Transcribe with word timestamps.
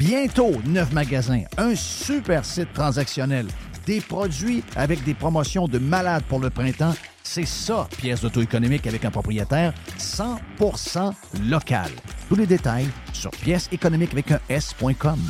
Bientôt, 0.00 0.52
neuf 0.64 0.92
magasins, 0.94 1.42
un 1.58 1.74
super 1.74 2.42
site 2.42 2.72
transactionnel, 2.72 3.46
des 3.84 4.00
produits 4.00 4.64
avec 4.74 5.04
des 5.04 5.12
promotions 5.12 5.68
de 5.68 5.78
malades 5.78 6.22
pour 6.26 6.40
le 6.40 6.48
printemps. 6.48 6.94
C'est 7.22 7.46
ça, 7.46 7.86
pièce 7.98 8.22
d'auto-économique 8.22 8.86
avec 8.86 9.04
un 9.04 9.10
propriétaire 9.10 9.74
100% 9.98 11.12
local. 11.50 11.90
Tous 12.30 12.34
les 12.34 12.46
détails 12.46 12.88
sur 13.12 13.30
pièce 13.30 13.68
économique 13.72 14.12
avec 14.12 14.32
un 14.32 14.40
S.com. 14.48 15.20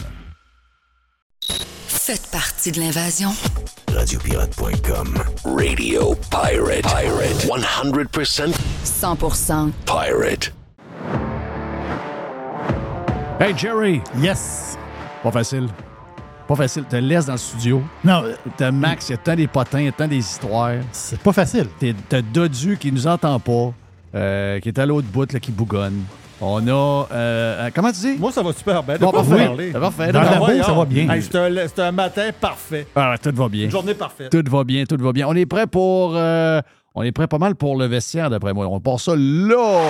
Faites 1.89 2.29
partie 2.31 2.71
de 2.71 2.79
l'invasion. 2.79 3.31
Radiopirate.com. 3.93 5.19
Radio 5.47 6.15
Pirate. 6.31 6.83
Pirate. 6.83 7.45
100% 7.45 8.55
100% 8.85 9.71
pirate. 9.85 10.53
Hey 13.41 13.55
Jerry, 13.57 14.03
Yes. 14.19 14.77
pas 15.23 15.31
facile. 15.31 15.69
Pas 16.47 16.57
facile. 16.57 16.85
Te 16.85 16.97
laisse 16.97 17.27
dans 17.27 17.33
le 17.33 17.39
studio. 17.39 17.83
Non, 18.05 18.23
T'as 18.57 18.71
Max, 18.71 19.09
il 19.09 19.13
y 19.13 19.15
a 19.15 19.19
tant 19.19 19.35
des 19.35 19.47
potins, 19.47 19.79
il 19.81 19.85
y 19.87 19.89
a 19.89 19.93
tant 19.93 20.09
des 20.09 20.19
histoires. 20.19 20.73
c'est 20.93 21.19
pas 21.21 21.33
facile. 21.33 21.69
T'es- 21.79 21.95
T'as 22.09 22.21
Dodu 22.23 22.77
qui 22.79 22.93
nous 22.93 23.07
entend 23.07 23.39
pas, 23.39 23.73
euh, 24.15 24.59
qui 24.61 24.69
est 24.69 24.79
à 24.79 24.85
l'autre 24.85 25.07
bout, 25.11 25.33
là, 25.33 25.39
qui 25.41 25.53
bougonne. 25.53 26.03
On 26.43 26.67
a. 26.67 26.71
euh, 26.71 27.07
euh, 27.13 27.71
comment 27.75 27.93
tu 27.93 28.01
dis? 28.01 28.17
Moi, 28.19 28.33
ça 28.33 28.43
va 28.43 28.53
super 28.53 28.83
bien. 28.83 28.97
Bon, 28.99 29.11
parfait. 29.13 29.45
parler? 29.47 29.73
Ça 29.73 29.79
va 29.79 29.91
faire. 29.91 30.13
Dans 30.13 30.23
la 30.23 30.39
non, 30.39 30.47
boue, 30.47 30.63
ça 30.63 30.73
va 30.73 30.85
bien. 30.87 31.09
Hey, 31.11 31.23
c'est 31.23 31.37
un, 31.37 31.51
c'est 31.69 31.79
un 31.83 31.93
matin 31.93 32.31
parfait. 32.39 32.87
Ah, 32.97 33.15
tout 33.23 33.33
va 33.35 33.49
bien. 33.49 33.65
Une 33.67 33.71
journée 33.71 33.95
parfaite. 33.95 34.31
Tout 34.31 34.51
va 34.51 34.65
bien, 34.65 34.85
tout 34.85 34.97
va 34.99 35.13
bien. 35.13 35.27
On 35.29 35.35
est 35.37 35.47
prêt 35.47 35.67
pour. 35.67 36.13
euh, 36.17 36.61
on 36.95 37.03
est 37.03 37.13
prêt 37.13 37.29
pas 37.29 37.39
mal 37.39 37.55
pour 37.55 37.77
le 37.79 37.87
vestiaire, 37.87 38.31
d'après 38.31 38.53
moi. 38.55 38.67
On 38.69 38.81
part 38.81 38.99
ça 38.99 39.13
là. 39.17 39.81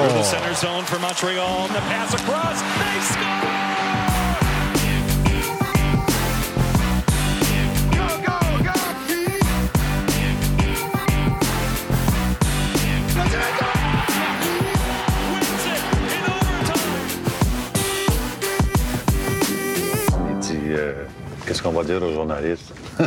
Euh, 20.72 21.04
Qu'est-ce 21.46 21.62
qu'on 21.62 21.72
va 21.72 21.84
dire 21.84 22.02
aux 22.02 22.12
journalistes? 22.12 22.72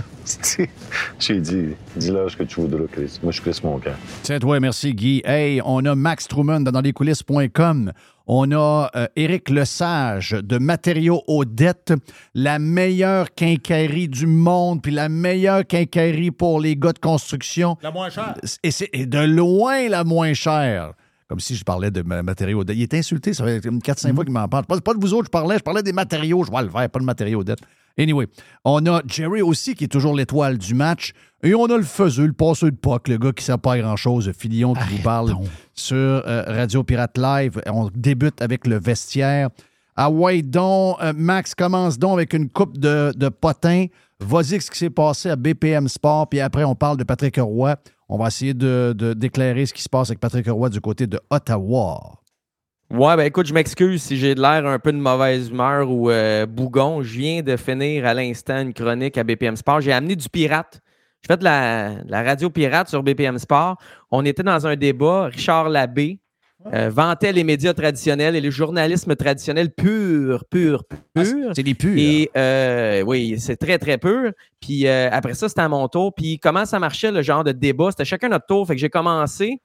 J'ai 1.19 1.39
dit, 1.39 1.69
dis-leur 1.95 2.30
ce 2.30 2.38
que 2.38 2.44
tu 2.44 2.62
voudras, 2.62 2.86
Chris. 2.92 3.19
Moi, 3.21 3.31
je 3.31 3.42
Chris 3.42 3.60
mon 3.63 3.77
cœur. 3.80 3.95
Tiens, 4.24 4.39
toi, 4.39 4.60
merci, 4.60 4.94
Guy. 4.94 5.21
Hey, 5.25 5.62
on 5.63 5.83
a 5.86 5.95
Max 5.95 6.27
Truman 6.27 6.62
dans 6.62 6.81
lescoulisses.com. 6.81 7.92
On 8.25 8.51
a 8.54 8.89
euh, 8.95 9.07
Éric 9.18 9.50
Lesage 9.50 10.31
de 10.31 10.57
Matériaux 10.57 11.24
aux 11.27 11.44
dettes, 11.44 11.94
la 12.33 12.57
meilleure 12.57 13.33
quincaillerie 13.33 14.07
du 14.07 14.27
monde, 14.27 14.81
puis 14.81 14.94
la 14.94 15.10
meilleure 15.10 15.68
quincaillerie 15.68 16.31
pour 16.31 16.62
les 16.62 16.77
gars 16.77 16.94
de 16.94 17.00
construction. 17.00 17.77
La 17.81 17.92
moins 17.92 18.10
chère. 18.10 18.36
Et 18.63 18.71
c'est 18.71 18.89
de 18.94 19.19
loin 19.19 19.89
la 19.89 20.06
moins 20.06 20.33
chère. 20.33 20.94
Comme 21.33 21.39
si 21.39 21.56
je 21.56 21.63
parlais 21.63 21.89
de 21.89 22.03
ma- 22.03 22.21
matériaux 22.21 22.59
aux 22.59 22.63
dettes. 22.63 22.75
Il 22.77 22.83
est 22.83 22.94
insulté, 22.94 23.33
ça 23.33 23.44
fait 23.44 23.59
comme 23.59 23.80
4-5 23.80 24.13
fois 24.13 24.24
qu'il 24.24 24.31
m'en 24.35 24.47
parle. 24.47 24.65
Pas, 24.65 24.80
pas 24.80 24.94
de 24.94 25.00
vous 25.00 25.15
autres, 25.15 25.25
je 25.25 25.31
parlais, 25.31 25.57
je 25.57 25.63
parlais 25.63 25.81
des 25.81 25.91
matériaux, 25.91 26.44
je 26.44 26.51
vois 26.51 26.62
le 26.62 26.69
faire, 26.69 26.88
pas 26.88 27.00
de 27.00 27.06
matériaux 27.06 27.39
aux 27.39 27.44
dettes. 27.44 27.57
Anyway, 27.97 28.27
on 28.63 28.85
a 28.85 29.01
Jerry 29.07 29.41
aussi 29.41 29.74
qui 29.74 29.85
est 29.85 29.88
toujours 29.88 30.13
l'étoile 30.15 30.59
du 30.59 30.75
match. 30.75 31.13
Et 31.41 31.56
on 31.56 31.65
a 31.65 31.75
le 31.77 31.81
faiseux, 31.81 32.27
le 32.27 32.33
passeur 32.33 32.69
de 32.69 32.75
POC, 32.75 33.07
le 33.07 33.18
gars 33.18 33.31
qui 33.31 33.41
ne 33.41 33.45
sert 33.45 33.57
pas 33.57 33.74
à 33.74 33.80
grand-chose, 33.80 34.31
Filion 34.38 34.75
qui 34.75 34.95
vous 34.97 35.01
parle 35.01 35.33
sur 35.74 35.95
euh, 35.97 36.44
Radio 36.45 36.83
Pirate 36.83 37.18
Live. 37.18 37.59
On 37.65 37.89
débute 37.95 38.39
avec 38.39 38.68
le 38.68 38.79
vestiaire. 38.79 39.50
Ah 39.95 40.12
ouais, 40.12 40.44
donc, 40.44 40.97
euh, 41.01 41.13
Max 41.18 41.56
commence 41.56 41.97
donc 41.97 42.13
avec 42.13 42.33
une 42.33 42.47
coupe 42.47 42.77
de, 42.77 43.12
de 43.15 43.29
potins. 43.29 43.88
Vas-y, 44.19 44.62
ce 44.62 44.69
qui 44.69 44.77
s'est 44.77 44.89
passé 44.91 45.31
à 45.31 45.36
BPM 45.36 45.88
Sport, 45.88 46.29
puis 46.29 46.39
après, 46.41 46.63
on 46.63 46.75
parle 46.75 46.97
de 46.97 47.03
Patrick 47.03 47.38
Roy. 47.39 47.75
On 48.15 48.18
va 48.19 48.27
essayer 48.27 48.54
de, 48.54 48.94
de- 48.95 49.15
ce 49.65 49.74
qui 49.74 49.81
se 49.81 49.89
passe 49.89 50.12
avec 50.12 50.19
Patrick 50.19 50.45
Roy 50.48 50.69
du 50.69 50.80
côté 50.80 51.07
de 51.07 51.19
Ottawa. 51.31 52.19
Ouais, 52.92 53.18
ben 53.18 53.24
écoute, 53.24 53.48
je 53.48 53.56
m'excuse 53.56 54.04
si 54.04 54.18
j'ai 54.18 54.36
de 54.36 54.39
l'air 54.39 54.68
un 54.68 54.77
peu 54.77 54.92
de 54.92 55.00
mauvaise 55.00 55.50
humeur 55.50 55.89
ou 55.89 56.12
euh, 56.12 56.45
bougon. 56.45 57.01
Je 57.01 57.18
viens 57.18 57.42
de 57.42 57.57
finir 57.57 58.06
à 58.06 58.13
l'instant 58.13 58.62
une 58.62 58.71
chronique 58.71 59.18
à 59.18 59.24
BPM 59.24 59.56
Sport. 59.56 59.81
J'ai 59.81 59.94
amené 59.94 60.15
du 60.15 60.30
pirate. 60.30 60.80
J'ai 61.24 61.33
fait 61.33 61.38
de 61.39 61.44
la, 61.44 62.04
de 62.04 62.12
la 62.12 62.21
radio 62.21 62.51
pirate 62.51 62.88
sur 62.88 63.01
BPM 63.01 63.39
Sport. 63.39 63.77
On 64.12 64.24
était 64.25 64.44
dans 64.44 64.68
un 64.68 64.75
débat. 64.75 65.30
Richard 65.33 65.69
Labbé 65.69 66.19
euh, 66.71 66.89
vantait 66.89 67.33
les 67.33 67.44
médias 67.44 67.74
traditionnels 67.74 68.36
et 68.36 68.42
le 68.42 68.50
journalisme 68.50 69.15
traditionnel 69.15 69.71
pur, 69.71 70.45
pur, 70.50 70.83
pur. 71.13 71.51
C'est 71.56 71.63
des 71.63 71.74
purs. 71.74 71.98
Et 71.98 72.30
euh, 72.38 73.01
oui, 73.01 73.36
c'est 73.39 73.57
très, 73.57 73.77
très 73.77 73.98
pur. 73.98 74.31
Puis 74.62 74.88
euh, 74.88 75.10
après 75.12 75.33
ça, 75.33 75.50
c'était 75.50 75.62
à 75.62 75.69
mon 75.69 75.88
tour. 75.88 76.13
Puis 76.13 76.39
comment 76.39 76.65
ça 76.65 76.80
marchait, 76.80 77.12
le 77.12 77.21
genre 77.21 77.44
de 77.44 77.51
débat? 77.51 77.92
C'était 77.92 78.06
chacun 78.06 78.30
notre 78.30 78.45
tour. 78.45 78.65
Fait 78.65 78.75
que 78.75 78.80
j'ai 78.80 78.89
commencé 78.89 79.60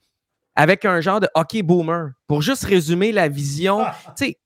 avec 0.57 0.85
un 0.85 1.01
genre 1.01 1.21
de 1.21 1.29
hockey 1.35 1.63
boomer 1.63 2.11
pour 2.27 2.43
juste 2.43 2.65
résumer 2.65 3.13
la 3.13 3.29
vision. 3.29 3.85
tu 4.17 4.27
sais, 4.27 4.39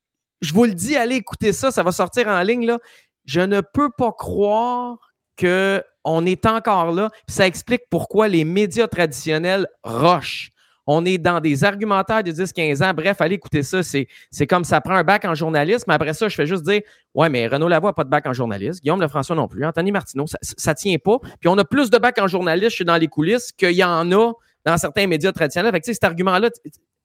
je 0.43 0.53
vous 0.53 0.65
le 0.65 0.75
dis, 0.75 0.97
allez 0.97 1.17
écouter 1.17 1.53
ça, 1.53 1.71
ça 1.71 1.83
va 1.83 1.93
sortir 1.93 2.29
en 2.29 2.43
ligne. 2.43 2.67
Là. 2.67 2.79
Je 3.25 3.41
ne 3.41 3.61
peux 3.61 3.91
pas 3.97 4.13
croire 4.13 4.99
qu'on 5.41 6.27
est 6.27 6.47
encore 6.47 6.93
là. 6.93 7.09
Puis 7.27 7.35
ça 7.35 7.47
explique 7.47 7.83
pourquoi 7.89 8.29
les 8.29 8.45
médias 8.45 8.89
traditionnels 8.89 9.67
rushent. 9.85 10.52
On 10.87 11.05
est 11.05 11.19
dans 11.19 11.41
des 11.41 11.65
argumentaires 11.65 12.23
de 12.23 12.33
10-15 12.33 12.85
ans. 12.85 12.93
Bref, 12.95 13.21
allez 13.21 13.37
écouter 13.37 13.63
ça. 13.63 13.83
C'est, 13.83 14.09
c'est 14.31 14.47
comme 14.47 14.65
ça 14.65 14.81
prend 14.81 14.95
un 14.95 15.05
bac 15.05 15.25
en 15.25 15.35
journalisme. 15.35 15.91
Après 15.91 16.15
ça, 16.15 16.29
je 16.29 16.35
fais 16.35 16.47
juste 16.47 16.65
dire 16.65 16.81
Ouais, 17.15 17.29
mais 17.29 17.47
Renaud 17.47 17.69
Lavoie 17.69 17.91
n'a 17.91 17.95
pas 17.95 18.05
de 18.05 18.11
bac 18.11 18.27
en 18.27 18.33
journalisme. 18.33 18.81
Guillaume 18.83 19.01
Lefrançois 19.01 19.37
non 19.37 19.49
plus. 19.49 19.65
Anthony 19.65 19.93
Martineau, 19.93 20.27
ça 20.27 20.71
ne 20.71 20.77
tient 20.77 20.99
pas. 20.99 21.19
Puis 21.41 21.49
on 21.49 21.59
a 21.59 21.65
plus 21.65 21.91
de 21.91 21.99
bac 21.99 22.19
en 22.19 22.27
journaliste, 22.27 22.77
je 22.77 22.85
dans 22.85 22.97
les 22.97 23.09
coulisses, 23.09 23.53
qu'il 23.53 23.73
y 23.73 23.85
en 23.85 24.11
a 24.13 24.33
dans 24.65 24.77
certains 24.79 25.07
médias 25.07 25.33
traditionnels. 25.33 25.73
Fait 25.73 25.81
que, 25.81 25.93
cet 25.93 26.05
argument-là, 26.05 26.51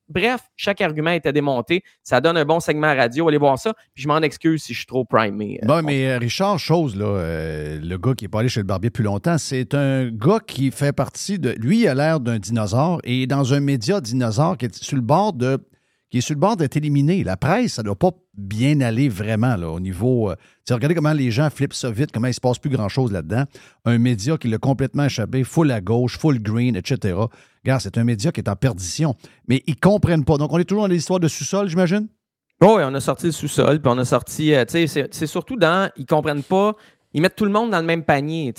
bref, 0.09 0.42
chaque 0.56 0.81
argument 0.81 1.12
était 1.12 1.33
démonté. 1.33 1.83
Ça 2.04 2.21
donne 2.21 2.38
un 2.38 2.45
bon 2.45 2.59
segment 2.59 2.95
radio. 2.95 3.27
Allez 3.27 3.38
voir 3.38 3.57
ça. 3.59 3.74
Puis 3.94 4.04
je 4.04 4.07
m'en 4.07 4.19
excuse 4.19 4.63
si 4.63 4.74
je 4.74 4.80
suis 4.80 4.86
trop 4.86 5.06
primé. 5.06 5.59
Euh, 5.63 5.68
Bon, 5.68 5.83
mais 5.83 6.07
euh, 6.07 6.18
Richard 6.18 6.59
Chose, 6.59 6.95
là, 6.95 7.06
euh, 7.06 7.80
le 7.81 7.98
gars 7.98 8.13
qui 8.13 8.25
n'est 8.25 8.30
pas 8.30 8.39
allé 8.39 8.50
chez 8.50 8.59
le 8.59 8.65
barbier 8.65 8.89
depuis 8.89 9.04
longtemps, 9.04 9.38
c'est 9.38 9.74
un 9.74 10.09
gars 10.09 10.39
qui 10.45 10.71
fait 10.71 10.94
partie 10.94 11.39
de. 11.39 11.51
Lui, 11.51 11.81
il 11.81 11.88
a 11.88 11.95
l'air 11.95 12.19
d'un 12.19 12.39
dinosaure 12.39 13.00
et 13.04 13.27
dans 13.27 13.54
un 13.54 13.59
média 13.59 14.01
dinosaure 14.01 14.57
qui 14.57 14.65
est 14.65 14.83
sur 14.83 14.95
le 14.95 15.01
bord 15.01 15.33
de. 15.33 15.59
Qui 16.09 16.19
est 16.19 16.21
sur 16.21 16.36
le 16.36 16.39
bord 16.39 16.56
d'être 16.56 16.77
éliminé. 16.77 17.24
La 17.24 17.36
presse, 17.38 17.74
ça 17.74 17.81
ne 17.81 17.88
doit 17.88 17.95
pas 17.95 18.12
bien 18.38 18.80
aller 18.81 19.09
vraiment 19.09 19.56
là, 19.56 19.69
au 19.69 19.80
niveau. 19.80 20.30
euh, 20.31 20.36
regardez 20.69 20.95
comment 20.95 21.13
les 21.13 21.31
gens 21.31 21.50
flippent 21.50 21.74
ça 21.74 21.92
vite, 21.92 22.12
comment 22.13 22.27
il 22.27 22.31
ne 22.31 22.36
se 22.36 22.39
passe 22.42 22.59
plus 22.59 22.69
grand-chose 22.69 23.12
là-dedans. 23.12 23.44
Un 23.86 23.98
média 23.98 24.38
qui 24.38 24.48
l'a 24.48 24.57
complètement 24.57 25.04
échappé, 25.06 25.44
full 25.44 25.71
à 25.71 25.81
gauche, 25.81 26.18
full 26.18 26.39
green, 26.42 26.75
etc. 26.75 27.15
Regarde, 27.63 27.81
c'est 27.81 27.98
un 27.98 28.04
média 28.04 28.31
qui 28.31 28.39
est 28.39 28.50
en 28.50 28.56
perdition. 28.56 29.15
Mais 29.48 29.63
ils 29.68 29.71
ne 29.75 29.80
comprennent 29.80 30.24
pas. 30.25 30.38
Donc, 30.38 30.54
on 30.54 30.57
est 30.59 30.63
toujours 30.65 30.83
dans 30.88 30.94
l'histoire 30.94 31.19
de 31.19 31.27
sous-sol, 31.27 31.68
j'imagine? 31.68 32.07
Oh, 32.62 32.75
oui, 32.77 32.83
on 32.86 32.94
a 32.95 33.00
sorti 33.00 33.27
le 33.27 33.31
sous-sol, 33.33 33.80
puis 33.81 33.92
on 33.94 33.98
a 34.00 34.06
sorti, 34.06 34.54
euh, 34.54 34.65
tu 34.65 34.88
sais, 34.88 35.07
c'est- 35.12 35.27
surtout 35.27 35.57
dans, 35.57 35.92
ils 35.95 36.07
comprennent 36.07 36.42
pas, 36.42 36.74
ils 37.13 37.21
mettent 37.21 37.36
tout 37.36 37.45
le 37.45 37.51
monde 37.51 37.71
dans 37.71 37.80
le 37.80 37.86
même 37.86 38.04
panier, 38.04 38.54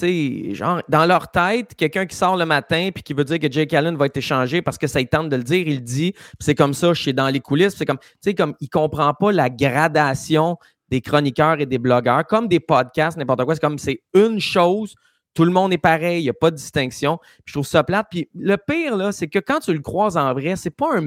genre, 0.55 0.83
dans 0.89 1.07
leur 1.07 1.31
tête, 1.31 1.75
quelqu'un 1.77 2.07
qui 2.07 2.17
sort 2.17 2.37
le 2.37 2.47
matin, 2.47 2.91
puis 2.95 3.03
qui 3.03 3.15
veut 3.15 3.25
dire 3.25 3.39
que 3.39 3.51
Jake 3.51 3.73
Allen 3.75 3.97
va 3.97 4.07
être 4.07 4.17
échangé 4.17 4.63
parce 4.63 4.79
que 4.79 4.87
ça 4.87 5.01
il 5.01 5.09
tente 5.09 5.29
de 5.29 5.37
le 5.37 5.43
dire, 5.43 5.67
il 5.67 5.77
le 5.77 5.81
dit, 5.81 6.15
c'est 6.41 6.55
comme 6.55 6.75
ça, 6.75 6.93
je 6.95 7.03
suis 7.03 7.15
dans 7.15 7.29
les 7.29 7.41
coulisses, 7.41 7.77
c'est 7.77 7.87
comme, 7.87 7.99
tu 7.99 8.07
sais, 8.21 8.35
comme, 8.35 8.55
il 8.61 8.69
comprend 8.69 9.13
pas 9.15 9.33
la 9.33 9.51
gradation 9.51 10.57
des 10.89 11.01
chroniqueurs 11.01 11.61
et 11.61 11.67
des 11.67 11.79
blogueurs, 11.79 12.27
comme 12.27 12.49
des 12.49 12.61
podcasts, 12.61 13.19
n'importe 13.19 13.45
quoi, 13.45 13.55
c'est 13.55 13.61
comme, 13.61 13.79
c'est 13.79 14.01
une 14.15 14.41
chose, 14.41 14.95
tout 15.35 15.45
le 15.45 15.53
monde 15.53 15.73
est 15.73 15.79
pareil, 15.79 16.21
il 16.21 16.25
n'y 16.25 16.31
a 16.31 16.35
pas 16.35 16.51
de 16.51 16.57
distinction. 16.57 17.21
Je 17.45 17.53
trouve 17.53 17.67
ça 17.67 17.85
plate. 17.85 18.09
Puis 18.11 18.29
le 18.35 18.57
pire, 18.57 18.97
là, 18.97 19.13
c'est 19.13 19.29
que 19.29 19.39
quand 19.39 19.61
tu 19.61 19.73
le 19.73 19.79
croises 19.81 20.17
en 20.17 20.33
vrai, 20.33 20.57
c'est 20.57 20.71
pas 20.71 20.97
un 20.97 21.01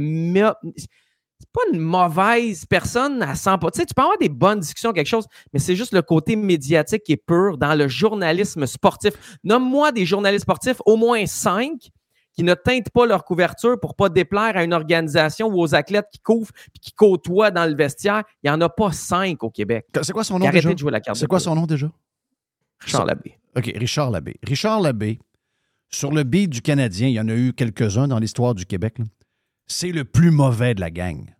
c'est 1.41 1.51
pas 1.51 1.61
une 1.73 1.79
mauvaise 1.79 2.65
personne 2.65 3.21
à 3.23 3.35
100 3.35 3.57
pas. 3.57 3.71
Tu 3.71 3.79
sais, 3.79 3.85
tu 3.85 3.93
peux 3.93 4.01
avoir 4.03 4.17
des 4.19 4.29
bonnes 4.29 4.59
discussions, 4.59 4.93
quelque 4.93 5.07
chose, 5.07 5.25
mais 5.51 5.59
c'est 5.59 5.75
juste 5.75 5.93
le 5.93 6.03
côté 6.03 6.35
médiatique 6.35 7.03
qui 7.03 7.13
est 7.13 7.17
pur 7.17 7.57
dans 7.57 7.73
le 7.73 7.87
journalisme 7.87 8.67
sportif. 8.67 9.13
Nomme-moi 9.43 9.91
des 9.91 10.05
journalistes 10.05 10.43
sportifs, 10.43 10.81
au 10.85 10.97
moins 10.97 11.25
cinq, 11.25 11.89
qui 12.33 12.43
ne 12.43 12.53
teintent 12.53 12.91
pas 12.91 13.05
leur 13.05 13.25
couverture 13.25 13.79
pour 13.79 13.95
pas 13.95 14.09
déplaire 14.09 14.55
à 14.55 14.63
une 14.63 14.73
organisation 14.73 15.47
ou 15.47 15.59
aux 15.59 15.73
athlètes 15.75 16.05
qui 16.11 16.19
couvrent 16.19 16.51
puis 16.53 16.79
qui 16.79 16.91
côtoient 16.93 17.51
dans 17.51 17.65
le 17.65 17.75
vestiaire. 17.75 18.23
Il 18.43 18.49
n'y 18.49 18.55
en 18.55 18.61
a 18.61 18.69
pas 18.69 18.91
cinq 18.91 19.43
au 19.43 19.49
Québec. 19.49 19.87
C'est 20.01 20.13
quoi 20.13 20.23
son 20.23 20.39
nom 20.39 20.45
arrêtez 20.45 20.59
déjà? 20.59 20.73
de 20.73 20.79
jouer 20.79 20.91
la 20.91 21.01
carte 21.01 21.17
C'est 21.17 21.27
quoi 21.27 21.39
son 21.39 21.55
nom 21.55 21.65
déjà? 21.65 21.91
Richard 22.79 23.05
Labbé. 23.05 23.37
OK, 23.57 23.71
Richard 23.75 24.11
Labbé. 24.11 24.35
Richard 24.43 24.79
Labbé, 24.79 25.19
sur 25.89 26.11
le 26.11 26.23
beat 26.23 26.49
du 26.49 26.61
Canadien, 26.61 27.09
il 27.09 27.13
y 27.13 27.19
en 27.19 27.27
a 27.27 27.33
eu 27.33 27.53
quelques-uns 27.53 28.07
dans 28.07 28.19
l'histoire 28.19 28.55
du 28.55 28.65
Québec. 28.65 28.99
là. 28.99 29.05
C'est 29.71 29.93
le 29.93 30.03
plus 30.03 30.31
mauvais 30.31 30.75
de 30.75 30.81
la 30.81 30.91
gang. 30.91 31.33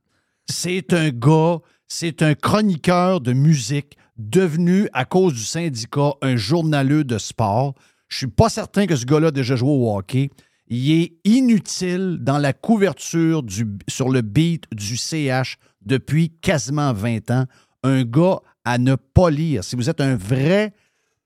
C'est 0.49 0.93
un 0.93 1.09
gars, 1.09 1.57
c'est 1.89 2.21
un 2.21 2.33
chroniqueur 2.33 3.19
de 3.19 3.33
musique 3.33 3.97
devenu, 4.17 4.87
à 4.93 5.03
cause 5.03 5.33
du 5.33 5.43
syndicat, 5.43 6.13
un 6.21 6.37
journaleux 6.37 7.03
de 7.03 7.17
sport. 7.17 7.75
Je 8.07 8.19
suis 8.19 8.27
pas 8.27 8.47
certain 8.47 8.87
que 8.87 8.95
ce 8.95 9.05
gars-là 9.05 9.27
a 9.27 9.31
déjà 9.31 9.57
joué 9.57 9.69
au 9.69 9.93
hockey. 9.93 10.29
Il 10.67 10.91
est 10.91 11.17
inutile 11.25 12.19
dans 12.21 12.37
la 12.37 12.53
couverture 12.53 13.43
sur 13.89 14.09
le 14.09 14.21
beat 14.21 14.63
du 14.71 14.95
CH 14.95 15.57
depuis 15.81 16.29
quasiment 16.29 16.93
20 16.93 17.31
ans. 17.31 17.45
Un 17.83 18.03
gars 18.03 18.39
à 18.63 18.77
ne 18.77 18.95
pas 18.95 19.29
lire. 19.29 19.65
Si 19.65 19.75
vous 19.75 19.89
êtes 19.89 19.99
un 19.99 20.15
vrai 20.15 20.73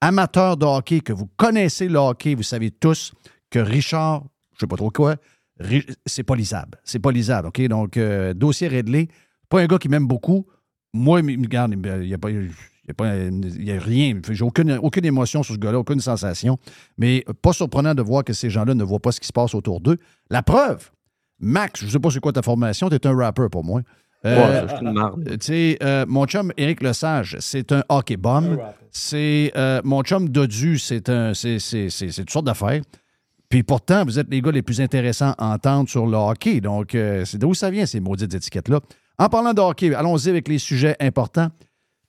amateur 0.01 0.57
de 0.57 0.65
hockey, 0.65 1.01
que 1.01 1.13
vous 1.13 1.29
connaissez 1.37 1.87
le 1.87 1.99
hockey, 1.99 2.33
vous 2.33 2.41
savez 2.41 2.71
tous 2.71 3.13
que 3.51 3.59
Richard, 3.59 4.23
je 4.55 4.61
sais 4.61 4.67
pas 4.67 4.77
trop 4.77 4.89
quoi, 4.89 5.17
c'est 6.05 6.23
pas 6.23 6.35
lisable. 6.35 6.79
C'est 6.83 6.99
pas 6.99 7.11
lisable, 7.11 7.47
OK? 7.47 7.61
Donc, 7.67 7.97
euh, 7.97 8.33
dossier 8.33 8.67
réglé. 8.67 9.09
Pas 9.49 9.61
un 9.61 9.67
gars 9.67 9.77
qui 9.77 9.89
m'aime 9.89 10.07
beaucoup. 10.07 10.45
Moi, 10.93 11.19
il 11.19 11.39
me 11.39 11.43
regarde, 11.43 11.73
il 11.73 12.07
n'y 12.07 12.13
a 12.13 12.17
pas. 12.17 12.29
Il 12.31 12.51
n'y 13.31 13.71
a, 13.71 13.79
rien. 13.79 14.19
J'ai 14.29 14.43
aucune, 14.43 14.73
aucune 14.73 15.05
émotion 15.05 15.41
sur 15.41 15.55
ce 15.55 15.59
gars-là, 15.59 15.79
aucune 15.79 15.99
sensation. 15.99 16.59
Mais 16.97 17.25
pas 17.41 17.51
surprenant 17.51 17.95
de 17.95 18.03
voir 18.03 18.23
que 18.23 18.33
ces 18.33 18.49
gens-là 18.49 18.75
ne 18.75 18.83
voient 18.83 18.99
pas 18.99 19.11
ce 19.11 19.19
qui 19.19 19.27
se 19.27 19.33
passe 19.33 19.55
autour 19.55 19.81
d'eux. 19.81 19.97
La 20.29 20.43
preuve, 20.43 20.91
Max, 21.39 21.81
je 21.81 21.85
ne 21.87 21.91
sais 21.91 21.99
pas 21.99 22.11
c'est 22.11 22.19
quoi 22.19 22.31
ta 22.31 22.43
formation, 22.43 22.89
tu 22.89 22.95
es 22.95 23.07
un 23.07 23.15
rapper 23.15 23.47
pour 23.51 23.63
moi. 23.63 23.81
Euh, 24.25 24.65
Ouais, 24.65 24.67
je 25.41 25.77
euh, 25.83 26.05
mon 26.07 26.25
chum 26.25 26.51
Éric 26.57 26.81
Lesage, 26.81 27.37
c'est 27.39 27.71
un 27.71 27.83
hockey 27.89 28.17
bum. 28.17 28.59
C'est 28.89 29.51
euh, 29.55 29.81
mon 29.83 30.01
chum 30.01 30.29
Dodu, 30.29 30.79
c'est 30.79 31.09
un, 31.09 31.33
c'est, 31.33 31.59
c'est, 31.59 31.89
c'est, 31.89 32.09
c'est 32.09 32.21
toutes 32.21 32.31
sortes 32.31 32.45
d'affaires. 32.45 32.81
Puis 33.55 33.63
pourtant, 33.63 34.03
vous 34.03 34.19
êtes 34.19 34.27
les 34.29 34.41
gars 34.41 34.51
les 34.51 34.61
plus 34.61 34.81
intéressants 34.81 35.33
à 35.37 35.53
entendre 35.53 35.87
sur 35.87 36.05
le 36.05 36.17
hockey. 36.17 36.59
Donc, 36.59 36.93
euh, 36.93 37.23
c'est 37.23 37.37
d'où 37.37 37.53
ça 37.53 37.71
vient, 37.71 37.85
ces 37.85 38.01
maudites 38.01 38.33
étiquettes-là. 38.33 38.81
En 39.17 39.29
parlant 39.29 39.53
de 39.53 39.61
hockey, 39.61 39.95
allons-y 39.95 40.27
avec 40.27 40.49
les 40.49 40.57
sujets 40.57 40.97
importants. 40.99 41.47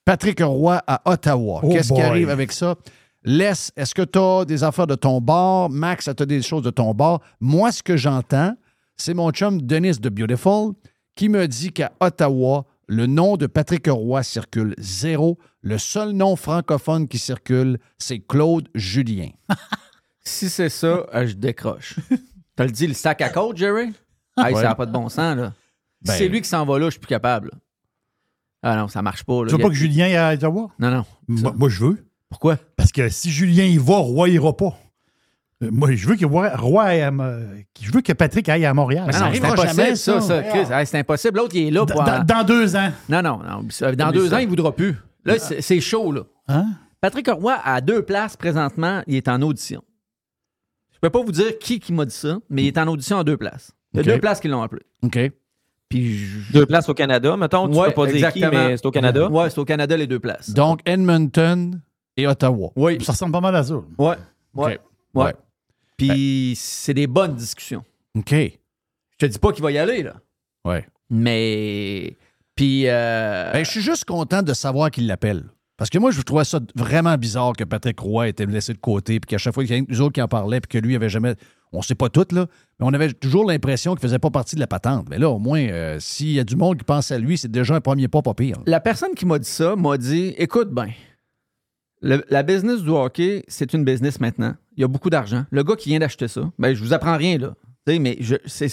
Patrick 0.04 0.40
Roy 0.42 0.82
à 0.88 1.02
Ottawa. 1.04 1.60
Oh 1.62 1.68
Qu'est-ce 1.68 1.92
qui 1.92 2.00
arrive 2.00 2.30
avec 2.30 2.50
ça? 2.50 2.74
Laisse, 3.22 3.70
est-ce 3.76 3.94
que 3.94 4.02
tu 4.02 4.18
as 4.18 4.44
des 4.44 4.64
affaires 4.64 4.88
de 4.88 4.96
ton 4.96 5.20
bord? 5.20 5.70
Max, 5.70 6.10
tu 6.16 6.20
as 6.20 6.26
des 6.26 6.42
choses 6.42 6.64
de 6.64 6.70
ton 6.70 6.92
bord? 6.94 7.22
Moi, 7.38 7.70
ce 7.70 7.80
que 7.80 7.96
j'entends, 7.96 8.56
c'est 8.96 9.14
mon 9.14 9.30
chum 9.30 9.62
Denis 9.62 10.00
de 10.00 10.08
Beautiful 10.08 10.72
qui 11.14 11.28
me 11.28 11.46
dit 11.46 11.70
qu'à 11.70 11.92
Ottawa, 12.00 12.64
le 12.88 13.06
nom 13.06 13.36
de 13.36 13.46
Patrick 13.46 13.86
Roy 13.86 14.24
circule 14.24 14.74
zéro. 14.78 15.38
Le 15.62 15.78
seul 15.78 16.10
nom 16.10 16.34
francophone 16.34 17.06
qui 17.06 17.18
circule, 17.18 17.78
c'est 17.98 18.18
Claude 18.18 18.68
Julien. 18.74 19.28
Si 20.28 20.48
c'est 20.50 20.68
ça, 20.68 21.06
euh, 21.14 21.26
je 21.26 21.34
décroche. 21.34 21.96
T'as 22.56 22.64
le 22.64 22.70
dit, 22.70 22.86
le 22.86 22.94
sac 22.94 23.20
à 23.22 23.28
côte, 23.28 23.56
Jerry? 23.56 23.92
Hey, 24.38 24.54
Ouais. 24.54 24.54
Ça 24.54 24.62
n'a 24.68 24.74
pas 24.74 24.86
de 24.86 24.92
bon 24.92 25.08
sens, 25.08 25.36
là. 25.36 25.52
Si 26.02 26.08
Ben- 26.08 26.14
c'est 26.18 26.28
lui 26.28 26.40
qui 26.42 26.48
s'en 26.48 26.64
va 26.66 26.78
là, 26.78 26.86
je 26.86 26.90
suis 26.92 27.00
plus 27.00 27.08
capable. 27.08 27.48
là. 27.52 27.58
Ah 28.62 28.76
non, 28.76 28.88
ça 28.88 29.00
marche 29.02 29.24
pas. 29.24 29.42
Là. 29.44 29.46
Tu 29.48 29.52
veux 29.56 29.62
pas 29.62 29.68
que 29.68 29.74
Julien 29.74 30.06
aille 30.06 30.16
à 30.16 30.32
Ottawa? 30.34 30.70
Non, 30.78 30.90
non. 30.90 31.04
Moi, 31.28 31.52
moi, 31.56 31.68
je 31.68 31.84
veux. 31.84 32.06
Pourquoi? 32.28 32.56
Parce 32.76 32.90
que 32.92 33.08
si 33.08 33.30
Julien 33.30 33.64
y 33.64 33.78
va, 33.78 33.96
Roy 33.96 34.30
ira 34.30 34.56
pas. 34.56 34.76
Euh, 35.62 35.68
Moi, 35.70 35.92
je 35.94 36.06
veux 36.08 36.16
que 36.16 36.26
Roy, 36.26 36.82
aille 36.82 37.00
à 37.02 37.10
je 37.80 37.92
veux 37.92 38.00
que 38.02 38.12
Patrick 38.12 38.48
aille 38.48 38.66
à 38.66 38.74
Montréal. 38.74 39.04
Mais 39.06 39.14
Ah 39.14 39.18
ça 39.32 39.66
jamais, 39.66 39.94
ça, 39.96 40.20
ça. 40.20 40.20
ça, 40.20 40.42
Chris. 40.42 40.66
Hey, 40.70 40.86
c'est 40.86 40.98
impossible. 40.98 41.38
L'autre, 41.38 41.54
il 41.54 41.68
est 41.68 41.70
là 41.70 41.84
Dans, 41.84 41.94
pour. 41.94 42.04
dans- 42.04 42.24
dans 42.24 42.44
deux 42.44 42.76
ans. 42.76 42.90
Non, 43.08 43.22
non, 43.22 43.38
non. 43.38 43.92
Dans 43.94 44.10
deux 44.12 44.34
ans, 44.34 44.38
il 44.38 44.44
ne 44.44 44.50
voudra 44.50 44.74
plus. 44.74 44.96
Là, 45.24 45.38
c'est 45.38 45.60
c'est 45.62 45.80
chaud, 45.80 46.12
là. 46.12 46.22
Hein? 46.48 46.66
Patrick 47.00 47.28
Roy, 47.28 47.56
à 47.64 47.80
deux 47.80 48.02
places 48.02 48.36
présentement, 48.36 49.02
il 49.06 49.14
est 49.16 49.28
en 49.28 49.40
audition. 49.42 49.82
Je 50.96 51.00
peux 51.00 51.10
pas 51.10 51.22
vous 51.22 51.32
dire 51.32 51.58
qui, 51.58 51.78
qui 51.78 51.92
m'a 51.92 52.04
dit 52.04 52.14
ça, 52.14 52.38
mais 52.50 52.64
il 52.64 52.66
est 52.68 52.78
en 52.78 52.86
audition 52.88 53.18
à 53.18 53.24
deux 53.24 53.36
places. 53.36 53.72
Il 53.92 53.98
y 53.98 54.00
a 54.00 54.02
deux 54.14 54.20
places 54.20 54.40
qui 54.40 54.48
l'ont 54.48 54.62
appelé. 54.62 54.82
OK. 55.02 55.18
Puis 55.88 56.16
je- 56.18 56.52
Deux 56.52 56.66
places 56.66 56.88
au 56.88 56.94
Canada, 56.94 57.36
mettons. 57.36 57.68
Tu 57.68 57.76
Ouais, 57.78 57.88
peux 57.88 57.94
pas 57.94 58.06
dire 58.06 58.32
qui, 58.32 58.38
exactement. 58.38 58.68
mais 58.68 58.76
c'est 58.76 58.86
au 58.86 58.90
Canada. 58.90 59.28
Ouais, 59.30 59.50
c'est 59.50 59.58
au 59.58 59.64
Canada, 59.64 59.96
les 59.96 60.06
deux 60.08 60.18
places. 60.18 60.50
Donc, 60.50 60.80
Edmonton 60.84 61.80
et 62.16 62.26
Ottawa. 62.26 62.70
Oui. 62.74 62.98
Ça 63.04 63.12
ressemble 63.12 63.32
pas 63.32 63.40
mal 63.40 63.54
à 63.54 63.62
ça. 63.62 63.74
Ouais. 63.74 63.84
Ouais. 63.98 64.16
Ouais. 64.54 64.78
Ouais. 65.14 65.34
Puis 65.96 66.54
c'est 66.56 66.92
des 66.94 67.06
bonnes 67.06 67.34
discussions. 67.36 67.84
OK. 68.16 68.30
Je 68.32 68.56
te 69.18 69.26
dis 69.26 69.38
pas 69.38 69.52
qu'il 69.52 69.62
va 69.62 69.70
y 69.70 69.78
aller, 69.78 70.02
là. 70.02 70.14
Ouais. 70.64 70.84
Mais. 71.08 72.16
Puis. 72.54 72.88
euh, 72.88 73.52
Ben, 73.52 73.64
je 73.64 73.70
suis 73.70 73.80
juste 73.80 74.04
content 74.04 74.42
de 74.42 74.52
savoir 74.54 74.90
qu'il 74.90 75.06
l'appelle. 75.06 75.44
Parce 75.76 75.90
que 75.90 75.98
moi, 75.98 76.10
je 76.10 76.20
trouvais 76.22 76.44
ça 76.44 76.58
vraiment 76.74 77.16
bizarre 77.18 77.52
que 77.52 77.64
Patrick 77.64 77.98
Roy 78.00 78.28
était 78.28 78.46
laissé 78.46 78.72
de 78.72 78.78
côté, 78.78 79.20
puis 79.20 79.28
qu'à 79.28 79.38
chaque 79.38 79.52
fois 79.54 79.64
qu'il 79.64 79.76
y 79.76 79.78
a 79.78 79.82
nous 79.86 80.00
autres 80.00 80.12
qui 80.14 80.22
en 80.22 80.28
parlaient, 80.28 80.60
puis 80.60 80.68
que 80.80 80.84
lui 80.84 80.96
avait 80.96 81.08
jamais. 81.10 81.34
On 81.72 81.82
sait 81.82 81.94
pas 81.94 82.08
tout, 82.08 82.26
là, 82.30 82.46
mais 82.78 82.86
on 82.86 82.94
avait 82.94 83.12
toujours 83.12 83.44
l'impression 83.44 83.92
qu'il 83.94 84.00
faisait 84.00 84.18
pas 84.20 84.30
partie 84.30 84.54
de 84.54 84.60
la 84.60 84.66
patente. 84.68 85.08
Mais 85.10 85.18
là, 85.18 85.28
au 85.28 85.38
moins, 85.38 85.60
euh, 85.60 85.98
s'il 86.00 86.30
y 86.32 86.40
a 86.40 86.44
du 86.44 86.56
monde 86.56 86.78
qui 86.78 86.84
pense 86.84 87.10
à 87.10 87.18
lui, 87.18 87.36
c'est 87.36 87.50
déjà 87.50 87.74
un 87.74 87.80
premier 87.80 88.08
pas 88.08 88.22
pas 88.22 88.32
pire. 88.34 88.56
La 88.66 88.80
personne 88.80 89.14
qui 89.14 89.26
m'a 89.26 89.38
dit 89.38 89.48
ça 89.48 89.76
m'a 89.76 89.98
dit 89.98 90.34
écoute, 90.38 90.70
ben, 90.70 90.88
le- 92.00 92.24
la 92.30 92.42
business 92.42 92.82
du 92.82 92.88
hockey, 92.90 93.44
c'est 93.48 93.74
une 93.74 93.84
business 93.84 94.20
maintenant. 94.20 94.54
Il 94.76 94.80
y 94.82 94.84
a 94.84 94.88
beaucoup 94.88 95.10
d'argent. 95.10 95.44
Le 95.50 95.62
gars 95.64 95.76
qui 95.76 95.88
vient 95.90 95.98
d'acheter 95.98 96.28
ça, 96.28 96.50
ben, 96.58 96.72
je 96.74 96.82
vous 96.82 96.92
apprends 96.94 97.16
rien, 97.16 97.36
là. 97.36 97.54
Tu 97.86 97.92
sais, 97.94 97.98
mais 97.98 98.18
c'est 98.46 98.66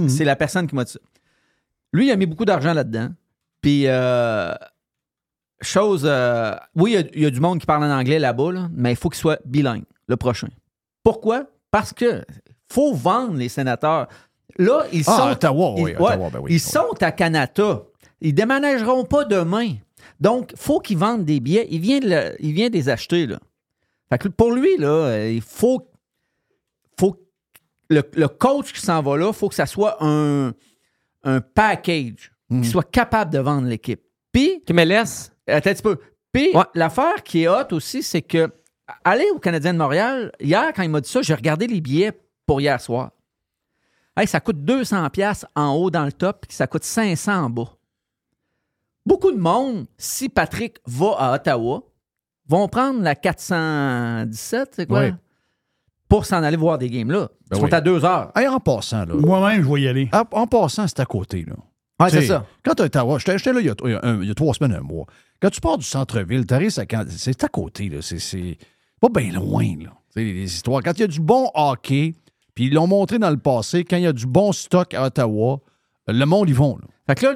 Mhm. 0.00 0.08
c'est 0.08 0.24
la 0.24 0.36
personne 0.36 0.66
qui 0.66 0.74
m'a 0.74 0.84
dit 0.84 0.92
ça. 0.92 1.00
Lui, 1.92 2.06
il 2.06 2.10
a 2.12 2.16
mis 2.16 2.26
beaucoup 2.26 2.44
d'argent 2.44 2.72
là-dedans. 2.72 3.10
Puis, 3.60 3.84
euh, 3.86 4.54
chose. 5.60 6.02
euh, 6.04 6.54
oui, 6.74 6.92
il 6.92 6.94
y 6.94 6.96
a- 6.96 7.10
il 7.14 7.22
y, 7.22 7.26
a 7.26 7.30
du 7.30 7.40
monde 7.40 7.58
qui 7.60 7.66
parle 7.66 7.84
en 7.84 7.90
anglais 7.98 8.18
là-bas, 8.18 8.52
là, 8.52 8.68
mais 8.72 8.92
il 8.92 8.96
faut 8.96 9.08
qu'il 9.08 9.18
soit 9.20 9.40
bilingue, 9.44 9.84
le 10.08 10.16
prochain. 10.16 10.48
Pourquoi? 11.02 11.44
Parce 11.70 11.92
que 11.92 12.24
faut 12.70 12.94
vendre 12.94 13.34
les 13.36 13.48
sénateurs. 13.48 14.08
Là, 14.58 14.84
ils 14.92 15.04
Ah, 15.06 15.16
sont. 15.16 15.30
Ottawa, 15.32 15.74
oui, 15.78 15.92
ils, 15.92 15.96
Ottawa, 16.02 16.16
ouais, 16.16 16.30
ben 16.30 16.38
oui. 16.40 16.50
ils 16.50 16.54
Oui. 16.54 16.58
sont 16.58 16.94
à 17.02 17.12
Canada. 17.12 17.82
Ils 18.20 18.34
déménageront 18.34 19.04
pas 19.04 19.24
demain. 19.24 19.74
Donc, 20.20 20.52
faut 20.56 20.80
qu'ils 20.80 20.96
vendent 20.98 21.24
des 21.24 21.40
billets. 21.40 21.68
Il 21.70 21.80
vient, 21.80 21.98
de 22.00 22.08
le- 22.08 22.36
il 22.40 22.52
vient 22.52 22.68
de 22.68 22.74
les 22.74 22.88
acheter. 22.88 23.26
Là. 23.26 23.38
Fait 24.08 24.18
que 24.18 24.28
pour 24.28 24.52
lui, 24.52 24.76
là, 24.78 24.88
euh, 24.88 25.30
il 25.30 25.42
faut, 25.42 25.86
faut 26.98 27.16
le, 27.90 28.02
le 28.14 28.28
coach 28.28 28.72
qui 28.72 28.80
s'en 28.80 29.02
va 29.02 29.16
là, 29.18 29.28
il 29.28 29.34
faut 29.34 29.48
que 29.48 29.54
ça 29.54 29.66
soit 29.66 29.96
un, 30.02 30.52
un 31.24 31.40
package, 31.40 32.32
Mhm. 32.48 32.62
qu'il 32.62 32.70
soit 32.70 32.90
capable 32.90 33.32
de 33.32 33.38
vendre 33.38 33.68
l'équipe. 33.68 34.00
Puis, 34.32 34.62
Qui 34.66 34.72
me 34.72 34.84
laisse. 34.84 35.32
Attends 35.46 35.70
un 35.70 35.74
petit 35.74 35.82
peu. 35.82 35.98
Puis, 36.32 36.50
Ouais. 36.54 36.64
l'affaire 36.74 37.22
qui 37.24 37.42
est 37.44 37.48
hot 37.48 37.72
aussi, 37.72 38.02
c'est 38.02 38.22
que 38.22 38.50
aller 39.04 39.26
au 39.34 39.38
Canadien 39.38 39.72
de 39.72 39.78
Montréal, 39.78 40.32
hier, 40.40 40.72
quand 40.74 40.82
il 40.82 40.90
m'a 40.90 41.00
dit 41.00 41.08
ça, 41.10 41.22
j'ai 41.22 41.34
regardé 41.34 41.66
les 41.66 41.80
billets 41.80 42.12
pour 42.46 42.60
hier 42.60 42.80
soir. 42.80 43.10
Hey, 44.16 44.26
ça 44.26 44.40
coûte 44.40 44.56
200$ 44.64 45.10
piastres 45.10 45.46
en 45.54 45.72
haut 45.74 45.90
dans 45.90 46.04
le 46.04 46.12
top, 46.12 46.46
puis 46.48 46.56
ça 46.56 46.66
coûte 46.66 46.84
500$ 46.84 47.28
en 47.44 47.50
bas. 47.50 47.72
Beaucoup 49.04 49.30
de 49.30 49.38
monde, 49.38 49.86
si 49.98 50.28
Patrick 50.28 50.78
va 50.86 51.14
à 51.18 51.34
Ottawa, 51.34 51.82
vont 52.48 52.66
prendre 52.68 53.02
la 53.02 53.14
417, 53.14 54.70
c'est 54.74 54.86
quoi? 54.86 55.00
Ouais. 55.00 55.14
Pour 56.08 56.24
s'en 56.24 56.42
aller 56.42 56.56
voir 56.56 56.78
des 56.78 56.88
games 56.88 57.10
là. 57.10 57.28
Ils 57.46 57.48
Ben 57.50 57.56
sont 57.58 57.64
oui. 57.64 57.72
à 57.74 57.80
deux 57.80 58.04
heures. 58.04 58.30
Hey, 58.36 58.46
en 58.46 58.60
passant, 58.60 59.04
là. 59.04 59.14
Moi-même, 59.14 59.62
je 59.64 59.68
vais 59.72 59.80
y 59.82 59.88
aller. 59.88 60.08
En, 60.12 60.22
en 60.30 60.46
passant, 60.46 60.86
c'est 60.86 61.00
à 61.00 61.04
côté, 61.06 61.44
là. 61.44 61.54
C'est 62.08 62.22
ça. 62.26 62.46
Quand 62.64 62.74
tu 62.74 62.82
es 62.82 62.84
à 62.84 62.86
Ottawa, 62.86 63.18
j'étais 63.18 63.38
j'étais 63.38 63.52
là 63.52 63.60
il 63.60 63.66
y, 63.66 63.70
a, 63.70 63.74
il 63.84 63.90
y 63.90 63.94
a 63.94 64.00
un- 64.04 64.22
il 64.22 64.28
y 64.28 64.30
a 64.30 64.34
trois 64.34 64.54
semaines, 64.54 64.72
un 64.76 64.80
mois. 64.82 65.06
Quand 65.40 65.50
tu 65.50 65.60
pars 65.60 65.78
du 65.78 65.84
centre-ville, 65.84 66.46
tu 66.46 66.54
arrives 66.54 66.78
à 66.78 66.84
c'est 67.10 67.44
à 67.44 67.48
côté, 67.48 67.88
là. 67.88 67.98
C'est- 68.02 68.56
pas 69.00 69.08
bien 69.08 69.32
loin, 69.32 69.66
là. 69.82 69.90
Les 70.14 70.44
histoires. 70.44 70.82
Quand 70.82 70.92
il 70.94 71.00
y 71.00 71.04
a 71.04 71.08
du 71.08 71.20
bon 71.20 71.50
hockey, 71.54 72.14
puis 72.54 72.66
ils 72.66 72.72
l'ont 72.74 72.86
montré 72.86 73.18
dans 73.18 73.28
le 73.30 73.36
passé, 73.36 73.84
quand 73.84 73.96
il 73.98 74.04
y 74.04 74.06
a 74.06 74.12
du 74.14 74.26
bon 74.26 74.52
stock 74.52 74.94
à 74.94 75.04
Ottawa, 75.04 75.60
le 76.08 76.24
monde, 76.24 76.48
ils 76.48 76.54
vont, 76.54 76.78
là. 76.78 76.84
Fait 77.06 77.14
que 77.14 77.26
là, 77.26 77.34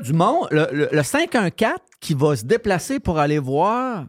le, 0.50 0.69
le, 0.73 0.88
le 0.90 1.02
5-1-4 1.02 1.75
qui 2.00 2.14
va 2.14 2.35
se 2.37 2.45
déplacer 2.45 2.99
pour 2.99 3.19
aller 3.19 3.38
voir 3.38 4.07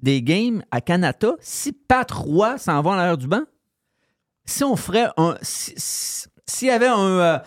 des 0.00 0.20
games 0.22 0.62
à 0.70 0.80
Canada, 0.80 1.32
si 1.40 1.72
Pat 1.72 2.10
Roy 2.10 2.58
s'en 2.58 2.82
va 2.82 2.90
en 2.90 2.94
arrière 2.94 3.16
du 3.16 3.28
banc, 3.28 3.42
si 4.44 4.64
on 4.64 4.76
ferait 4.76 5.08
un. 5.16 5.36
si- 5.42 5.74
si- 5.76 6.26
S'il 6.50 6.68
y 6.68 6.70
avait 6.70 6.86
un, 6.88 6.98
euh, 6.98 7.38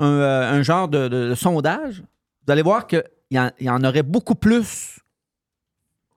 euh, 0.00 0.52
un 0.52 0.62
genre 0.62 0.86
de, 0.88 1.34
sondage, 1.34 2.04
vous 2.46 2.52
allez 2.52 2.62
voir 2.62 2.86
qu'il 2.86 3.02
y 3.30 3.68
en 3.70 3.82
aurait 3.84 4.04
beaucoup 4.04 4.36
plus 4.36 4.95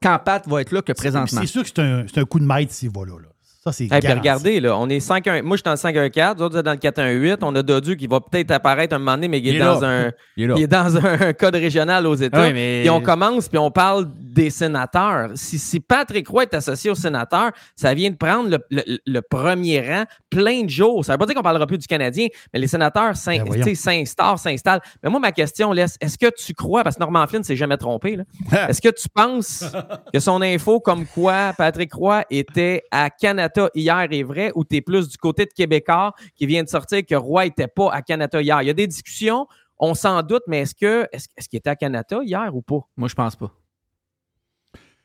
quand 0.01 0.19
Pat 0.23 0.47
va 0.47 0.61
être 0.61 0.71
là 0.71 0.81
que 0.81 0.93
présentement. 0.93 1.41
C'est 1.41 1.47
sûr 1.47 1.63
que 1.63 1.69
c'est 1.69 1.79
un, 1.79 2.05
c'est 2.07 2.19
un 2.19 2.25
coup 2.25 2.39
de 2.39 2.45
maître 2.45 2.71
s'il 2.73 2.89
va 2.89 3.05
là. 3.05 3.13
là. 3.19 3.28
Ça, 3.61 3.73
c'est 3.73 3.83
Hey, 3.91 3.99
regardez, 4.19 4.59
là, 4.61 4.77
on 4.77 4.87
est 4.87 4.99
5-1. 5.05 5.41
Moi, 5.41 5.57
je 5.57 5.61
suis 5.61 5.63
dans 5.63 5.71
le 5.71 5.77
5-1-4. 6.09 6.37
Vous 6.37 6.43
autres, 6.43 6.53
vous 6.53 6.59
êtes 6.59 6.65
dans 6.65 6.71
le 6.71 6.77
4-1-8. 6.77 7.39
On 7.41 7.53
a 7.55 7.61
Dodu 7.61 7.97
qui 7.97 8.07
va 8.07 8.21
peut-être 8.21 8.51
apparaître 8.51 8.95
un 8.95 8.99
moment 8.99 9.15
donné, 9.15 9.27
mais 9.27 9.39
il 9.39 9.53
est, 9.53 9.59
dans, 9.59 9.81
là. 9.81 9.87
un, 10.07 10.11
Il 10.37 10.43
est 10.43 10.47
là. 10.47 10.53
il 10.57 10.63
est 10.63 10.67
dans 10.67 10.95
un 11.05 11.33
code 11.33 11.55
régional 11.55 12.07
aux 12.07 12.15
États. 12.15 12.41
Oui, 12.47 12.53
mais- 12.53 12.85
Et 12.85 12.89
on 12.89 13.01
commence, 13.01 13.49
puis 13.49 13.57
on 13.57 13.69
parle 13.69 14.07
des 14.15 14.49
sénateurs. 14.49 15.31
Si, 15.35 15.59
si 15.59 15.81
Patrick 15.81 16.25
Roy 16.29 16.43
est 16.43 16.53
associé 16.53 16.89
aux 16.89 16.95
sénateurs, 16.95 17.51
ça 17.75 17.93
vient 17.93 18.09
de 18.09 18.15
prendre 18.15 18.49
le, 18.49 18.59
le- 18.71 18.97
le 19.05 19.21
premier 19.21 19.81
rang 19.81 20.03
plein 20.29 20.63
de 20.63 20.69
jours. 20.69 21.03
Ça 21.03 21.11
veut 21.13 21.17
pas 21.17 21.25
dire 21.25 21.35
qu'on 21.35 21.41
parlera 21.41 21.67
plus 21.67 21.79
du 21.79 21.87
Canadien, 21.87 22.27
mais 22.53 22.59
les 22.59 22.67
sénateurs 22.67 23.09
Ben 23.09 23.15
sais, 23.15 23.75
s'installent, 23.75 24.37
s'installent. 24.37 24.81
Mais 25.03 25.09
moi, 25.09 25.19
ma 25.19 25.33
question, 25.33 25.73
laisse, 25.73 25.97
est-ce 25.99 26.17
que 26.17 26.27
tu 26.33 26.53
crois, 26.53 26.83
parce 26.85 26.95
que 26.95 27.01
Norman 27.01 27.27
Flynn 27.27 27.43
s'est 27.43 27.57
jamais 27.57 27.75
trompé, 27.75 28.19
est-ce 28.69 28.81
que 28.81 28.87
tu 28.89 29.09
penses 29.09 29.65
que 30.13 30.19
son 30.21 30.41
info 30.41 30.79
comme 30.79 31.05
quoi 31.05 31.51
Patrick 31.57 31.93
Roy 31.93 32.23
était 32.29 32.83
à 32.91 33.09
Canada 33.09 33.48
hier 33.75 34.07
est 34.11 34.23
vrai 34.23 34.51
ou 34.55 34.63
tu 34.63 34.77
es 34.77 34.81
plus 34.81 35.07
du 35.09 35.17
côté 35.17 35.45
de 35.45 35.51
Québécois 35.51 36.13
qui 36.35 36.45
vient 36.45 36.63
de 36.63 36.69
sortir 36.69 37.05
que 37.05 37.15
Roy 37.15 37.45
n'était 37.45 37.67
pas 37.67 37.91
à 37.91 38.01
Canada 38.01 38.41
hier? 38.41 38.61
Il 38.61 38.67
y 38.67 38.69
a 38.69 38.73
des 38.73 38.87
discussions, 38.87 39.47
on 39.77 39.93
s'en 39.93 40.21
doute, 40.21 40.43
mais 40.47 40.59
est-ce 40.59 40.75
que 40.75 41.07
est-ce, 41.11 41.27
est-ce 41.37 41.49
qu'il 41.49 41.57
était 41.57 41.69
à 41.69 41.75
Canada 41.75 42.19
hier 42.23 42.53
ou 42.55 42.61
pas? 42.61 42.81
Moi, 42.97 43.07
je 43.07 43.15
pense 43.15 43.35
pas. 43.35 43.51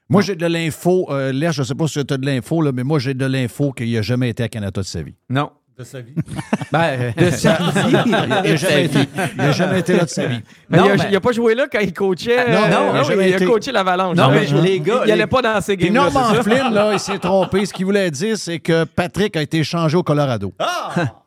Moi, 0.09 0.21
j'ai 0.21 0.37
de 0.37 0.47
l'info. 0.47 1.07
Euh, 1.11 1.33
Là, 1.33 1.51
je 1.51 1.63
sais 1.63 1.75
pas 1.75 1.87
si 1.89 2.05
tu 2.05 2.13
as 2.15 2.19
de 2.19 2.27
l'info, 2.27 2.61
là, 2.61 2.73
mais 2.73 2.85
moi, 2.85 2.99
j'ai 2.99 3.15
de 3.15 3.25
l'info 3.25 3.73
qu'il 3.73 3.93
n'a 3.93 4.03
jamais 4.03 4.29
été 4.29 4.43
à 4.43 4.49
Canada 4.49 4.81
de 4.81 4.87
sa 4.87 5.03
vie. 5.03 5.15
Non. 5.31 5.51
De 5.77 5.85
sa 5.85 6.01
vie. 6.01 6.15
Ben, 6.73 7.13
De 7.17 7.31
sa 7.31 7.53
vie. 7.87 8.05
Il 8.05 8.11
n'a 8.11 8.57
jamais, 8.57 8.85
été- 8.87 8.99
il 9.35 9.41
a 9.41 9.53
jamais 9.53 9.81
été 9.81 9.93
là 9.97 10.05
de 10.05 10.09
sa 10.09 10.27
vie. 10.27 10.41
Mais 10.69 10.79
Non, 10.79 10.85
il, 10.87 10.91
a, 10.93 10.97
mais- 10.97 11.05
il 11.11 11.17
a 11.17 11.21
pas 11.21 11.33
joué 11.33 11.55
là 11.55 11.67
quand 11.71 11.81
il 11.81 11.93
coachait. 11.93 12.51
Non, 12.51 12.65
euh, 12.65 12.69
non, 12.69 12.91
il 12.93 12.99
a 12.99 13.03
jamais 13.03 13.29
il 13.29 13.33
a 13.33 13.37
été. 13.37 13.47
coaché 13.47 13.73
l'Avalanche. 13.73 14.17
Non, 14.17 14.31
mais 14.31 14.45
les 14.63 14.81
gars, 14.81 15.01
il 15.05 15.09
n'allait 15.11 15.17
les- 15.23 15.27
pas 15.27 15.43
dans 15.43 15.61
ces 15.61 15.77
games-là. 15.77 16.11
Norman? 16.11 16.43
Flynn, 16.43 16.73
là, 16.73 16.91
il 16.93 16.99
s'est 16.99 17.19
trompé. 17.19 17.65
Ce 17.67 17.73
qu'il 17.73 17.85
voulait 17.87 18.11
dire, 18.11 18.37
c'est 18.39 18.59
que 18.61 18.85
Patrick 18.85 19.37
a 19.37 19.43
été 19.43 19.59
échangé 19.59 19.97
au 19.97 20.03
Colorado. 20.03 20.53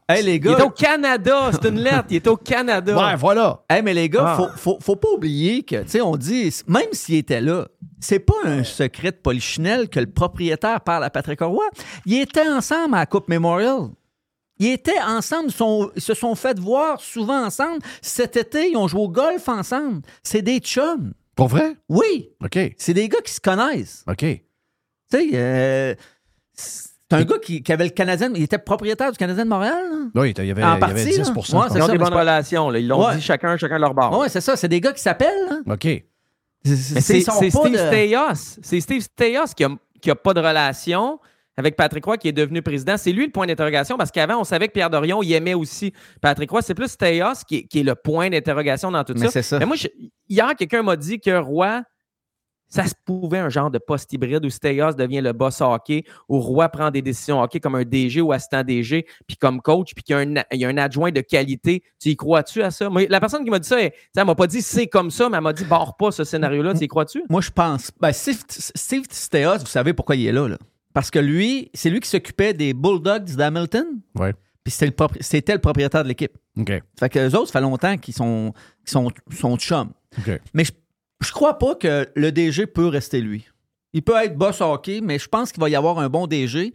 hey, 0.10 0.24
les 0.24 0.36
Il 0.36 0.40
gars. 0.40 0.58
est 0.58 0.62
au 0.62 0.70
Canada, 0.70 1.50
c'est 1.52 1.68
une 1.70 1.80
lettre. 1.80 2.06
Il 2.10 2.16
est 2.18 2.28
au 2.28 2.36
Canada. 2.38 2.96
Ouais, 2.98 3.16
voilà. 3.18 3.60
Hey, 3.70 3.82
mais 3.82 3.94
les 3.94 4.10
gars, 4.10 4.24
Ah. 4.28 4.36
faut, 4.36 4.48
faut, 4.56 4.78
faut 4.82 4.96
pas 4.96 5.10
oublier 5.16 5.64
que, 5.64 5.82
tu 5.84 5.90
sais, 5.90 6.02
on 6.02 6.16
dit, 6.16 6.54
même 6.68 6.88
s'il 6.94 7.16
était 7.16 7.42
là, 7.42 7.66
c'est 8.00 8.20
pas 8.20 8.34
un 8.46 8.64
secret 8.64 9.12
de 9.12 9.18
polichinelle 9.18 9.88
que 9.90 10.00
le 10.00 10.08
propriétaire 10.08 10.82
parle 10.82 11.04
à 11.04 11.10
Patrick 11.10 11.40
Roy. 11.42 11.64
Ils 12.06 12.22
étaient 12.22 12.48
ensemble 12.48 12.96
à 12.96 13.00
la 13.00 13.06
Coupe 13.06 13.28
Memorial. 13.30 13.90
Ils 14.60 14.72
étaient 14.72 15.00
ensemble, 15.02 15.50
ils, 15.50 15.54
sont- 15.54 15.92
ils 15.96 16.02
se 16.02 16.14
sont 16.14 16.34
fait 16.36 16.58
voir 16.60 17.00
souvent 17.02 17.46
ensemble. 17.46 17.80
Cet 18.02 18.36
été, 18.38 18.72
ils 18.72 18.78
ont 18.78 18.88
joué 18.88 19.02
au 19.02 19.10
golf 19.10 19.48
ensemble. 19.50 20.02
C'est 20.24 20.42
des 20.42 20.60
chums. 20.60 21.14
Pour 21.36 21.48
vrai? 21.48 21.76
Oui, 21.90 22.30
OK. 22.44 22.58
c'est 22.78 22.94
des 22.94 23.08
gars 23.10 23.20
qui 23.24 23.32
se 23.34 23.40
connaissent. 23.40 24.04
OK. 24.08 24.18
Tu 24.20 24.40
sais, 25.12 25.30
euh, 25.34 25.94
c'est 26.54 26.90
un 27.12 27.24
gars 27.24 27.38
qui, 27.38 27.62
qui 27.62 27.72
avait 27.72 27.86
le 27.86 27.92
Canadien, 27.92 28.32
il 28.36 28.42
était 28.44 28.58
propriétaire 28.58 29.12
du 29.12 29.18
Canadien 29.18 29.46
de 29.46 29.50
Montréal. 29.50 29.84
là. 30.14 30.22
Oui, 30.22 30.34
il 30.38 30.46
y 30.46 30.52
avait, 30.52 30.64
En 30.64 30.68
il 30.76 30.80
y 30.80 30.84
avait 30.84 30.94
partie, 30.94 31.06
10 31.06 31.18
là. 31.20 31.24
je 31.26 31.30
Ouais. 31.30 31.36
Ils 31.48 31.56
ont 31.82 31.86
c'est 31.86 31.92
des 31.92 31.98
bonnes 32.00 32.14
relations. 32.14 32.70
là. 32.70 32.80
Ils 32.80 32.88
l'ont 32.88 33.06
Ouais. 33.08 33.16
dit 33.16 33.22
chacun, 33.22 33.56
chacun 33.58 33.78
leur 33.78 33.94
bord. 33.94 34.18
Ouais, 34.20 34.28
c'est 34.30 34.42
ça, 34.42 34.56
c'est 34.58 34.68
des 34.68 34.82
gars 34.82 34.92
qui 34.92 35.02
s'appellent. 35.02 35.62
OK. 35.70 35.86
Mais 35.86 36.04
C'est 36.66 37.22
Steve 37.22 37.26
de- 37.72 37.78
Steyos. 37.78 38.58
C'est 38.62 38.82
Steve 38.82 39.02
Steyos 39.02 39.46
qui 39.56 39.64
a, 39.64 39.70
qui 40.02 40.10
a 40.12 40.16
pas 40.16 40.34
de 40.34 40.40
relation 40.40 41.20
avec 41.58 41.76
Patrick 41.76 42.06
Roy 42.06 42.18
qui 42.18 42.28
est 42.28 42.34
devenu 42.34 42.62
président. 42.62 42.96
C'est 42.98 43.12
lui 43.12 43.26
le 43.26 43.32
point 43.32 43.48
d'interrogation 43.48 43.98
parce 43.98 44.12
qu'avant, 44.12 44.40
on 44.40 44.44
savait 44.44 44.68
que 44.68 44.74
Pierre 44.74 44.90
Dorion, 44.90 45.22
il 45.24 45.34
aimait 45.34 45.54
aussi 45.56 45.92
Patrick 46.22 46.50
Roy. 46.52 46.62
C'est 46.62 46.76
plus 46.76 46.88
Steyos 46.90 47.44
qui, 47.48 47.56
est- 47.58 47.64
qui 47.64 47.80
est 47.80 47.84
le 47.84 47.96
point 47.96 48.30
d'interrogation 48.30 48.92
dans 48.92 49.04
tout 49.04 49.14
Mais 49.18 49.26
ça. 49.26 49.32
c'est 49.32 49.42
ça. 49.42 49.60
Mais 49.60 49.66
moi, 49.66 49.76
je- 49.76 49.88
hier, 50.30 50.56
quelqu'un 50.56 50.84
m'a 50.84 50.96
dit 50.96 51.20
que 51.20 51.36
Roy 51.38 51.84
ça 52.70 52.86
se 52.86 52.94
pouvait 53.06 53.38
un 53.38 53.48
genre 53.48 53.72
de 53.72 53.78
poste 53.78 54.12
hybride 54.12 54.44
où 54.46 54.50
Steyos 54.50 54.92
devient 54.92 55.22
le 55.22 55.32
boss 55.32 55.62
hockey, 55.62 56.04
où 56.28 56.38
Roy 56.42 56.68
prend 56.68 56.92
des 56.92 57.02
décisions 57.02 57.42
hockey 57.42 57.62
comme 57.62 57.76
un 57.76 57.86
DG 57.86 58.20
ou 58.20 58.34
assistant 58.34 58.62
DG, 58.62 59.06
puis 59.26 59.38
comme 59.38 59.62
coach, 59.62 59.94
puis 59.96 60.04
qu'il 60.04 60.14
y, 60.18 60.20
a 60.20 60.20
un- 60.20 60.44
il 60.52 60.60
y 60.60 60.66
a 60.66 60.68
un 60.68 60.78
adjoint 60.78 61.12
de 61.12 61.22
qualité. 61.22 61.82
Tu 61.98 62.10
y 62.10 62.18
crois-tu 62.18 62.62
à 62.62 62.70
ça? 62.70 62.90
Moi, 62.90 63.04
la 63.08 63.22
personne 63.22 63.46
qui 63.46 63.50
m'a 63.50 63.60
dit 63.60 63.68
ça, 63.70 63.82
elle, 63.82 63.94
elle 64.18 64.26
m'a 64.26 64.36
pas 64.36 64.48
dit 64.48 64.62
c'est 64.62 64.88
comme 64.88 65.12
ça, 65.12 65.30
mais 65.30 65.38
elle 65.38 65.44
m'a 65.44 65.54
dit 65.54 65.64
barre 65.64 65.96
pas 65.96 66.12
ce 66.12 66.26
scénario-là. 66.26 66.74
Tu 66.74 66.84
y 66.84 66.88
crois-tu? 66.90 67.24
Moi, 67.30 67.40
je 67.40 67.52
pense. 67.52 67.90
Ben, 68.02 68.12
Steve, 68.12 68.44
Steve 68.50 69.04
Stéos, 69.12 69.60
vous 69.60 69.66
savez 69.66 69.94
pourquoi 69.94 70.18
il 70.18 70.28
est 70.28 70.34
là, 70.34 70.50
là. 70.50 70.58
Parce 70.98 71.12
que 71.12 71.20
lui, 71.20 71.70
c'est 71.76 71.92
lui 71.92 72.00
qui 72.00 72.10
s'occupait 72.10 72.56
des 72.56 72.74
Bulldogs 72.74 73.36
d'Hamilton. 73.36 73.86
Ouais. 74.16 74.34
Puis 74.64 74.72
c'était 74.72 74.88
le, 74.88 74.94
propri- 74.94 75.22
c'était 75.22 75.54
le 75.54 75.60
propriétaire 75.62 76.02
de 76.02 76.08
l'équipe. 76.08 76.36
OK. 76.58 76.72
Fait 77.00 77.10
que 77.10 77.20
les 77.20 77.36
autres, 77.36 77.50
ça 77.50 77.60
fait 77.60 77.62
longtemps 77.62 77.96
qu'ils 77.98 78.16
sont, 78.16 78.52
qu'ils 78.84 78.90
sont, 78.94 79.12
sont 79.32 79.58
chums. 79.58 79.92
OK. 80.18 80.42
Mais 80.56 80.66
je, 80.66 80.72
je 81.24 81.32
crois 81.32 81.60
pas 81.60 81.76
que 81.76 82.10
le 82.16 82.32
DG 82.32 82.66
peut 82.66 82.88
rester 82.88 83.22
lui. 83.22 83.48
Il 83.94 84.02
peut 84.02 84.16
être 84.16 84.36
boss 84.36 84.60
hockey, 84.60 85.02
mais 85.04 85.20
je 85.20 85.28
pense 85.30 85.52
qu'il 85.52 85.62
va 85.62 85.70
y 85.70 85.76
avoir 85.76 86.00
un 86.00 86.10
bon 86.10 86.26
DG. 86.26 86.74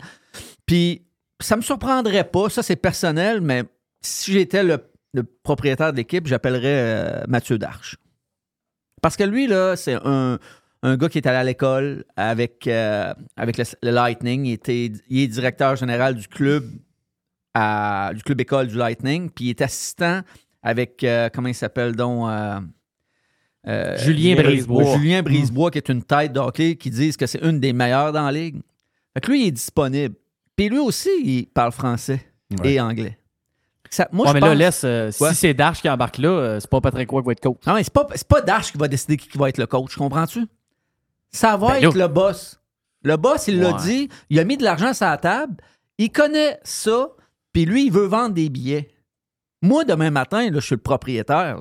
Puis 0.67 1.02
ça 1.41 1.57
me 1.57 1.62
surprendrait 1.62 2.31
pas, 2.31 2.49
ça 2.49 2.62
c'est 2.62 2.76
personnel, 2.76 3.41
mais 3.41 3.64
si 4.02 4.31
j'étais 4.31 4.62
le, 4.62 4.79
le 5.14 5.25
propriétaire 5.25 5.91
de 5.91 5.97
l'équipe, 5.97 6.29
j'appellerais 6.29 6.62
euh, 6.64 7.25
Mathieu 7.26 7.59
Darche. 7.59 7.97
Parce 9.02 9.17
que 9.17 9.25
lui, 9.25 9.49
là, 9.49 9.75
c'est 9.75 9.99
un, 10.05 10.38
un 10.83 10.97
gars 10.97 11.09
qui 11.09 11.19
est 11.19 11.27
allé 11.27 11.37
à 11.39 11.45
l'école 11.45 12.05
avec, 12.17 12.67
euh, 12.67 13.12
avec 13.37 13.57
le, 13.59 13.65
le 13.83 13.91
Lightning. 13.91 14.47
Il, 14.47 14.53
était, 14.53 14.91
il 15.09 15.21
est 15.21 15.29
directeur 15.29 15.77
général 15.77 16.15
du 16.17 16.27
club, 16.29 16.65
à- 17.55 18.11
du 18.15 18.23
club 18.23 18.41
école 18.41 18.67
du 18.69 18.77
Lightning. 18.77 19.31
Puis 19.31 19.47
il 19.47 19.51
est 19.51 19.61
assistant 19.62 20.23
avec, 20.62 21.03
euh, 21.05 21.29
comment 21.33 21.49
il 21.49 21.55
s'appelle 21.55 21.95
donc 21.95 22.29
euh, 22.29 23.97
Julien 23.99 24.35
Brisebois. 24.35 24.97
Julien 24.97 25.23
Brisebois, 25.23 25.71
qui 25.71 25.79
est 25.79 25.89
une 25.89 26.03
tête 26.03 26.33
de 26.33 26.41
hockey, 26.41 26.77
qui 26.77 26.91
disent 26.91 27.17
que 27.17 27.27
c'est 27.27 27.43
une 27.43 27.61
des 27.61 27.73
meilleures 27.73 28.12
dans 28.12 28.23
la 28.27 28.33
ligue. 28.33 28.61
Fait 29.15 29.21
que 29.21 29.31
lui, 29.31 29.43
il 29.45 29.47
est 29.49 29.53
disponible. 29.53 30.15
Puis 30.57 30.69
lui 30.69 30.79
aussi, 30.79 31.11
il 31.25 31.47
parle 31.47 31.73
français 31.73 32.21
Ouais. 32.61 32.75
et 32.75 32.81
anglais. 32.81 33.19
Ça- 33.89 34.09
moi, 34.11 34.27
Ouais, 34.27 34.31
je 34.31 34.35
mais 34.35 34.41
pense... 34.41 34.49
là, 34.49 34.55
laisse, 34.55 34.83
euh, 34.85 35.11
si 35.11 35.35
c'est 35.35 35.55
Darche 35.55 35.81
qui 35.81 35.89
embarque 35.89 36.19
là, 36.19 36.29
euh, 36.29 36.61
c'est 36.61 36.69
pas 36.69 36.81
Patrick 36.81 37.09
Roy 37.11 37.23
qui 37.23 37.27
va 37.27 37.33
être 37.33 37.41
coach. 37.41 37.59
Non, 37.67 37.75
mais 37.75 37.85
c'est 37.85 37.93
pas, 37.93 38.07
c'est 38.15 38.27
pas 38.27 38.41
Dash 38.41 38.73
qui 38.73 38.79
va 38.79 38.89
décider 38.89 39.17
qui 39.17 39.37
va 39.39 39.49
être 39.49 39.59
le 39.59 39.67
coach, 39.67 39.95
comprends-tu? 39.97 40.41
Ça 41.33 41.57
va 41.57 41.69
Ben 41.81 41.85
être 41.89 41.97
le 41.97 42.09
boss. 42.09 42.61
Le 43.05 43.17
boss, 43.17 43.49
il 43.49 43.59
l'a 43.61 43.73
dit, 43.73 44.09
il 44.31 44.39
a 44.39 44.45
mis 44.45 44.57
de 44.57 44.62
l'argent 44.62 44.93
sur 44.95 45.07
la 45.07 45.17
table, 45.17 45.57
il 45.99 46.11
connaît 46.12 46.61
ça, 46.62 47.09
puis 47.53 47.65
lui, 47.65 47.87
il 47.87 47.93
veut 47.93 48.07
vendre 48.07 48.35
des 48.35 48.49
billets. 48.49 48.89
Moi, 49.61 49.85
demain 49.85 50.11
matin, 50.11 50.43
là, 50.51 50.61
je 50.61 50.67
suis 50.67 50.75
le 50.77 50.81
propriétaire. 50.81 51.59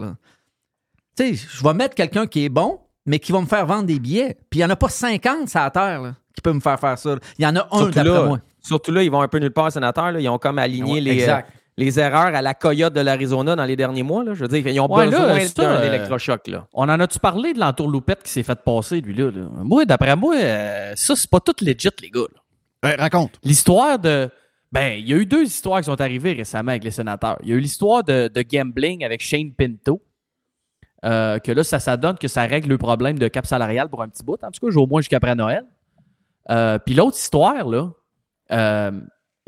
Tu 1.18 1.36
sais, 1.36 1.48
je 1.51 1.63
vais 1.63 1.74
mettre 1.74 1.96
quelqu'un 1.96 2.28
qui 2.28 2.46
est 2.46 2.50
bon, 2.50 2.80
mais 3.06 3.18
qui 3.20 3.32
va 3.32 3.42
me 3.42 3.46
faire 3.48 3.66
vendre 3.66 3.86
des 3.86 4.00
billets. 4.00 4.38
Puis 4.50 4.60
il 4.60 4.63
n'y 4.63 4.66
en 4.66 4.70
a 4.70 4.75
pas 4.75 4.90
50 4.90 5.50
sur 5.50 5.60
la 5.60 5.72
terre 5.72 6.01
là, 6.01 6.16
qui 6.36 6.42
peut 6.42 6.54
me 6.54 6.60
faire 6.60 6.80
faire 6.80 6.98
ça. 6.98 7.16
Il 7.40 7.44
y 7.44 7.48
en 7.48 7.56
a 7.56 7.68
un 7.72 7.86
d'après 7.90 8.25
moi. 8.25 8.40
surtout 8.62 8.92
là, 8.92 9.01
ils 9.04 9.10
vont 9.12 9.22
un 9.22 9.28
peu 9.28 9.40
nulle 9.40 9.51
part, 9.51 9.72
sénateur. 9.72 10.12
là. 10.12 10.20
Ils 10.20 10.30
ont 10.30 10.38
comme 10.38 10.60
aligné 10.60 10.94
Ouais, 10.94 11.01
les, 11.01 11.12
exact. 11.13 11.50
euh, 11.50 11.58
les 11.78 12.00
erreurs 12.00 12.36
à 12.36 12.42
la 12.42 12.54
coyote 12.54 12.94
de 12.94 13.01
l'Arizona 13.01 13.56
dans 13.56 13.66
les 13.66 13.75
derniers 13.75 14.04
mois. 14.04 14.24
Là. 14.24 14.34
Je 14.34 14.42
veux 14.42 14.48
dire, 14.48 14.66
ils 14.68 14.80
ont 14.80 14.92
Ouais, 14.94 15.06
besoin 15.06 15.28
d'un 15.56 15.63
euh, 15.66 15.84
électrochoc. 15.88 16.48
Là. 16.48 16.68
On 16.74 16.84
en 16.90 17.00
a-tu 17.00 17.20
parlé 17.20 17.54
de 17.54 17.60
l'entourloupette 17.60 18.24
qui 18.24 18.32
s'est 18.32 18.44
fait 18.44 18.60
passer, 18.62 19.01
lui-là? 19.01 19.32
là? 19.32 19.48
Moi, 19.63 19.86
d'après 19.86 20.16
moi, 20.16 20.36
euh, 20.36 20.94
ça, 20.96 21.16
c'est 21.16 21.30
pas 21.30 21.40
tout 21.40 21.56
legit, 21.62 21.90
les 22.01 22.10
gars. 22.10 22.96
raconte. 22.98 23.40
L'histoire 23.44 23.98
de. 24.00 24.30
Ben, 24.72 24.94
il 25.00 25.10
y 25.10 25.13
a 25.13 25.18
eu 25.18 25.25
deux 25.25 25.44
histoires 25.44 25.80
qui 25.80 25.86
sont 25.86 26.00
arrivées 26.00 26.34
récemment 26.34 26.72
avec 26.72 26.84
les 26.84 26.92
sénateurs. 26.92 27.38
Il 27.44 27.50
y 27.50 27.54
a 27.54 27.56
eu 27.56 27.60
l'histoire 27.60 28.04
de, 28.04 28.30
de 28.34 28.42
gambling 28.42 29.04
avec 29.04 29.22
Shane 29.22 29.51
Pinto. 29.54 30.01
euh, 31.04 31.40
que 31.40 31.51
là, 31.51 31.63
ça, 31.63 31.80
ça 31.80 31.98
donne 31.98 32.18
que 32.18 32.28
ça 32.30 32.44
règle 32.44 32.70
le 32.70 32.78
problème 32.78 33.18
de 33.20 33.28
cap 33.28 33.46
salarial 33.46 33.90
pour 33.90 34.01
un 34.01 34.08
petit 34.08 34.24
bout. 34.24 34.42
En 34.44 34.51
tout 34.51 34.66
cas, 34.70 34.78
au 34.78 34.88
moins 34.88 35.01
jusqu'après 35.01 35.36
Noël. 35.36 35.66
Euh, 36.50 36.78
Puis 36.80 36.96
l'autre 36.96 37.18
histoire, 37.18 37.68
là, 37.68 37.90
euh, 38.51 38.92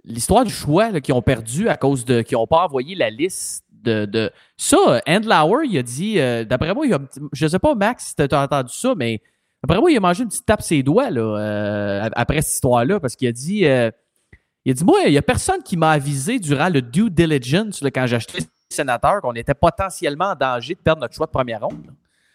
l'histoire 0.06 0.44
du 0.46 0.54
choix 0.54 0.92
là, 0.92 1.02
qu'ils 1.02 1.14
ont 1.14 1.22
perdu 1.22 1.70
à 1.70 1.78
cause 1.78 2.06
de. 2.06 2.22
qu'ils 2.22 2.38
n'ont 2.38 2.48
pas 2.48 2.64
envoyé 2.66 2.96
la 2.96 3.10
liste 3.10 3.64
de. 3.72 4.06
de... 4.06 4.32
Ça, 4.58 5.02
Andlauer, 5.08 5.66
il 5.68 5.78
a 5.78 5.84
dit. 5.84 6.20
euh, 6.20 6.44
D'après 6.46 6.74
moi, 6.74 6.86
il 6.86 6.94
a, 6.94 7.00
je 7.32 7.48
sais 7.48 7.60
pas, 7.60 7.76
Max, 7.76 8.08
si 8.08 8.16
tu 8.16 8.36
as 8.36 8.42
entendu 8.44 8.74
ça, 8.74 8.94
mais 8.96 9.22
après 9.64 9.80
moi, 9.80 9.92
il 9.92 9.98
a 9.98 10.00
mangé 10.00 10.24
une 10.24 10.30
petite 10.30 10.46
tape 10.46 10.62
ses 10.62 10.84
doigts 10.84 11.10
là, 11.10 11.22
euh, 11.22 12.10
après 12.14 12.42
cette 12.42 12.56
histoire-là 12.56 13.00
parce 13.00 13.16
qu'il 13.16 13.28
a 13.28 13.32
dit. 13.32 13.66
euh, 13.66 13.90
il 14.66 14.72
a 14.72 14.74
dit, 14.76 14.86
moi, 14.86 15.00
il 15.06 15.12
n'y 15.12 15.18
a 15.18 15.22
personne 15.22 15.62
qui 15.62 15.76
m'a 15.76 15.92
avisé 15.92 16.40
durant 16.40 16.70
le 16.70 16.82
due 16.82 17.10
diligence 17.10 17.82
là, 17.82 17.92
quand 17.92 18.08
j'ai 18.08 18.16
acheté 18.16 18.38
le 18.40 18.46
sénateur 18.70 19.20
qu'on 19.22 19.34
était 19.34 19.54
potentiellement 19.54 20.28
en 20.32 20.36
danger 20.36 20.74
de 20.76 20.80
perdre 20.80 21.02
notre 21.02 21.14
choix 21.14 21.26
de 21.26 21.32
première 21.32 21.60
ronde. 21.60 21.84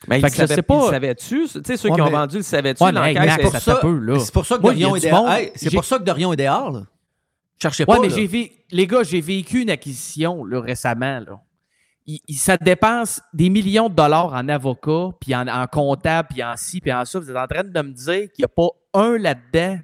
Mais 0.07 0.21
Fait 0.21 0.27
ils 0.27 0.31
que 0.31 0.33
je 0.33 0.37
savaient- 0.43 0.55
sais 0.57 0.63
pas. 0.63 0.83
ils 0.85 0.91
savaient-tu? 0.91 1.49
Tu 1.49 1.61
sais, 1.65 1.77
ceux 1.79 1.89
Ouais, 1.89 1.95
qui 1.95 2.01
ont 2.03 2.05
mais- 2.05 2.11
vendu 2.11 2.37
le 2.37 2.43
savaient-tu? 2.43 2.85
Ouais, 2.85 2.93
c'est- 3.15 3.51
ça 3.51 3.61
se 3.61 3.81
peut, 3.81 3.99
là. 3.99 4.19
C'est 4.19 4.33
pour 4.35 4.45
ça 4.45 4.57
que 4.59 4.61
Moi, 4.61 4.75
il 4.75 4.81
Dorion 4.83 4.97
est 4.97 5.09
dehors. 5.09 5.31
Hey, 5.31 5.53
c'est 5.57 5.73
pour 5.75 5.85
ça 5.87 5.99
que 5.99 6.05
Dorion 6.05 6.33
est 6.35 6.37
dehors. 6.37 6.71
Là. 6.71 6.83
Cherchez 7.61 7.85
Ouais, 7.89 7.97
pas. 7.97 8.03
mais 8.03 8.11
j'ai 8.11 8.27
vé- 8.27 8.53
les 8.71 8.87
gars, 8.87 9.03
j'ai 9.03 9.21
vécu 9.21 9.63
une 9.63 9.71
acquisition 9.71 10.45
là, 10.45 10.61
récemment. 10.61 11.21
Là. 11.21 11.41
Il- 12.07 12.21
il- 12.29 12.37
ça 12.37 12.57
dépense 12.57 13.21
des 13.35 13.51
millions 13.51 13.89
de 13.89 13.95
dollars 13.95 14.33
en 14.33 14.49
avocat, 14.49 15.11
puis 15.21 15.35
en, 15.35 15.47
en 15.49 15.67
comptable, 15.67 16.29
puis 16.31 16.43
en 16.43 16.57
ci, 16.57 16.81
puis 16.81 16.93
en 16.93 17.05
ça. 17.05 17.19
Vous 17.19 17.31
êtes 17.31 17.37
en 17.37 17.47
train 17.47 17.65
de 17.65 17.83
me 17.83 17.93
dire 17.93 18.31
qu'il 18.33 18.41
n'y 18.41 18.45
a 18.45 18.49
pas 18.49 18.69
un 18.95 19.19
là-dedans 19.19 19.79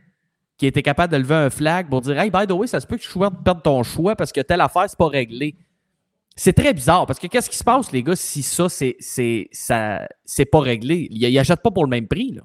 qui 0.56 0.66
était 0.66 0.82
capable 0.82 1.12
de 1.12 1.18
lever 1.18 1.34
un 1.34 1.50
flag 1.50 1.88
pour 1.88 2.00
dire 2.00 2.18
Hey, 2.18 2.30
by 2.30 2.46
the 2.46 2.52
way, 2.52 2.66
ça 2.68 2.80
se 2.80 2.86
peut 2.86 2.96
que 2.96 3.02
tu 3.02 3.08
sois 3.10 3.28
de 3.30 3.36
perdre 3.36 3.60
ton 3.62 3.82
choix 3.82 4.14
parce 4.14 4.30
que 4.32 4.40
telle 4.40 4.60
affaire, 4.60 4.84
c'est 4.88 4.96
pas 4.98 5.08
réglé. 5.08 5.56
C'est 6.36 6.52
très 6.52 6.72
bizarre 6.72 7.06
parce 7.06 7.18
que 7.18 7.26
qu'est-ce 7.28 7.48
qui 7.50 7.56
se 7.56 7.62
passe, 7.64 7.92
les 7.92 8.02
gars, 8.02 8.16
si 8.16 8.42
ça, 8.42 8.68
c'est, 8.68 8.96
c'est, 9.00 9.48
ça, 9.52 10.06
c'est 10.24 10.44
pas 10.46 10.60
réglé? 10.60 11.06
Ils 11.10 11.32
n'achètent 11.34 11.62
pas 11.62 11.70
pour 11.70 11.84
le 11.84 11.90
même 11.90 12.08
prix. 12.08 12.32
Là. 12.32 12.42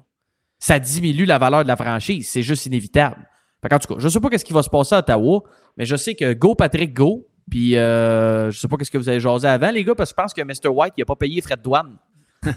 Ça 0.58 0.78
diminue 0.78 1.24
la 1.24 1.38
valeur 1.38 1.62
de 1.62 1.68
la 1.68 1.76
franchise. 1.76 2.28
C'est 2.28 2.42
juste 2.42 2.66
inévitable. 2.66 3.26
Fait 3.62 3.72
en 3.74 3.78
tout 3.78 3.94
cas, 3.94 4.00
je 4.00 4.08
sais 4.08 4.20
pas 4.20 4.28
qu'est-ce 4.30 4.44
qui 4.44 4.52
va 4.52 4.62
se 4.62 4.70
passer 4.70 4.94
à 4.94 4.98
Ottawa, 5.00 5.42
mais 5.76 5.84
je 5.84 5.96
sais 5.96 6.14
que 6.14 6.32
go 6.32 6.54
Patrick 6.54 6.94
go. 6.94 7.26
Puis 7.50 7.76
euh, 7.76 8.50
je 8.50 8.58
sais 8.58 8.68
pas 8.68 8.76
qu'est-ce 8.76 8.90
que 8.90 8.98
vous 8.98 9.08
avez 9.08 9.20
jasé 9.20 9.46
avant, 9.48 9.70
les 9.70 9.84
gars, 9.84 9.94
parce 9.94 10.12
que 10.12 10.20
je 10.20 10.22
pense 10.22 10.34
que 10.34 10.42
Mr. 10.42 10.68
White, 10.68 10.94
il 10.96 11.02
a 11.02 11.04
pas 11.04 11.16
payé 11.16 11.40
frais 11.40 11.56
de 11.56 11.62
douane. 11.62 11.96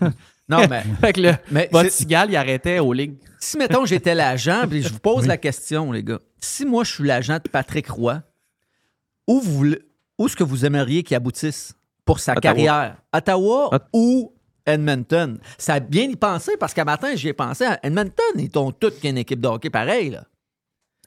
Non, 0.49 0.67
mais, 0.69 0.83
Fait 1.01 1.13
que 1.13 1.21
le, 1.21 1.31
mais 1.51 1.69
votre 1.71 1.89
cigale, 1.89 2.29
il 2.29 2.35
arrêtait 2.35 2.79
aux 2.79 2.91
lignes. 2.91 3.15
si, 3.39 3.57
mettons, 3.57 3.85
j'étais 3.85 4.13
l'agent, 4.13 4.63
puis 4.69 4.81
je 4.83 4.89
vous 4.91 4.99
pose 4.99 5.25
la 5.25 5.37
question, 5.37 5.89
les 5.93 6.03
gars. 6.03 6.19
Si 6.41 6.65
moi, 6.65 6.83
je 6.83 6.91
suis 6.91 7.05
l'agent 7.05 7.37
de 7.41 7.49
Patrick 7.49 7.87
Roy, 7.89 8.21
où, 9.25 9.39
vous, 9.39 9.67
où 10.19 10.25
est-ce 10.25 10.35
que 10.35 10.43
vous 10.43 10.65
aimeriez 10.65 11.01
qu'il 11.03 11.15
aboutisse 11.15 11.73
pour 12.03 12.19
sa 12.19 12.33
Ottawa. 12.33 12.41
carrière? 12.41 12.97
Ottawa 13.15 13.69
Ot- 13.73 13.79
ou 13.93 14.33
Edmonton? 14.65 15.39
Ça 15.57 15.75
a 15.75 15.79
bien 15.79 16.03
y 16.09 16.15
pensé, 16.17 16.57
parce 16.59 16.73
qu'à 16.73 16.83
matin, 16.83 17.15
j'y 17.15 17.29
ai 17.29 17.33
pensé. 17.33 17.63
À 17.63 17.79
Edmonton, 17.81 18.25
ils 18.35 18.51
ont 18.57 18.73
toutes 18.73 19.01
une 19.05 19.17
équipe 19.17 19.39
de 19.39 19.47
hockey 19.47 19.69
pareil. 19.69 20.09
Là. 20.09 20.25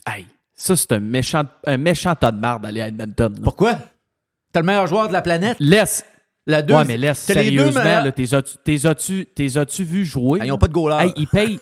Hey, 0.07 0.27
ça, 0.55 0.77
c'est 0.77 0.93
un 0.93 1.01
méchant, 1.01 1.43
un 1.67 1.77
méchant 1.77 2.15
tas 2.15 2.33
de 2.33 2.39
marde 2.41 2.63
d'aller 2.63 2.81
à 2.83 2.89
Edmonton. 2.89 3.33
là. 3.35 3.41
Pourquoi? 3.43 3.79
T'as 4.53 4.61
le 4.61 4.67
meilleur 4.67 4.87
joueur 4.87 5.09
de 5.09 5.13
la 5.13 5.23
planète? 5.23 5.57
Laisse. 5.61 6.05
La 6.47 6.63
deux, 6.63 6.75
ouais, 6.75 6.85
mais 6.85 6.97
laisse, 6.97 7.27
t'as 7.27 7.35
les 7.35 7.51
deux 7.51 7.57
sérieusement, 7.57 7.83
meilleurs- 7.83 8.05
là, 8.05 8.13
t'es 8.13 8.33
as-tu- 8.35 8.57
t'es 8.65 8.87
as-tu 8.87 9.27
t'es 9.35 9.59
as-tu 9.59 9.83
vu 9.83 10.05
jouer? 10.05 10.39
Ah, 10.41 10.47
ils 10.47 10.49
n'ont 10.51 10.59
pas 10.59 10.69
de 10.69 10.73
goaler. 10.73 11.07
Hey, 11.07 11.13
ils 11.17 11.27
payent. 11.27 11.59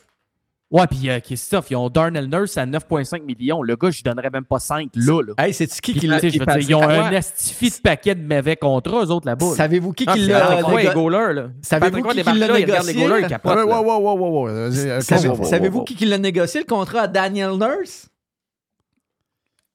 Ouais, 0.70 0.86
puis 0.86 1.08
euh, 1.08 1.20
Christophe, 1.20 1.70
ils 1.70 1.76
ont 1.76 1.88
Darnell 1.88 2.26
Nurse 2.28 2.58
à 2.58 2.66
9,5 2.66 3.22
millions. 3.22 3.62
Le 3.62 3.76
gars, 3.76 3.90
je 3.90 3.96
lui 3.98 4.02
donnerais 4.02 4.28
même 4.28 4.44
pas 4.44 4.58
5 4.58 4.90
là. 4.94 5.22
là. 5.22 5.32
Hey, 5.38 5.54
c'est 5.54 5.66
qui 5.68 5.80
Puis, 5.80 5.92
qui 5.94 6.00
tu 6.00 6.06
l'a. 6.08 6.18
sais, 6.18 6.28
je 6.30 6.38
veux 6.38 6.44
dire, 6.44 6.56
ils 6.58 6.74
ont 6.74 6.82
un 6.82 7.12
astifi 7.14 7.70
de 7.70 7.76
paquet 7.76 8.14
de 8.14 8.22
mauvais 8.34 8.56
contrats, 8.56 9.04
eux 9.04 9.10
autres, 9.10 9.26
là-bas. 9.26 9.46
là. 9.46 9.54
Savez-vous 9.54 9.92
qui, 9.92 10.04
Ah, 10.06 10.12
qui 10.14 10.26
l'a. 10.26 10.40
Patrick 10.40 10.64
Roy 10.66 10.82
négo- 10.82 10.90
et 10.90 10.94
goaler, 10.94 11.32
là. 11.34 11.46
Savez-vous 11.62 11.86
Patrick 11.90 12.04
Roy 12.04 12.12
qui 12.12 12.16
débarque 12.18 12.38
l'a 12.38 12.46
là, 12.48 12.58
il 12.58 12.62
regarde 12.64 12.86
les 12.86 12.92
négocié, 12.92 13.08
goalers, 13.08 13.20
là? 13.22 13.26
il 13.26 13.30
capote. 13.30 13.52
Ouais, 13.52 13.58
là. 13.58 13.66
ouais, 13.66 13.78
ouais, 13.80 13.96
ouais, 13.96 14.28
ouais, 14.28 14.40
ouais. 14.52 14.68
Vas-y, 14.68 14.90
euh, 14.90 15.00
Savez- 15.00 15.22
calme-toi. 15.28 15.44
Savez-vous 15.46 15.84
qui, 15.84 15.94
qui 15.94 16.04
l'a 16.06 16.18
négocié 16.18 16.60
le 16.60 16.66
contrat 16.66 17.00
à 17.02 17.06
Daniel 17.08 17.52
Nurse? 17.52 18.08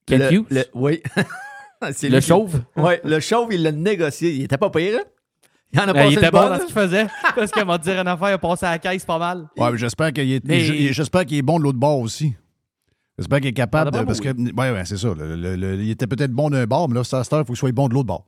Kent 0.09 0.19
Le- 0.31 0.33
Hughes? 0.33 0.45
le- 0.49 0.65
oui. 0.73 1.01
C'est 1.93 2.09
Le 2.09 2.17
lui 2.17 2.21
chauve? 2.21 2.61
Oui, 2.75 2.93
le 3.05 3.19
chauve, 3.21 3.53
il 3.53 3.63
l'a 3.63 3.71
négocié. 3.71 4.31
Il 4.33 4.43
était 4.43 4.57
pas 4.57 4.69
pire, 4.69 4.99
hein? 4.99 5.03
Il 5.71 5.79
en 5.79 5.83
a 5.83 5.89
Euh, 5.91 5.93
passé 5.93 6.07
il 6.13 6.17
était 6.17 6.31
bon 6.31 6.39
bonne, 6.39 6.49
dans 6.49 6.55
hein? 6.55 6.59
ce 6.59 6.65
qu'il 6.65 6.73
faisait. 6.73 7.07
Parce 7.35 7.51
qu'elle 7.51 7.65
m'a 7.65 7.77
dit 7.77 7.89
une 7.91 8.07
affaire, 8.07 8.29
il 8.29 8.33
a 8.33 8.37
passé 8.37 8.65
à 8.65 8.71
la 8.71 8.79
caisse 8.79 9.05
pas 9.05 9.19
mal. 9.19 9.47
Ouais, 9.55 9.71
mais 9.71 9.77
j'espère 9.77 10.11
qu'il 10.11 10.31
est, 10.31 10.43
Mais- 10.45 10.59
qu'il 10.59 11.37
est 11.37 11.41
bon 11.41 11.59
de 11.59 11.63
l'autre 11.63 11.77
bord 11.77 11.99
aussi. 11.99 12.33
J'espère 13.17 13.39
qu'il 13.39 13.49
est 13.49 13.53
capable 13.53 13.91
Ah, 13.93 13.99
de. 13.99 14.05
Parce 14.05 14.19
que, 14.19 14.29
ouais, 14.29 14.71
ouais, 14.71 14.85
c'est 14.85 14.97
ça. 14.97 15.09
le- 15.15 15.35
le- 15.35 15.55
le- 15.55 15.75
il 15.81 15.91
était 15.91 16.07
peut-être 16.07 16.31
bon 16.31 16.49
d'un 16.49 16.65
bord, 16.65 16.89
mais 16.89 16.95
là, 16.95 17.03
ça, 17.03 17.19
à 17.19 17.23
cette 17.23 17.33
heure, 17.33 17.41
il 17.41 17.45
faut 17.45 17.53
qu'il 17.53 17.59
soit 17.59 17.71
bon 17.71 17.87
de 17.87 17.93
l'autre 17.93 18.07
bord. 18.07 18.25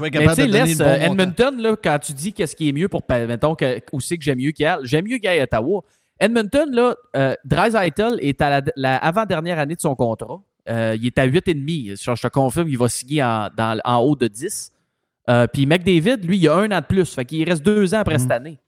Mais 0.00 0.10
capable 0.10 0.30
tu 0.36 0.42
sais, 0.42 0.46
de 0.46 0.52
donner 0.52 0.64
laisse 0.66 0.78
le 0.78 0.84
bon 0.84 0.90
euh, 0.90 0.98
montant. 1.08 1.12
Edmonton, 1.22 1.60
là, 1.62 1.76
quand 1.82 1.98
tu 1.98 2.12
dis 2.12 2.32
qu'est-ce 2.32 2.54
qui 2.54 2.68
est 2.68 2.72
mieux 2.72 2.88
pour, 2.88 3.02
mettons, 3.08 3.56
que, 3.56 3.80
où 3.92 4.00
c'est 4.00 4.16
que 4.18 4.22
j'aime 4.24 4.38
mieux 4.38 4.52
qu'il 4.52 4.78
j'aime 4.84 5.04
mieux 5.04 5.16
qu'il 5.18 5.28
y 5.30 5.34
ait 5.34 5.40
à 5.40 5.44
Ottawa. 5.44 5.82
Edmonton, 6.20 6.70
là, 6.70 6.94
euh, 7.16 7.34
Draisaitl 7.44 8.18
est 8.20 8.40
à 8.40 8.50
la, 8.50 8.62
la 8.76 8.96
avant-dernière 8.98 9.58
année 9.58 9.74
de 9.74 9.80
son 9.80 9.96
contrat. 9.96 10.40
Euh, 10.68 10.96
il 11.00 11.06
est 11.06 11.18
à 11.18 11.26
8,5. 11.26 11.96
Je, 11.96 12.14
je 12.14 12.22
te 12.22 12.28
confirme, 12.28 12.68
il 12.68 12.78
va 12.78 12.88
signer 12.88 13.22
en, 13.22 13.48
dans- 13.56 13.80
en 13.84 13.98
haut 13.98 14.16
de 14.16 14.28
10. 14.28 14.72
Euh, 15.28 15.46
Puis 15.52 15.66
McDavid, 15.66 16.18
lui, 16.26 16.38
il 16.38 16.48
a 16.48 16.56
un 16.56 16.70
an 16.72 16.80
de 16.80 16.86
plus. 16.86 17.12
Fait 17.14 17.24
qu'il 17.24 17.48
reste 17.48 17.62
deux 17.64 17.94
ans 17.94 17.98
après 17.98 18.14
Mhm. 18.14 18.20
cette 18.20 18.30
année. 18.32 18.58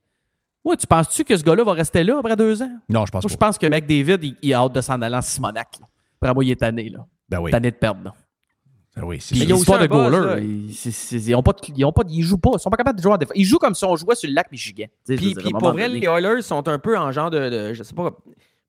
Ouais, 0.64 0.76
tu 0.76 0.86
penses-tu 0.86 1.24
que 1.24 1.36
ce 1.36 1.42
gars-là 1.42 1.64
va 1.64 1.72
rester 1.72 2.04
là 2.04 2.18
après 2.18 2.36
deux 2.36 2.62
ans? 2.62 2.70
Non, 2.88 3.04
je 3.04 3.10
pense 3.10 3.24
Moi, 3.24 3.30
je 3.32 3.36
pas. 3.36 3.46
pense 3.46 3.58
que 3.58 3.66
McDavid, 3.66 4.18
il, 4.22 4.36
il 4.42 4.54
a 4.54 4.58
hâte 4.60 4.72
de 4.74 4.80
s'en 4.80 5.00
aller 5.02 5.16
en 5.16 5.22
Simonac. 5.22 5.68
là. 5.80 5.86
Après 6.20 6.34
moi, 6.34 6.44
il 6.44 6.50
est 6.52 6.56
tanné, 6.60 6.88
là. 6.88 7.04
Ben 7.28 7.40
oui. 7.40 7.50
Tanné 7.50 7.70
de 7.70 7.76
perdre, 7.76 8.04
là. 8.04 8.14
Ah 8.94 9.06
oui, 9.06 9.16
c'est 9.20 9.34
l'histoire 9.34 9.80
de 9.80 9.86
goaler, 9.86 10.44
ils, 10.44 10.74
c'est- 10.74 10.90
c'est- 10.90 11.16
ils 11.16 11.34
ont 11.34 11.42
pas, 11.42 11.54
de- 11.54 11.58
ils 11.74 11.82
ont 11.84 11.92
pas, 11.92 12.02
ils 12.10 12.22
jouent 12.22 12.36
pas, 12.36 12.50
ils 12.54 12.60
sont 12.60 12.68
pas 12.68 12.76
capables 12.76 12.98
de 12.98 13.02
jouer 13.02 13.12
en 13.12 13.16
défense. 13.16 13.32
Ils 13.36 13.44
jouent 13.46 13.56
comme 13.58 13.74
si 13.74 13.84
on 13.86 13.96
jouait 13.96 14.14
sur 14.14 14.28
le 14.28 14.34
lac 14.34 14.52
Michigan. 14.52 14.84
Puis, 15.06 15.34
pour 15.58 15.72
vrai, 15.72 15.88
les 15.88 16.00
Oilers 16.06 16.42
sont 16.42 16.68
un 16.68 16.78
peu 16.78 16.96
en 16.98 17.10
genre 17.10 17.30
de, 17.30 17.48
de- 17.48 17.72
je 17.72 17.82
sais 17.82 17.94
pas, 17.94 18.14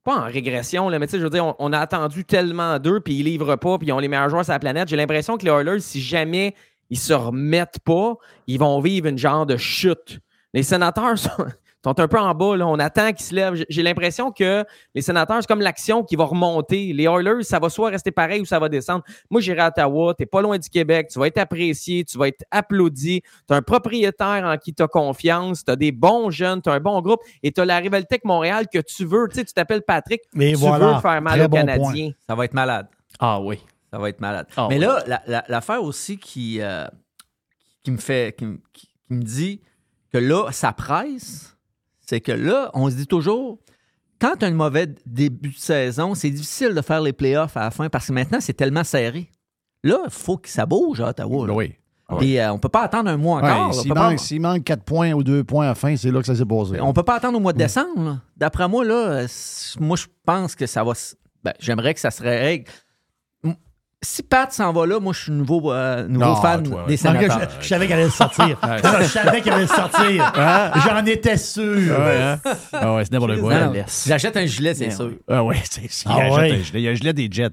pas 0.03 0.17
en 0.17 0.25
régression, 0.25 0.89
là, 0.89 0.99
mais 0.99 1.07
tu 1.07 1.11
sais, 1.11 1.19
je 1.19 1.23
veux 1.23 1.29
dire, 1.29 1.55
on, 1.59 1.73
a 1.73 1.79
attendu 1.79 2.25
tellement 2.25 2.77
d'eux, 2.79 2.99
puis 2.99 3.15
ils 3.15 3.23
livrent 3.23 3.55
pas, 3.55 3.77
puis 3.77 3.87
ils 3.87 3.91
ont 3.93 3.99
les 3.99 4.07
meilleurs 4.07 4.29
joueurs 4.29 4.43
sur 4.43 4.53
la 4.53 4.59
planète. 4.59 4.89
J'ai 4.89 4.95
l'impression 4.95 5.37
que 5.37 5.45
les 5.45 5.51
Oilers, 5.51 5.79
si 5.79 6.01
jamais 6.01 6.55
ils 6.89 6.99
se 6.99 7.13
remettent 7.13 7.79
pas, 7.85 8.15
ils 8.47 8.59
vont 8.59 8.79
vivre 8.81 9.07
une 9.07 9.17
genre 9.17 9.45
de 9.45 9.57
chute. 9.57 10.19
Les 10.53 10.63
sénateurs 10.63 11.17
sont, 11.17 11.45
sont 11.83 11.99
un 11.99 12.07
peu 12.07 12.17
en 12.19 12.33
bas, 12.33 12.55
là. 12.55 12.65
on 12.67 12.79
attend 12.79 13.11
qu'ils 13.11 13.25
se 13.25 13.35
lèvent. 13.35 13.63
J'ai- 13.67 13.83
l'impression 13.83 14.31
que 14.31 14.63
les 14.95 15.01
sénateurs, 15.01 15.37
c'est 15.41 15.47
comme 15.47 15.61
l'action 15.61 16.03
qui 16.03 16.15
va 16.15 16.23
remonter. 16.23 16.93
Les 16.93 17.03
Oilers, 17.03 17.43
ça 17.43 17.59
va 17.59 17.69
soit 17.69 17.89
rester 17.89 18.11
pareil 18.11 18.39
ou 18.41 18.45
ça 18.45 18.57
va 18.59 18.69
descendre. 18.69 19.03
Moi, 19.29 19.41
j'irai 19.41 19.59
à 19.59 19.67
Ottawa, 19.67 20.13
t'es 20.13 20.25
pas 20.25 20.41
loin 20.41 20.57
du 20.57 20.69
Québec, 20.69 21.09
tu 21.11 21.19
vas 21.19 21.27
être 21.27 21.37
apprécié, 21.39 22.05
tu 22.05 22.17
vas 22.17 22.29
être 22.29 22.43
applaudi, 22.51 23.21
tu 23.21 23.53
as 23.53 23.57
un 23.57 23.61
propriétaire 23.61 24.43
en 24.45 24.57
qui 24.57 24.73
tu 24.73 24.81
as 24.81 24.87
confiance, 24.87 25.65
tu 25.65 25.71
as 25.71 25.75
des 25.75 25.91
bons 25.91 26.29
jeunes, 26.29 26.61
tu 26.61 26.69
as 26.69 26.73
un 26.73 26.79
bon 26.79 27.01
groupe 27.01 27.19
et 27.43 27.51
tu 27.51 27.59
as 27.59 27.65
la 27.65 27.77
rivalité 27.79 28.15
avec 28.15 28.25
Montréal 28.25 28.67
que 28.71 28.79
tu 28.79 29.03
veux. 29.05 29.27
Tu 29.29 29.35
sais, 29.35 29.43
tu 29.45 29.53
t'appelles 29.53 29.81
Patrick, 29.83 30.21
tu 30.33 30.53
voilà. 30.55 30.93
veux 30.95 31.01
faire 31.01 31.21
mal 31.21 31.41
aux 31.41 31.47
bon 31.49 31.57
Canadiens. 31.57 32.11
Ça 32.27 32.35
va 32.35 32.45
être 32.45 32.53
malade. 32.53 32.87
Ah 33.19 33.41
oui. 33.41 33.59
Ça 33.91 33.99
va 33.99 34.09
être 34.09 34.21
malade. 34.21 34.47
Ah 34.57 34.67
Mais 34.69 34.79
là, 34.79 35.03
la- 35.05 35.21
la- 35.27 35.43
l'affaire 35.49 35.83
aussi 35.83 36.17
qui, 36.17 36.61
euh, 36.61 36.87
qui 37.83 37.91
me 37.91 37.97
fait, 37.97 38.35
qui- 38.37 38.57
qui 38.73 38.89
me 39.09 39.21
dit 39.21 39.61
que 40.11 40.17
là, 40.17 40.51
ça 40.51 40.71
presse, 40.71 41.52
c'est 42.05 42.21
que 42.21 42.31
là, 42.31 42.69
on 42.73 42.89
se 42.89 42.95
dit 42.95 43.07
toujours, 43.07 43.59
quand 44.19 44.35
tu 44.39 44.45
as 44.45 44.47
un 44.47 44.51
mauvais 44.51 44.87
début 45.05 45.49
de 45.49 45.57
saison, 45.57 46.15
c'est 46.15 46.29
difficile 46.29 46.73
de 46.73 46.81
faire 46.81 47.01
les 47.01 47.13
playoffs 47.13 47.57
à 47.57 47.61
la 47.61 47.71
fin 47.71 47.89
parce 47.89 48.07
que 48.07 48.13
maintenant, 48.13 48.39
c'est 48.41 48.53
tellement 48.53 48.83
serré. 48.83 49.29
Là, 49.83 49.99
il 50.05 50.11
faut 50.11 50.37
que 50.37 50.49
ça 50.49 50.65
bouge 50.65 51.01
à 51.01 51.09
Ottawa. 51.09 51.47
là. 51.47 51.53
Oui. 51.53 51.75
Puis, 52.19 52.37
euh, 52.37 52.51
on 52.53 52.59
peut 52.59 52.69
pas 52.69 52.83
attendre 52.83 53.09
un 53.09 53.17
mois 53.17 53.37
encore. 53.39 53.73
S'il 53.73 53.91
on, 53.91 53.95
peut 53.95 53.99
pas, 53.99 54.09
manque, 54.09 54.19
s'il 54.19 54.41
manque 54.41 54.63
4 54.63 54.83
points 54.83 55.13
ou 55.13 55.23
2 55.23 55.43
points 55.43 55.65
à 55.65 55.69
la 55.69 55.75
fin, 55.75 55.95
c'est 55.95 56.11
là 56.11 56.19
que 56.19 56.27
ça 56.27 56.35
s'est 56.35 56.45
posé. 56.45 56.79
on 56.79 56.93
peut 56.93 57.03
pas 57.03 57.15
attendre 57.15 57.37
au 57.37 57.41
mois 57.41 57.53
de 57.53 57.57
décembre. 57.57 58.03
là. 58.03 58.19
D'après 58.37 58.67
moi, 58.67 58.85
là, 58.85 59.25
moi, 59.79 59.97
je 59.97 60.05
pense 60.25 60.55
que 60.55 60.65
ça 60.67 60.83
va. 60.83 60.93
Ben, 61.43 61.53
J'aimerais 61.59 61.93
que 61.93 61.99
ça 61.99 62.11
se 62.11 62.21
règle. 62.21 62.69
Si 64.03 64.21
Pat 64.21 64.51
s'en 64.51 64.71
va 64.73 64.85
là, 64.85 64.99
moi, 64.99 65.13
je 65.13 65.21
suis 65.23 65.31
nouveau, 65.31 65.71
euh, 65.71 66.07
nouveau 66.07 66.25
Non, 66.25 66.35
fan 66.35 66.61
toi, 66.63 66.81
ouais. 66.81 66.87
des 66.87 66.93
Non, 66.93 66.97
sénateurs. 66.97 67.49
je, 67.59 67.63
je 67.63 67.67
savais 67.69 67.87
qu'elle 67.87 67.99
allait 67.99 68.09
sortir. 68.09 68.57
Non, 68.61 68.89
je 69.01 69.05
savais 69.07 69.41
qu'elle 69.41 69.53
allait 69.53 69.67
sortir. 69.67 70.33
J'en 70.85 71.05
étais 71.05 71.37
sûr. 71.37 71.97
Ouais, 71.97 72.17
hein? 72.21 72.39
Ah 72.73 72.93
ouais, 72.95 73.03
c'est 73.05 73.13
n'importe 73.13 73.39
quoi. 73.39 73.53
J'achète 74.05 74.37
un 74.37 74.45
gilet, 74.45 74.73
c'est 74.73 74.91
sûr. 74.91 75.11
Ah 75.29 75.43
ouais, 75.43 75.55
c'est 75.69 75.89
c'est- 75.89 76.07
Ah 76.09 76.15
il, 76.17 76.21
achète 76.21 76.37
ouais. 76.37 76.51
un 76.51 76.63
gilet. 76.63 76.79
il 76.79 76.81
y 76.81 76.87
a 76.87 76.91
un 76.91 76.95
gilet 76.95 77.13
des 77.13 77.27
Jets. 77.31 77.49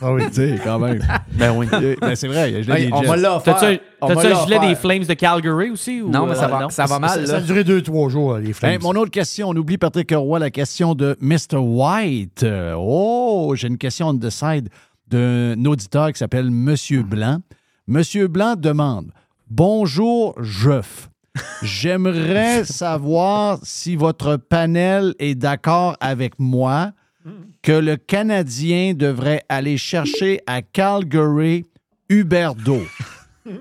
Ah 0.00 0.12
oui. 0.12 0.22
Tu 0.28 0.34
sais, 0.34 0.58
quand 0.64 0.78
même. 0.78 1.06
Ben 1.32 1.52
oui. 1.54 1.66
ben, 2.00 2.14
c'est 2.16 2.26
vrai, 2.26 2.50
il 2.50 2.52
y 2.54 2.56
a 2.56 2.58
un 2.60 2.62
gilet 2.62 2.80
Hey, 2.80 2.86
des 2.86 2.92
on 2.92 3.02
Jets. 3.02 3.08
va 3.08 3.16
l'offrir. 3.16 3.54
T'as-tu 3.54 3.64
un, 3.74 3.78
On 4.00 4.06
t'as-tu 4.08 4.28
va 4.28 4.38
un 4.40 4.44
gilet 4.44 4.58
des 4.60 4.74
Flames 4.74 5.04
de 5.04 5.14
Calgary 5.14 5.70
aussi? 5.70 6.00
Ou, 6.00 6.08
Non, 6.10 6.26
mais 6.26 6.34
ça 6.34 6.44
euh, 6.44 6.48
va, 6.48 6.60
non? 6.60 6.68
ça 6.70 6.86
va 6.86 6.98
mal. 6.98 7.26
Ça 7.26 7.36
a 7.36 7.40
duré 7.40 7.62
deux, 7.62 7.82
trois 7.82 8.08
jours, 8.08 8.38
les 8.38 8.52
Flames. 8.54 8.72
Hey, 8.72 8.78
mon 8.78 8.92
autre 8.94 9.10
question, 9.10 9.50
on 9.50 9.56
oublie 9.56 9.76
Patrick 9.78 10.10
Roy, 10.14 10.38
la 10.38 10.50
question 10.50 10.94
de 10.94 11.16
Mr. 11.20 11.56
White. 11.58 12.42
Euh, 12.44 12.74
Oh, 12.78 13.52
j'ai 13.54 13.68
une 13.68 13.78
question 13.78 14.08
on 14.08 14.18
the 14.18 14.30
side 14.30 14.68
d'un 15.12 15.64
auditeur 15.66 16.10
qui 16.12 16.18
s'appelle 16.18 16.50
Monsieur 16.50 17.02
Blanc. 17.02 17.38
Monsieur 17.86 18.28
Blanc 18.28 18.54
demande 18.56 19.12
Bonjour, 19.50 20.34
Jeff. 20.42 21.10
J'aimerais 21.62 22.64
savoir 22.64 23.58
si 23.62 23.94
votre 23.96 24.36
panel 24.36 25.14
est 25.18 25.34
d'accord 25.34 25.96
avec 26.00 26.38
moi 26.38 26.92
que 27.62 27.72
le 27.72 27.96
Canadien 27.96 28.94
devrait 28.94 29.42
aller 29.50 29.76
chercher 29.76 30.40
à 30.46 30.62
Calgary 30.62 31.66
Huberdo. 32.08 32.78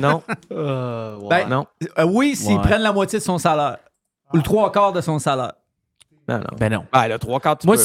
Non, 0.00 0.24
Ben, 0.50 1.48
non, 1.48 1.64
euh, 1.96 2.04
oui, 2.04 2.34
s'ils 2.34 2.56
Ouais. 2.56 2.62
prennent 2.62 2.82
la 2.82 2.92
moitié 2.92 3.20
de 3.20 3.24
son 3.24 3.38
salaire. 3.38 3.76
Ou 4.34 4.38
le 4.38 4.42
trois 4.42 4.72
quarts 4.72 4.92
de 4.92 5.00
son 5.00 5.20
salaire. 5.20 5.52
non, 6.28 6.38
non. 6.38 6.44
Ben 6.58 6.72
non. 6.72 6.84
Ben, 6.92 7.06
le 7.06 7.16
trois 7.16 7.38
quarts, 7.38 7.56
tu 7.56 7.68
Moi, 7.68 7.76
peux. 7.76 7.82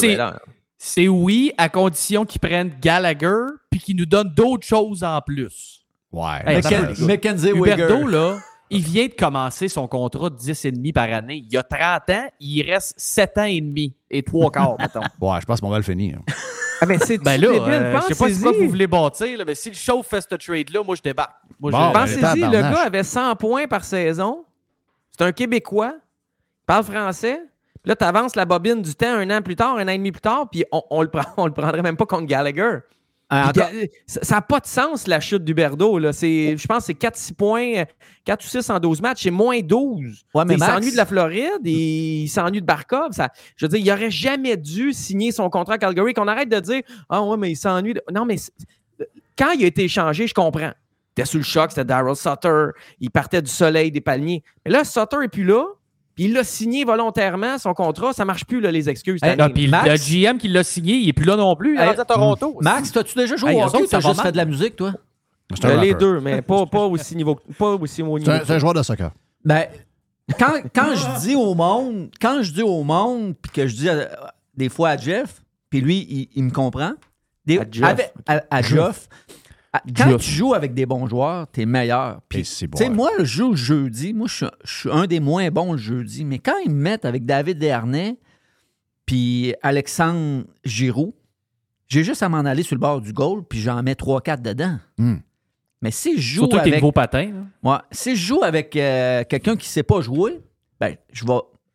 C'est 0.87 1.07
oui, 1.07 1.51
à 1.57 1.67
condition 1.67 2.25
qu'ils 2.25 2.39
prennent 2.39 2.71
Gallagher 2.79 3.45
puis 3.71 3.79
qu'ils 3.79 3.95
nous 3.95 4.05
donnent 4.05 4.31
d'autres 4.35 4.67
choses 4.67 5.03
en 5.03 5.19
plus. 5.19 5.83
Ouais. 6.11 6.43
Hey. 6.45 6.61
Mackenzie 6.99 7.49
Huberto, 7.49 8.07
là, 8.07 8.37
il 8.69 8.83
vient 8.83 9.07
de 9.07 9.13
commencer 9.13 9.67
son 9.67 9.87
contrat 9.87 10.29
de 10.29 10.37
10,5 10.37 10.93
par 10.93 11.11
année. 11.11 11.43
Il 11.43 11.51
y 11.51 11.57
a 11.57 11.63
30 11.63 12.09
ans, 12.11 12.27
il 12.39 12.61
reste 12.71 12.93
7 12.97 13.37
ans 13.39 13.43
et 13.45 13.59
demi 13.59 13.95
et 14.11 14.21
3 14.21 14.51
quarts, 14.51 14.75
mettons. 14.77 15.01
Ouais, 15.19 15.41
je 15.41 15.45
pense 15.47 15.59
qu'on 15.59 15.69
va 15.69 15.77
le 15.77 15.83
finir. 15.83 16.19
Ah, 16.79 16.85
ben, 16.85 16.99
c'est 17.03 17.17
Ben 17.17 17.41
là, 17.41 17.47
euh, 17.47 17.99
je 18.07 18.13
sais 18.13 18.23
pas 18.23 18.39
quoi 18.39 18.53
que 18.53 18.59
vous 18.59 18.69
voulez 18.69 18.85
bâtir, 18.87 19.39
là, 19.39 19.43
mais 19.43 19.55
si 19.55 19.69
le 19.69 19.75
show 19.75 20.03
fait 20.03 20.21
ce 20.21 20.35
trade-là, 20.35 20.83
moi, 20.83 20.95
je 20.95 21.01
débarque. 21.01 21.33
Moi, 21.59 21.71
Bon, 21.71 21.79
je- 21.79 21.93
ben, 21.93 21.99
Pensez-y, 22.01 22.41
le 22.41 22.61
gars 22.61 22.81
avait 22.85 23.03
100 23.03 23.35
points 23.37 23.65
par 23.67 23.83
saison. 23.83 24.45
C'est 25.17 25.25
un 25.25 25.31
Québécois. 25.31 25.95
Il 25.95 26.65
parle 26.67 26.83
français. 26.83 27.41
Là, 27.85 27.95
tu 27.95 28.03
avances 28.03 28.35
la 28.35 28.45
bobine 28.45 28.81
du 28.81 28.95
temps 28.95 29.13
un 29.13 29.29
an 29.29 29.41
plus 29.41 29.55
tard, 29.55 29.77
un 29.77 29.85
an 29.87 29.91
et 29.91 29.97
demi 29.97 30.11
plus 30.11 30.21
tard, 30.21 30.49
puis 30.51 30.63
on, 30.71 30.81
on 30.89 31.01
le, 31.01 31.07
prend, 31.09 31.23
on 31.37 31.45
le 31.45 31.53
prendrait 31.53 31.81
même 31.81 31.97
pas 31.97 32.05
contre 32.05 32.25
Gallagher. 32.25 32.79
Ah, 33.27 33.51
Ga- 33.55 33.69
ça 34.05 34.35
n'a 34.35 34.41
pas 34.41 34.59
de 34.59 34.67
sens, 34.67 35.07
la 35.07 35.19
chute. 35.19 35.41
C'est- 35.47 36.57
Je 36.57 36.67
pense 36.67 36.77
que 36.79 36.83
c'est 36.85 36.93
4-6 36.93 37.33
points, 37.33 37.83
4 38.23 38.43
ou 38.45 38.47
6 38.47 38.69
en 38.69 38.79
12 38.79 39.01
matchs. 39.01 39.23
C'est 39.23 39.31
moins 39.31 39.59
12. 39.61 40.23
Ouais, 40.33 40.45
mais 40.45 40.53
il 40.53 40.59
s'ennuie 40.75 40.91
de 40.91 40.97
la 40.97 41.05
Floride, 41.07 41.65
et 41.65 42.21
il 42.23 42.27
s'ennuie 42.27 42.61
de 42.61 42.65
Barkov. 42.67 43.13
Ça, 43.13 43.29
je 43.57 43.65
veux 43.65 43.69
dire, 43.69 43.79
il 43.79 43.87
n'aurait 43.87 44.11
jamais 44.11 44.57
dû 44.57 44.93
signer 44.93 45.31
son 45.31 45.49
contrat 45.49 45.73
à 45.73 45.77
Calgary. 45.79 46.13
Qu'on 46.13 46.27
arrête 46.27 46.49
de 46.49 46.59
dire 46.59 46.83
Ah 47.09 47.23
ouais, 47.23 47.35
mais 47.37 47.51
il 47.51 47.55
s'ennuie. 47.55 47.95
de- 47.95 48.03
Non, 48.13 48.25
mais 48.25 48.35
quand 49.37 49.51
il 49.53 49.63
a 49.63 49.67
été 49.67 49.83
échangé, 49.85 50.27
je 50.27 50.33
comprends. 50.35 50.71
Était 51.17 51.25
sous 51.25 51.37
le 51.37 51.43
choc, 51.43 51.71
c'était 51.71 51.85
Daryl 51.85 52.15
Sutter. 52.15 52.67
Il 52.99 53.09
partait 53.09 53.41
du 53.41 53.49
soleil, 53.49 53.89
des 53.89 54.01
palmiers. 54.01 54.43
Mais 54.65 54.71
là, 54.71 54.83
Sutter 54.83 55.17
n'est 55.19 55.29
plus 55.29 55.45
là. 55.45 55.65
Puis 56.15 56.25
il 56.25 56.33
l'a 56.33 56.43
signé 56.45 56.85
volontairement, 56.85 57.57
son 57.57 57.73
contrat. 57.73 58.13
Ça 58.13 58.23
marche 58.23 58.45
plus, 58.45 58.61
là, 58.61 58.71
les 58.71 58.87
excuses. 58.89 59.19
Hey, 59.21 59.35
puis 59.53 59.67
Max- 59.67 59.89
le 59.89 59.95
GM 59.97 60.37
qui 60.37 60.47
l'a 60.47 60.63
signé, 60.63 60.95
il 60.95 61.09
est 61.09 61.13
plus 61.13 61.25
là 61.25 61.35
non 61.35 61.55
plus. 61.55 61.75
Il 61.75 61.79
est 61.79 61.83
Hey, 61.83 61.89
rendu 61.89 61.99
à 62.01 62.05
Toronto. 62.05 62.57
Max, 62.61 62.91
t'as-tu 62.91 63.15
déjà 63.17 63.35
joué 63.35 63.51
Hey, 63.51 63.57
au 63.61 63.65
hockey? 63.65 63.83
ou 63.83 63.87
t'as 63.87 63.99
juste 63.99 64.21
fait 64.21 64.31
de 64.31 64.37
la 64.37 64.45
musique, 64.45 64.75
toi? 64.77 64.93
Euh, 65.63 65.79
les 65.81 65.93
deux, 65.93 66.19
mais 66.21 66.41
pas, 66.41 66.65
pas 66.65 66.85
aussi 66.85 67.15
niveau, 67.15 67.35
pas 67.57 67.71
aussi 67.75 67.95
C'est 67.95 68.03
niveau. 68.03 68.17
un, 68.31 68.39
c'est 68.45 68.53
un 68.53 68.59
joueur 68.59 68.73
de 68.73 68.81
soccer. 68.81 69.11
Ben, 69.43 69.65
quand, 70.39 70.53
quand 70.73 70.95
je 70.95 71.19
dis 71.27 71.35
au 71.35 71.53
monde, 71.53 72.09
quand 72.19 72.41
je 72.41 72.51
dis 72.51 72.63
au 72.63 72.83
monde, 72.83 73.35
puis 73.41 73.51
que 73.51 73.67
je 73.67 73.75
dis 73.75 73.87
des 74.55 74.69
fois 74.69 74.89
à 74.91 74.97
Jeff, 74.97 75.41
puis 75.69 75.81
lui, 75.81 76.07
il, 76.09 76.29
il 76.35 76.43
me 76.45 76.49
comprend. 76.51 76.93
Des, 77.45 77.59
À 77.59 77.65
Jeff. 77.69 77.83
avec- 77.83 78.13
à, 78.25 78.41
à 78.49 78.61
Jeff. 78.63 79.07
À- 79.77 79.81
Quand 79.95 80.17
tu 80.17 80.31
joues 80.31 80.53
avec 80.53 80.73
des 80.73 80.85
bons 80.85 81.07
joueurs, 81.07 81.47
t'es 81.47 81.65
meilleur. 81.65 82.21
Puis, 82.29 82.39
Et 82.39 82.43
c'est 82.43 82.67
bon, 82.67 82.77
tu 82.77 82.89
moi, 82.89 83.11
je 83.19 83.23
joue 83.25 83.51
le 83.51 83.55
jeudi. 83.57 84.13
Moi, 84.13 84.27
je 84.27 84.33
suis, 84.35 84.45
je 84.63 84.73
suis 84.79 84.89
un 84.91 85.07
des 85.07 85.19
moins 85.19 85.49
bons 85.49 85.73
le 85.73 85.77
jeudi. 85.77 86.25
Mais 86.25 86.39
quand 86.39 86.57
ils 86.65 86.71
me 86.71 86.81
mettent 86.81 87.05
avec 87.05 87.25
David 87.25 87.57
Dernay, 87.59 88.17
puis 89.05 89.53
Alexandre 89.61 90.45
Giroux, 90.63 91.13
j'ai 91.87 92.03
juste 92.03 92.23
à 92.23 92.29
m'en 92.29 92.39
aller 92.39 92.63
sur 92.63 92.75
le 92.75 92.79
bord 92.79 93.01
du 93.01 93.13
goal, 93.13 93.43
puis 93.47 93.59
j'en 93.59 93.81
mets 93.83 93.93
3-4 93.93 94.41
dedans. 94.41 94.79
Hmm. 94.97 95.17
Mais 95.81 95.91
si 95.91 96.15
je 96.17 96.21
joue 96.21 96.39
Surtout 96.41 96.55
avec 96.55 96.63
tes 96.65 96.69
avec... 96.71 96.81
nouveaux 96.81 96.91
patins. 96.91 97.31
là. 97.63 97.71
Ouais. 97.71 97.77
Si 97.91 98.15
je 98.15 98.25
joue 98.25 98.43
avec 98.43 98.75
euh, 98.75 99.23
quelqu'un 99.29 99.55
qui 99.55 99.67
ne 99.67 99.71
sait 99.71 99.83
pas 99.83 100.01
jouer, 100.01 100.41
ben, 100.79 100.95
je 101.13 101.25
vais, 101.25 101.33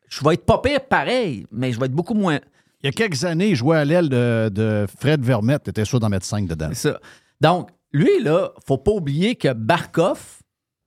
je 0.08 0.24
vais 0.24 0.34
être 0.34 0.44
pas 0.44 0.58
pire 0.58 0.80
pareil, 0.88 1.46
mais 1.52 1.70
je 1.72 1.78
vais 1.78 1.86
être 1.86 1.92
beaucoup 1.92 2.14
moins. 2.14 2.40
Il 2.82 2.86
y 2.86 2.88
a 2.88 2.92
quelques 2.92 3.24
années, 3.24 3.50
il 3.50 3.54
jouait 3.56 3.76
à 3.76 3.84
l'aile 3.84 4.08
de, 4.08 4.48
de 4.52 4.86
Fred 4.98 5.22
Vermette. 5.22 5.64
T'étais 5.64 5.84
sûr 5.84 6.00
d'en 6.00 6.08
mettre 6.08 6.26
5 6.26 6.48
dedans. 6.48 6.70
C'est 6.72 6.90
ça. 6.92 6.98
Donc, 7.40 7.68
lui, 7.92 8.22
là, 8.22 8.52
faut 8.66 8.78
pas 8.78 8.92
oublier 8.92 9.34
que 9.36 9.52
Barkov, 9.52 10.38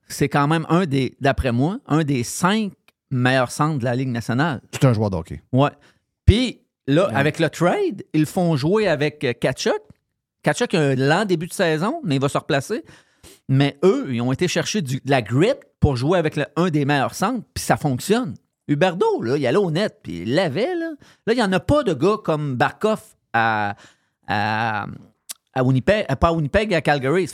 c'est 0.07 0.29
quand 0.29 0.47
même 0.47 0.65
un 0.69 0.85
des, 0.85 1.15
d'après 1.21 1.51
moi, 1.51 1.79
un 1.87 2.03
des 2.03 2.23
cinq 2.23 2.73
meilleurs 3.11 3.51
centres 3.51 3.79
de 3.79 3.83
la 3.83 3.95
Ligue 3.95 4.09
nationale. 4.09 4.61
C'est 4.71 4.85
un 4.85 4.93
joueur 4.93 5.09
de 5.09 5.17
hockey. 5.17 5.41
Ouais. 5.51 5.69
Puis, 6.25 6.61
là, 6.87 7.09
avec 7.13 7.39
le 7.39 7.49
trade, 7.49 8.03
ils 8.13 8.25
font 8.25 8.55
jouer 8.55 8.87
avec 8.87 9.23
euh, 9.23 9.33
Kachuk. 9.33 9.79
Kachuk 10.41 10.73
a 10.73 10.79
un 10.81 10.95
lent 10.95 11.25
début 11.25 11.47
de 11.47 11.53
saison, 11.53 12.01
mais 12.03 12.15
il 12.15 12.21
va 12.21 12.29
se 12.29 12.37
replacer. 12.37 12.83
Mais 13.49 13.77
eux, 13.83 14.07
ils 14.09 14.21
ont 14.21 14.31
été 14.31 14.47
chercher 14.47 14.81
du- 14.81 15.01
de 15.03 15.09
la 15.09 15.21
grit 15.21 15.53
pour 15.79 15.95
jouer 15.95 16.17
avec 16.17 16.35
le- 16.35 16.45
un 16.55 16.69
des 16.69 16.85
meilleurs 16.85 17.13
centres, 17.15 17.45
puis 17.53 17.63
ça 17.63 17.77
fonctionne. 17.77 18.33
Huberdo, 18.67 19.21
là, 19.21 19.37
il 19.37 19.45
allait 19.45 19.57
au 19.57 19.71
net, 19.71 19.99
puis 20.03 20.21
il 20.21 20.35
l'avait. 20.35 20.73
Là, 20.75 20.91
là 21.27 21.33
il 21.33 21.35
n'y 21.35 21.43
en 21.43 21.51
a 21.51 21.59
pas 21.59 21.83
de 21.83 21.93
gars 21.93 22.17
comme 22.23 22.55
Barkov 22.55 23.01
à, 23.33 23.75
à, 24.27 24.85
à 25.53 25.63
Winnipeg, 25.63 26.05
euh, 26.09 26.15
pas 26.15 26.29
à 26.29 26.33
Winnipeg, 26.33 26.73
à 26.73 26.81
Calgary. 26.81 27.27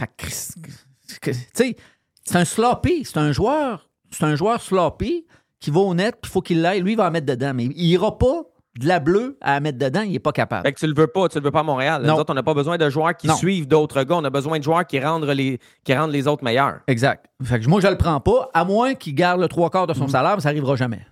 Tu 1.22 1.34
sais, 1.54 1.76
c'est 2.24 2.36
un 2.36 2.46
sloppy, 2.46 3.04
c'est 3.06 3.18
un 3.18 3.32
joueur, 3.32 3.90
c'est 4.12 4.24
un 4.26 4.36
joueur 4.36 4.62
sloppy 4.62 5.26
qui 5.60 5.72
va 5.72 5.80
au 5.82 5.94
net, 5.94 6.16
puis 6.22 6.30
il 6.30 6.34
faut 6.34 6.42
qu'il 6.42 6.62
l'aille. 6.62 6.82
Lui, 6.82 6.94
il 6.94 6.98
va 6.98 7.08
en 7.08 7.12
mettre 7.12 7.26
dedans, 7.26 7.54
mais 7.54 7.66
il 7.66 7.86
ira 7.86 8.18
pas 8.18 8.44
de 8.80 8.88
la 8.88 9.00
bleue 9.00 9.38
à 9.42 9.60
mettre 9.60 9.78
dedans, 9.78 10.02
il 10.02 10.12
n'est 10.12 10.20
pas 10.20 10.32
capable. 10.32 10.64
Fait 10.66 10.72
que 10.72 10.80
tu 10.80 10.88
le 10.88 10.94
veux 10.94 11.08
pas, 11.08 11.28
tu 11.28 11.38
le 11.38 11.44
veux 11.44 11.52
pas 11.52 11.62
à 11.62 11.64
Montréal. 11.64 12.04
Non. 12.04 12.14
Nous 12.14 12.20
autres, 12.22 12.32
on 12.32 12.36
n'a 12.36 12.44
pas 12.44 12.54
besoin 12.54 12.78
de 12.78 12.90
joueurs 12.90 13.16
qui 13.18 13.28
Non. 13.28 13.36
suivent 13.36 13.68
d'autres 13.68 14.04
gars. 14.04 14.16
On 14.16 14.24
a 14.24 14.30
besoin 14.30 14.58
de 14.60 14.64
joueurs 14.64 14.86
qui 14.86 15.00
rendent 15.00 15.26
les, 15.26 15.60
qui 15.84 15.94
rendent 15.94 16.12
les 16.12 16.28
autres 16.28 16.44
meilleurs. 16.46 16.80
Exact. 16.88 17.26
Fait 17.44 17.60
que 17.60 17.68
moi, 17.68 17.82
je 17.82 17.88
le 17.88 17.98
prends 17.98 18.20
pas, 18.22 18.50
à 18.54 18.64
moins 18.64 18.94
qu'il 18.94 19.16
garde 19.16 19.42
le 19.42 19.48
trois 19.50 19.70
quarts 19.70 19.88
de 19.88 19.94
son 19.94 20.08
salaire, 20.08 20.36
mais 20.36 20.42
ça 20.42 20.50
arrivera 20.50 20.76
jamais. 20.78 21.06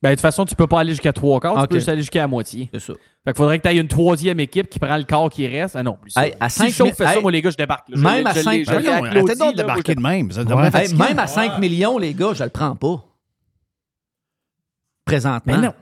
Ben, 0.00 0.10
de 0.10 0.14
toute 0.14 0.20
façon, 0.22 0.44
tu 0.44 0.54
peux 0.54 0.68
pas 0.68 0.80
aller 0.80 0.92
jusqu'à 0.92 1.12
trois 1.12 1.40
quarts, 1.40 1.60
tu 1.62 1.68
peux 1.68 1.74
juste 1.76 1.88
aller 1.88 2.02
jusqu'à 2.02 2.20
la 2.20 2.28
moitié. 2.28 2.70
C'est 2.72 2.78
ça. 2.80 2.92
Fait 2.92 3.00
qu'il 3.32 3.34
faudrait 3.34 3.58
que 3.58 3.66
tu 3.68 3.74
aies 3.74 3.78
une 3.80 3.88
troisième 3.88 4.38
équipe 4.38 4.68
qui 4.70 4.78
prend 4.78 4.96
le 4.96 5.02
quart 5.02 5.28
qui 5.28 5.46
reste. 5.48 5.74
Ah 5.74 5.82
non, 5.82 5.98
plus 6.00 6.12
ça. 6.12 6.24
Hey, 6.24 6.34
à 6.38 6.48
si 6.48 6.58
cinq 6.60 6.66
le 6.66 6.72
show 6.72 6.84
mille- 6.84 6.94
fait 6.94 7.04
ça, 7.04 7.20
moi, 7.20 7.32
les 7.32 7.42
gars, 7.42 7.50
je 7.50 7.56
débarque. 7.56 7.88
là. 7.88 7.96
Je 7.96 8.02
même 8.02 8.26
à 8.26 8.30
je 8.30 8.36
l'ai- 8.36 8.42
cinq- 8.42 8.52
je 8.52 8.56
l'ai 8.58 8.64
Voyons, 8.64 8.92
applaudi, 8.92 9.18
Arrêtez 9.18 9.38
donc 9.38 9.52
de 9.52 9.56
là, 9.58 9.62
débarquer 9.64 9.94
de 9.96 10.00
même. 10.00 10.30
Ça 10.30 10.42
Ouais. 10.42 10.70
Hey, 10.84 10.94
même 10.94 11.18
à 11.18 11.26
5 11.26 11.58
millions, 11.58 11.98
les 11.98 12.14
gars, 12.14 12.32
je 12.32 12.44
le 12.44 12.50
prends 12.50 12.76
pas. 12.76 13.04
Présentement. 15.04 15.54
Mais 15.56 15.66
non. 15.66 15.74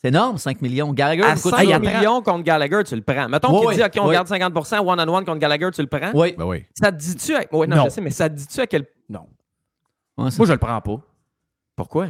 C'est 0.00 0.08
énorme, 0.08 0.38
5 0.38 0.62
millions. 0.62 0.92
Gallagher, 0.92 1.22
À 1.24 1.34
me 1.34 1.40
coûte 1.40 1.50
5 1.52 1.56
ça. 1.58 1.64
il 1.64 1.70
y 1.70 1.72
a 1.72 1.78
millions 1.78 2.22
contre 2.22 2.42
Gallagher, 2.44 2.82
tu 2.86 2.94
le 2.94 3.02
prends. 3.02 3.28
Mettons 3.28 3.52
Ouais, 3.60 3.74
qu'il 3.74 3.82
dit, 3.82 3.82
OK, 3.84 3.92
on 4.04 4.06
ouais. 4.08 4.14
garde 4.14 4.28
50% 4.28 4.80
one-on-one 4.80 5.24
contre 5.24 5.38
Gallagher, 5.38 5.68
tu 5.74 5.82
le 5.82 5.88
prends? 5.88 6.10
Oui. 6.14 6.34
Ben 6.38 6.44
oui. 6.46 6.64
Ça 6.74 6.92
te 6.92 6.96
dit-tu... 6.96 7.34
à- 7.34 7.44
Ouais, 7.52 7.66
non, 7.66 7.76
Non. 7.76 7.84
je 7.86 7.90
sais, 7.90 8.00
mais 8.00 8.10
ça 8.10 8.28
te 8.30 8.34
dit-tu 8.34 8.60
à 8.60 8.66
quel... 8.66 8.86
Non. 9.08 9.26
Moi, 10.16 10.30
je 10.30 10.52
le 10.52 10.58
prends 10.58 10.80
pas. 10.80 11.00
Pourquoi? 11.76 12.08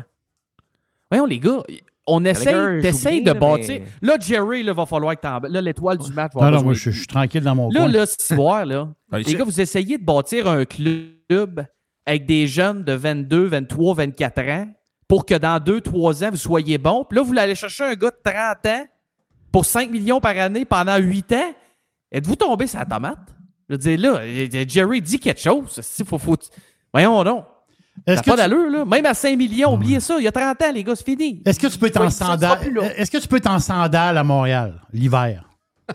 Voyons, 1.11 1.27
les 1.27 1.39
gars, 1.39 1.63
on 2.07 2.25
essaye, 2.25 2.81
t'essayes 2.83 3.23
de 3.23 3.33
là, 3.33 3.35
bâtir. 3.35 3.81
mais- 3.81 4.09
Là, 4.09 4.17
Jerry, 4.21 4.63
là, 4.63 4.73
va 4.73 4.87
falloir 4.87 5.15
que 5.17 5.21
t'en. 5.21 5.41
Là, 5.41 5.61
l'étoile 5.61 5.99
du 5.99 6.13
match 6.13 6.33
va 6.35 6.51
Non, 6.51 6.57
non, 6.59 6.63
moi, 6.65 6.75
je 6.75 6.91
je 6.91 6.99
suis 6.99 7.07
tranquille 7.07 7.43
dans 7.43 7.55
mon 7.55 7.71
Là, 7.71 7.81
coin. 7.81 7.89
là, 7.89 8.07
ce 8.07 8.35
soir, 8.35 8.65
là, 8.67 8.89
Allez, 9.13 9.25
les 9.25 9.31
c'est- 9.33 9.37
gars, 9.39 9.45
vous 9.45 9.61
essayez 9.61 9.99
de 9.99 10.05
bâtir 10.05 10.49
un 10.49 10.65
club 10.65 11.65
avec 12.05 12.27
des 12.27 12.47
jeunes 12.47 12.85
de 12.85 12.93
22, 12.93 13.47
23, 13.47 13.95
24 13.95 14.39
ans 14.49 14.69
pour 15.09 15.27
que 15.27 15.35
dans 15.35 15.59
2, 15.63 15.81
3 15.81 16.23
ans, 16.25 16.31
vous 16.31 16.37
soyez 16.37 16.79
bons. 16.79 17.05
Puis 17.05 17.17
là, 17.19 17.23
vous 17.25 17.37
aller 17.39 17.55
chercher 17.55 17.85
un 17.85 17.95
gars 17.95 18.11
de 18.11 18.21
30 18.31 18.67
ans 18.67 18.85
pour 19.53 19.65
5 19.65 19.91
millions 19.91 20.21
par 20.21 20.37
année 20.37 20.65
pendant 20.65 20.97
8 20.99 21.33
ans. 21.33 21.55
Êtes-vous 22.13 22.37
tombé 22.37 22.67
sur 22.67 22.79
la 22.79 22.85
tomate? 22.87 23.19
Je 23.69 23.75
veux 23.75 23.79
dire, 23.79 23.99
là, 23.99 24.21
Jerry 24.69 25.01
dit 25.03 25.19
quelque 25.19 25.41
chose. 25.41 25.81
Si, 25.83 26.05
faut, 26.05 26.19
faut... 26.19 26.37
Voyons 26.93 27.25
donc. 27.25 27.45
Est-ce 28.07 28.21
que, 28.23 28.27
pas 28.27 28.33
tu, 28.33 28.37
d'allure, 28.39 28.71
là. 28.71 28.85
Même 28.85 29.07
à 29.07 29.15
5 29.15 29.37
millions, 29.37 29.75
oubliez 29.75 30.01
ça. 30.01 30.17
Il 30.19 30.25
y 30.25 30.29
a 30.29 30.33
30 30.33 30.61
ans, 30.63 30.73
les 30.75 30.83
gars, 30.85 30.95
c'est 30.97 31.05
fini. 31.05 31.43
est-ce 31.45 31.59
que 31.61 31.67
tu 31.69 31.79
peux 31.79 31.87
être 31.87 32.01
en 32.01 32.11
sandales? 32.11 32.59
Est-ce 32.97 33.11
que 33.11 33.19
tu 33.19 33.29
peux 33.29 33.37
être 33.37 33.51
en 33.51 33.59
sandales 33.59 34.17
à 34.19 34.25
Montréal 34.25 34.81
l'hiver? 34.93 35.45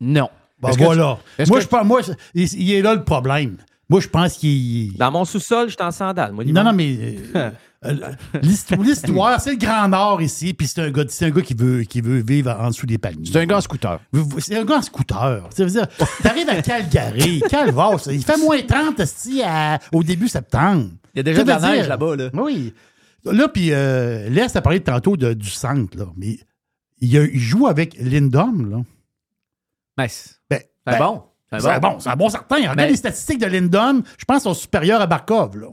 Non. 0.00 0.28
Ben 0.60 0.70
voilà. 0.76 1.18
Moi, 1.46 1.58
que- 1.58 1.62
je 1.64 1.68
pense, 1.68 1.84
moi, 1.84 2.00
il, 2.34 2.52
il 2.54 2.72
est 2.72 2.82
là 2.82 2.94
le 2.94 3.04
problème. 3.04 3.56
Moi, 3.88 4.00
je 4.00 4.08
pense 4.08 4.34
qu'il. 4.34 4.96
Dans 4.96 5.10
mon 5.10 5.24
sous-sol, 5.24 5.68
je 5.68 5.74
suis 5.74 5.82
en 5.82 5.90
sandales. 5.90 6.32
Moi, 6.32 6.44
Non, 6.44 6.64
non, 6.64 6.72
mais 6.72 7.18
euh, 7.36 7.50
euh, 7.84 8.12
l'histoire, 8.42 9.40
c'est 9.40 9.50
le 9.52 9.56
Grand 9.56 9.88
Nord 9.88 10.22
ici, 10.22 10.54
puis 10.54 10.66
c'est 10.66 10.80
un 10.82 10.90
gars, 10.90 11.04
c'est 11.08 11.26
un 11.26 11.30
gars 11.30 11.42
qui 11.42 11.54
veut, 11.54 11.82
qui 11.82 12.00
veut 12.00 12.22
vivre 12.22 12.56
en 12.58 12.68
dessous 12.68 12.86
des 12.86 12.98
palmiers. 12.98 13.28
C'est 13.30 13.38
un 13.40 13.46
gars 13.46 13.58
en 13.58 13.60
scooter. 13.60 13.98
C'est 14.38 14.56
un 14.56 14.64
gars 14.64 14.78
en 14.78 14.82
scooter. 14.82 15.48
Ça 15.54 15.64
veut 15.64 15.70
dire, 15.70 15.86
t'arrives 16.22 16.48
à 16.48 16.62
Calgary, 16.62 17.42
Calvas, 17.50 18.08
il 18.10 18.24
fait 18.24 18.38
moins 18.38 18.60
30 18.62 19.00
esti, 19.00 19.42
à- 19.44 19.78
au 19.92 20.02
début 20.02 20.28
septembre. 20.28 20.86
Il 21.14 21.18
y 21.18 21.20
a 21.20 21.22
déjà 21.22 21.42
de 21.44 21.48
la 21.48 21.58
dire- 21.58 21.68
neige 21.70 21.88
là-bas. 21.88 22.16
Là. 22.16 22.30
Oui. 22.34 22.74
Là, 23.24 23.48
puis 23.48 23.72
euh, 23.72 24.28
Lest 24.28 24.56
a 24.56 24.62
parlé 24.62 24.80
tantôt 24.80 25.16
de- 25.16 25.32
du 25.32 25.48
centre, 25.48 25.96
là, 25.96 26.06
mais 26.16 26.38
il, 26.98 27.08
y 27.08 27.18
a- 27.18 27.24
il 27.24 27.38
joue 27.38 27.66
avec 27.66 27.96
Lindom, 27.98 28.68
là. 28.70 28.82
Mais 29.96 30.08
c'est 30.08 30.30
Ben, 30.50 30.60
c'est 30.86 30.92
ben, 30.92 30.98
bon. 30.98 31.22
C'est 31.56 31.80
bon, 31.80 32.00
c'est 32.00 32.08
un 32.10 32.16
bon 32.16 32.28
certain. 32.28 32.56
Regarde 32.56 32.76
Mais- 32.76 32.88
les 32.90 32.96
statistiques 32.96 33.38
de 33.38 33.46
Lindom, 33.46 34.02
je 34.18 34.24
pense, 34.24 34.42
sont 34.42 34.54
supérieures 34.54 35.00
à 35.00 35.06
Barkov, 35.06 35.56
là. 35.56 35.68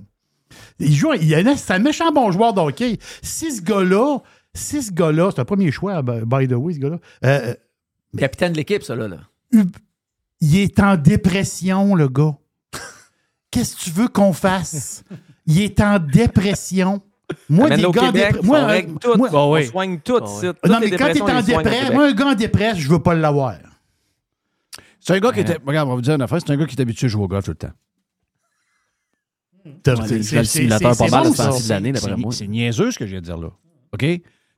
Il 0.79 0.93
joue, 0.93 1.13
il 1.15 1.33
est 1.33 1.55
c'est 1.57 1.73
un 1.73 1.79
méchant 1.79 2.11
bon 2.11 2.31
joueur 2.31 2.53
de 2.53 2.59
hockey. 2.59 2.99
Si 3.23 3.51
ce 3.55 3.61
gars-là, 3.61 4.19
si 4.53 4.83
ce 4.83 4.91
gars-là, 4.91 5.31
c'est 5.33 5.41
un 5.41 5.45
premier 5.45 5.71
choix, 5.71 6.01
by 6.03 6.47
the 6.47 6.51
way, 6.53 6.73
ce 6.73 6.79
gars-là, 6.79 6.99
euh, 7.25 7.53
Capitaine 8.17 8.51
de 8.51 8.57
l'équipe, 8.57 8.83
ça, 8.83 8.95
là. 8.95 9.07
là. 9.07 9.17
il 10.41 10.57
est 10.57 10.79
en 10.81 10.97
dépression, 10.97 11.95
le 11.95 12.07
gars. 12.09 12.35
Qu'est-ce 13.51 13.75
que 13.75 13.81
tu 13.81 13.89
veux 13.91 14.07
qu'on 14.09 14.33
fasse? 14.33 15.03
Il 15.47 15.61
est 15.61 15.79
en 15.81 15.99
dépression. 15.99 17.01
Moi, 17.49 17.67
Amène 17.67 17.77
des 17.81 17.91
gars 17.91 18.03
en 18.03 18.11
dépre- 18.11 18.43
moi, 18.43 18.59
on 18.59 18.63
euh, 18.63 18.67
règle 18.67 18.99
tout. 18.99 19.15
moi- 19.15 19.29
Bon, 19.29 19.39
On 19.49 19.53
oui. 19.53 19.65
soigne 19.65 19.99
tout 19.99 20.19
oui. 20.21 20.49
Non, 20.67 20.79
mais 20.81 20.91
quand 20.91 21.11
t'es 21.13 21.21
en 21.21 21.25
on 21.25 21.27
les 21.27 21.33
soigne 21.33 21.37
au 21.37 21.41
dépresse, 21.43 21.79
Québec. 21.79 21.93
moi, 21.93 22.05
un 22.07 22.13
gars 22.13 22.25
en 22.27 22.35
dépresse, 22.35 22.77
je 22.77 22.89
veux 22.89 22.99
pas 22.99 23.13
l'avoir. 23.15 23.55
C'est 24.99 25.13
un 25.13 25.19
gars 25.19 25.31
qui 25.31 25.39
était. 25.39 25.57
Regarde, 25.65 25.87
on 25.87 25.91
va 25.91 25.95
vous 25.95 26.01
dire 26.01 26.15
une 26.15 26.21
affaire. 26.21 26.39
C'est 26.45 26.51
un 26.51 26.57
gars 26.57 26.65
qui 26.65 26.75
est 26.75 26.81
habitué 26.81 27.05
à 27.05 27.09
jouer 27.09 27.23
au 27.23 27.27
golf 27.27 27.45
tout 27.45 27.51
le 27.51 27.55
temps. 27.57 27.71
C'est- 29.95 30.35
le 30.35 30.43
simulateur 30.43 30.97
pas 30.97 31.07
mal 31.07 31.31
de 31.31 31.69
l'année, 31.69 31.91
d'après 31.91 32.15
moi. 32.17 32.33
Niaiseux 32.47 32.91
ce 32.91 32.99
que 32.99 33.05
je 33.05 33.11
viens 33.11 33.19
de 33.21 33.25
dire 33.25 33.37
là. 33.37 33.49
OK? 33.93 34.05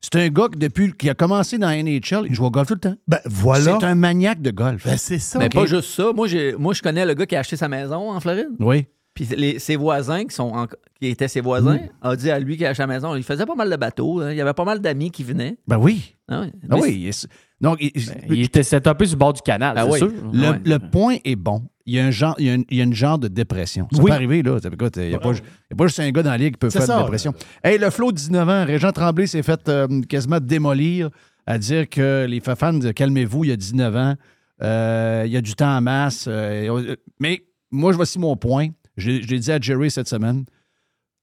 C'est 0.02 0.16
un 0.16 0.28
gars 0.30 0.48
qui, 0.52 0.60
depuis 0.60 0.92
qu'il 0.94 1.10
a 1.10 1.14
commencé 1.14 1.58
dans 1.58 1.70
NHL, 1.70 2.26
il 2.28 2.34
joue 2.36 2.44
au 2.46 2.52
golf 2.52 2.68
tout 2.68 2.74
le 2.74 2.80
temps. 2.82 2.96
Ben, 3.08 3.20
voilà. 3.26 3.78
C'est 3.80 3.86
un 3.86 3.96
maniaque 3.96 4.42
de 4.42 4.52
golf. 4.52 4.86
Ben, 4.86 4.98
c'est 4.98 5.20
ça. 5.20 5.40
Mais 5.40 5.48
pas 5.48 5.66
juste 5.66 5.90
ça. 5.92 6.12
Moi, 6.14 6.28
moi, 6.58 6.74
je 6.74 6.82
connais 6.82 7.06
le 7.06 7.14
gars 7.14 7.26
qui 7.26 7.36
a 7.38 7.40
acheté 7.40 7.56
sa 7.56 7.70
maison 7.70 8.12
en 8.12 8.20
Floride. 8.20 8.50
Oui. 8.60 8.86
Puis 9.14 9.26
les- 9.38 9.60
ses 9.60 9.76
voisins, 9.76 10.26
qui, 10.26 10.34
sont 10.34 10.52
en- 10.54 10.66
qui 11.00 11.08
étaient 11.08 11.28
ses 11.28 11.42
voisins, 11.42 11.78
ont 12.02 12.16
dit 12.16 12.32
à 12.32 12.40
lui 12.40 12.58
qui 12.58 12.66
a 12.66 12.70
acheté 12.70 12.82
la 12.84 12.88
maison, 12.88 13.16
il 13.16 13.22
faisait 13.24 13.46
pas 13.46 13.54
mal 13.56 13.70
de 13.70 13.76
bateaux. 13.76 14.22
hein. 14.22 14.32
Il 14.32 14.38
y 14.38 14.42
avait 14.42 14.54
pas 14.54 14.66
mal 14.66 14.80
d'amis 14.80 15.12
qui 15.12 15.24
venaient. 15.24 15.56
Ben 15.68 15.78
oui. 15.78 16.16
Ah. 16.28 16.46
Ben 16.64 16.78
Mais 16.78 16.82
oui. 16.82 16.98
il 17.02 17.08
est- 17.10 17.28
Donc, 17.62 17.78
il- 17.80 17.92
Il 18.30 18.42
était 18.42 18.64
sur 18.64 18.80
le 18.84 19.16
bord 19.16 19.34
du 19.34 19.42
canal, 19.42 19.76
Ah 19.78 19.84
c'est 19.86 19.92
oui. 19.92 19.98
sûr. 20.00 20.12
le, 20.34 20.50
Ouais. 20.50 20.60
le 20.66 20.80
point 20.80 21.18
est 21.24 21.36
bon. 21.36 21.64
Il 21.86 21.94
y 21.96 22.00
a 22.00 22.06
un 22.06 22.12
genre, 22.12 22.36
il 22.40 22.46
y 22.46 22.50
a 22.50 22.54
une, 22.56 22.66
il 22.70 22.78
y 22.78 22.82
a 22.82 22.84
une 22.86 22.94
genre 22.94 23.20
de 23.20 23.28
dépression. 23.28 23.88
Ça 23.92 24.02
Oui. 24.02 24.10
peut 24.10 24.16
arriver, 24.16 24.42
là. 24.42 24.58
Écoute, 24.58 24.94
il 24.98 25.10
n'y 25.10 25.14
a, 25.16 25.20
pas- 25.20 25.32
il 25.32 25.38
y 25.38 25.74
a 25.74 25.76
pas 25.76 25.88
juste 25.88 26.00
un 26.00 26.10
gars 26.12 26.24
dans 26.24 26.32
la 26.32 26.38
ligue 26.38 26.54
qui 26.54 26.58
peut 26.60 26.70
faire 26.70 26.82
ça, 26.82 26.98
de 26.98 27.02
dépression. 27.04 27.34
Hey, 27.64 27.78
le 27.78 27.90
Flo, 27.90 28.12
19 28.12 28.48
ans, 28.50 28.66
Régent 28.66 28.92
Tremblay 28.92 29.28
s'est 29.28 29.44
fait 29.44 29.68
euh, 29.70 30.02
quasiment 30.10 30.40
démolir 30.40 31.10
à 31.46 31.58
dire 31.58 31.88
que 31.90 32.26
les 32.28 32.40
fans, 32.40 32.80
calmez-vous, 32.96 33.44
il 33.44 33.50
y 33.50 33.54
a 33.54 33.58
19 33.58 33.96
ans, 33.96 34.16
euh, 34.62 35.24
il 35.26 35.32
y 35.32 35.38
a 35.38 35.42
du 35.42 35.54
temps 35.56 35.76
en 35.78 35.82
masse. 35.82 36.26
euh, 36.28 36.96
mais 37.20 37.44
moi, 37.72 37.92
voici 37.94 38.18
mon 38.20 38.36
point. 38.38 38.70
Je 38.98 39.10
l'ai 39.10 39.22
je 39.22 39.28
l'ai 39.28 39.40
dit 39.40 39.52
à 39.52 39.60
Jerry 39.60 39.90
cette 39.92 40.08
semaine. 40.08 40.46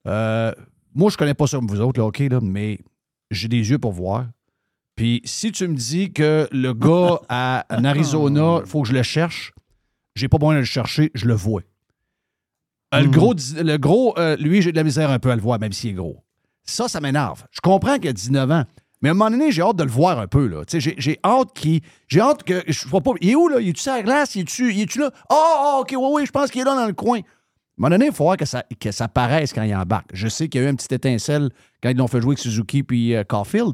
Euh, 0.07 0.53
moi, 0.95 1.11
je 1.11 1.17
connais 1.17 1.35
pas 1.35 1.47
ça 1.47 1.59
comme 1.59 1.69
vous 1.69 1.81
autres, 1.81 2.01
là, 2.01 2.07
OK, 2.07 2.19
là, 2.19 2.41
mais 2.43 2.79
j'ai 3.31 3.49
des 3.49 3.71
yeux 3.71 3.79
pour 3.79 3.93
voir. 3.93 4.27
Puis 4.97 5.23
si 5.25 5.53
tu 5.53 5.67
me 5.69 5.75
dis 5.75 6.13
que 6.13 6.49
le 6.53 6.75
gars 6.75 7.21
à, 7.29 7.65
en 7.71 7.85
Arizona, 7.85 8.61
il 8.65 8.69
faut 8.69 8.83
que 8.83 8.89
je 8.89 8.95
le 8.95 9.03
cherche, 9.03 9.53
j'ai 10.15 10.29
pas 10.29 10.39
besoin 10.39 10.55
de 10.55 10.59
le 10.61 10.65
chercher, 10.65 11.11
je 11.15 11.27
le 11.27 11.35
vois. 11.35 11.63
Euh, 12.95 13.03
Le 13.03 13.09
gros, 13.09 13.35
le 13.35 13.77
gros 13.77 14.19
euh, 14.19 14.37
lui, 14.37 14.63
j'ai 14.63 14.73
de 14.73 14.77
la 14.77 14.83
misère 14.83 15.11
un 15.11 15.19
peu 15.19 15.31
à 15.31 15.37
le 15.37 15.43
voir, 15.43 15.61
même 15.61 15.73
s'il 15.73 15.91
est 15.91 15.95
gros. 15.95 16.25
Ça, 16.65 16.89
ça 16.89 17.01
m'énerve. 17.01 17.45
Je 17.53 17.61
comprends 17.61 17.99
qu'il 17.99 18.09
a 18.09 18.13
19 18.13 18.51
ans. 18.51 18.65
Mais 19.01 19.09
à 19.09 19.13
un 19.13 19.15
moment 19.15 19.31
donné, 19.31 19.51
j'ai 19.51 19.63
hâte 19.63 19.77
de 19.77 19.85
le 19.85 19.91
voir 19.91 20.19
un 20.19 20.27
peu. 20.27 20.47
Là. 20.47 20.63
J'ai, 20.71 20.95
j'ai 20.99 21.19
hâte 21.25 21.55
qu'il. 21.55 21.81
J'ai 22.09 22.21
hâte 22.21 22.43
que. 22.43 22.63
Je 22.67 22.87
vois 22.87 23.01
pas. 23.01 23.13
Il 23.21 23.31
est 23.31 23.35
où, 23.35 23.49
là? 23.49 23.61
Il 23.61 23.69
est-tu 23.71 23.81
sur 23.81 23.93
la 23.93 24.03
glace? 24.03 24.35
Il 24.35 24.43
est-tu, 24.43 24.73
il 24.75 24.83
est-tu 24.83 24.99
là? 24.99 25.11
Ah, 25.31 25.77
oh, 25.77 25.79
OK, 25.81 25.95
oui, 25.97 26.09
oui, 26.13 26.27
je 26.27 26.31
pense 26.31 26.51
qu'il 26.51 26.61
est 26.61 26.65
là 26.65 26.75
dans 26.75 26.87
le 26.87 26.93
coin. 26.93 27.21
À 27.81 27.87
un 27.87 27.89
moment 27.89 27.95
donné, 27.99 28.07
il 28.07 28.13
faut 28.13 28.25
voir 28.25 28.37
que 28.37 28.45
ça, 28.45 28.65
que 28.79 28.91
ça 28.93 29.09
paraisse 29.09 29.53
quand 29.55 29.63
il 29.63 29.75
embarque. 29.75 30.11
Je 30.13 30.29
sais 30.29 30.49
qu'il 30.49 30.61
y 30.61 30.65
a 30.65 30.67
eu 30.67 30.71
une 30.71 30.77
petite 30.77 30.93
étincelle 30.93 31.49
quand 31.83 31.89
ils 31.89 31.97
l'ont 31.97 32.09
fait 32.09 32.21
jouer 32.21 32.33
avec 32.33 32.39
Suzuki 32.39 32.83
puis 32.83 33.15
euh, 33.15 33.25
Caulfield, 33.25 33.73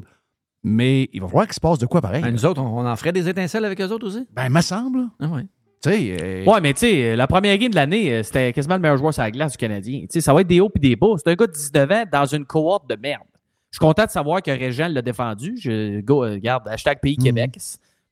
mais 0.63 1.09
il 1.11 1.21
va 1.21 1.27
falloir 1.27 1.45
qu'il 1.45 1.53
se 1.55 1.59
passe 1.59 1.77
de 1.77 1.85
quoi 1.85 2.01
pareil. 2.01 2.21
Ben, 2.21 2.31
nous 2.31 2.45
autres, 2.45 2.61
on, 2.61 2.79
on 2.79 2.85
en 2.87 2.95
ferait 2.95 3.11
des 3.11 3.27
étincelles 3.27 3.65
avec 3.65 3.81
eux 3.81 3.89
autres 3.89 4.07
aussi. 4.07 4.25
Ben, 4.33 4.45
il 4.45 4.51
me 4.51 4.61
semble. 4.61 5.07
Ah 5.19 5.27
ouais. 5.27 5.43
Euh, 5.85 6.43
Ouais, 6.45 6.61
mais 6.61 6.73
tu 6.73 6.79
sais, 6.81 7.15
la 7.15 7.27
première 7.27 7.57
game 7.57 7.69
de 7.69 7.75
l'année, 7.75 8.11
euh, 8.13 8.23
c'était 8.23 8.51
quasiment 8.53 8.75
le 8.75 8.81
meilleur 8.81 8.97
joueur 8.97 9.13
sur 9.13 9.23
la 9.23 9.31
glace 9.31 9.51
du 9.53 9.57
Canadien. 9.57 10.01
Tu 10.01 10.07
sais, 10.09 10.21
ça 10.21 10.33
va 10.33 10.41
être 10.41 10.47
des 10.47 10.59
hauts 10.59 10.71
et 10.75 10.79
des 10.79 10.95
bas. 10.95 11.15
C'est 11.17 11.29
un 11.29 11.35
gars 11.35 11.47
de 11.47 11.51
19 11.51 11.91
ans 11.91 12.03
dans 12.11 12.25
une 12.25 12.45
cohorte 12.45 12.89
de 12.89 12.95
merde. 12.95 13.23
Je 13.71 13.77
suis 13.77 13.85
content 13.85 14.05
de 14.05 14.09
savoir 14.09 14.41
que 14.41 14.51
Régent 14.51 14.87
l'a 14.89 15.01
défendu. 15.01 15.55
Je 15.59 15.99
go, 16.01 16.23
euh, 16.23 16.31
regarde, 16.33 16.67
hashtag 16.67 16.99
Pays 17.01 17.17
Québec. 17.17 17.57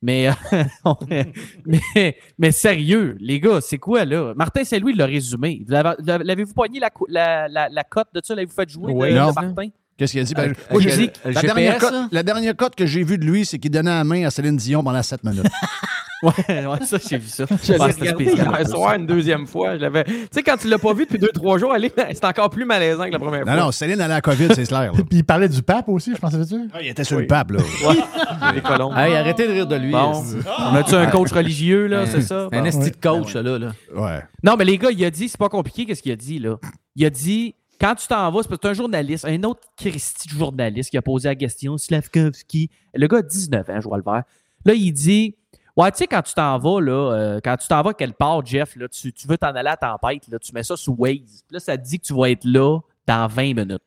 Mais, 0.05 0.27
euh, 0.27 0.93
mais, 1.65 2.17
mais 2.37 2.51
sérieux, 2.51 3.17
les 3.19 3.39
gars, 3.39 3.59
c'est 3.59 3.79
quoi 3.79 4.05
là? 4.05 4.33
Martin 4.35 4.63
Saint-Louis 4.63 4.93
l'a 4.93 5.07
résumé. 5.07 5.63
Vous 5.65 5.71
l'avez- 5.71 6.23
L'avez-vous 6.23 6.53
pogné 6.53 6.79
la, 6.79 6.89
la, 7.09 7.47
la, 7.47 7.69
la 7.69 7.83
cote 7.83 8.09
de 8.13 8.21
ça? 8.23 8.35
L'avez-vous 8.35 8.53
fait 8.53 8.69
jouer? 8.69 8.93
Oui. 8.93 9.09
de- 9.09 9.13
de. 9.15 9.19
Martin? 9.33 9.69
Qu'est-ce 9.97 10.11
qu'il 10.11 10.21
a 10.21 10.23
dit? 10.25 10.33
Ben, 10.35 10.51
Euh, 10.51 10.53
moi, 10.71 10.81
euh, 11.25 11.31
dernière 11.41 11.77
cote, 11.79 11.93
la 12.11 12.21
dernière 12.21 12.55
cote 12.55 12.75
que 12.75 12.85
j'ai 12.85 13.01
vue 13.03 13.17
de 13.17 13.23
lui, 13.25 13.45
c'est 13.45 13.57
qu'il 13.57 13.71
donnait 13.71 13.89
la 13.89 14.03
main 14.03 14.25
à 14.27 14.29
Céline 14.29 14.57
Dion 14.57 14.83
pendant 14.83 15.01
7 15.01 15.23
minutes. 15.23 15.45
Ouais, 16.25 16.65
ouais, 16.65 16.85
ça, 16.85 16.97
j'ai 17.09 17.17
vu 17.17 17.27
ça. 17.27 17.45
Je 17.63 17.71
l'ai 17.73 17.77
regardé 17.77 18.25
spécial. 18.25 18.47
hier 18.57 18.67
soir 18.67 18.95
une 18.95 19.05
deuxième 19.05 19.45
fois. 19.47 19.75
Je 19.75 19.81
l'avais- 19.81 20.03
Tu 20.05 20.13
sais, 20.31 20.43
quand 20.43 20.57
tu 20.57 20.67
l'as 20.67 20.77
pas 20.79 20.93
vu 20.93 21.05
depuis 21.05 21.19
deux, 21.19 21.29
trois 21.33 21.57
jours, 21.57 21.71
allez, 21.71 21.91
c'est 22.13 22.25
encore 22.25 22.49
plus 22.49 22.65
malaisant 22.65 23.05
que 23.05 23.11
la 23.11 23.19
première 23.19 23.45
non, 23.45 23.53
fois. 23.53 23.61
non, 23.65 23.71
Céline 23.71 24.01
allait 24.01 24.13
à 24.13 24.17
la 24.17 24.21
COVID, 24.21 24.47
c'est 24.55 24.65
clair. 24.65 24.91
Puis 25.09 25.19
il 25.19 25.23
parlait 25.23 25.49
du 25.49 25.61
pape 25.61 25.87
aussi, 25.89 26.13
je 26.15 26.19
pense, 26.19 26.31
ça 26.31 26.37
veut 26.37 26.45
dire. 26.45 26.61
Ah, 26.73 26.77
il 26.81 26.87
était 26.87 27.03
sur 27.03 27.19
le 27.19 27.27
pape, 27.27 27.51
là. 27.51 27.59
Les 28.53 28.61
colombes. 28.61 28.93
Hey, 28.97 29.13
arrêtez 29.15 29.47
de 29.47 29.53
rire 29.53 29.67
de 29.67 29.75
lui. 29.75 29.91
Bon. 29.91 30.23
On 30.71 30.75
a-tu 30.75 30.95
un 30.95 31.07
coach 31.07 31.31
religieux, 31.31 31.87
là, 31.87 32.05
c'est 32.05 32.21
ça? 32.21 32.47
Un 32.51 32.63
esti 32.65 32.91
de 32.91 32.97
coach, 32.97 33.33
là. 33.35 33.43
là. 33.57 33.71
Ouais. 33.95 34.19
Non, 34.43 34.55
mais 34.57 34.65
les 34.65 34.77
gars, 34.77 34.89
il 34.91 35.03
a 35.05 35.11
dit, 35.11 35.29
c'est 35.29 35.37
pas 35.39 35.49
compliqué, 35.49 35.85
qu'est-ce 35.85 36.01
qu'il 36.01 36.11
a 36.11 36.15
dit, 36.15 36.39
là? 36.39 36.57
Il 36.95 37.05
a 37.05 37.09
dit, 37.09 37.55
quand 37.79 37.93
tu 37.95 38.07
t'en 38.07 38.31
vas, 38.31 38.41
c'est 38.41 38.47
parce 38.49 38.59
que 38.61 38.67
c'est 38.67 38.71
un 38.71 38.73
journaliste, 38.73 39.25
un 39.25 39.43
autre 39.43 39.61
Christy 39.77 40.29
journaliste 40.29 40.89
qui 40.91 40.97
a 40.97 41.01
posé 41.01 41.27
la 41.27 41.35
question, 41.35 41.77
Slavkovski. 41.77 42.69
Le 42.93 43.07
gars 43.07 43.17
a 43.17 43.21
19 43.21 43.69
ans, 43.69 43.81
je 43.81 43.87
vois 43.87 43.97
le 43.97 44.03
vert. 44.03 44.23
Là, 44.65 44.73
il 44.73 44.91
dit, 44.93 45.35
ouais, 45.75 45.91
tu 45.91 45.97
sais, 45.97 46.07
quand 46.07 46.21
tu 46.21 46.33
t'en 46.33 46.57
vas, 46.57 46.81
là, 46.81 46.91
euh, 46.91 47.39
quand 47.43 47.57
tu 47.57 47.67
t'en 47.67 47.81
vas 47.81 47.93
quelque 47.93 48.17
part, 48.17 48.45
Jeff, 48.45 48.75
là, 48.75 48.87
tu, 48.87 49.11
tu 49.11 49.27
veux 49.27 49.37
t'en 49.37 49.53
aller 49.55 49.69
à 49.69 49.77
tempête, 49.77 50.27
là, 50.27 50.39
tu 50.39 50.53
mets 50.53 50.63
ça 50.63 50.77
sous 50.77 50.95
Waze. 50.97 51.43
Puis 51.47 51.53
là, 51.53 51.59
ça 51.59 51.77
te 51.77 51.83
dit 51.83 51.99
que 51.99 52.05
tu 52.05 52.13
vas 52.13 52.29
être 52.29 52.45
là 52.45 52.79
dans 53.05 53.27
20 53.27 53.53
minutes. 53.53 53.83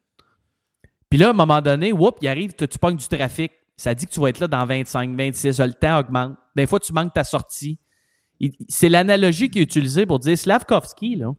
Puis 1.11 1.19
là, 1.19 1.29
à 1.29 1.31
un 1.31 1.35
moment 1.35 1.61
donné, 1.61 1.93
whoop, 1.93 2.19
il 2.21 2.29
arrive, 2.29 2.53
tu, 2.53 2.69
tu 2.69 2.79
pognes 2.79 2.97
du 2.97 3.09
trafic. 3.09 3.53
Ça 3.77 3.95
dit 3.95 4.07
que 4.07 4.13
tu 4.13 4.21
vas 4.21 4.29
être 4.29 4.41
là 4.41 4.49
dans 4.49 4.67
25, 4.67 5.17
26. 5.17 5.61
Le 5.61 5.73
temps 5.73 6.01
augmente. 6.01 6.37
Des 6.57 6.67
fois, 6.67 6.81
tu 6.81 6.93
manques 6.93 7.15
ta 7.15 7.25
sortie. 7.25 7.79
C'est 8.69 8.89
l'analogie 8.89 9.49
qui 9.49 9.61
est 9.61 9.63
utilisée 9.63 10.05
pour 10.05 10.19
dire 10.19 10.37
Slavkovski, 10.37 11.17
là. 11.17 11.33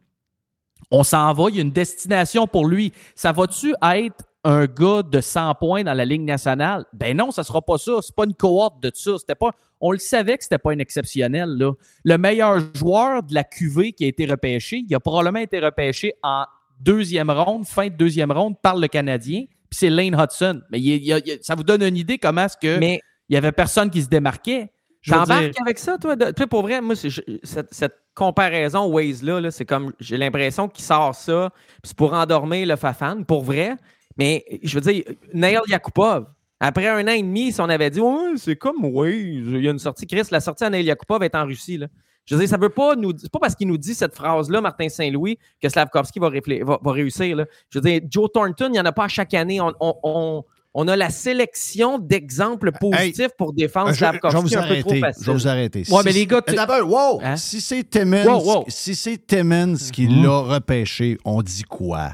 On 0.91 1.03
s'en 1.03 1.33
va, 1.33 1.49
il 1.49 1.55
y 1.57 1.59
a 1.59 1.61
une 1.61 1.71
destination 1.71 2.47
pour 2.47 2.65
lui. 2.65 2.93
Ça 3.13 3.31
va-tu 3.31 3.75
être 3.93 4.23
un 4.43 4.65
gars 4.65 5.03
de 5.03 5.19
100 5.21 5.55
points 5.55 5.83
dans 5.83 5.93
la 5.93 6.05
Ligue 6.05 6.21
nationale. 6.21 6.85
Ben 6.93 7.15
non, 7.15 7.31
ça 7.31 7.43
sera 7.43 7.61
pas 7.61 7.77
ça. 7.77 7.93
C'est 8.01 8.15
pas 8.15 8.23
une 8.25 8.33
cohorte 8.33 8.81
de 8.81 8.91
ça. 8.93 9.17
C'était 9.17 9.35
pas, 9.35 9.51
on 9.81 9.91
le 9.91 9.97
savait 9.97 10.37
que 10.37 10.43
c'était 10.43 10.57
pas 10.57 10.71
un 10.71 10.79
exceptionnel. 10.79 11.49
Là. 11.57 11.73
Le 12.05 12.17
meilleur 12.17 12.59
joueur 12.73 13.23
de 13.23 13.33
la 13.33 13.43
QV 13.43 13.91
qui 13.93 14.05
a 14.05 14.07
été 14.07 14.25
repêché, 14.25 14.83
il 14.87 14.95
a 14.95 14.99
probablement 14.99 15.39
été 15.39 15.59
repêché 15.59 16.13
en 16.23 16.45
deuxième 16.79 17.29
ronde, 17.29 17.65
fin 17.65 17.87
de 17.87 17.93
deuxième 17.95 18.31
ronde 18.31 18.55
par 18.61 18.77
le 18.77 18.87
Canadien. 18.87 19.43
Puis 19.69 19.77
c'est 19.79 19.89
Lane 19.89 20.15
Hudson. 20.19 20.61
Mais 20.71 20.79
il- 20.79 21.03
il- 21.05 21.21
il- 21.25 21.39
ça 21.41 21.55
vous 21.55 21.63
donne 21.63 21.83
une 21.83 21.97
idée 21.97 22.17
comment 22.17 22.45
est-ce 22.45 22.57
que 22.57 22.79
Mais 22.79 23.01
il 23.27 23.33
y 23.33 23.37
avait 23.37 23.51
personne 23.51 23.89
qui 23.89 24.01
se 24.01 24.07
démarquait. 24.09 24.71
T'embarques 25.07 25.51
dire- 25.51 25.61
avec 25.61 25.79
ça, 25.79 25.97
toi? 25.97 26.15
De, 26.15 26.31
pour 26.45 26.61
vrai, 26.61 26.81
moi, 26.81 26.95
je- 26.95 27.21
cette, 27.43 27.73
cette 27.73 27.95
comparaison 28.15 28.85
Waze-là, 28.87 29.39
là, 29.39 29.51
c'est 29.51 29.65
comme, 29.65 29.93
j'ai 29.99 30.17
l'impression 30.17 30.67
qu'il 30.67 30.83
sort 30.83 31.15
ça, 31.15 31.51
puis 31.81 31.89
c'est 31.89 31.97
pour 31.97 32.13
endormir 32.13 32.67
le 32.67 32.75
Fafan, 32.75 33.23
pour 33.23 33.43
vrai. 33.43 33.75
Mais, 34.19 34.45
je 34.61 34.77
veux 34.77 34.81
dire, 34.91 35.03
Nail 35.33 35.59
Yakupov, 35.67 36.25
après 36.59 36.87
un 36.87 37.03
an 37.07 37.11
et 37.11 37.21
demi, 37.23 37.51
si 37.53 37.61
on 37.61 37.69
avait 37.69 37.89
dit, 37.89 38.01
c'est 38.35 38.57
comme 38.57 38.83
Waze, 38.83 39.13
il 39.13 39.63
y 39.63 39.67
a 39.67 39.71
une 39.71 39.79
sortie, 39.79 40.05
Chris, 40.05 40.23
la 40.29 40.41
sortie 40.41 40.65
à 40.65 40.69
Nail 40.69 40.85
Yakupov 40.85 41.23
est 41.23 41.33
en 41.35 41.45
Russie, 41.45 41.77
là. 41.77 41.87
Je 42.25 42.35
veux 42.35 42.41
dire, 42.41 42.49
ça 42.49 42.57
veut 42.57 42.69
pas 42.69 42.95
nous 42.95 43.11
c'est 43.17 43.31
pas 43.31 43.39
parce 43.39 43.55
qu'il 43.55 43.67
nous 43.67 43.77
dit 43.79 43.95
cette 43.95 44.13
phrase-là, 44.13 44.61
Martin 44.61 44.87
Saint-Louis, 44.87 45.39
que 45.59 45.67
Slavkovski 45.67 46.19
va, 46.19 46.29
va, 46.29 46.79
va 46.83 46.91
réussir. 46.91 47.35
Là. 47.35 47.45
Je 47.71 47.79
veux 47.79 47.89
dire, 47.89 48.01
Joe 48.07 48.29
Thornton, 48.31 48.67
il 48.67 48.73
n'y 48.73 48.79
en 48.79 48.85
a 48.85 48.91
pas 48.91 49.05
à 49.05 49.07
chaque 49.07 49.33
année. 49.33 49.59
On, 49.59 49.73
on- 49.79 49.95
on- 50.03 50.43
on 50.75 50.87
a 50.87 50.95
la 50.95 51.09
sélection 51.09 51.97
d'exemples 51.97 52.71
positifs 52.79 53.31
pour 53.35 53.53
défendre 53.53 53.89
Euh, 53.89 53.93
Je, 53.93 53.99
vais 54.05 54.11
Slavkovski 54.11 54.41
vous 54.41 54.57
un 54.57 54.61
peu 54.67 54.79
trop 54.81 54.89
arrêter. 54.91 54.99
facile. 54.99 55.23
Je 55.25 55.31
vais 55.31 55.37
vous 55.37 55.47
arrêter. 55.47 55.83
Ouais, 55.89 56.01
mais 56.05 56.11
les 56.11 56.27
gars, 56.27 56.41
Mais 56.45 56.53
tu- 56.53 56.55
d'abord, 56.57 56.87
wow! 56.87 57.19
Hein? 57.23 57.35
Si 57.37 57.59
c'est 57.61 57.83
Timmins, 57.89 58.25
Wow, 58.25 58.43
wow. 58.57 58.65
si 58.67 58.93
c'est 58.93 59.25
Timmins 59.25 59.73
qui 59.91 60.05
l'a 60.07 60.37
repêché, 60.41 61.17
on 61.25 61.41
dit 61.41 61.63
quoi? 61.63 62.11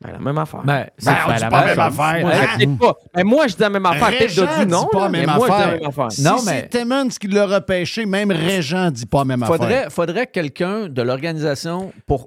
Ben, 0.00 0.12
la 0.12 0.18
même 0.20 0.38
affaire. 0.38 0.62
Ben, 0.64 0.86
c'est 0.96 1.06
Ben, 1.06 1.12
la 1.16 1.24
pas 1.24 1.28
même 1.32 1.40
la 1.40 1.50
même 1.50 1.78
affaire. 1.80 2.20
Moi, 2.20 2.30
Hein? 2.32 2.46
je- 2.52 2.56
Peut-être 2.64 2.78
pas. 2.78 2.96
Ben, 3.14 3.24
moi, 3.24 3.46
je 3.48 3.54
dis 3.56 3.60
la 3.62 3.70
même 3.70 3.86
affaire. 3.86 4.08
Peut-être 4.08 4.30
dit 4.60 4.66
non, 4.70 4.80
dit 4.82 4.86
pas 4.92 5.08
mais 5.08 5.26
même 5.26 5.36
moi, 5.36 5.38
je 5.38 5.42
dis 5.44 5.48
la 5.50 5.56
affaire. 5.56 5.72
même 5.80 5.88
affaire. 5.88 6.12
Si 6.12 6.22
Non, 6.22 6.38
c'est 6.38 6.50
mais- 6.52 6.68
Timmins 6.68 7.08
qui 7.08 7.26
l'a 7.26 7.46
repêché, 7.46 8.06
même 8.06 8.30
Régent 8.30 8.90
dit 8.92 9.06
pas 9.06 9.18
la 9.18 9.24
même 9.24 9.42
affaire. 9.42 9.56
Faudrait, 9.56 9.90
faudrait 9.90 10.26
que 10.26 10.32
quelqu'un 10.32 10.88
de 10.88 11.02
l'organisation, 11.02 11.92
pour 12.06 12.26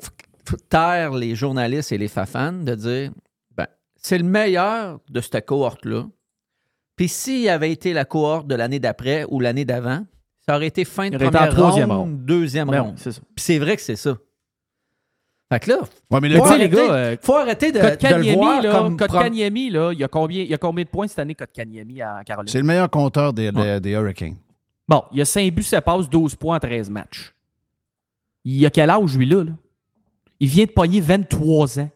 taire 0.69 1.11
les 1.13 1.33
journalistes 1.35 1.91
et 1.93 1.97
les 1.97 2.09
fafans, 2.09 2.51
de 2.51 2.75
dire 2.75 3.11
ben, 3.55 3.67
c'est 3.95 4.17
le 4.17 4.25
meilleur 4.25 4.99
de 5.09 5.21
cette 5.21 5.45
cohorte-là. 5.45 6.03
Puis 6.97 7.07
s'il 7.07 7.47
avait 7.47 7.71
été 7.71 7.93
la 7.93 8.03
cohorte 8.03 8.47
de 8.47 8.55
l'année 8.55 8.79
d'après 8.79 9.25
ou 9.29 9.39
l'année 9.39 9.63
d'avant, 9.65 10.03
ça 10.45 10.57
aurait 10.57 10.67
été 10.67 10.83
fin 10.83 11.09
de 11.09 11.17
première 11.17 11.55
ronde, 11.55 12.25
deuxième 12.25 12.69
ronde. 12.69 12.95
c'est 12.97 13.11
c'est 13.37 13.59
vrai 13.59 13.77
que 13.77 13.81
c'est 13.81 13.95
ça. 13.95 14.17
Fait 15.51 15.59
que 15.59 15.69
là, 15.71 15.79
Ouais, 15.81 16.19
mais 16.21 16.21
Mais 16.21 16.29
le 16.29 16.35
tu 16.35 16.41
gars- 16.41 16.47
sais, 16.49 16.57
les 16.57 16.69
gars, 16.69 16.93
euh, 16.93 17.15
faut 17.21 17.35
arrêter 17.35 17.71
de, 17.73 17.79
de 17.79 18.15
le 18.29 18.33
voir 18.35 18.61
là, 18.61 18.71
comme... 18.71 18.95
Kotkaniemi, 18.97 19.69
là, 19.69 19.91
il 19.91 19.99
y 19.99 20.03
a 20.03 20.07
combien, 20.07 20.43
il 20.43 20.49
y 20.49 20.53
a 20.53 20.57
combien 20.57 20.85
de 20.85 20.89
points 20.89 21.07
cette 21.07 21.19
année, 21.19 21.35
Kotkaniemi 21.35 22.01
à 22.01 22.21
Caroline? 22.25 22.47
c'est 22.49 22.59
le 22.59 22.63
meilleur 22.63 22.89
compteur 22.89 23.33
des, 23.33 23.51
des- 23.51 23.79
des 23.81 23.91
Hurricanes. 23.91 24.37
Bon, 24.87 25.03
il 25.11 25.17
y 25.17 25.21
a 25.21 25.25
5 25.25 25.53
buts, 25.53 25.63
ça 25.63 25.81
passe 25.81 26.09
12 26.09 26.35
points 26.35 26.55
en 26.55 26.59
13 26.59 26.89
matchs. 26.89 27.33
Il 28.43 28.65
a 28.65 28.69
quel 28.69 28.89
âge, 28.89 29.17
lui, 29.17 29.25
là? 29.25 29.43
là? 29.43 29.51
Il 30.39 30.47
vient 30.47 30.65
de 30.65 30.71
pogner 30.71 31.01
23 31.01 31.79
ans. 31.79 31.89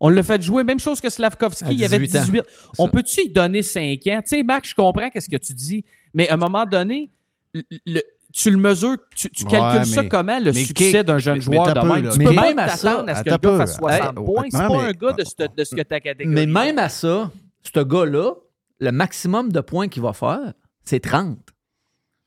On 0.00 0.08
l'a 0.08 0.22
fait 0.22 0.40
jouer, 0.42 0.64
même 0.64 0.80
chose 0.80 1.00
que 1.00 1.10
Slavkovski, 1.10 1.74
il 1.74 1.84
avait 1.84 1.98
18 1.98 2.16
ans. 2.18 2.22
18. 2.24 2.42
On 2.78 2.88
peut-tu 2.88 3.22
y 3.22 3.28
donner 3.30 3.62
5 3.62 3.82
ans? 4.06 4.20
Tu 4.22 4.28
sais, 4.36 4.42
Max, 4.42 4.70
je 4.70 4.74
comprends 4.74 5.10
qu'est-ce 5.10 5.28
que 5.28 5.36
tu 5.36 5.52
dis, 5.52 5.84
mais 6.12 6.28
à 6.28 6.34
un 6.34 6.36
moment 6.36 6.64
donné, 6.64 7.10
le- 7.52 7.62
le- 7.86 8.02
tu 8.36 8.50
le 8.50 8.56
mesures, 8.56 8.96
tu, 9.14 9.30
tu 9.30 9.44
Ouais, 9.44 9.50
calcules 9.52 9.86
ça 9.86 10.02
mais- 10.02 10.08
comment, 10.08 10.38
le 10.40 10.52
succès 10.52 11.04
d'un 11.04 11.18
jeune 11.18 11.40
joueur 11.40 11.66
de 11.72 11.80
peu. 11.80 12.10
Tu 12.10 12.18
Mais 12.18 12.24
peux 12.24 12.30
même 12.32 12.44
même 12.44 12.58
à 12.58 12.68
ça, 12.68 12.90
t'attendre 12.90 13.10
à 13.10 13.14
ce 13.14 13.20
que 13.22 13.24
le 13.26 13.30
gars 13.30 13.38
peu. 13.38 13.58
fasse 13.58 13.76
60 13.76 14.00
Hey, 14.18 14.24
points. 14.24 14.44
C'est 14.50 14.58
pas 14.58 14.68
mais- 14.68 14.76
un 14.76 14.90
gars 14.92 15.12
de, 15.12 15.24
ce- 15.24 15.56
de 15.56 15.64
ce 15.64 15.74
que 15.76 15.82
ta 15.82 16.00
catégorie. 16.00 16.34
Mais 16.34 16.46
même 16.46 16.78
à 16.78 16.88
ça, 16.88 17.30
ce 17.62 17.80
gars-là, 17.80 18.32
le 18.80 18.90
maximum 18.92 19.52
de 19.52 19.60
points 19.60 19.86
qu'il 19.88 20.02
va 20.02 20.12
faire, 20.12 20.52
c'est 20.84 20.98
30. 21.00 21.38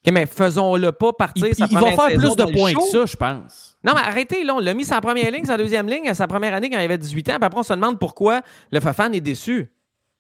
OK, 0.05 0.13
mais 0.13 0.25
faisons-le 0.25 0.91
pas 0.93 1.11
partir 1.11 1.47
il, 1.47 1.55
sa 1.55 1.65
il 1.69 1.73
va 1.77 1.91
faire 1.91 2.17
plus 2.17 2.35
de 2.35 2.53
points 2.53 2.73
que 2.73 2.81
ça, 2.89 3.05
je 3.05 3.15
pense. 3.17 3.75
Non, 3.83 3.93
mais 3.93 4.01
arrêtez, 4.01 4.43
là. 4.45 4.55
On 4.55 4.59
l'a 4.59 4.73
mis 4.73 4.85
sa 4.85 5.01
première 5.01 5.29
ligne, 5.31 5.43
sa 5.45 5.57
deuxième 5.57 5.87
ligne, 5.89 6.07
à 6.07 6.13
sa 6.13 6.25
première 6.27 6.53
année 6.53 6.69
quand 6.69 6.77
il 6.79 6.83
avait 6.85 6.97
18 6.97 7.27
ans. 7.29 7.35
Puis 7.35 7.43
après, 7.45 7.59
on 7.59 7.63
se 7.63 7.73
demande 7.73 7.99
pourquoi 7.99 8.41
le 8.71 8.79
Fafan 8.79 9.11
est 9.11 9.21
déçu. 9.21 9.69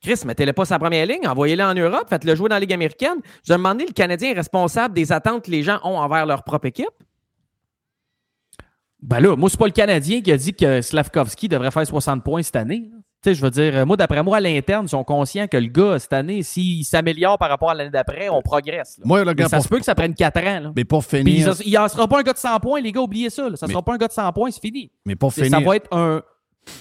Chris, 0.01 0.21
mettez-le 0.25 0.53
pas 0.53 0.65
sa 0.65 0.77
première 0.77 1.05
ligne, 1.05 1.27
envoyez-le 1.27 1.63
en 1.63 1.73
Europe, 1.73 2.05
faites-le 2.07 2.35
jouer 2.35 2.49
dans 2.49 2.55
la 2.55 2.59
Ligue 2.59 2.73
américaine. 2.73 3.17
Je 3.45 3.53
me 3.53 3.57
demandais, 3.57 3.85
le 3.87 3.93
Canadien 3.93 4.29
est 4.31 4.33
responsable 4.35 4.93
des 4.93 5.11
attentes 5.11 5.43
que 5.45 5.51
les 5.51 5.63
gens 5.63 5.79
ont 5.83 5.97
envers 5.97 6.25
leur 6.25 6.43
propre 6.43 6.67
équipe. 6.67 6.85
Ben 9.01 9.19
là, 9.19 9.35
moi, 9.35 9.49
c'est 9.49 9.59
pas 9.59 9.65
le 9.67 9.71
Canadien 9.71 10.21
qui 10.21 10.31
a 10.31 10.37
dit 10.37 10.53
que 10.53 10.81
Slavkovski 10.81 11.47
devrait 11.47 11.71
faire 11.71 11.85
60 11.85 12.23
points 12.23 12.41
cette 12.41 12.55
année. 12.55 12.89
Tu 13.23 13.29
sais, 13.31 13.35
je 13.35 13.41
veux 13.41 13.49
dire, 13.51 13.85
moi, 13.85 13.95
d'après 13.97 14.21
moi, 14.23 14.37
à 14.37 14.39
l'interne, 14.39 14.85
ils 14.85 14.89
sont 14.89 15.03
conscients 15.03 15.47
que 15.47 15.57
le 15.57 15.67
gars, 15.67 15.97
cette 15.99 16.13
année, 16.13 16.43
s'il 16.43 16.83
s'améliore 16.85 17.37
par 17.37 17.49
rapport 17.49 17.69
à 17.71 17.73
l'année 17.75 17.89
d'après, 17.89 18.29
on 18.29 18.41
progresse. 18.41 18.97
là. 18.99 19.03
Moi, 19.05 19.19
le 19.19 19.25
Mais 19.25 19.35
gars, 19.35 19.49
ça 19.49 19.57
pour- 19.57 19.63
se 19.63 19.69
peut 19.69 19.79
que 19.79 19.85
ça 19.85 19.95
prenne 19.95 20.13
4 20.13 20.37
ans. 20.39 20.59
Là. 20.59 20.71
mais 20.75 20.83
pour 20.85 21.03
Puis 21.05 21.17
finir, 21.19 21.55
ça- 21.55 21.63
il 21.65 21.71
ne 21.79 21.87
sera 21.87 22.07
pas 22.07 22.19
un 22.19 22.23
gars 22.23 22.33
de 22.33 22.37
100 22.37 22.59
points, 22.59 22.79
les 22.81 22.91
gars, 22.91 23.01
oubliez 23.01 23.29
ça. 23.29 23.49
là. 23.49 23.55
Ça 23.55 23.65
ne 23.65 23.69
Mais- 23.69 23.73
sera 23.73 23.83
pas 23.83 23.93
un 23.93 23.97
gars 23.97 24.07
de 24.07 24.13
100 24.13 24.31
points, 24.33 24.51
c'est 24.51 24.61
fini. 24.61 24.91
mais 25.05 25.15
pour 25.15 25.31
C'est- 25.33 25.43
finir, 25.45 25.59
Ça 25.59 25.65
va 25.65 25.75
être 25.75 25.87
un. 25.95 26.21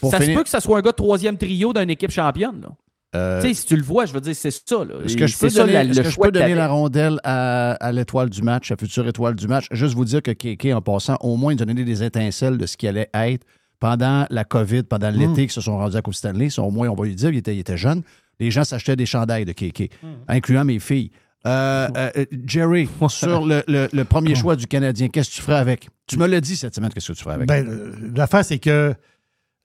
pour 0.01 0.11
ça 0.11 0.21
se 0.21 0.31
peut 0.31 0.43
que 0.43 0.49
ça 0.49 0.61
soit 0.61 0.79
un 0.79 0.83
gars 0.83 0.91
de 0.93 0.97
troisième 0.97 1.37
trio 1.39 1.73
d'une 1.73 1.91
équipe 1.91 2.11
championne. 2.11 2.61
là. 2.63 2.69
Euh, 3.15 3.41
Tu 3.41 3.49
sais, 3.49 3.55
si 3.55 3.67
tu 3.67 3.77
le 3.77 3.83
vois, 3.83 4.05
je 4.07 4.13
veux 4.13 4.21
dire, 4.21 4.35
c'est 4.35 4.51
ça. 4.51 4.85
là. 4.85 4.95
Est-ce 5.05 5.17
que 5.17 5.27
je 5.27 5.39
peux 5.39 5.49
C'est 5.49 5.57
ça, 5.59 5.65
donner, 5.67 5.85
le 5.85 5.95
que 6.03 6.11
je 6.11 6.17
peux 6.21 6.31
donner 6.31 6.55
la 6.55 6.69
rondelle 6.69 7.19
à, 7.25 7.73
à 7.75 7.93
l'étoile 7.93 8.29
du 8.31 8.43
match, 8.43 8.71
à 8.73 8.77
future 8.77 9.07
étoile 9.07 9.35
du 9.37 9.47
match? 9.47 9.67
Juste 9.71 9.95
vous 9.95 10.05
dire 10.05 10.23
que 10.23 10.33
Kéké, 10.33 10.73
en 10.75 10.83
passant, 10.83 11.17
au 11.21 11.37
moins, 11.37 11.53
il 11.55 11.63
a 11.63 11.65
donné 11.65 11.85
des 11.85 12.03
étincelles 12.03 12.59
de 12.59 12.67
ce 12.67 12.77
qui 12.77 12.87
allait 12.89 13.09
être 13.15 13.47
pendant 13.79 14.27
la 14.31 14.45
COVID, 14.45 14.83
pendant 14.85 15.11
Hmm. 15.13 15.17
l'été, 15.19 15.47
qui 15.47 15.53
se 15.55 15.61
sont 15.61 15.77
rendus 15.79 15.97
à 15.97 16.03
Coupe 16.03 16.15
Stanley. 16.15 16.51
Ça, 16.51 16.63
au 16.63 16.71
moins, 16.71 16.89
on 16.89 16.95
va 16.95 17.05
lui 17.05 17.15
dire, 17.15 17.31
il 17.31 17.37
était, 17.39 17.55
il 17.55 17.61
était 17.61 17.77
jeune. 17.77 18.03
Les 18.41 18.51
gens 18.51 18.65
s'achetaient 18.65 18.97
des 18.97 19.07
chandails 19.07 19.45
de 19.45 19.53
Kéké, 19.53 19.91
Hmm. 20.03 20.07
incluant 20.29 20.65
mes 20.65 20.79
filles. 20.79 21.11
Euh, 21.47 21.89
euh, 21.97 22.11
Jerry, 22.45 22.89
sur 23.09 23.47
le, 23.47 23.63
le- 23.69 23.89
le 23.93 24.05
premier 24.05 24.35
choix 24.35 24.57
du 24.57 24.67
Canadien, 24.67 25.09
qu'est-ce 25.09 25.31
que 25.31 25.35
tu 25.37 25.43
ferais 25.43 25.59
avec? 25.59 25.89
Tu 26.09 26.19
me 26.19 26.27
l'as 26.27 26.41
dit 26.41 26.57
cette 26.57 26.75
semaine, 26.75 26.91
qu'est-ce 26.93 27.09
que 27.13 27.17
tu 27.17 27.23
ferais 27.23 27.37
avec? 27.37 27.47
Ben, 27.49 27.67
euh, 27.69 27.93
l'affaire, 28.17 28.45
c'est 28.45 28.59
que. 28.59 28.95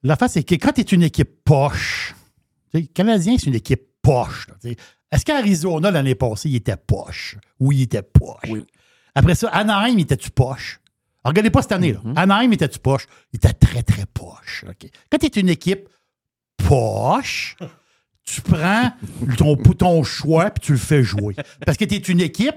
L'affaire, 0.04 0.30
c'est 0.30 0.42
que 0.44 0.54
quand 0.56 0.72
tu 0.72 0.80
es 0.80 0.84
une 0.84 1.02
équipe 1.02 1.30
poche, 1.44 2.14
tu 2.72 2.78
sais, 2.78 2.86
le 2.88 2.92
Canadien, 2.92 3.36
c'est 3.38 3.46
une 3.46 3.54
équipe 3.54 3.82
poche. 4.00 4.46
Est-ce 5.10 5.24
qu'Arizona, 5.24 5.90
l'année 5.90 6.14
passée, 6.14 6.48
il 6.48 6.56
était 6.56 6.76
poche? 6.76 7.36
Oui, 7.60 7.76
il 7.78 7.82
était 7.82 8.02
poche. 8.02 8.48
Oui. 8.48 8.64
Après 9.14 9.34
ça, 9.34 9.48
Anaheim, 9.48 9.98
il 9.98 10.02
était-tu 10.02 10.30
poche? 10.30 10.80
Alors, 11.22 11.32
regardez 11.32 11.50
pas 11.50 11.62
cette 11.62 11.72
année, 11.72 11.92
là. 11.92 12.00
Anaheim, 12.16 12.50
il 12.50 12.54
était-tu 12.54 12.78
poche? 12.78 13.06
Il 13.32 13.36
était 13.36 13.52
très, 13.52 13.82
très 13.82 14.06
poche. 14.06 14.64
Quand 15.10 15.18
tu 15.18 15.26
es 15.26 15.40
une 15.40 15.50
équipe 15.50 15.88
poche, 16.56 17.56
tu 18.24 18.40
prends 18.40 18.92
ton, 19.36 19.56
ton 19.56 20.02
choix 20.02 20.50
puis 20.50 20.66
tu 20.66 20.72
le 20.72 20.78
fais 20.78 21.02
jouer. 21.02 21.34
Parce 21.66 21.76
que 21.76 21.84
tu 21.84 21.94
es 21.94 21.98
une 21.98 22.20
équipe 22.20 22.56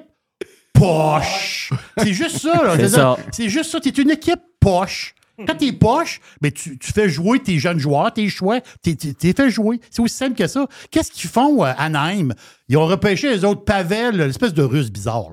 poche. 0.73 1.73
C'est 1.97 2.13
juste 2.13 2.38
ça. 2.38 3.17
C'est 3.32 3.49
juste 3.49 3.71
ça. 3.71 3.80
Tu 3.80 3.89
es 3.89 3.91
une 3.91 4.12
équipe 4.12 4.41
poche. 4.60 5.13
Quand 5.45 5.55
t'es 5.57 5.71
poche, 5.73 6.21
ben 6.41 6.51
tu, 6.51 6.77
fais 6.81 7.09
jouer 7.09 7.39
tes 7.39 7.59
jeunes 7.59 7.79
joueurs, 7.79 8.13
tes 8.13 8.29
choix, 8.29 8.61
t'es 8.81 8.95
t'es- 8.95 9.33
fait 9.33 9.49
jouer. 9.49 9.79
C'est 9.89 10.01
aussi 10.01 10.15
simple 10.15 10.35
que 10.35 10.47
ça. 10.47 10.67
Qu'est-ce 10.91 11.11
qu'ils 11.11 11.29
font 11.29 11.61
à 11.63 11.71
Anaheim? 11.71 12.33
Ils 12.69 12.77
ont 12.77 12.85
repêché 12.85 13.29
les 13.29 13.43
autres 13.43 13.63
Pavel, 13.65 14.15
l'espèce 14.17 14.53
de 14.53 14.63
russe 14.63 14.91
bizarre, 14.91 15.25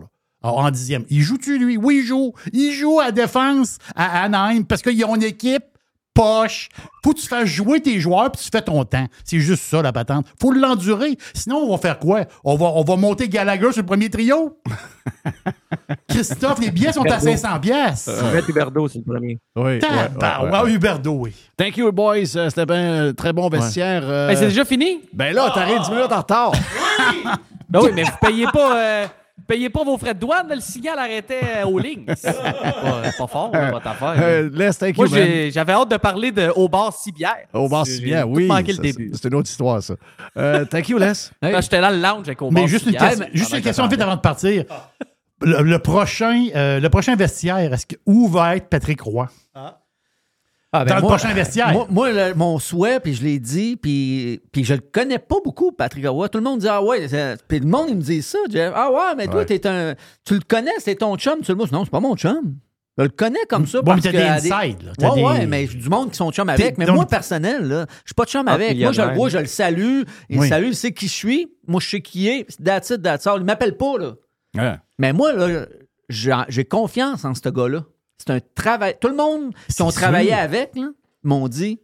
en 0.42 0.70
dixième. 0.70 1.04
Il 1.08 1.20
joue-tu, 1.22 1.58
lui? 1.58 1.76
Oui, 1.76 1.98
il 2.02 2.06
joue. 2.06 2.32
Il 2.52 2.72
joue 2.72 2.98
à 3.00 3.12
défense 3.12 3.78
à 3.94 4.22
Anaheim 4.24 4.64
parce 4.64 4.82
qu'ils 4.82 5.04
ont 5.04 5.14
une 5.14 5.22
équipe 5.22 5.64
poche. 6.14 6.68
Faut 7.04 7.12
que 7.12 7.20
tu 7.20 7.26
fasses 7.26 7.46
jouer 7.48 7.80
tes 7.80 7.98
joueurs 8.00 8.30
puis 8.30 8.42
tu 8.42 8.48
fais 8.52 8.62
ton 8.62 8.84
temps. 8.84 9.06
C'est 9.24 9.40
juste 9.40 9.62
ça, 9.64 9.82
la 9.82 9.92
patente. 9.92 10.26
Faut 10.40 10.52
l'endurer. 10.52 11.16
Sinon, 11.34 11.56
on 11.58 11.70
va 11.72 11.78
faire 11.78 11.98
quoi? 11.98 12.24
On 12.44 12.56
va, 12.56 12.66
on 12.74 12.82
va 12.84 12.96
monter 12.96 13.28
Gallagher 13.28 13.72
sur 13.72 13.82
le 13.82 13.86
premier 13.86 14.08
trio? 14.10 14.58
Christophe, 16.08 16.60
les 16.60 16.70
billets 16.70 16.92
sont 16.92 17.04
à 17.10 17.18
500 17.18 17.60
pièces. 17.60 18.08
Brett 18.30 18.48
Huberdeau, 18.48 18.88
c'est 18.88 18.98
le 18.98 19.04
premier. 19.04 19.38
oui, 19.56 19.78
Tabarouette, 19.78 20.74
Huberdeau, 20.74 21.12
oui. 21.14 21.34
Thank 21.56 21.76
you, 21.76 21.90
boys. 21.92 22.36
Euh, 22.36 22.48
C'était 22.50 22.66
bien 22.66 22.76
euh, 23.06 23.12
très 23.12 23.32
bon 23.32 23.48
vestiaire. 23.48 24.02
euh, 24.04 24.28
Ben, 24.28 24.36
c'est 24.36 24.48
déjà 24.48 24.64
fini? 24.64 25.00
ben 25.12 25.34
là, 25.34 25.50
t'arrives 25.54 25.80
10 25.82 25.90
minutes 25.90 26.12
en 26.12 26.18
retard. 26.18 26.52
Ben 27.68 27.80
oui, 27.82 27.90
mais 27.94 28.02
vous 28.02 28.10
payez 28.20 28.46
pas, 28.52 28.76
euh, 28.76 29.06
payez 29.52 29.68
pas 29.70 29.84
vos 29.84 29.98
frais 29.98 30.14
de 30.14 30.18
douane. 30.18 30.46
Le 30.48 30.60
signal 30.60 30.98
arrêtait 30.98 31.40
euh, 31.58 31.66
aux 31.66 31.78
lignes. 31.78 32.06
C'est 32.16 32.32
pas, 32.34 33.02
pas 33.18 33.26
fort, 33.26 33.50
là, 33.52 33.70
votre 33.70 33.86
affaire. 33.86 34.14
Euh, 34.16 34.48
laisse, 34.52 34.78
thank 34.78 34.96
Moi, 34.96 35.06
j'avais 35.50 35.72
hâte 35.72 35.90
de 35.90 35.96
parler 35.98 36.32
de, 36.32 36.48
au 36.56 36.68
bar 36.68 36.92
Cibière. 36.94 37.46
Au 37.52 37.68
bar 37.68 37.84
oui. 38.26 38.46
manqué 38.46 38.72
le 38.72 38.78
début. 38.78 39.10
c'est- 39.12 39.28
une 39.28 39.34
autre 39.34 39.50
histoire, 39.50 39.82
ça. 39.82 39.94
Euh, 40.38 40.64
thank 40.64 40.88
you, 40.88 40.98
Les. 40.98 41.30
Quand 41.42 41.60
j'étais 41.60 41.80
dans 41.80 41.90
le 41.90 41.98
lounge 42.00 42.26
avec 42.28 42.40
au 42.40 42.50
Mais 42.50 42.60
bar 42.62 42.68
juste 42.68 42.86
une 42.86 42.92
Cibière, 42.92 43.10
mais- 43.18 43.30
juste 43.34 43.52
une 43.52 43.58
que 43.58 43.64
question 43.64 43.86
vite 43.88 44.00
avant 44.00 44.16
de 44.16 44.20
partir. 44.20 44.64
Le, 45.42 45.60
le 45.62 45.78
prochain, 45.80 46.46
euh, 46.54 46.80
le 46.80 46.88
prochain 46.88 47.16
vestiaire, 47.16 47.74
est-ce 47.74 47.84
que, 47.84 47.96
où 48.06 48.28
va 48.28 48.56
être 48.56 48.68
Patrick 48.68 49.00
Roy? 49.02 49.28
Ah, 49.54 49.80
Dans 50.72 50.84
le 50.96 51.02
prochain 51.02 51.34
vestiaire. 51.34 51.70
Moi, 51.72 51.86
moi, 51.90 52.12
le- 52.12 52.34
mon 52.34 52.58
souhait, 52.58 52.98
puis 52.98 53.12
je 53.14 53.22
l'ai 53.22 53.38
dit, 53.38 53.76
puis, 53.76 54.40
puis 54.52 54.64
je 54.64 54.72
le 54.74 54.80
connais 54.80 55.18
pas 55.18 55.36
beaucoup, 55.44 55.70
Patrick 55.70 56.06
Roy. 56.06 56.28
Tout 56.30 56.38
le 56.38 56.44
monde 56.44 56.60
dit 56.60 56.68
Ah 56.68 56.82
ouais, 56.82 57.06
puis 57.46 57.60
le 57.60 57.66
monde, 57.66 57.86
il 57.90 57.96
me 57.96 58.00
dit 58.02 58.22
ça, 58.22 58.38
Jeff. 58.50 58.72
Ah 58.74 58.90
ouais, 58.90 59.14
mais 59.16 59.26
toi, 59.26 59.36
Ouais. 59.40 59.44
t'es 59.46 59.66
un. 59.66 59.94
Tu 60.24 60.34
le 60.34 60.40
connais, 60.46 60.70
c'est 60.78 60.94
ton 60.94 61.16
chum. 61.16 61.40
Tu 61.42 61.52
le 61.52 61.58
vois, 61.58 61.66
non, 61.70 61.84
c'est 61.84 61.90
pas 61.90 62.00
mon 62.00 62.16
chum. 62.16 62.54
Je 62.98 63.04
le 63.04 63.08
connais 63.10 63.44
comme 63.48 63.66
ça. 63.66 63.80
Bon, 63.82 63.94
mais 63.94 64.00
t'as 64.02 64.12
des 64.12 64.18
insides, 64.18 64.52
Ouais, 64.98 65.14
des- 65.14 65.22
ouais, 65.22 65.46
mais 65.46 65.66
du 65.66 65.88
monde 65.88 66.10
qui 66.10 66.16
sont 66.16 66.30
chum 66.30 66.46
T'es- 66.46 66.52
avec. 66.62 66.78
Mais 66.78 66.84
donc- 66.86 66.96
moi, 66.96 67.06
personnel, 67.06 67.66
là, 67.66 67.86
je 68.04 68.08
suis 68.08 68.14
pas 68.14 68.24
chum 68.26 68.44
Ah, 68.46 68.52
avec. 68.52 68.78
Moi, 68.78 68.92
je 68.92 69.02
le 69.02 69.14
vois, 69.14 69.28
je 69.28 69.38
le 69.38 69.46
salue. 69.46 70.02
Il 70.30 70.38
Oui. 70.40 70.48
salue, 70.48 70.66
il 70.68 70.76
sait 70.76 70.92
qui 70.92 71.06
je 71.06 71.12
suis. 71.12 71.48
Moi, 71.66 71.80
je 71.82 71.88
sais 71.88 72.00
qui 72.00 72.28
est. 72.28 72.46
That's 72.62 72.90
it, 72.90 73.02
that's 73.02 73.26
all. 73.26 73.40
Il 73.40 73.44
m'appelle 73.44 73.76
pas, 73.76 73.98
là. 73.98 74.12
Ouais. 74.56 74.74
Mais 74.98 75.12
moi, 75.14 75.32
là, 75.34 75.66
j'ai 76.08 76.64
confiance 76.64 77.24
en 77.24 77.34
ce 77.34 77.48
gars-là. 77.48 77.84
C'est 78.26 78.30
un 78.32 78.40
travail. 78.54 78.96
Tout 79.00 79.08
le 79.08 79.16
monde 79.16 79.52
qui 79.74 79.82
ont 79.82 79.90
travaillé 79.90 80.32
avec 80.32 80.72
m'ont 81.22 81.48
dit, 81.48 81.80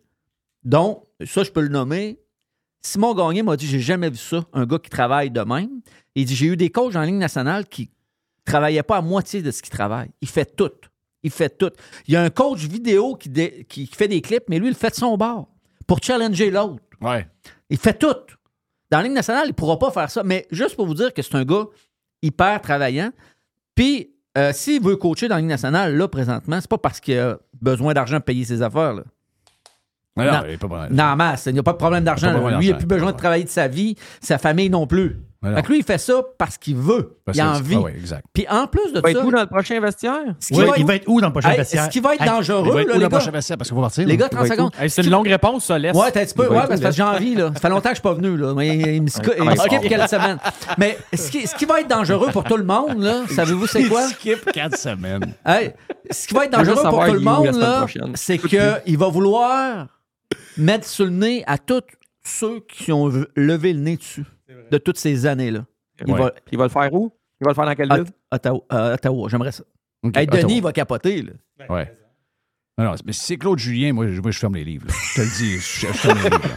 donc, 0.64 1.05
ça, 1.26 1.43
je 1.45 1.51
peux 1.51 1.61
le 1.61 1.68
nommer. 1.68 2.18
Simon 2.80 3.14
Gagné 3.14 3.43
m'a 3.43 3.57
dit 3.57 3.66
J'ai 3.66 3.80
jamais 3.80 4.09
vu 4.11 4.16
ça, 4.16 4.45
un 4.53 4.64
gars 4.66 4.78
qui 4.78 4.91
travaille 4.91 5.30
de 5.30 5.41
même. 5.41 5.80
Il 6.14 6.24
dit 6.26 6.34
J'ai 6.36 6.47
eu 6.47 6.57
des 6.57 6.70
coachs 6.70 6.95
en 6.97 7.03
ligne 7.03 7.18
nationale 7.18 7.66
qui 7.66 7.91
travaillaient 8.45 8.82
pas 8.82 8.99
à 8.99 9.03
moitié 9.03 9.43
de 9.43 9.51
ce 9.51 9.62
qu'ils 9.62 9.72
travaillent. 9.72 10.11
Il 10.20 10.28
fait 10.28 10.55
tout. 10.57 10.70
Il 11.24 11.30
fait 11.30 11.57
tout. 11.59 11.70
Il 12.07 12.14
y 12.14 12.16
a 12.16 12.22
un 12.22 12.30
coach 12.30 12.61
vidéo 12.61 13.16
qui, 13.16 13.28
dé- 13.28 13.66
qui 13.68 13.86
fait 13.86 14.07
des 14.09 14.20
clips, 14.20 14.45
mais 14.49 14.59
lui, 14.61 14.68
il 14.68 14.74
fait 14.74 14.91
de 14.91 14.95
son 14.95 15.16
bord 15.16 15.49
pour 15.86 15.99
challenger 16.03 16.51
l'autre. 16.51 16.82
Ouais. 17.01 17.26
Il 17.68 17.78
fait 17.78 17.99
tout. 17.99 18.07
Dans 18.91 18.99
la 18.99 19.03
Ligue 19.03 19.12
nationale, 19.12 19.45
il 19.47 19.49
ne 19.51 19.55
pourra 19.55 19.78
pas 19.78 19.91
faire 19.91 20.11
ça. 20.11 20.22
Mais 20.22 20.47
juste 20.51 20.76
pour 20.76 20.86
vous 20.86 20.95
dire 20.95 21.12
que 21.12 21.20
c'est 21.20 21.34
un 21.34 21.45
gars 21.45 21.66
hyper 22.22 22.61
travaillant. 22.61 23.11
Puis, 23.74 24.12
euh, 24.39 24.53
s'il 24.53 24.82
veut 24.82 24.97
coacher 24.97 25.28
dans 25.28 25.34
la 25.36 25.41
Ligue 25.41 25.51
nationale, 25.51 25.97
là, 25.97 26.09
présentement, 26.09 26.59
c'est 26.61 26.70
pas 26.70 26.78
parce 26.78 27.01
qu'il 27.01 27.18
a 27.18 27.39
besoin 27.61 27.93
d'argent 27.95 28.16
pour 28.16 28.24
payer 28.26 28.45
ses 28.45 28.62
affaires. 28.62 28.95
Là. 28.95 29.03
Non, 30.24 30.24
Non. 30.91 31.16
il 31.47 31.53
n'y 31.53 31.59
a 31.59 31.62
pas 31.62 31.72
de 31.72 31.76
problème 31.78 32.05
d'argent. 32.05 32.32
Lui, 32.59 32.66
il 32.66 32.70
n'a 32.70 32.76
plus 32.78 32.86
besoin 32.86 33.12
de 33.12 33.16
travailler 33.16 33.45
de 33.45 33.49
sa 33.49 33.68
vie, 33.68 33.95
sa 34.20 34.39
famille 34.39 34.70
non 34.70 34.86
plus. 34.86 35.16
Non. 35.41 35.55
Fait 35.55 35.62
que 35.62 35.68
lui, 35.68 35.78
il 35.78 35.84
fait 35.84 35.99
ça 35.99 36.20
parce 36.36 36.59
qu'il 36.59 36.74
veut. 36.74 37.16
Parce 37.24 37.39
il 37.39 37.41
a 37.41 37.53
envie. 37.53 37.76
Ah 37.76 37.80
ouais, 37.82 37.93
exact. 37.97 38.24
Puis 38.32 38.45
en 38.51 38.66
plus 38.66 38.93
de 38.93 38.99
Il 38.99 39.03
va 39.03 39.11
être 39.12 39.18
ça, 39.20 39.24
où 39.24 39.30
dans 39.30 39.41
le 39.41 39.47
prochain 39.47 39.80
vestiaire? 39.80 40.14
ce 40.41 40.49
qui 40.49 40.55
Ouais, 40.55 40.64
va 40.66 40.72
il 40.76 40.80
être- 40.80 40.86
va 40.89 40.95
être 40.97 41.05
où 41.09 41.20
dans 41.20 41.28
le 41.28 41.32
prochain 41.32 41.51
Hey, 41.51 41.57
vestiaire? 41.59 41.84
ce 41.84 41.89
qui 41.91 42.01
va 42.01 42.14
être 42.16 42.22
Hey, 42.22 42.28
dangereux, 42.28 42.62
Il 42.66 42.72
va 42.72 42.80
être 42.82 42.89
là, 42.89 42.95
où 42.95 42.97
les 42.97 43.03
la 43.05 43.09
gars? 43.09 43.16
prochaine 43.18 43.32
vestiaire? 43.34 43.57
Parce 43.57 43.70
qu'on 43.70 43.76
va 43.76 43.82
partir. 43.82 44.05
Les 44.09 44.16
gars, 44.16 44.28
30 44.28 44.32
Il 44.32 44.49
va 44.49 44.55
être 44.55 44.61
où? 44.61 44.66
secondes. 44.66 44.72
Hey, 44.82 44.91
c'est 44.91 45.03
une 45.05 45.11
longue 45.11 45.28
réponse, 45.28 45.64
ça, 45.64 45.78
laisse. 45.78 45.97
Ouais, 45.97 46.11
t'as 46.11 46.22
un 46.22 46.24
petit 46.24 46.34
peu. 46.34 46.49
Ouais, 46.49 46.66
parce 46.66 46.80
que 46.80 46.91
j'ai 46.91 47.03
envie, 47.05 47.34
là. 47.36 47.51
Ça 47.55 47.61
fait 47.61 47.68
longtemps 47.68 47.82
que 47.91 47.95
je 47.95 48.01
suis 48.01 48.03
pas 48.03 48.14
venu, 48.14 48.36
là. 48.36 48.53
Mais 48.57 48.97
il 48.97 49.03
me, 49.03 49.07
sc- 49.07 49.32
il 49.39 49.45
me 49.45 49.55
skip 49.55 49.80
quelques 49.89 50.09
semaines. 50.09 50.39
Mais 50.76 50.99
ce 51.14 51.30
qui, 51.30 51.47
ce 51.47 51.55
qui 51.55 51.64
va 51.66 51.80
être 51.82 51.89
dangereux 51.89 52.30
pour 52.32 52.43
tout 52.43 52.57
le 52.57 52.64
monde, 52.64 53.01
là, 53.01 53.22
savez-vous 53.30 53.68
c'est 53.68 53.84
quoi? 53.84 54.03
Il 54.09 54.14
skip 54.14 54.51
quatre 54.53 54.76
semaines. 54.76 55.34
Hey, 55.47 55.70
ce 56.11 56.26
qui 56.26 56.34
va 56.34 56.47
être 56.47 56.53
dangereux 56.53 56.82
pour 56.91 57.05
tout 57.05 57.12
le 57.12 57.20
monde, 57.20 57.55
là, 57.55 57.86
c'est 58.14 58.39
qu'il 58.39 58.99
va 58.99 59.09
vouloir 59.09 59.86
mettre 60.57 60.89
sur 60.89 61.05
le 61.05 61.12
nez 61.12 61.45
à 61.47 61.59
tous 61.59 61.82
ceux 62.24 62.59
qui 62.68 62.91
ont 62.93 63.09
levé 63.36 63.72
le 63.72 63.78
nez 63.80 63.97
dessus 63.97 64.24
de 64.70 64.78
toutes 64.78 64.98
ces 64.98 65.26
années-là. 65.26 65.64
Il 66.06 66.12
Ouais. 66.12 66.18
va. 66.18 66.32
Il 66.52 66.58
va 66.58 66.64
le 66.64 66.70
faire 66.70 66.92
où? 66.92 67.12
Il 67.40 67.44
va 67.44 67.50
le 67.50 67.54
faire 67.54 67.66
dans 67.66 67.74
quelle 67.74 67.92
à- 67.92 67.96
ville? 67.96 68.06
Ottawa, 68.32 68.60
euh, 68.72 68.94
Ottawa, 68.94 69.28
j'aimerais 69.30 69.52
ça. 69.52 69.64
OK, 70.04 70.16
Hey, 70.16 70.26
Denis, 70.26 70.38
Ottawa. 70.38 70.52
il 70.54 70.62
va 70.62 70.72
capoter, 70.72 71.22
là. 71.22 71.32
Ouais. 71.68 71.94
Non, 72.78 72.84
non, 72.84 72.94
mais 73.04 73.12
si 73.12 73.24
c'est 73.24 73.36
Claude 73.36 73.58
Julien, 73.58 73.92
moi, 73.92 74.06
je, 74.08 74.20
moi, 74.20 74.30
je 74.30 74.38
ferme 74.38 74.54
les 74.54 74.62
livres. 74.64 74.86
là. 74.86 74.94
Je 74.94 75.14
te 75.16 75.20
le 75.22 75.36
dis, 75.36 75.58
je, 75.58 75.86
je 75.88 75.92
ferme 75.92 76.18
les 76.22 76.30
livres. 76.30 76.48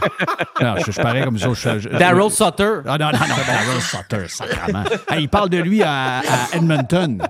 là. 0.60 0.74
Non, 0.76 0.80
je, 0.86 0.92
je 0.92 1.00
parais 1.02 1.24
comme 1.24 1.36
ça. 1.38 1.48
Je, 1.52 1.78
je- 1.80 1.88
Daryl 1.88 2.30
Sutter. 2.30 2.80
Ah 2.86 2.96
non, 2.98 3.06
non, 3.06 3.18
non, 3.18 3.36
Daryl 3.44 3.80
Sutter, 3.80 4.28
sacrément. 4.28 4.84
Hey, 5.10 5.22
il 5.24 5.28
parle 5.28 5.48
de 5.50 5.58
lui 5.58 5.82
à, 5.82 6.18
à 6.20 6.56
Edmonton. 6.56 7.20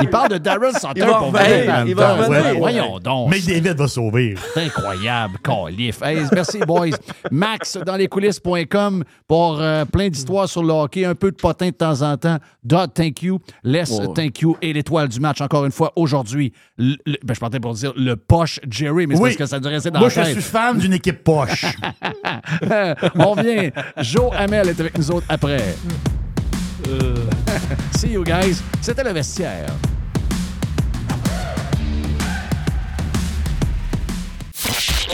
Il 0.00 0.08
parle 0.08 0.30
de 0.30 0.38
Daryl 0.38 0.72
Sutter 0.74 1.04
pour 1.06 1.32
revenir, 1.32 1.42
venir 1.42 1.84
il 1.86 1.94
va 1.94 2.12
Edmonton. 2.14 2.34
revenir. 2.34 2.44
Ouais, 2.52 2.58
Voyons 2.58 2.98
donc. 2.98 3.30
Mais 3.30 3.40
David 3.40 3.76
va 3.78 3.88
sauver. 3.88 4.34
C'est 4.54 4.64
incroyable, 4.64 5.38
calife. 5.44 6.00
Hey, 6.02 6.22
merci, 6.32 6.58
boys. 6.60 6.88
Max, 7.30 7.76
dans 7.84 7.96
les 7.96 8.08
coulisses.com 8.08 9.04
pour 9.28 9.58
euh, 9.60 9.84
plein 9.84 10.08
d'histoires 10.08 10.48
sur 10.48 10.62
le 10.62 10.72
hockey, 10.72 11.04
un 11.04 11.14
peu 11.14 11.30
de 11.30 11.36
potin 11.36 11.66
de 11.66 11.72
temps 11.74 12.00
en 12.02 12.16
temps. 12.16 12.38
Dot, 12.64 12.92
thank 12.94 13.22
you. 13.22 13.38
Les, 13.64 13.84
thank 14.14 14.40
you. 14.40 14.56
Et 14.62 14.72
l'étoile 14.72 15.08
du 15.08 15.20
match, 15.20 15.40
encore 15.40 15.64
une 15.64 15.72
fois, 15.72 15.92
aujourd'hui. 15.96 16.52
Le- 16.78 16.96
le- 17.06 17.18
ben, 17.24 17.34
je 17.34 17.40
partais 17.40 17.60
pour 17.60 17.74
dire 17.74 17.92
le 17.96 18.16
poche 18.16 18.60
Jerry, 18.70 19.06
mais 19.06 19.16
c'est 19.16 19.20
Oui. 19.22 19.30
parce 19.30 19.36
que 19.38 19.46
ça 19.46 19.58
devrait 19.58 19.74
rester 19.74 19.90
dans 19.90 19.98
Moi, 20.00 20.08
la 20.08 20.14
je 20.14 20.20
tête. 20.28 20.32
suis 20.40 20.42
fan 20.42 20.78
d'une 20.78 20.94
équipe 20.94 21.22
poche. 21.22 21.64
On 23.16 23.34
vient. 23.34 23.70
Joe 23.98 24.30
Hamel 24.36 24.68
est 24.68 24.80
avec 24.80 24.96
nous 24.96 25.10
autres 25.10 25.26
après. 25.28 25.74
Euh, 26.88 27.14
See 27.96 28.12
you 28.12 28.24
guys. 28.24 28.62
C'était 28.80 29.04
le 29.04 29.12
vestiaire. 29.12 29.66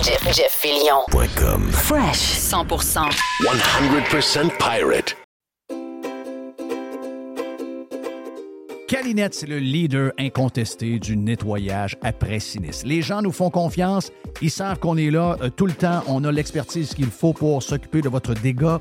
Jeff, 0.02 0.22
Jeff 0.32 0.52
Fillion. 0.52 1.02
Point 1.10 1.28
com. 1.36 1.70
Fresh. 1.72 2.38
100%. 2.38 3.10
100% 3.42 4.50
pirate. 4.58 5.16
Calinette, 8.88 9.34
c'est 9.34 9.46
le 9.46 9.58
leader 9.58 10.12
incontesté 10.18 10.98
du 10.98 11.14
nettoyage 11.14 11.98
après 12.02 12.40
sinistre. 12.40 12.86
Les 12.86 13.02
gens 13.02 13.20
nous 13.20 13.32
font 13.32 13.50
confiance. 13.50 14.10
Ils 14.40 14.50
savent 14.50 14.78
qu'on 14.78 14.96
est 14.96 15.10
là 15.10 15.36
euh, 15.42 15.50
tout 15.50 15.66
le 15.66 15.74
temps. 15.74 16.02
On 16.06 16.24
a 16.24 16.32
l'expertise 16.32 16.94
qu'il 16.94 17.10
faut 17.10 17.34
pour 17.34 17.62
s'occuper 17.62 18.00
de 18.00 18.08
votre 18.08 18.32
dégât. 18.32 18.80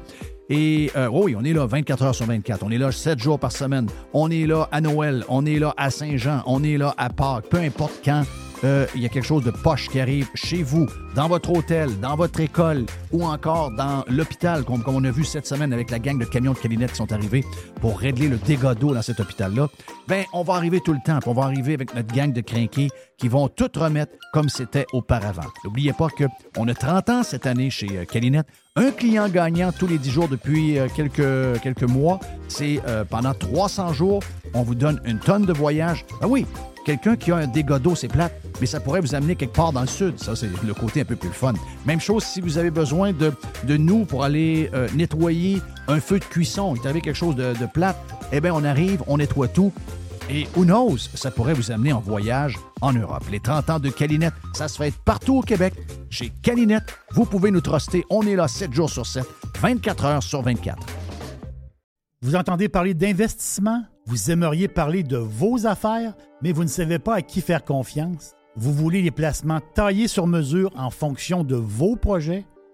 Et 0.49 0.91
euh, 0.95 1.09
oui, 1.11 1.35
on 1.37 1.43
est 1.43 1.53
là 1.53 1.65
24 1.65 2.03
heures 2.03 2.15
sur 2.15 2.25
24. 2.25 2.63
On 2.63 2.71
est 2.71 2.77
là 2.77 2.91
7 2.91 3.19
jours 3.19 3.39
par 3.39 3.51
semaine. 3.51 3.87
On 4.13 4.31
est 4.31 4.45
là 4.45 4.69
à 4.71 4.81
Noël. 4.81 5.23
On 5.29 5.45
est 5.45 5.59
là 5.59 5.73
à 5.77 5.89
Saint-Jean. 5.89 6.41
On 6.45 6.63
est 6.63 6.77
là 6.77 6.93
à 6.97 7.09
Pâques. 7.09 7.49
Peu 7.49 7.57
importe 7.57 7.99
quand 8.03 8.23
euh, 8.63 8.87
il 8.95 9.01
y 9.01 9.05
a 9.05 9.09
quelque 9.09 9.25
chose 9.25 9.43
de 9.43 9.51
poche 9.51 9.87
qui 9.89 9.99
arrive 9.99 10.27
chez 10.33 10.63
vous, 10.63 10.87
dans 11.15 11.27
votre 11.27 11.51
hôtel, 11.51 11.99
dans 11.99 12.15
votre 12.15 12.39
école 12.39 12.85
ou 13.11 13.23
encore 13.23 13.71
dans 13.71 14.03
l'hôpital, 14.07 14.63
comme, 14.63 14.83
on 14.87 15.03
a 15.03 15.11
vu 15.11 15.23
cette 15.23 15.45
semaine 15.45 15.73
avec 15.73 15.91
la 15.91 15.99
gang 15.99 16.17
de 16.17 16.25
camions 16.25 16.53
de 16.53 16.57
Calinette 16.57 16.91
qui 16.91 16.97
sont 16.97 17.11
arrivés 17.11 17.43
pour 17.81 17.99
régler 17.99 18.27
le 18.27 18.37
dégât 18.37 18.73
d'eau 18.73 18.93
dans 18.93 19.01
cet 19.01 19.19
hôpital-là, 19.19 19.67
ben 20.07 20.23
on 20.33 20.43
va 20.43 20.55
arriver 20.55 20.79
tout 20.81 20.93
le 20.93 20.99
temps. 21.05 21.19
On 21.27 21.33
va 21.33 21.43
arriver 21.43 21.73
avec 21.73 21.93
notre 21.93 22.13
gang 22.13 22.33
de 22.33 22.41
crinqués 22.41 22.89
qui 23.17 23.27
vont 23.27 23.47
tout 23.47 23.69
remettre 23.75 24.13
comme 24.33 24.49
c'était 24.49 24.85
auparavant. 24.91 25.47
N'oubliez 25.63 25.93
pas 25.93 26.07
qu'on 26.09 26.67
a 26.67 26.73
30 26.73 27.09
ans 27.09 27.23
cette 27.23 27.45
année 27.45 27.69
chez 27.69 27.89
euh, 27.97 28.05
Calinette. 28.05 28.47
Un 28.79 28.91
client 28.91 29.27
gagnant 29.27 29.71
tous 29.71 29.87
les 29.87 29.97
10 29.97 30.11
jours 30.11 30.27
depuis 30.27 30.77
euh, 30.77 30.87
quelques, 30.95 31.59
quelques 31.63 31.81
mois. 31.81 32.19
C'est 32.47 32.79
euh, 32.87 33.03
pendant 33.03 33.33
300 33.33 33.91
jours, 33.93 34.21
on 34.53 34.61
vous 34.61 34.75
donne 34.75 35.01
une 35.03 35.17
tonne 35.17 35.47
de 35.47 35.51
voyage. 35.51 36.05
Ah 36.21 36.27
oui, 36.27 36.45
quelqu'un 36.85 37.15
qui 37.15 37.31
a 37.31 37.37
un 37.37 37.47
dégât 37.47 37.79
d'eau, 37.79 37.95
c'est 37.95 38.07
plate, 38.07 38.39
mais 38.61 38.67
ça 38.67 38.79
pourrait 38.79 39.01
vous 39.01 39.15
amener 39.15 39.35
quelque 39.35 39.55
part 39.55 39.73
dans 39.73 39.81
le 39.81 39.87
sud. 39.87 40.19
Ça, 40.19 40.35
c'est 40.35 40.49
le 40.63 40.73
côté 40.75 41.01
un 41.01 41.05
peu 41.05 41.15
plus 41.15 41.31
fun. 41.31 41.53
Même 41.87 41.99
chose 41.99 42.23
si 42.23 42.39
vous 42.39 42.59
avez 42.59 42.69
besoin 42.69 43.13
de, 43.13 43.33
nous 43.77 44.05
pour 44.05 44.23
aller 44.23 44.69
euh, 44.75 44.87
nettoyer 44.93 45.59
un 45.87 45.99
feu 45.99 46.19
de 46.19 46.25
cuisson. 46.25 46.75
Est 46.75 46.85
arrivé 46.85 47.01
quelque 47.01 47.15
chose 47.15 47.35
de, 47.35 47.55
de 47.59 47.65
plate. 47.65 47.97
Eh 48.31 48.41
bien, 48.41 48.53
on 48.53 48.63
arrive, 48.63 49.01
on 49.07 49.17
nettoie 49.17 49.47
tout. 49.47 49.73
Et 50.29 50.45
who 50.57 50.65
knows, 50.65 50.97
ça 51.13 51.31
pourrait 51.31 51.53
vous 51.53 51.71
amener 51.71 51.93
en 51.93 52.01
voyage 52.01 52.57
en 52.81 52.91
Europe. 52.91 53.23
Les 53.31 53.39
30 53.39 53.69
ans 53.69 53.79
de 53.79 53.89
Calinette, 53.89 54.33
ça 54.53 54.67
se 54.67 54.77
fait 54.77 54.93
partout 55.05 55.37
au 55.37 55.41
Québec. 55.41 55.73
Chez 56.09 56.29
Calinette, 56.41 56.99
vous 57.11 57.23
pouvez 57.23 57.49
nous 57.49 57.61
truster. 57.61 58.03
On 58.09 58.23
est 58.23 58.35
là 58.35 58.49
7 58.49 58.73
jours 58.73 58.89
sur 58.89 59.05
7, 59.05 59.23
24 59.61 60.05
heures 60.05 60.23
sur 60.23 60.41
24. 60.41 60.85
Vous 62.21 62.35
entendez 62.35 62.67
parler 62.67 62.93
d'investissement? 62.93 63.83
Vous 64.05 64.29
aimeriez 64.29 64.67
parler 64.67 65.03
de 65.03 65.17
vos 65.17 65.65
affaires, 65.65 66.13
mais 66.41 66.51
vous 66.51 66.63
ne 66.63 66.69
savez 66.69 66.99
pas 66.99 67.15
à 67.15 67.21
qui 67.21 67.39
faire 67.39 67.63
confiance? 67.63 68.33
Vous 68.57 68.73
voulez 68.73 69.01
les 69.01 69.11
placements 69.11 69.61
taillés 69.75 70.07
sur 70.09 70.27
mesure 70.27 70.71
en 70.75 70.89
fonction 70.89 71.45
de 71.45 71.55
vos 71.55 71.95
projets? 71.95 72.45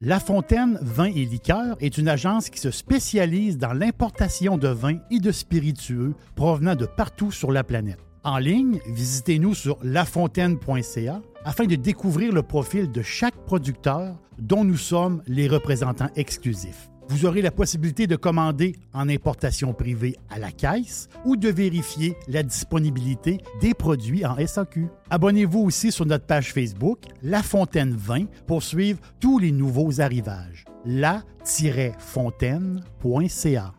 La 0.00 0.20
Fontaine 0.20 0.78
Vin 0.80 1.06
et 1.06 1.24
Liqueurs 1.24 1.76
est 1.80 1.98
une 1.98 2.06
agence 2.06 2.50
qui 2.50 2.60
se 2.60 2.70
spécialise 2.70 3.58
dans 3.58 3.72
l'importation 3.72 4.56
de 4.56 4.68
vins 4.68 5.00
et 5.10 5.18
de 5.18 5.32
spiritueux 5.32 6.14
provenant 6.36 6.76
de 6.76 6.86
partout 6.86 7.32
sur 7.32 7.50
la 7.50 7.64
planète. 7.64 7.98
En 8.22 8.38
ligne, 8.38 8.78
visitez-nous 8.86 9.54
sur 9.54 9.76
lafontaine.ca 9.82 11.20
afin 11.44 11.64
de 11.64 11.74
découvrir 11.74 12.32
le 12.32 12.44
profil 12.44 12.92
de 12.92 13.02
chaque 13.02 13.44
producteur 13.44 14.14
dont 14.38 14.62
nous 14.62 14.76
sommes 14.76 15.20
les 15.26 15.48
représentants 15.48 16.10
exclusifs. 16.14 16.87
Vous 17.08 17.24
aurez 17.24 17.40
la 17.40 17.50
possibilité 17.50 18.06
de 18.06 18.16
commander 18.16 18.76
en 18.92 19.08
importation 19.08 19.72
privée 19.72 20.14
à 20.28 20.38
la 20.38 20.52
caisse 20.52 21.08
ou 21.24 21.36
de 21.36 21.48
vérifier 21.48 22.14
la 22.28 22.42
disponibilité 22.42 23.38
des 23.62 23.72
produits 23.72 24.26
en 24.26 24.36
SAQ. 24.46 24.88
Abonnez-vous 25.08 25.60
aussi 25.60 25.90
sur 25.90 26.04
notre 26.04 26.26
page 26.26 26.52
Facebook 26.52 27.04
La 27.22 27.42
Fontaine 27.42 27.94
20 27.96 28.26
pour 28.46 28.62
suivre 28.62 29.00
tous 29.20 29.38
les 29.38 29.52
nouveaux 29.52 30.02
arrivages. 30.02 30.66
la-fontaine.ca 30.84 33.72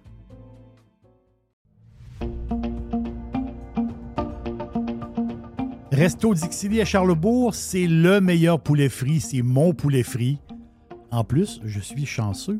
Resto 5.92 6.34
Dixili 6.34 6.82
à 6.82 6.86
Charlebourg, 6.86 7.54
c'est 7.54 7.86
le 7.86 8.22
meilleur 8.22 8.62
poulet 8.62 8.90
frit. 8.90 9.20
C'est 9.20 9.42
mon 9.42 9.74
poulet 9.74 10.04
frit. 10.04 10.40
En 11.12 11.24
plus, 11.24 11.60
je 11.66 11.80
suis 11.80 12.06
chanceux. 12.06 12.60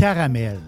Caramel. 0.00 0.58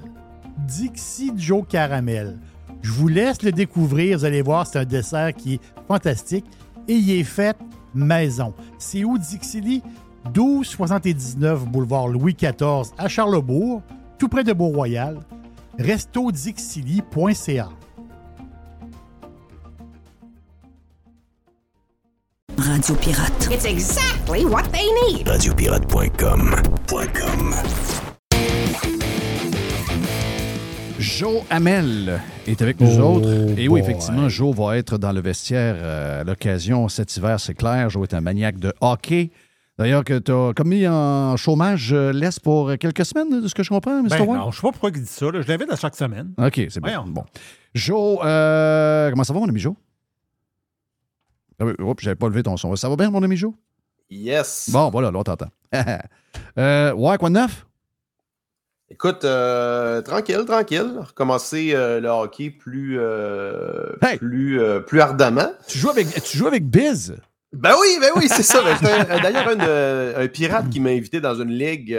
Dixie 0.59 1.33
Joe 1.35 1.65
Caramel. 1.67 2.39
Je 2.83 2.93
vous 2.93 3.09
laisse 3.09 3.43
le 3.43 3.51
découvrir. 3.51 4.19
Vous 4.19 4.27
allez 4.27 4.43
voir, 4.43 4.67
c'est 4.67 4.81
un 4.81 4.85
dessert 4.85 5.33
qui 5.33 5.55
est 5.55 5.61
fantastique. 5.89 6.45
Et 6.87 6.97
il 6.97 7.11
est 7.13 7.25
fait 7.25 7.57
maison. 7.95 8.53
C'est 8.79 9.05
où 9.05 9.17
Dixili? 9.17 9.83
1279 10.27 11.67
boulevard 11.67 12.09
Louis 12.09 12.35
XIV 12.35 12.93
à 12.99 13.09
Charlebourg, 13.09 13.81
tout 14.19 14.29
près 14.29 14.45
de 14.45 14.53
Beau-Royal. 14.53 15.19
restodixili.ca. 15.79 17.71
Radio 22.59 22.95
Pirate. 22.97 23.49
It's 23.51 23.65
exactly 23.65 24.45
what 24.45 24.65
they 24.73 24.91
need. 25.09 25.27
Radiopirate.com. 25.27 28.12
Joe 31.03 31.43
Hamel 31.51 32.21
est 32.47 32.63
avec 32.63 32.81
nous 32.81 33.01
Oh 33.01 33.17
autres. 33.17 33.29
Et 33.59 33.69
oui, 33.69 33.69
boy. 33.69 33.81
effectivement, 33.81 34.29
Joe 34.29 34.55
va 34.55 34.77
être 34.79 34.99
dans 34.99 35.11
le 35.13 35.21
vestiaire 35.21 35.75
euh, 35.79 36.21
à 36.21 36.25
l'occasion 36.25 36.89
cet 36.89 37.17
hiver, 37.17 37.41
c'est 37.41 37.55
clair. 37.55 37.91
Joe 37.91 38.05
est 38.09 38.15
un 38.15 38.21
maniaque 38.21 38.59
de 38.59 38.73
hockey. 38.81 39.31
D'ailleurs, 39.79 40.05
que 40.05 40.19
tu 40.19 40.31
as 40.31 40.53
comme 40.55 40.69
mis 40.69 40.87
en 40.87 41.37
chômage, 41.37 41.93
euh, 41.93 42.13
laisse 42.13 42.39
pour 42.39 42.73
quelques 42.79 43.05
semaines, 43.05 43.41
de 43.43 43.49
ce 43.49 43.55
que 43.55 43.65
je 43.65 43.71
comprends, 43.71 44.01
Mr. 44.03 44.11
Ben 44.11 44.27
non, 44.27 44.51
je 44.53 44.57
sais 44.57 44.63
pas 44.63 44.71
pourquoi 44.71 44.91
il 44.95 45.01
dit 45.03 45.07
ça. 45.07 45.31
là. 45.31 45.41
Je 45.43 45.49
l'invite 45.49 45.73
à 45.73 45.77
chaque 45.77 45.97
semaine. 45.97 46.33
OK, 46.39 46.61
c'est 46.69 46.81
bien. 46.81 47.05
Bon. 47.07 47.25
Joe, 47.75 48.19
euh, 48.25 49.11
comment 49.11 49.25
ça 49.25 49.33
va, 49.33 49.41
mon 49.41 49.49
ami 49.49 49.59
Joe? 49.59 49.75
Ah 51.59 51.65
oui, 51.65 51.73
oups, 51.81 52.03
j'avais 52.03 52.17
pas 52.17 52.29
levé 52.29 52.43
ton 52.45 52.57
son. 52.57 52.77
Ça 52.77 52.89
va 52.89 52.95
bien, 52.97 53.11
mon 53.11 53.23
ami 53.23 53.37
Joe? 53.37 53.53
Yes. 54.11 54.71
Bon, 54.73 54.91
voilà, 54.91 55.11
là, 55.11 55.19
on 55.19 55.23
t'entend. 55.25 55.49
euh, 56.59 56.93
ouais, 56.93 57.19
quoi 57.19 57.29
de 57.31 57.35
neuf? 57.35 57.67
Écoute, 58.93 59.25
euh, 59.25 60.03
tranquille, 60.03 60.45
tranquille. 60.47 60.93
Recommencer 60.99 61.71
euh, 61.73 61.99
le 61.99 62.11
hockey 62.11 62.51
plus, 62.51 62.99
euh, 63.01 63.97
Hey! 64.03 64.19
plus, 64.19 64.61
plus 64.87 65.01
ardemment. 65.01 65.51
Tu 65.67 65.79
joues 65.79 65.89
avec, 65.89 66.23
tu 66.23 66.37
joues 66.37 66.47
avec 66.47 66.69
Biz? 66.69 67.17
Ben 67.55 67.75
oui, 67.81 67.97
ben 68.03 68.11
oui, 68.17 68.29
c'est 68.29 68.43
ça. 68.43 68.63
Ben, 68.63 68.77
D'ailleurs, 69.23 69.49
un, 69.49 70.23
un 70.23 70.29
pirate 70.29 70.69
qui 70.69 70.79
m'a 70.79 70.91
invité 70.91 71.23
dans 71.23 71.35
une 71.41 71.53
ligue, 71.53 71.99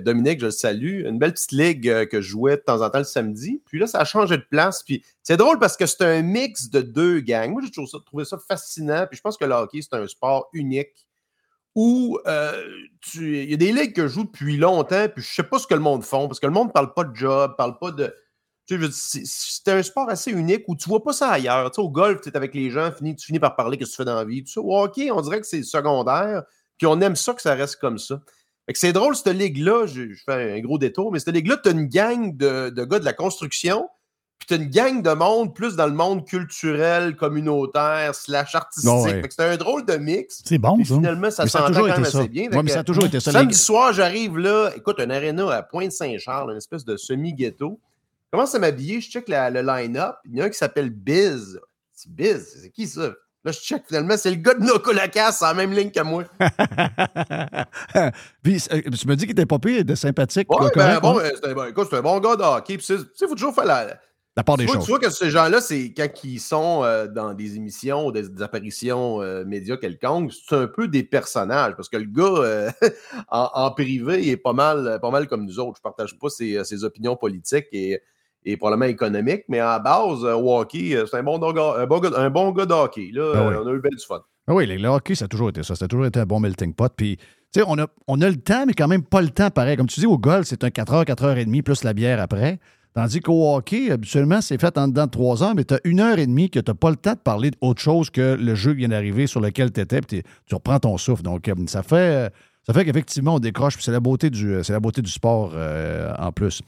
Dominique, 0.00 0.38
je 0.38 0.44
le 0.46 0.50
salue, 0.52 1.04
une 1.06 1.18
belle 1.18 1.32
petite 1.32 1.50
ligue 1.50 2.06
que 2.06 2.20
je 2.20 2.28
jouais 2.28 2.54
de 2.54 2.62
temps 2.62 2.82
en 2.82 2.90
temps 2.90 2.98
le 2.98 3.04
samedi. 3.04 3.60
Puis 3.66 3.80
là, 3.80 3.88
ça 3.88 3.98
a 3.98 4.04
changé 4.04 4.36
de 4.36 4.46
place. 4.48 4.84
Puis 4.84 5.04
c'est 5.24 5.36
drôle 5.36 5.58
parce 5.58 5.76
que 5.76 5.86
c'est 5.86 6.04
un 6.04 6.22
mix 6.22 6.70
de 6.70 6.82
deux 6.82 7.18
gangs. 7.18 7.50
Moi, 7.50 7.62
j'ai 7.64 7.72
toujours 7.72 8.04
trouvé 8.04 8.24
ça 8.24 8.38
fascinant. 8.38 9.06
Puis 9.08 9.16
je 9.16 9.22
pense 9.22 9.36
que 9.36 9.44
le 9.44 9.54
hockey, 9.54 9.80
c'est 9.82 9.96
un 9.96 10.06
sport 10.06 10.50
unique 10.52 11.08
où 11.74 12.18
euh, 12.26 12.62
tu- 13.00 13.42
il 13.44 13.50
y 13.50 13.54
a 13.54 13.56
des 13.56 13.72
ligues 13.72 13.94
que 13.94 14.02
je 14.08 14.14
joue 14.14 14.24
depuis 14.24 14.56
longtemps, 14.56 15.06
puis 15.08 15.22
je 15.22 15.32
sais 15.34 15.42
pas 15.42 15.58
ce 15.58 15.66
que 15.66 15.74
le 15.74 15.80
monde 15.80 16.04
font, 16.04 16.26
parce 16.28 16.40
que 16.40 16.46
le 16.46 16.52
monde 16.52 16.72
parle 16.72 16.92
pas 16.94 17.04
de 17.04 17.14
job, 17.14 17.54
parle 17.56 17.78
pas 17.78 17.90
de. 17.92 18.14
Tu 18.66 18.80
sais, 18.92 19.20
c'est- 19.24 19.70
un 19.70 19.82
sport 19.82 20.08
assez 20.08 20.30
unique 20.30 20.64
où 20.68 20.76
tu 20.76 20.88
vois 20.88 21.02
pas 21.02 21.12
ça 21.12 21.30
ailleurs. 21.30 21.70
Tu 21.70 21.76
sais, 21.76 21.80
au 21.80 21.90
golf, 21.90 22.20
tu 22.20 22.28
es 22.28 22.36
avec 22.36 22.54
les 22.54 22.70
gens, 22.70 22.90
tu 22.92 23.14
finis 23.26 23.40
par 23.40 23.56
parler 23.56 23.76
que 23.78 23.84
tu 23.84 23.92
fais 23.92 24.04
dans 24.04 24.14
la 24.14 24.24
vie. 24.24 24.44
Tout 24.44 24.52
ça. 24.52 24.60
Au 24.60 24.78
hockey, 24.82 25.10
on 25.10 25.20
dirait 25.20 25.40
que 25.40 25.46
c'est 25.46 25.62
secondaire, 25.62 26.44
puis 26.78 26.86
on 26.86 27.00
aime 27.00 27.16
ça 27.16 27.34
que 27.34 27.42
ça 27.42 27.54
reste 27.54 27.76
comme 27.76 27.98
ça. 27.98 28.20
C'est 28.74 28.92
drôle, 28.92 29.16
cette 29.16 29.28
ligue-là, 29.34 29.86
je, 29.86 30.12
je 30.12 30.22
fais 30.24 30.52
un 30.56 30.60
gros 30.60 30.78
détour, 30.78 31.10
mais 31.10 31.18
cette 31.18 31.34
ligue-là, 31.34 31.56
tu 31.56 31.68
as 31.68 31.72
une 31.72 31.86
gang 31.86 32.36
de, 32.36 32.70
de 32.70 32.84
gars 32.84 33.00
de 33.00 33.04
la 33.04 33.12
construction, 33.12 33.88
puis 34.40 34.46
tu 34.48 34.54
as 34.54 34.56
une 34.56 34.68
gang 34.70 35.00
de 35.02 35.10
monde 35.12 35.54
plus 35.54 35.76
dans 35.76 35.86
le 35.86 35.92
monde 35.92 36.26
culturel, 36.26 37.14
communautaire, 37.14 38.14
slash 38.14 38.54
artistique. 38.56 38.90
Oh, 38.92 39.04
ouais. 39.04 39.20
Fait 39.20 39.28
que 39.28 39.34
c'est 39.34 39.44
un 39.44 39.56
drôle 39.56 39.84
de 39.86 39.96
mix. 39.96 40.42
C'est 40.44 40.58
bon, 40.58 40.78
ça. 40.82 40.94
finalement, 40.96 41.30
ça 41.30 41.46
s'entend 41.46 41.72
quand 41.72 41.84
même 41.86 42.02
assez 42.02 42.26
bien. 42.28 42.50
Ouais, 42.50 42.62
mais 42.62 42.70
ça 42.72 42.80
a 42.80 42.84
toujours 42.84 43.04
été 43.04 43.20
ça, 43.20 43.30
Samedi 43.30 43.54
soir, 43.56 43.92
j'arrive 43.92 44.36
là, 44.38 44.70
écoute, 44.74 44.98
un 44.98 45.10
aréna 45.10 45.48
à 45.52 45.62
Pointe-Saint-Charles, 45.62 46.50
une 46.50 46.56
espèce 46.56 46.84
de 46.84 46.96
semi-ghetto. 46.96 47.78
Je 48.32 48.36
commence 48.38 48.54
à 48.54 48.58
m'habiller, 48.58 49.00
je 49.00 49.10
check 49.10 49.28
la- 49.28 49.50
le 49.50 49.60
line-up. 49.62 50.14
Il 50.24 50.36
y 50.36 50.40
en 50.40 50.44
a 50.44 50.46
un 50.46 50.50
qui 50.50 50.58
s'appelle 50.58 50.90
Biz. 50.90 51.60
C'est 51.92 52.10
Biz, 52.10 52.60
c'est 52.62 52.70
qui 52.70 52.86
ça? 52.88 53.10
Là, 53.42 53.52
je 53.52 53.58
check 53.58 53.84
finalement, 53.88 54.16
c'est 54.18 54.30
le 54.30 54.36
gars 54.36 54.52
de 54.54 54.60
Noco 54.62 54.92
Lacas, 54.92 55.32
c'est 55.32 55.44
la 55.46 55.54
même 55.54 55.72
ligne 55.72 55.90
que 55.90 56.00
moi. 56.02 56.24
Puis, 58.42 58.62
euh, 58.72 58.80
tu 58.98 59.08
me 59.08 59.14
dis 59.16 59.24
qu'il 59.24 59.30
était 59.32 59.46
pas 59.46 59.58
pire, 59.58 59.84
de 59.84 59.94
sympathique. 59.94 60.50
Ouais, 60.52 60.58
ben, 60.60 60.70
correct, 60.70 61.00
bon, 61.02 61.16
ouais? 61.16 61.24
euh, 61.24 61.30
c'est 61.42 61.50
un, 61.50 61.54
bon- 61.54 61.64
écoute, 61.64 61.86
c'est 61.90 61.96
un 61.96 62.02
bon 62.02 62.18
gars 62.20 62.36
de 62.36 62.42
hockey. 62.42 62.76
Puis, 62.76 62.86
tu 62.86 62.98
sais, 62.98 63.26
faut 63.26 63.34
toujours 63.34 63.54
faire 63.54 63.64
la, 63.64 63.86
la 64.40 64.44
part 64.44 64.56
des 64.56 64.64
tu 64.64 64.68
vois, 64.68 64.76
choses. 64.76 64.84
tu 64.86 64.90
vois 64.90 64.98
que 64.98 65.10
ces 65.10 65.30
gens-là, 65.30 65.60
c'est 65.60 65.92
quand 65.94 66.08
ils 66.24 66.40
sont 66.40 66.82
euh, 66.82 67.06
dans 67.06 67.34
des 67.34 67.56
émissions 67.56 68.06
ou 68.06 68.12
des, 68.12 68.28
des 68.28 68.42
apparitions 68.42 69.22
euh, 69.22 69.44
médias 69.44 69.76
quelconques, 69.76 70.32
c'est 70.32 70.56
un 70.56 70.66
peu 70.66 70.88
des 70.88 71.02
personnages. 71.02 71.74
Parce 71.76 71.88
que 71.88 71.96
le 71.96 72.06
gars, 72.06 72.42
euh, 72.42 72.70
en, 73.30 73.50
en 73.54 73.70
privé, 73.70 74.22
il 74.22 74.28
est 74.30 74.36
pas 74.36 74.52
mal, 74.52 74.98
pas 75.00 75.10
mal 75.10 75.28
comme 75.28 75.44
nous 75.44 75.58
autres. 75.60 75.76
Je 75.76 75.82
partage 75.82 76.18
pas 76.18 76.28
ses, 76.28 76.64
ses 76.64 76.84
opinions 76.84 77.16
politiques 77.16 77.66
et, 77.72 78.00
et 78.44 78.56
probablement 78.56 78.86
économiques, 78.90 79.44
mais 79.48 79.58
à 79.58 79.72
la 79.72 79.78
base, 79.78 80.24
euh, 80.24 80.36
euh, 80.36 81.06
c'est 81.06 81.16
un 81.16 81.22
bon, 81.22 81.38
gars, 81.38 81.74
un, 81.78 81.86
bon 81.86 81.98
gars, 81.98 82.10
un 82.16 82.30
bon 82.30 82.50
gars 82.52 82.66
de 82.66 82.72
hockey. 82.72 83.10
Là, 83.12 83.32
Ah 83.34 83.48
oui. 83.48 83.54
Euh, 83.54 83.62
on 83.64 83.68
a 83.68 83.72
eu 83.72 83.80
bien 83.80 83.90
du 83.90 84.04
fun. 84.04 84.22
Ah 84.46 84.54
oui, 84.54 84.66
le, 84.66 84.76
le 84.76 84.88
hockey, 84.88 85.14
ça 85.14 85.26
a 85.26 85.28
toujours 85.28 85.50
été 85.50 85.62
ça. 85.62 85.74
Ça 85.74 85.84
a 85.84 85.88
toujours 85.88 86.06
été 86.06 86.18
un 86.20 86.26
bon 86.26 86.40
melting 86.40 86.74
pot. 86.74 86.92
Puis, 86.96 87.16
tu 87.52 87.60
sais, 87.60 87.64
on 87.68 87.78
a, 87.78 87.86
on 88.08 88.20
a 88.20 88.28
le 88.28 88.36
temps, 88.36 88.64
mais 88.66 88.72
quand 88.72 88.88
même 88.88 89.04
pas 89.04 89.20
le 89.20 89.28
temps 89.30 89.50
pareil. 89.50 89.76
Comme 89.76 89.86
tu 89.86 90.00
dis, 90.00 90.06
au 90.06 90.18
golf, 90.18 90.46
c'est 90.46 90.64
un 90.64 90.68
4h, 90.68 91.04
4h30 91.04 91.62
plus 91.62 91.84
la 91.84 91.92
bière 91.92 92.20
après. 92.20 92.58
Tandis 92.94 93.20
qu'au 93.20 93.54
hockey, 93.54 93.90
habituellement, 93.90 94.40
c'est 94.40 94.60
fait 94.60 94.76
en 94.76 94.88
dedans 94.88 95.06
de 95.06 95.10
3 95.10 95.42
heures, 95.42 95.54
mais 95.54 95.64
tu 95.64 95.74
as 95.74 95.80
une 95.84 96.00
heure 96.00 96.18
et 96.18 96.26
demie 96.26 96.50
que 96.50 96.58
tu 96.58 96.70
n'as 96.70 96.74
pas 96.74 96.90
le 96.90 96.96
temps 96.96 97.12
de 97.12 97.18
parler 97.18 97.50
d'autre 97.62 97.80
chose 97.80 98.10
que 98.10 98.34
le 98.34 98.54
jeu 98.54 98.72
qui 98.72 98.78
vient 98.78 98.88
d'arriver 98.88 99.26
sur 99.26 99.40
lequel 99.40 99.72
tu 99.72 99.80
étais, 99.80 100.00
puis 100.00 100.22
tu 100.46 100.54
reprends 100.54 100.80
ton 100.80 100.98
souffle. 100.98 101.22
Donc, 101.22 101.48
euh, 101.48 101.54
ça 101.66 101.82
fait, 101.82 101.96
euh, 101.96 102.28
ça 102.66 102.72
fait 102.72 102.84
qu'effectivement, 102.84 103.36
on 103.36 103.38
décroche, 103.38 103.74
puis 103.74 103.84
c'est 103.84 103.92
la 103.92 104.00
beauté 104.00 104.28
du, 104.28 104.56
c'est 104.62 104.72
la 104.72 104.80
beauté 104.80 105.02
du 105.02 105.10
sport 105.10 105.52
euh, 105.54 106.12
en 106.18 106.32
plus. 106.32 106.62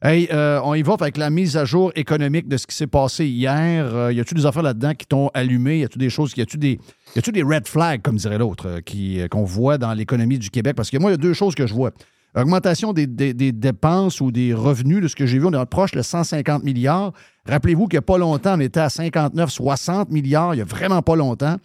Hey, 0.00 0.28
euh, 0.32 0.60
on 0.62 0.74
y 0.74 0.82
va 0.82 0.94
avec 1.00 1.16
la 1.16 1.28
mise 1.28 1.56
à 1.56 1.64
jour 1.64 1.90
économique 1.96 2.46
de 2.46 2.56
ce 2.56 2.68
qui 2.68 2.76
s'est 2.76 2.86
passé 2.86 3.26
hier. 3.26 3.92
Euh, 3.92 4.12
y 4.12 4.20
a-tu 4.20 4.34
des 4.34 4.46
affaires 4.46 4.62
là-dedans 4.62 4.94
qui 4.94 5.06
t'ont 5.06 5.28
allumé? 5.34 5.80
Y 5.80 5.84
a-tu 5.84 5.98
des 5.98 6.08
choses, 6.08 6.32
y 6.36 6.40
a-tu 6.40 6.56
des, 6.56 6.78
des 7.16 7.42
red 7.42 7.66
flags, 7.66 8.00
comme 8.00 8.14
dirait 8.14 8.38
l'autre, 8.38 8.68
euh, 8.68 8.80
qui, 8.80 9.20
euh, 9.20 9.26
qu'on 9.26 9.42
voit 9.42 9.76
dans 9.76 9.92
l'économie 9.94 10.38
du 10.38 10.50
Québec? 10.50 10.76
Parce 10.76 10.88
que 10.88 10.98
moi, 10.98 11.10
il 11.10 11.14
y 11.14 11.18
a 11.18 11.18
deux 11.18 11.32
choses 11.32 11.56
que 11.56 11.66
je 11.66 11.74
vois. 11.74 11.90
Augmentation 12.38 12.92
des, 12.92 13.06
dépenses 13.06 14.20
ou 14.20 14.30
des 14.30 14.54
revenus, 14.54 15.02
de 15.02 15.08
ce 15.08 15.16
que 15.16 15.26
j'ai 15.26 15.40
vu, 15.40 15.46
on 15.46 15.52
est 15.52 15.66
proche 15.66 15.90
de 15.90 16.02
150 16.02 16.62
milliards. 16.62 17.12
Rappelez-vous 17.46 17.88
qu'il 17.88 17.96
n'y 17.96 17.98
a 17.98 18.02
pas 18.02 18.18
longtemps, 18.18 18.54
on 18.56 18.60
était 18.60 18.78
à 18.78 18.88
59, 18.88 19.50
60 19.50 20.10
milliards, 20.10 20.54
il 20.54 20.58
n'y 20.58 20.62
a 20.62 20.66
vraiment 20.66 21.02
pas 21.02 21.16
longtemps. 21.16 21.56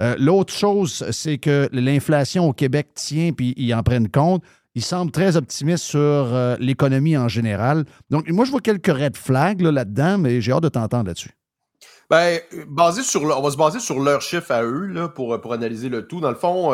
Euh, 0.00 0.16
L'autre 0.18 0.52
chose, 0.54 1.04
c'est 1.10 1.36
que 1.36 1.68
l'inflation 1.72 2.48
au 2.48 2.54
Québec 2.54 2.88
tient 2.94 3.32
puis 3.32 3.52
ils 3.58 3.74
en 3.74 3.82
prennent 3.82 4.08
compte. 4.08 4.42
Ils 4.74 4.82
semblent 4.82 5.12
très 5.12 5.36
optimistes 5.36 5.84
sur 5.84 6.00
euh, 6.00 6.56
l'économie 6.58 7.14
en 7.16 7.28
général. 7.28 7.84
Donc, 8.08 8.26
moi, 8.30 8.46
je 8.46 8.50
vois 8.52 8.62
quelques 8.62 8.86
red 8.86 9.18
flags 9.18 9.60
là, 9.60 9.70
là-dedans, 9.70 10.16
mais 10.16 10.40
j'ai 10.40 10.52
hâte 10.52 10.62
de 10.62 10.70
t'entendre 10.70 11.08
là-dessus. 11.08 11.32
Ben, 12.08 12.40
euh, 12.54 12.64
basé 12.68 13.02
sur 13.02 13.22
on 13.22 13.42
va 13.42 13.50
se 13.50 13.56
baser 13.58 13.80
sur 13.80 14.00
leurs 14.00 14.22
chiffres 14.22 14.50
à 14.50 14.64
eux 14.64 15.10
pour, 15.14 15.38
pour 15.42 15.52
analyser 15.52 15.90
le 15.90 16.06
tout. 16.06 16.20
Dans 16.20 16.30
le 16.30 16.36
fond, 16.36 16.72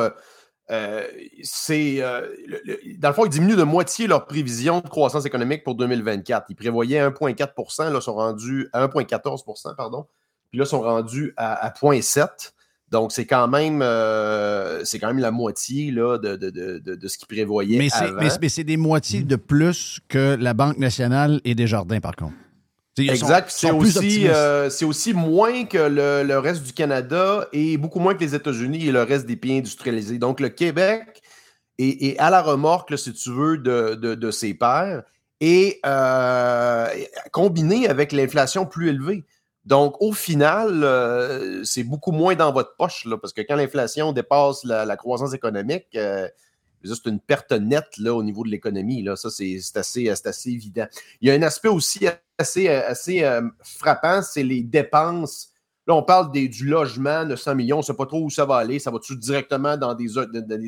euh, 0.71 1.03
c'est 1.43 1.97
euh, 2.01 2.23
le- 2.47 2.61
le- 2.64 2.99
dans 2.99 3.09
le 3.09 3.14
fond, 3.14 3.25
ils 3.25 3.31
diminuent 3.31 3.57
de 3.57 3.62
moitié 3.62 4.07
leur 4.07 4.27
prévision 4.27 4.81
de 4.81 4.89
croissance 4.89 5.25
économique 5.25 5.64
pour 5.64 5.75
2024. 5.75 6.47
Ils 6.51 6.55
prévoyaient 6.57 7.01
1,4 7.01 7.93
là, 7.93 8.01
sont 8.01 8.14
rendus 8.14 8.69
à 8.73 8.87
1,14 8.87 9.75
pardon. 9.77 10.07
Puis 10.51 10.59
là, 10.59 10.64
ils 10.64 10.69
sont 10.69 10.81
rendus 10.83 11.33
à, 11.37 11.55
à 11.66 11.71
0,7 11.71 12.53
donc, 12.91 13.12
c'est 13.12 13.27
quand 13.27 13.49
même 13.49 13.83
euh, 13.83 14.83
c'est 14.85 14.99
quand 14.99 15.09
même 15.09 15.19
la 15.19 15.31
moitié 15.31 15.91
là, 15.91 16.16
de, 16.16 16.37
de, 16.37 16.49
de, 16.49 16.79
de- 16.79 16.95
de 16.95 17.09
ce 17.09 17.19
qu'ils 17.19 17.27
prévoyaient 17.29 17.77
Mais 17.79 17.91
c'est, 17.91 18.11
mais 18.41 18.49
c'est 18.49 18.64
des 18.64 18.79
moitiés 18.79 19.23
de 19.23 19.37
plus 19.37 20.01
que 20.09 20.37
la 20.41 20.55
Banque 20.55 20.79
nationale 20.79 21.43
et 21.45 21.55
Desjardins, 21.55 22.01
par 22.01 22.16
contre. 22.16 22.33
Exact. 23.07 23.51
C'est 23.51 23.70
aussi, 23.70 24.26
euh, 24.28 24.70
c'est 24.70 24.84
aussi 24.84 25.14
moins 25.14 25.64
que 25.64 25.78
le, 25.78 26.22
le 26.26 26.38
reste 26.38 26.62
du 26.62 26.72
Canada 26.72 27.46
et 27.53 27.76
beaucoup 27.76 28.01
moins 28.01 28.14
que 28.14 28.20
les 28.20 28.34
États-Unis 28.34 28.86
et 28.86 28.92
le 28.92 29.03
reste 29.03 29.26
des 29.26 29.36
pays 29.36 29.59
industrialisés. 29.59 30.18
Donc, 30.18 30.40
le 30.40 30.49
Québec 30.49 31.22
est, 31.78 32.03
est 32.07 32.18
à 32.18 32.30
la 32.30 32.42
remorque, 32.42 32.90
là, 32.90 32.96
si 32.96 33.12
tu 33.12 33.30
veux, 33.30 33.59
de, 33.59 33.94
de, 33.94 34.14
de 34.14 34.30
ses 34.30 34.55
pairs 34.55 35.03
et 35.40 35.80
euh, 35.86 36.86
combiné 37.30 37.88
avec 37.88 38.12
l'inflation 38.12 38.66
plus 38.66 38.88
élevée. 38.88 39.24
Donc, 39.64 40.01
au 40.01 40.12
final, 40.12 40.82
euh, 40.82 41.62
c'est 41.62 41.84
beaucoup 41.84 42.12
moins 42.12 42.34
dans 42.34 42.53
votre 42.53 42.74
poche, 42.76 43.05
là, 43.05 43.18
parce 43.18 43.32
que 43.32 43.42
quand 43.42 43.57
l'inflation 43.57 44.12
dépasse 44.12 44.64
la, 44.64 44.84
la 44.84 44.96
croissance 44.96 45.34
économique, 45.34 45.86
c'est 45.92 47.07
une 47.07 47.20
perte 47.20 47.53
nette 47.53 47.99
là, 47.99 48.14
au 48.14 48.22
niveau 48.22 48.44
de 48.44 48.49
l'économie. 48.49 49.07
Ça, 49.16 49.30
c'est 49.30 49.59
assez, 49.74 50.11
c'est 50.14 50.26
assez 50.26 50.51
évident. 50.51 50.86
Il 51.20 51.28
y 51.28 51.30
a 51.30 51.34
un 51.34 51.42
aspect 51.42 51.68
aussi 51.68 52.07
assez, 52.39 52.68
assez 52.68 53.24
euh, 53.24 53.43
frappant, 53.62 54.22
c'est 54.22 54.43
les 54.43 54.62
dépenses. 54.62 55.49
Là, 55.86 55.95
on 55.95 56.03
parle 56.03 56.30
des, 56.32 56.49
du 56.49 56.66
logement 56.66 57.24
de 57.24 57.34
100 57.36 57.55
millions. 57.55 57.76
On 57.76 57.80
ne 57.80 57.84
sait 57.84 57.95
pas 57.95 58.07
trop 58.07 58.22
où 58.22 58.30
ça 58.30 58.45
va 58.45 58.57
aller. 58.57 58.78
Ça 58.78 58.91
va-tu 58.91 59.16
directement 59.16 59.76
dans 59.76 59.95
des, 59.95 60.07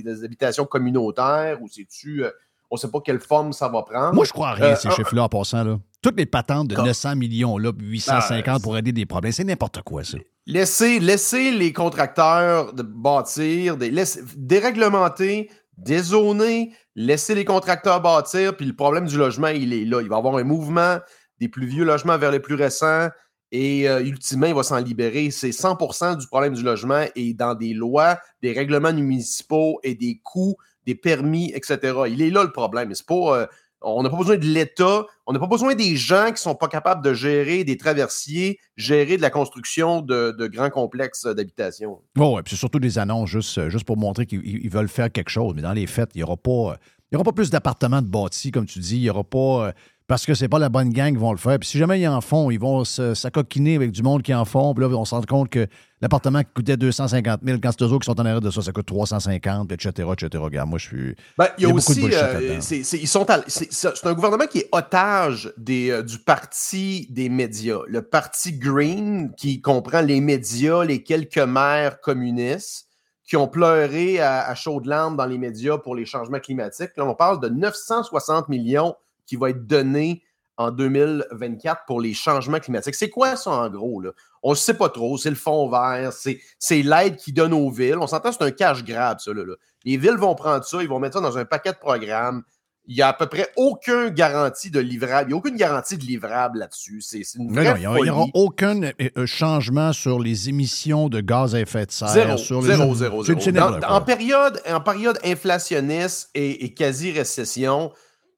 des 0.03 0.25
habitations 0.25 0.64
communautaires 0.64 1.61
ou 1.62 1.68
c'est-tu. 1.68 2.25
euh, 2.25 2.31
on 2.73 2.77
ne 2.77 2.81
sait 2.81 2.89
pas 2.89 3.01
quelle 3.05 3.18
forme 3.21 3.53
ça 3.53 3.68
va 3.68 3.83
prendre. 3.83 4.14
Moi, 4.14 4.25
je 4.25 4.33
crois 4.33 4.51
à 4.51 4.53
rien, 4.55 4.66
Euh, 4.73 4.77
ces 4.77 4.91
chiffres-là, 4.91 5.25
en 5.25 5.29
passant. 5.29 5.64
Là. 5.64 5.79
Toutes 6.03 6.16
les 6.16 6.25
patentes 6.27 6.68
de 6.68 6.77
Comme- 6.77 6.87
900 6.87 7.16
millions, 7.16 7.59
là, 7.59 7.73
puis 7.73 7.85
850 7.87 8.55
Ah, 8.57 8.62
pour 8.62 8.79
aider 8.79 8.93
des 8.93 9.07
problèmes, 9.07 9.33
c'est 9.33 9.43
n'importe 9.45 9.83
quoi, 9.83 10.05
ça. 10.05 10.18
Laissez, 10.47 11.01
laissez 11.01 11.51
les 11.51 11.73
contracteurs 11.73 12.73
de 12.73 12.83
bâtir, 12.83 13.77
des, 13.77 13.91
laissez- 13.91 14.23
déréglementer, 14.37 15.51
dézoner, 15.77 16.73
laissez 16.95 17.35
les 17.35 17.45
contracteurs 17.45 18.01
bâtir, 18.01 18.57
puis 18.57 18.66
le 18.66 18.75
problème 18.75 19.07
du 19.07 19.16
logement, 19.18 19.49
il 19.49 19.73
est 19.75 19.85
là. 19.85 20.01
Il 20.01 20.09
va 20.09 20.16
y 20.16 20.18
avoir 20.18 20.37
un 20.37 20.45
mouvement 20.45 20.99
des 21.41 21.49
plus 21.49 21.66
vieux 21.66 21.84
logements 21.84 22.18
vers 22.18 22.30
les 22.30 22.41
plus 22.41 22.55
récents, 22.55 23.09
et 23.53 23.88
euh, 23.88 24.01
ultimement, 24.05 24.47
il 24.47 24.55
va 24.55 24.62
s'en 24.62 24.78
libérer. 24.78 25.30
C'est 25.32 25.51
100% 25.51 26.18
du 26.18 26.26
problème 26.28 26.55
du 26.55 26.62
logement, 26.62 27.05
et 27.16 27.34
dans 27.34 27.55
des 27.55 27.74
lois, 27.74 28.18
des 28.43 28.53
règlements 28.53 28.93
municipaux 28.93 29.80
et 29.82 29.95
des 29.95 30.20
coûts, 30.22 30.57
des 30.86 30.95
permis, 30.95 31.51
etc. 31.55 31.78
Il 32.09 32.22
est 32.22 32.30
là 32.30 32.45
le 32.45 32.53
problème. 32.53 32.95
C'est 32.95 33.07
pas... 33.07 33.38
euh, 33.41 33.47
on 33.82 34.03
n'a 34.03 34.11
pas 34.11 34.18
besoin 34.18 34.36
de 34.36 34.45
l'État, 34.45 35.07
on 35.26 35.32
n'a 35.32 35.38
pas 35.38 35.47
besoin 35.47 35.74
des 35.74 35.97
gens 35.97 36.26
qui 36.26 36.32
ne 36.32 36.36
sont 36.36 36.55
pas 36.55 36.68
capables 36.68 37.03
de 37.03 37.14
gérer 37.14 37.64
des 37.64 37.78
traversiers, 37.78 38.59
gérer 38.76 39.16
de 39.16 39.22
la 39.22 39.30
construction 39.30 40.03
de, 40.03 40.32
de 40.38 40.47
grands 40.49 40.68
complexes 40.68 41.24
d'habitation. 41.24 41.99
Oh, 42.18 42.36
ouais, 42.36 42.43
puis 42.43 42.55
c'est 42.55 42.61
surtout 42.61 42.78
des 42.78 42.99
annonces 42.99 43.30
juste, 43.30 43.70
juste 43.70 43.86
pour 43.86 43.97
montrer 43.97 44.26
qu'ils 44.26 44.45
ils 44.45 44.68
veulent 44.70 44.86
faire 44.88 45.11
quelque 45.11 45.30
chose. 45.30 45.55
Mais 45.57 45.62
dans 45.62 45.72
les 45.72 45.86
faits, 45.86 46.11
il 46.14 46.18
n'y 46.18 46.22
aura 46.22 46.36
pas. 46.36 46.76
aura 47.14 47.24
pas 47.24 47.32
plus 47.32 47.49
d'appartements 47.49 48.03
de 48.03 48.07
bâtis, 48.07 48.51
comme 48.51 48.66
tu 48.66 48.80
dis. 48.80 48.97
Il 48.97 49.03
n'y 49.03 49.11
aura 49.11 49.24
pas. 49.24 49.68
euh, 49.68 49.72
parce 50.11 50.27
que 50.27 50.35
c'est 50.35 50.49
pas 50.49 50.59
la 50.59 50.69
bonne 50.69 50.89
gang 50.91 51.13
qui 51.13 51.21
vont 51.21 51.31
le 51.31 51.39
faire. 51.39 51.57
Puis 51.61 51.69
si 51.69 51.79
jamais 51.79 52.01
ils 52.01 52.09
en 52.09 52.21
font, 52.21 52.51
ils 52.51 52.59
vont 52.59 52.85
se- 52.85 53.15
s'acoquiner 53.15 53.77
avec 53.77 53.93
du 53.93 54.03
monde 54.03 54.23
qui 54.23 54.35
en 54.35 54.45
font. 54.45 54.75
Puis 54.75 54.83
là, 54.85 54.91
on 54.91 55.05
se 55.05 55.15
rend 55.15 55.23
compte 55.23 55.51
que 55.51 55.69
l'appartement 56.01 56.41
qui 56.41 56.49
coûtait 56.53 56.77
250 56.77 57.43
000, 57.45 57.59
quand 57.63 57.71
c'est 57.71 57.85
eux 57.85 57.87
autres 57.87 58.01
qui 58.01 58.07
sont 58.07 58.21
en 58.21 58.27
arrêt 58.27 58.41
de 58.41 58.51
ça, 58.51 58.61
ça 58.61 58.73
coûte 58.73 58.87
350 58.87 59.71
etc., 59.71 60.09
etc. 60.13 60.43
Regarde, 60.43 60.69
moi, 60.69 60.81
je 60.81 60.87
suis. 60.89 61.17
Ben, 61.39 61.47
il 61.59 61.63
y 61.63 61.71
a, 61.71 61.73
aussi, 61.73 62.13
euh, 62.13 62.57
c'est 62.61 62.99
ils 62.99 63.07
sont 63.07 63.25
un 63.31 64.15
gouvernement 64.15 64.49
qui 64.49 64.59
est 64.59 64.69
otage 64.73 65.53
des, 65.57 65.91
euh, 65.93 66.03
du 66.03 66.19
parti 66.19 67.07
des 67.11 67.29
médias. 67.29 67.79
Le 67.87 68.03
parti 68.03 68.59
Green, 68.59 69.33
qui 69.37 69.61
comprend 69.61 70.01
les 70.01 70.21
médias, 70.21 70.83
les 70.83 71.05
quelques 71.05 71.39
maires 71.39 72.01
communistes, 72.01 72.89
qui 73.29 73.37
ont 73.37 73.47
pleuré 73.47 74.19
à, 74.19 74.49
à 74.49 74.57
chaudes 74.57 74.87
larmes 74.87 75.17
dans 75.17 75.27
les 75.27 75.39
médias 75.39 75.79
pour 75.79 75.95
les 75.95 76.05
changements 76.05 76.41
climatiques. 76.41 76.91
Là, 76.97 77.05
on 77.07 77.15
parle 77.15 77.39
de 77.39 77.49
960 77.49 78.49
millions 78.49 78.97
qui 79.31 79.37
va 79.37 79.51
être 79.51 79.64
donné 79.64 80.24
en 80.57 80.72
2024 80.72 81.83
pour 81.87 82.01
les 82.01 82.12
changements 82.14 82.59
climatiques. 82.59 82.97
C'est 82.97 83.09
quoi 83.09 83.37
ça 83.37 83.53
en 83.53 83.70
gros? 83.70 84.01
Là? 84.01 84.11
On 84.43 84.51
ne 84.51 84.57
sait 84.57 84.74
pas 84.74 84.89
trop. 84.89 85.16
C'est 85.18 85.31
le 85.31 85.37
fond 85.37 85.68
vert, 85.70 86.12
c'est 86.12 86.83
l'aide 86.83 87.16
qu'ils 87.16 87.33
donnent 87.35 87.55
aux 87.55 87.70
villes. 87.70 87.97
On 87.99 88.09
s'entend, 88.09 88.33
c'est 88.33 88.43
un 88.43 88.51
cash 88.51 88.83
grab, 88.85 89.20
ça. 89.20 89.33
Là, 89.33 89.45
là. 89.45 89.55
Les 89.85 89.97
villes 89.97 90.16
vont 90.18 90.35
prendre 90.35 90.64
ça, 90.64 90.83
ils 90.83 90.89
vont 90.89 90.99
mettre 90.99 91.14
ça 91.14 91.20
dans 91.20 91.39
un 91.39 91.45
paquet 91.45 91.70
de 91.72 91.78
programmes. 91.78 92.43
Il 92.87 92.97
n'y 92.97 93.03
a 93.03 93.09
à 93.09 93.12
peu 93.12 93.26
près 93.26 93.49
aucune 93.57 94.09
garantie 94.09 94.70
de 94.70 94.81
livrable. 94.81 95.26
Il 95.26 95.28
n'y 95.28 95.35
a 95.35 95.37
aucune 95.37 95.57
garantie 95.57 95.97
de 95.97 96.03
livrable 96.03 96.59
là-dessus. 96.59 97.01
C'est 97.03 97.22
c'est 97.22 97.39
une 97.39 97.47
Non, 97.53 97.62
vraie 97.62 97.70
non, 97.81 97.97
il 97.99 98.03
n'y 98.03 98.11
aura 98.11 98.24
aucun 98.35 98.83
euh, 98.83 98.93
euh, 99.16 99.26
changement 99.26 99.93
sur 99.93 100.18
les 100.18 100.49
émissions 100.49 101.09
de 101.09 101.20
gaz 101.20 101.55
à 101.55 101.61
effet 101.61 101.87
de 101.87 101.93
serre. 101.93 102.09
Zéro, 102.09 102.37
sur 102.37 102.61
les- 102.62 102.66
zéro, 102.74 102.95
zéro, 102.95 103.22
Dans- 103.53 103.81
en, 103.89 104.01
période, 104.01 104.61
en 104.68 104.81
période 104.81 105.18
inflationniste 105.24 106.31
et, 106.35 106.64
et 106.64 106.74
quasi-récession, 106.74 107.93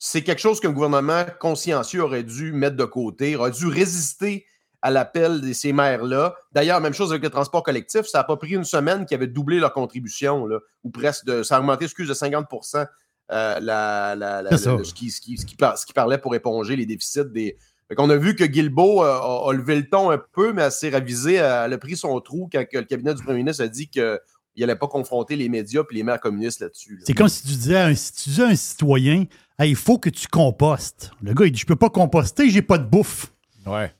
c'est 0.04 0.24
quelque 0.24 0.40
chose 0.40 0.58
qu'un 0.58 0.72
gouvernement 0.72 1.24
consciencieux 1.38 2.02
aurait 2.02 2.24
dû 2.24 2.52
mettre 2.52 2.74
de 2.74 2.84
côté, 2.84 3.36
aurait 3.36 3.52
dû 3.52 3.68
résister 3.68 4.46
à 4.82 4.90
l'appel 4.90 5.40
de 5.40 5.52
ces 5.52 5.72
maires-là. 5.72 6.34
D'ailleurs, 6.50 6.80
même 6.80 6.92
chose 6.92 7.10
avec 7.12 7.22
le 7.22 7.30
transport 7.30 7.62
collectif, 7.62 8.02
ça 8.06 8.18
n'a 8.18 8.24
pas 8.24 8.36
pris 8.36 8.50
une 8.54 8.64
semaine 8.64 9.06
qu'ils 9.06 9.14
avaient 9.14 9.28
doublé 9.28 9.60
leur 9.60 9.72
contribution, 9.72 10.44
là, 10.46 10.58
ou 10.82 10.90
presque, 10.90 11.24
de, 11.26 11.44
ça 11.44 11.56
a 11.56 11.60
augmenté, 11.60 11.84
excuse, 11.84 12.08
de 12.08 12.14
50 12.14 12.46
euh, 13.30 13.60
la, 13.60 14.16
la- 14.16 14.42
la- 14.42 14.50
ce, 14.82 14.92
qui, 14.92 15.12
ce 15.12 15.20
qui- 15.20 15.38
ce 15.38 15.46
qui 15.46 15.54
par- 15.54 15.78
ce 15.78 15.86
qui 15.86 15.92
parlait 15.92 16.18
pour 16.18 16.34
éponger 16.34 16.74
les 16.74 16.84
déficits 16.84 17.24
des. 17.32 17.56
Qu'on 17.96 18.10
a 18.10 18.16
vu 18.16 18.34
que 18.34 18.42
Guilbeault 18.44 19.04
euh, 19.04 19.06
a, 19.06 19.50
a 19.50 19.52
levé 19.52 19.76
le 19.76 19.88
ton 19.88 20.10
un 20.10 20.18
peu, 20.18 20.52
mais 20.52 20.68
s'est 20.70 20.90
ravisée, 20.90 21.34
elle 21.34 21.72
a 21.72 21.78
pris 21.78 21.96
son 21.96 22.18
trou 22.20 22.48
quand 22.52 22.64
que 22.68 22.78
le 22.78 22.84
cabinet 22.84 23.14
du 23.14 23.22
premier 23.22 23.38
ministre 23.38 23.62
a 23.62 23.68
dit 23.68 23.88
qu'il 24.54 24.60
n'allait 24.66 24.78
pas 24.78 24.88
confronter 24.88 25.36
les 25.36 25.48
médias 25.48 25.82
et 25.90 25.94
les 25.94 26.02
maires 26.02 26.20
communistes 26.20 26.60
là-dessus. 26.60 26.96
là. 26.96 27.02
C'est 27.06 27.14
comme 27.14 27.28
si 27.28 27.42
tu 27.42 27.48
disais 27.48 27.76
à 27.76 27.86
un, 27.86 27.94
si 27.94 28.12
tu 28.12 28.28
disais 28.30 28.42
à 28.44 28.48
un 28.48 28.54
citoyen 28.56 29.24
Hey, 29.58 29.70
il 29.70 29.76
faut 29.76 29.98
que 29.98 30.08
tu 30.08 30.26
compostes. 30.28 31.10
Le 31.22 31.34
gars, 31.34 31.44
il 31.44 31.52
dit 31.52 31.60
Je 31.60 31.66
peux 31.66 31.76
pas 31.76 31.90
composter, 31.90 32.48
j'ai 32.50 32.62
pas 32.62 32.78
de 32.78 32.84
bouffe. 32.84 33.26
Ouais. 33.66 33.92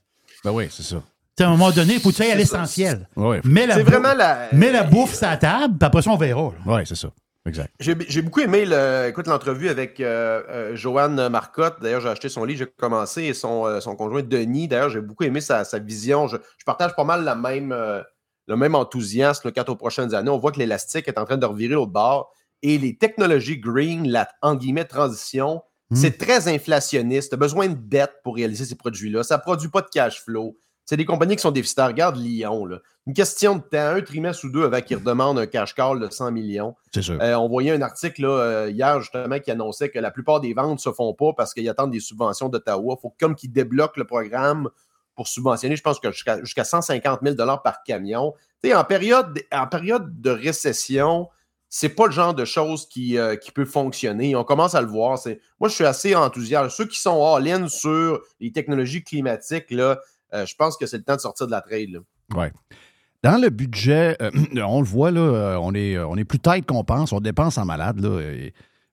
Ben 0.43 0.51
oui, 0.51 0.67
c'est 0.71 0.83
ça. 0.83 1.01
À 1.39 1.43
un 1.45 1.49
moment 1.51 1.71
donné, 1.71 1.95
il 1.95 1.99
faut 1.99 2.09
que 2.11 2.15
tu 2.15 2.21
ailles 2.23 2.31
à 2.31 2.35
l'essentiel. 2.35 3.07
Ouais. 3.15 3.39
Mets 3.43 3.65
la, 3.67 3.75
C'est 3.75 3.83
bou- 3.83 3.91
vraiment 3.91 4.13
la. 4.13 4.49
mets 4.51 4.71
la 4.71 4.83
bouffe 4.83 5.13
sur 5.15 5.25
la 5.27 5.37
table, 5.37 5.75
puis 5.79 5.85
après 5.87 6.01
ça, 6.01 6.09
on 6.11 6.17
verra. 6.17 6.51
Ouais, 6.65 6.83
c'est 6.85 6.95
ça. 6.95 7.09
Exact. 7.45 7.73
J'ai 7.79 7.95
j'ai 8.07 8.21
beaucoup 8.21 8.39
aimé 8.39 8.65
le, 8.65 9.07
écoute, 9.09 9.27
l'entrevue 9.27 9.67
avec 9.69 9.99
euh, 9.99 10.41
euh, 10.49 10.75
Joanne 10.75 11.27
Marcotte. 11.29 11.77
D'ailleurs, 11.81 12.01
j'ai 12.01 12.09
acheté 12.09 12.29
son 12.29 12.45
livre, 12.45 12.59
j'ai 12.59 12.67
commencé, 12.67 13.23
et 13.23 13.33
son, 13.33 13.65
euh, 13.65 13.79
son 13.81 13.95
conjoint 13.95 14.21
Denis. 14.23 14.67
D'ailleurs, 14.67 14.89
j'ai 14.89 15.01
beaucoup 15.01 15.23
aimé 15.23 15.41
sa, 15.41 15.63
sa 15.65 15.79
vision. 15.79 16.27
Je, 16.27 16.37
je 16.57 16.63
partage 16.65 16.95
pas 16.95 17.03
mal 17.03 17.23
la 17.23 17.35
même, 17.35 17.71
euh, 17.71 18.01
le 18.47 18.55
même 18.55 18.75
enthousiasme 18.75 19.51
quant 19.51 19.65
aux 19.67 19.75
prochaines 19.75 20.13
années. 20.13 20.29
On 20.29 20.37
voit 20.37 20.51
que 20.51 20.59
l'élastique 20.59 21.07
est 21.07 21.17
en 21.17 21.25
train 21.25 21.37
de 21.37 21.45
revirer 21.45 21.75
l'autre 21.75 21.91
bord. 21.91 22.31
Et 22.61 22.77
les 22.77 22.97
technologies 22.97 23.59
green, 23.59 24.07
la 24.09 24.27
en 24.41 24.55
guillemets 24.55 24.85
transition, 24.85 25.61
Mm. 25.93 25.95
c'est 25.95 26.17
très 26.17 26.47
inflationniste. 26.47 27.29
Tu 27.29 27.35
as 27.35 27.37
besoin 27.37 27.67
de 27.67 27.75
dette 27.75 28.15
pour 28.23 28.35
réaliser 28.35 28.65
ces 28.65 28.75
produits-là. 28.75 29.23
Ça 29.23 29.37
ne 29.37 29.41
produit 29.41 29.69
pas 29.69 29.81
de 29.81 29.87
cash 29.87 30.21
flow. 30.21 30.57
C'est 30.85 30.97
des 30.97 31.05
compagnies 31.05 31.35
qui 31.37 31.41
sont 31.41 31.51
déficitaires. 31.51 31.87
Regarde 31.87 32.17
Lyon. 32.17 32.65
Là. 32.65 32.79
Une 33.07 33.13
question 33.13 33.55
de 33.55 33.61
temps, 33.61 33.95
un 33.95 34.01
trimestre 34.01 34.45
ou 34.45 34.49
deux 34.49 34.65
avant 34.65 34.81
qu'ils 34.81 34.97
redemandent 34.97 35.39
un 35.39 35.45
cash 35.45 35.73
call 35.73 35.99
de 35.99 36.09
100 36.09 36.31
millions. 36.31 36.75
C'est 36.93 37.01
sûr. 37.01 37.17
Euh, 37.21 37.35
on 37.35 37.47
voyait 37.47 37.71
un 37.71 37.81
article 37.81 38.23
là, 38.23 38.27
euh, 38.27 38.69
hier 38.69 38.99
justement 38.99 39.39
qui 39.39 39.51
annonçait 39.51 39.89
que 39.89 39.99
la 39.99 40.11
plupart 40.11 40.41
des 40.41 40.53
ventes 40.53 40.73
ne 40.73 40.77
se 40.77 40.91
font 40.91 41.13
pas 41.13 41.31
parce 41.37 41.53
qu'ils 41.53 41.69
attendent 41.69 41.91
des 41.91 42.01
subventions 42.01 42.49
d'Ottawa. 42.49 42.95
Il 42.97 43.01
faut 43.01 43.15
comme 43.17 43.35
qu'ils 43.35 43.53
débloquent 43.53 43.97
le 43.97 44.05
programme 44.05 44.69
pour 45.15 45.27
subventionner, 45.27 45.75
je 45.75 45.81
pense 45.83 45.99
que 45.99 46.11
jusqu'à 46.11 46.39
jusqu'à 46.41 46.63
150 46.63 47.19
000 47.23 47.35
par 47.63 47.83
camion. 47.83 48.33
En 48.73 48.83
période, 48.83 49.39
en 49.51 49.67
période 49.67 50.21
de 50.21 50.29
récession, 50.29 51.27
c'est 51.75 51.89
pas 51.89 52.05
le 52.05 52.11
genre 52.11 52.35
de 52.35 52.45
choses 52.45 52.87
qui, 52.87 53.17
euh, 53.17 53.35
qui 53.35 53.51
peut 53.51 53.65
fonctionner. 53.65 54.35
On 54.35 54.43
commence 54.43 54.75
à 54.75 54.81
le 54.81 54.87
voir. 54.87 55.19
Moi, 55.59 55.69
je 55.69 55.73
suis 55.73 55.85
assez 55.85 56.15
enthousiaste. 56.15 56.75
Ceux 56.75 56.85
qui 56.85 56.99
sont 56.99 57.25
all-in 57.25 57.67
sur 57.67 58.21
les 58.39 58.51
technologies 58.51 59.03
climatiques, 59.03 59.71
là, 59.71 59.99
euh, 60.35 60.45
je 60.45 60.53
pense 60.55 60.77
que 60.77 60.85
c'est 60.85 60.97
le 60.97 61.03
temps 61.03 61.15
de 61.15 61.21
sortir 61.21 61.47
de 61.47 61.51
la 61.51 61.61
trade. 61.61 61.99
Ouais. 62.35 62.53
Dans 63.23 63.41
le 63.41 63.49
budget, 63.49 64.15
euh, 64.21 64.29
on 64.63 64.81
le 64.81 64.87
voit, 64.87 65.09
là, 65.09 65.57
on 65.59 65.73
est, 65.73 65.97
on 65.97 66.15
est 66.15 66.25
plus 66.25 66.37
tête 66.37 66.67
qu'on 66.67 66.83
pense, 66.83 67.11
on 67.11 67.19
dépense 67.19 67.57
en 67.57 67.65
malade, 67.65 67.99
là, 67.99 68.21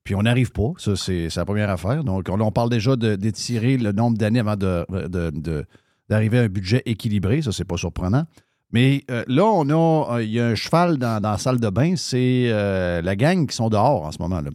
puis 0.03 0.15
on 0.15 0.23
n'arrive 0.23 0.51
pas. 0.51 0.73
Ça, 0.79 0.97
c'est 0.97 1.29
la 1.37 1.45
première 1.45 1.69
affaire. 1.69 2.03
Donc, 2.03 2.29
on, 2.31 2.51
parle 2.51 2.71
déjà 2.71 2.97
d'étirer 2.97 3.77
le 3.77 3.93
nombre 3.93 4.17
d'années 4.17 4.41
avant 4.41 4.57
de- 4.57 5.67
d'arriver 6.11 6.41
à 6.41 6.43
un 6.43 6.49
budget 6.49 6.83
équilibré. 6.85 7.41
Ça, 7.41 7.53
c'est 7.53 7.65
pas 7.65 7.77
surprenant. 7.79 8.25
Mais 8.73 9.05
euh, 9.11 9.25
là, 9.27 9.45
on 9.47 9.69
a, 9.71 10.17
euh, 10.17 10.23
il 10.23 10.31
y 10.31 10.41
a 10.41 10.47
un 10.47 10.55
cheval 10.55 10.99
dans, 10.99 11.21
dans 11.21 11.33
la 11.33 11.39
salle 11.39 11.59
de 11.59 11.71
bain, 11.71 11.95
c'est 11.97 12.49
euh, 12.51 13.01
la 13.03 13.17
gang 13.17 13.47
qui 13.47 13.57
sont 13.57 13.69
dehors 13.69 14.05
en 14.05 14.13
ce 14.13 14.19
moment. 14.19 14.41
là. 14.41 14.51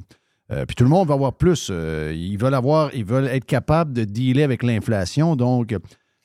Puis 0.68 0.76
tout 0.76 0.84
le 0.84 0.92
monde 0.92 1.08
va 1.08 1.16
avoir 1.16 1.34
plus. 1.34 1.72
ils 1.72 2.38
veulent 2.38 2.54
avoir, 2.54 2.94
ils 2.94 3.04
veulent 3.04 3.26
être 3.26 3.46
capables 3.46 3.94
de 3.94 4.04
dealer 4.04 4.44
avec 4.44 4.62
l'inflation. 4.62 5.36
Donc, 5.36 5.76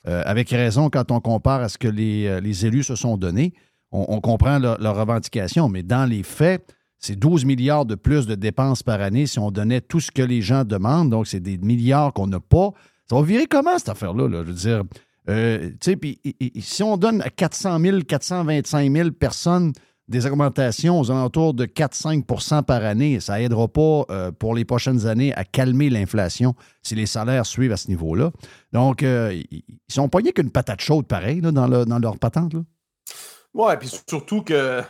avec 0.05 0.51
raison, 0.51 0.91
quand 0.91 1.11
on 1.11 1.21
compare 1.21 1.63
à 1.63 1.71
ce 1.71 1.79
que 1.79 1.89
les, 1.89 2.39
les 2.43 2.67
élus 2.67 2.83
se 2.83 2.97
sont 2.97 3.17
donnés, 3.17 3.55
on, 3.93 4.21
comprend 4.21 4.59
leur- 4.59 4.79
revendications. 4.79 5.71
Mais 5.71 5.83
dans 5.83 6.05
les 6.05 6.23
faits, 6.23 6.71
c'est 6.99 7.19
12 7.19 7.47
milliards 7.47 7.87
de 7.87 7.95
plus 7.95 8.27
de 8.27 8.35
dépenses 8.35 8.83
par 8.83 9.01
année 9.01 9.27
si 9.27 9.39
on 9.39 9.51
donnait 9.51 9.81
tout 9.81 10.01
ce 10.01 10.11
que 10.11 10.23
les 10.23 10.43
gens 10.43 10.65
demandent. 10.65 11.09
Donc, 11.09 11.27
c'est 11.27 11.41
des 11.41 11.57
milliards 11.57 12.13
qu'on 12.13 12.27
n'a 12.27 12.41
pas. 12.41 12.73
Ça 13.09 13.17
va 13.17 13.23
virer 13.23 13.47
comment, 13.47 13.79
cette 13.79 13.89
affaire-là? 13.89 14.29
là? 14.29 14.43
Je 14.45 14.49
veux 14.49 14.55
dire, 14.55 14.83
euh, 15.31 15.69
tu 15.71 15.77
sais, 15.83 15.97
puis 15.97 16.21
et- 16.25 16.37
et- 16.41 16.61
si 16.61 16.83
on 16.83 16.97
donne 16.97 17.23
à 17.23 17.31
400 17.31 17.79
000, 17.81 18.01
425 18.03 18.93
000 18.93 19.11
personnes 19.13 19.73
des 20.09 20.27
augmentations 20.27 20.99
aux 20.99 21.11
alentours 21.13 21.55
de 21.55 21.67
4-5% 21.67 22.65
par 22.65 22.85
année, 22.85 23.21
ça 23.21 23.39
n'aidera 23.39 23.69
pas 23.69 24.05
euh, 24.11 24.33
pour 24.33 24.55
les 24.57 24.65
prochaines 24.65 25.07
années 25.07 25.33
à 25.35 25.45
calmer 25.45 25.89
l'inflation 25.89 26.55
si 26.83 26.97
les 26.97 27.07
salaires 27.07 27.47
suivent 27.47 27.71
à 27.73 27.77
ce 27.77 27.87
niveau-là. 27.89 28.33
Donc, 28.73 29.05
euh, 29.05 29.41
ils 29.53 29.63
sont 29.89 30.09
pognés 30.09 30.33
qu'une 30.33 30.51
patate 30.51 30.81
chaude 30.81 31.07
pareil 31.07 31.41
là, 31.41 31.53
dans, 31.53 31.69
le- 31.69 31.85
dans 31.85 32.01
leur 32.01 32.19
patente. 32.19 32.55
Ouais, 33.55 33.77
puis 33.77 33.89
surtout 34.09 34.43
que 34.43 34.83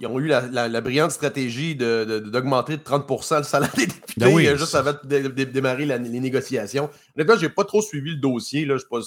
ils 0.00 0.04
ont 0.08 0.18
eu 0.18 0.26
la, 0.26 0.40
la- 0.48 0.66
la 0.68 0.80
brillante 0.80 1.12
stratégie 1.12 1.76
de- 1.76 2.04
de- 2.04 2.18
d'augmenter 2.18 2.76
de, 2.76 2.82
30% 2.82 3.38
le 3.38 3.44
salaire 3.44 3.70
des 3.76 3.86
députés 3.86 4.14
Ben 4.16 4.34
oui. 4.34 4.48
euh, 4.48 4.56
juste 4.56 4.74
avant 4.74 4.92
de 4.92 4.98
dé- 5.08 5.28
dé- 5.28 5.46
démarrer 5.46 5.86
la- 5.86 5.98
les 5.98 6.18
négociations. 6.20 6.90
Honnêtement, 7.16 7.36
j'ai 7.38 7.48
pas 7.50 7.62
trop 7.64 7.82
suivi 7.82 8.10
le 8.10 8.16
dossier. 8.16 8.64
Là. 8.64 8.76
Je 8.78 8.84
pas, 8.84 8.98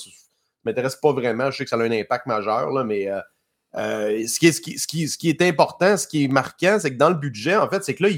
m'intéresse 0.66 0.96
pas 0.96 1.14
vraiment. 1.14 1.52
Je 1.52 1.58
sais 1.58 1.64
que 1.64 1.70
ça 1.70 1.78
a 1.78 1.80
un 1.80 1.92
impact 1.92 2.26
majeur, 2.26 2.72
là, 2.72 2.84
mais 2.84 3.10
euh, 3.10 3.20
euh, 3.76 4.28
ce, 4.28 4.40
qui 4.40 4.48
est, 4.48 4.52
ce, 4.52 4.62
qui, 4.62 4.80
ce, 4.80 4.88
qui, 4.88 5.08
ce, 5.08 5.18
qui 5.18 5.30
est, 5.30 5.42
important, 5.42 5.98
ce 5.98 6.08
qui 6.08 6.24
est 6.24 6.28
marquant, 6.28 6.78
c'est 6.80 6.92
que 6.92 6.98
dans 6.98 7.10
le 7.10 7.16
budget, 7.16 7.56
en 7.56 7.70
fait, 7.70 7.84
c'est 7.84 7.96
que 7.96 8.04
là, 8.04 8.10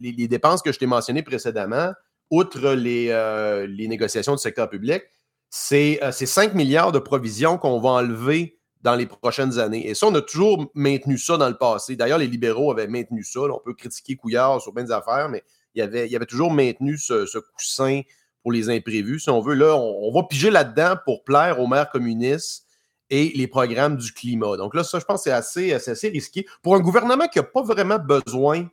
les, 0.00 0.28
dépenses 0.28 0.62
que 0.62 0.72
je 0.72 0.78
t'ai 0.78 0.86
mentionnées 0.86 1.22
précédemment, 1.22 1.92
outre 2.30 2.72
les, 2.72 3.08
euh, 3.10 3.66
les 3.66 3.88
négociations 3.88 4.32
du 4.34 4.38
secteur 4.38 4.68
public, 4.68 5.02
c'est 5.50 6.00
5 6.12 6.54
milliards 6.54 6.92
de 6.92 6.98
provisions 6.98 7.56
qu'on 7.56 7.80
va 7.80 7.90
enlever 7.90 8.58
dans 8.82 8.94
les 8.94 9.06
prochaines 9.06 9.58
années. 9.58 9.88
Et 9.88 9.94
ça, 9.94 10.06
on 10.06 10.14
a 10.14 10.20
toujours 10.20 10.70
maintenu 10.74 11.18
ça 11.18 11.36
dans 11.36 11.48
le 11.48 11.56
passé. 11.56 11.96
D'ailleurs, 11.96 12.18
les 12.18 12.26
libéraux 12.26 12.70
avaient 12.70 12.86
maintenu 12.86 13.24
ça. 13.24 13.40
On 13.40 13.60
peut 13.64 13.74
critiquer 13.74 14.16
Couillard 14.16 14.60
sur 14.60 14.72
bien 14.72 14.84
des 14.84 14.92
affaires, 14.92 15.28
mais 15.28 15.42
il 15.74 15.80
y 15.80 15.82
avait, 15.82 16.06
il 16.06 16.12
y 16.12 16.16
avait 16.16 16.26
toujours 16.26 16.52
maintenu 16.52 16.98
ce 16.98 17.38
coussin 17.38 18.02
pour 18.46 18.52
les 18.52 18.70
imprévus. 18.70 19.18
Si 19.18 19.28
on 19.28 19.40
veut, 19.40 19.54
là, 19.54 19.74
on, 19.74 20.12
va 20.12 20.22
piger 20.22 20.50
là-dedans 20.50 20.94
pour 21.04 21.24
plaire 21.24 21.58
aux 21.58 21.66
maires 21.66 21.90
communistes 21.90 22.64
et 23.10 23.32
les 23.34 23.48
programmes 23.48 23.96
du 23.96 24.12
climat. 24.12 24.56
Donc 24.56 24.72
là, 24.76 24.84
ça, 24.84 25.00
je 25.00 25.04
pense 25.04 25.24
que 25.24 25.24
c'est 25.24 25.32
assez, 25.32 25.72
assez 25.72 26.08
risqué. 26.08 26.46
Pour 26.62 26.76
un 26.76 26.78
gouvernement 26.78 27.26
qui 27.26 27.40
n'a 27.40 27.42
pas 27.42 27.62
vraiment 27.62 27.98
besoin, 27.98 28.68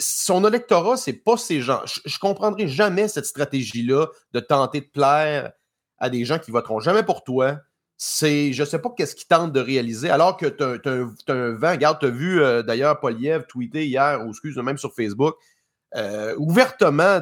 son 0.00 0.44
électorat, 0.44 0.96
c'est 0.96 1.12
pas 1.12 1.36
ces 1.36 1.60
gens. 1.60 1.82
Je 1.86 2.00
ne 2.04 2.18
comprendrai 2.18 2.66
jamais 2.66 3.06
cette 3.06 3.26
stratégie-là 3.26 4.08
de 4.32 4.40
tenter 4.40 4.80
de 4.80 4.86
plaire 4.86 5.52
à 5.98 6.10
des 6.10 6.24
gens 6.24 6.40
qui 6.40 6.50
voteront 6.50 6.80
jamais 6.80 7.04
pour 7.04 7.22
toi. 7.22 7.58
C'est, 7.96 8.52
je 8.52 8.64
sais 8.64 8.80
pas 8.80 8.90
qu'est-ce 8.96 9.14
qu'ils 9.14 9.28
tentent 9.28 9.52
de 9.52 9.60
réaliser, 9.60 10.10
alors 10.10 10.36
que 10.36 10.46
tu 10.46 10.64
as, 10.64 11.32
un 11.32 11.54
vent. 11.54 11.70
Regarde, 11.70 12.00
tu 12.00 12.06
as 12.06 12.10
vu 12.10 12.42
euh, 12.42 12.64
d'ailleurs 12.64 12.98
Poliev 12.98 13.46
tweeter 13.46 13.86
hier, 13.86 14.26
ou 14.26 14.30
excuse, 14.30 14.56
même 14.56 14.78
sur 14.78 14.92
Facebook, 14.92 15.36
euh, 15.94 16.34
ouvertement 16.38 17.20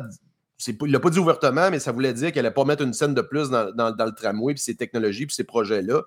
il 0.66 0.76
ne 0.80 0.92
l'a 0.92 1.00
pas 1.00 1.10
dit 1.10 1.18
ouvertement, 1.18 1.70
mais 1.70 1.78
ça 1.78 1.92
voulait 1.92 2.12
dire 2.12 2.32
qu'elle 2.32 2.44
n'allait 2.44 2.54
pas 2.54 2.64
mettre 2.64 2.82
une 2.82 2.92
scène 2.92 3.14
de 3.14 3.22
plus 3.22 3.50
dans, 3.50 3.72
dans, 3.72 4.04
le 4.04 4.12
tramway, 4.12 4.54
puis 4.54 4.62
ces 4.62 4.76
technologies, 4.76 5.26
puis 5.26 5.34
ces 5.34 5.44
projets-là. 5.44 6.02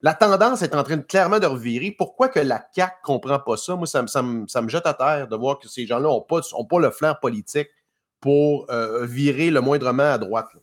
La 0.00 0.14
tendance 0.14 0.62
est 0.62 0.74
en 0.74 0.82
train 0.82 0.96
de 0.96 1.02
clairement 1.02 1.38
de 1.38 1.46
revirer. 1.46 1.94
Pourquoi 1.96 2.28
que 2.28 2.40
la 2.40 2.64
CAQ 2.74 2.92
ne 3.02 3.06
comprend 3.06 3.38
pas 3.38 3.56
ça? 3.56 3.76
Moi, 3.76 3.86
ça, 3.86 4.04
ça, 4.08 4.24
ça, 4.48 4.62
me 4.62 4.68
jette 4.68 4.86
à 4.86 4.94
terre 4.94 5.28
de 5.28 5.36
voir 5.36 5.60
que 5.60 5.68
ces 5.68 5.86
gens-là 5.86 6.08
n'ont 6.08 6.20
pas, 6.20 6.40
ont 6.54 6.64
pas 6.64 6.80
le 6.80 6.90
flair 6.90 7.20
politique 7.20 7.68
pour 8.20 8.66
euh, 8.70 9.06
virer 9.06 9.50
le 9.50 9.60
moindrement 9.60 10.12
à 10.12 10.18
droite. 10.18 10.48
Là. 10.54 10.60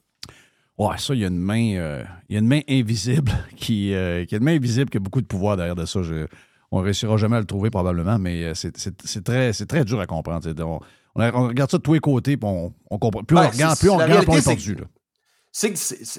Ouais, 0.77 0.97
ça, 0.97 1.13
il 1.13 1.21
y 1.21 1.25
a 1.25 1.27
une 1.27 1.37
main, 1.37 1.75
euh, 1.75 2.03
y 2.29 2.35
a 2.35 2.39
une 2.39 2.47
main 2.47 2.61
invisible 2.69 3.31
qui, 3.55 3.93
euh, 3.93 4.25
qui 4.25 4.35
a 4.35 4.37
une 4.39 4.43
main 4.43 4.55
invisible 4.55 4.89
qui 4.89 4.97
a 4.97 4.99
beaucoup 4.99 5.21
de 5.21 5.27
pouvoir 5.27 5.55
derrière 5.55 5.75
de 5.75 5.85
ça. 5.85 6.01
Je, 6.01 6.25
on 6.71 6.79
ne 6.79 6.85
réussira 6.85 7.17
jamais 7.17 7.37
à 7.37 7.39
le 7.39 7.45
trouver 7.45 7.69
probablement, 7.69 8.19
mais 8.19 8.53
c'est 8.55 9.23
très, 9.23 9.51
très 9.53 9.85
dur 9.85 9.99
à 9.99 10.05
comprendre. 10.05 10.47
On, 11.19 11.47
regarde 11.47 11.71
ça 11.71 11.77
de 11.77 11.83
tous 11.83 11.93
les 11.93 11.99
côtés, 11.99 12.37
puis 12.37 12.49
on, 12.49 12.73
on 12.89 12.97
comprend. 12.97 13.23
Plus 13.23 13.35
Ben, 13.35 13.45
on 13.47 13.49
regarde, 13.49 13.79
plus 13.79 13.89
on 13.89 13.97
regarde, 13.97 14.23
plus 14.25 14.31
on 14.31 14.37
est 14.37 14.55
perdu. 14.55 14.77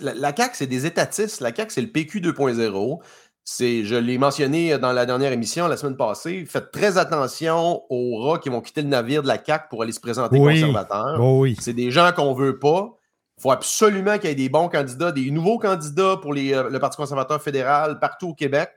La, 0.02 0.14
la 0.14 0.36
CAQ, 0.36 0.50
c'est 0.54 0.66
des 0.66 0.86
étatistes. 0.86 1.40
La 1.40 1.54
CAQ, 1.54 1.70
c'est 1.72 1.80
le 1.80 1.90
PQ 1.90 2.20
2.0. 2.20 2.98
C'est, 3.44 3.84
je 3.84 3.96
l'ai 3.96 4.18
mentionné 4.18 4.78
dans 4.78 4.92
la 4.92 5.06
dernière 5.06 5.32
émission 5.32 5.66
la 5.66 5.76
semaine 5.76 5.96
passée. 5.96 6.44
Faites 6.46 6.70
très 6.70 6.98
attention 6.98 7.82
aux 7.88 8.18
rats 8.22 8.38
qui 8.38 8.48
vont 8.48 8.60
quitter 8.60 8.82
le 8.82 8.88
navire 8.88 9.22
de 9.22 9.28
la 9.28 9.42
CAQ 9.42 9.66
pour 9.70 9.82
aller 9.82 9.92
se 9.92 10.00
présenter 10.00 10.38
Oui. 10.38 10.60
conservateurs. 10.60 11.18
Oh 11.20 11.40
oui. 11.40 11.56
C'est 11.60 11.72
des 11.72 11.90
gens 11.90 12.12
qu'on 12.12 12.34
veut 12.34 12.58
pas. 12.58 12.90
Il 13.38 13.42
faut 13.42 13.52
absolument 13.52 14.18
qu'il 14.18 14.28
y 14.28 14.32
ait 14.32 14.36
des 14.36 14.50
bons 14.50 14.68
candidats, 14.68 15.12
des 15.12 15.30
nouveaux 15.30 15.58
candidats 15.58 16.18
pour 16.20 16.34
les, 16.34 16.52
euh, 16.52 16.68
le 16.68 16.78
Parti 16.78 16.98
conservateur 16.98 17.40
fédéral 17.42 17.98
partout 17.98 18.28
au 18.28 18.34
Québec. 18.34 18.70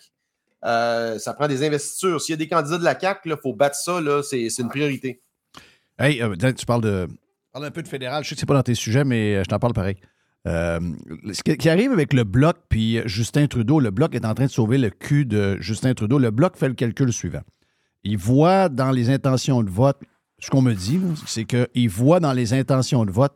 Euh, 0.64 1.20
ça 1.20 1.34
prend 1.34 1.48
des 1.48 1.66
investitures. 1.66 2.22
S'il 2.22 2.34
y 2.34 2.36
a 2.36 2.38
des 2.38 2.48
candidats 2.48 2.78
de 2.78 2.84
la 2.84 2.98
CAQ, 2.98 3.30
il 3.30 3.38
faut 3.42 3.54
battre 3.54 3.76
ça. 3.76 4.00
c'est 4.24 4.48
une 4.60 4.70
priorité. 4.70 5.22
Hey, 6.00 6.22
euh, 6.22 6.36
tu 6.36 6.66
parles 6.66 6.82
de. 6.82 7.08
Parle 7.52 7.66
un 7.66 7.72
peu 7.72 7.84
de 7.84 7.88
fédéral. 7.88 8.24
Je 8.24 8.30
sais 8.30 8.36
que 8.36 8.40
c'est 8.40 8.46
pas 8.46 8.56
dans 8.56 8.64
tes 8.64 8.76
sujets, 8.76 9.04
mais 9.04 9.36
euh, 9.36 9.44
je 9.44 9.50
t'en 9.50 9.60
parle 9.60 9.74
pareil. 9.74 9.96
Euh, 10.46 10.80
ce 11.32 11.42
qui 11.42 11.70
arrive 11.70 11.92
avec 11.94 12.12
le 12.12 12.26
Bloc 12.26 12.58
puis 12.68 13.00
Justin 13.06 13.48
Trudeau, 13.48 13.80
le 13.80 13.92
Bloc 13.92 14.14
est 14.14 14.26
en 14.26 14.34
train 14.34 14.48
de 14.48 14.52
sauver 14.52 14.78
le 14.78 14.90
cul 14.90 15.26
de 15.26 15.58
Justin 15.62 15.94
Trudeau. 15.94 16.20
Le 16.20 16.32
Bloc 16.32 16.58
fait 16.58 16.68
le 16.68 16.74
calcul 16.74 17.14
suivant. 17.14 17.44
Il 18.04 18.18
voit 18.18 18.68
dans 18.68 18.92
les 18.92 19.10
intentions 19.10 19.64
de 19.64 19.70
vote, 19.70 20.02
ce 20.40 20.50
qu'on 20.50 20.62
me 20.62 20.74
dit, 20.74 21.00
c'est 21.26 21.46
qu'il 21.46 21.90
voit 21.90 22.20
dans 22.20 22.34
les 22.34 22.54
intentions 22.54 23.06
de 23.06 23.12
vote 23.12 23.34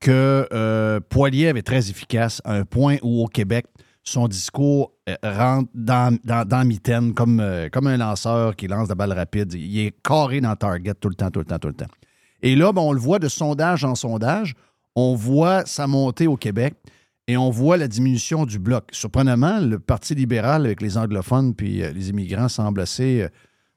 que 0.00 0.48
euh, 0.52 0.98
Poiliev 1.00 1.56
est 1.56 1.62
très 1.62 1.88
efficace 1.88 2.42
à 2.44 2.54
un 2.54 2.64
point 2.64 2.96
où 3.02 3.22
au 3.22 3.28
Québec, 3.28 3.66
son 4.04 4.26
discours 4.28 4.92
euh, 5.08 5.14
rentre 5.22 5.70
dans, 5.74 6.16
dans, 6.24 6.46
dans 6.46 6.64
mitaine 6.66 7.14
comme, 7.14 7.40
euh, 7.40 7.68
un 7.72 7.96
lanceur 7.96 8.56
qui 8.56 8.66
lance 8.66 8.88
la 8.88 8.94
balle 8.94 9.12
rapide. 9.12 9.52
Il 9.54 9.78
est 9.78 9.94
carré 10.02 10.40
dans 10.40 10.56
target 10.56 10.94
tout 10.94 11.08
le 11.08 11.14
temps, 11.14 11.30
tout 11.30 11.40
le 11.40 11.44
temps, 11.44 11.58
tout 11.58 11.68
le 11.68 11.74
temps. 11.74 11.86
Et 12.42 12.56
là, 12.56 12.72
ben, 12.72 12.82
on 12.82 12.92
le 12.92 12.98
voit 13.00 13.18
de 13.18 13.28
sondage 13.28 13.84
en 13.84 13.94
sondage. 13.94 14.54
On 14.96 15.14
voit 15.14 15.64
sa 15.66 15.86
montée 15.86 16.26
au 16.26 16.36
Québec 16.36 16.74
et 17.28 17.36
on 17.36 17.50
voit 17.50 17.76
la 17.76 17.86
diminution 17.88 18.44
du 18.44 18.58
bloc. 18.58 18.88
Surprenamment, 18.92 19.60
le 19.60 19.78
Parti 19.78 20.14
libéral 20.14 20.66
avec 20.66 20.82
les 20.82 20.98
anglophones 20.98 21.54
puis 21.54 21.82
euh, 21.82 21.92
les 21.92 22.10
immigrants 22.10 22.48
semble 22.48 22.80
assez 22.80 23.26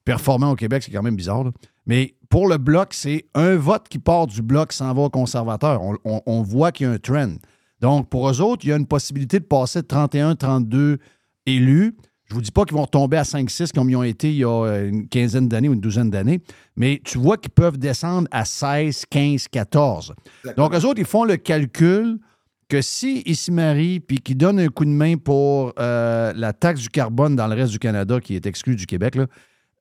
performant 0.03 0.51
au 0.51 0.55
Québec. 0.55 0.83
C'est 0.83 0.91
quand 0.91 1.03
même 1.03 1.15
bizarre. 1.15 1.43
Mais 1.85 2.15
pour 2.29 2.47
le 2.47 2.57
bloc, 2.57 2.93
c'est 2.93 3.25
un 3.35 3.55
vote 3.55 3.87
qui 3.87 3.99
part 3.99 4.25
du 4.25 4.41
bloc 4.41 4.73
s'en 4.73 4.91
va 4.93 5.03
au 5.03 5.09
conservateur. 5.09 5.81
On, 5.83 5.95
on- 6.03 6.21
on 6.25 6.41
voit 6.41 6.71
qu'il 6.71 6.87
y 6.87 6.89
a 6.89 6.93
un 6.93 6.97
trend. 6.97 7.35
Donc, 7.81 8.09
pour 8.09 8.29
eux 8.29 8.41
autres, 8.41 8.65
il 8.65 8.69
y 8.69 8.73
a 8.73 8.77
une 8.77 8.87
possibilité 8.87 9.39
de 9.39 9.45
passer 9.45 9.81
de 9.81 9.87
31-32 9.87 10.97
élus. 11.45 11.95
Je 12.25 12.33
ne 12.33 12.35
vous 12.35 12.41
dis 12.41 12.51
pas 12.51 12.65
qu'ils 12.65 12.75
vont 12.75 12.87
tomber 12.87 13.17
à 13.17 13.23
5-6 13.23 13.71
comme 13.71 13.89
ils 13.89 13.95
ont 13.95 14.03
été 14.03 14.31
il 14.31 14.37
y 14.37 14.43
a 14.43 14.65
euh, 14.65 14.89
une 14.89 15.07
quinzaine 15.07 15.47
d'années 15.47 15.69
ou 15.69 15.73
une 15.73 15.81
douzaine 15.81 16.09
d'années, 16.09 16.41
mais 16.75 16.99
tu 17.03 17.19
vois 17.19 17.37
qu'ils 17.37 17.51
peuvent 17.51 17.77
descendre 17.77 18.27
à 18.31 18.45
16, 18.45 19.05
15, 19.09 19.47
14. 19.49 20.15
Donc, 20.57 20.73
eux 20.73 20.85
autres, 20.85 20.99
ils 20.99 21.05
font 21.05 21.23
le 21.23 21.37
calcul 21.37 22.19
que 22.67 22.81
si 22.81 23.21
ils 23.27 23.35
s'y 23.35 23.51
marient 23.51 23.99
puis 23.99 24.19
qu'ils 24.19 24.37
donnent 24.37 24.59
un 24.59 24.69
coup 24.69 24.85
de 24.85 24.89
main 24.89 25.17
pour 25.17 25.73
euh, 25.77 26.33
la 26.35 26.51
taxe 26.53 26.81
du 26.81 26.89
carbone 26.89 27.35
dans 27.35 27.47
le 27.47 27.53
reste 27.53 27.71
du 27.71 27.79
Canada, 27.79 28.19
qui 28.19 28.35
est 28.35 28.47
exclu 28.47 28.75
du 28.75 28.87
Québec, 28.87 29.15
là, 29.15 29.27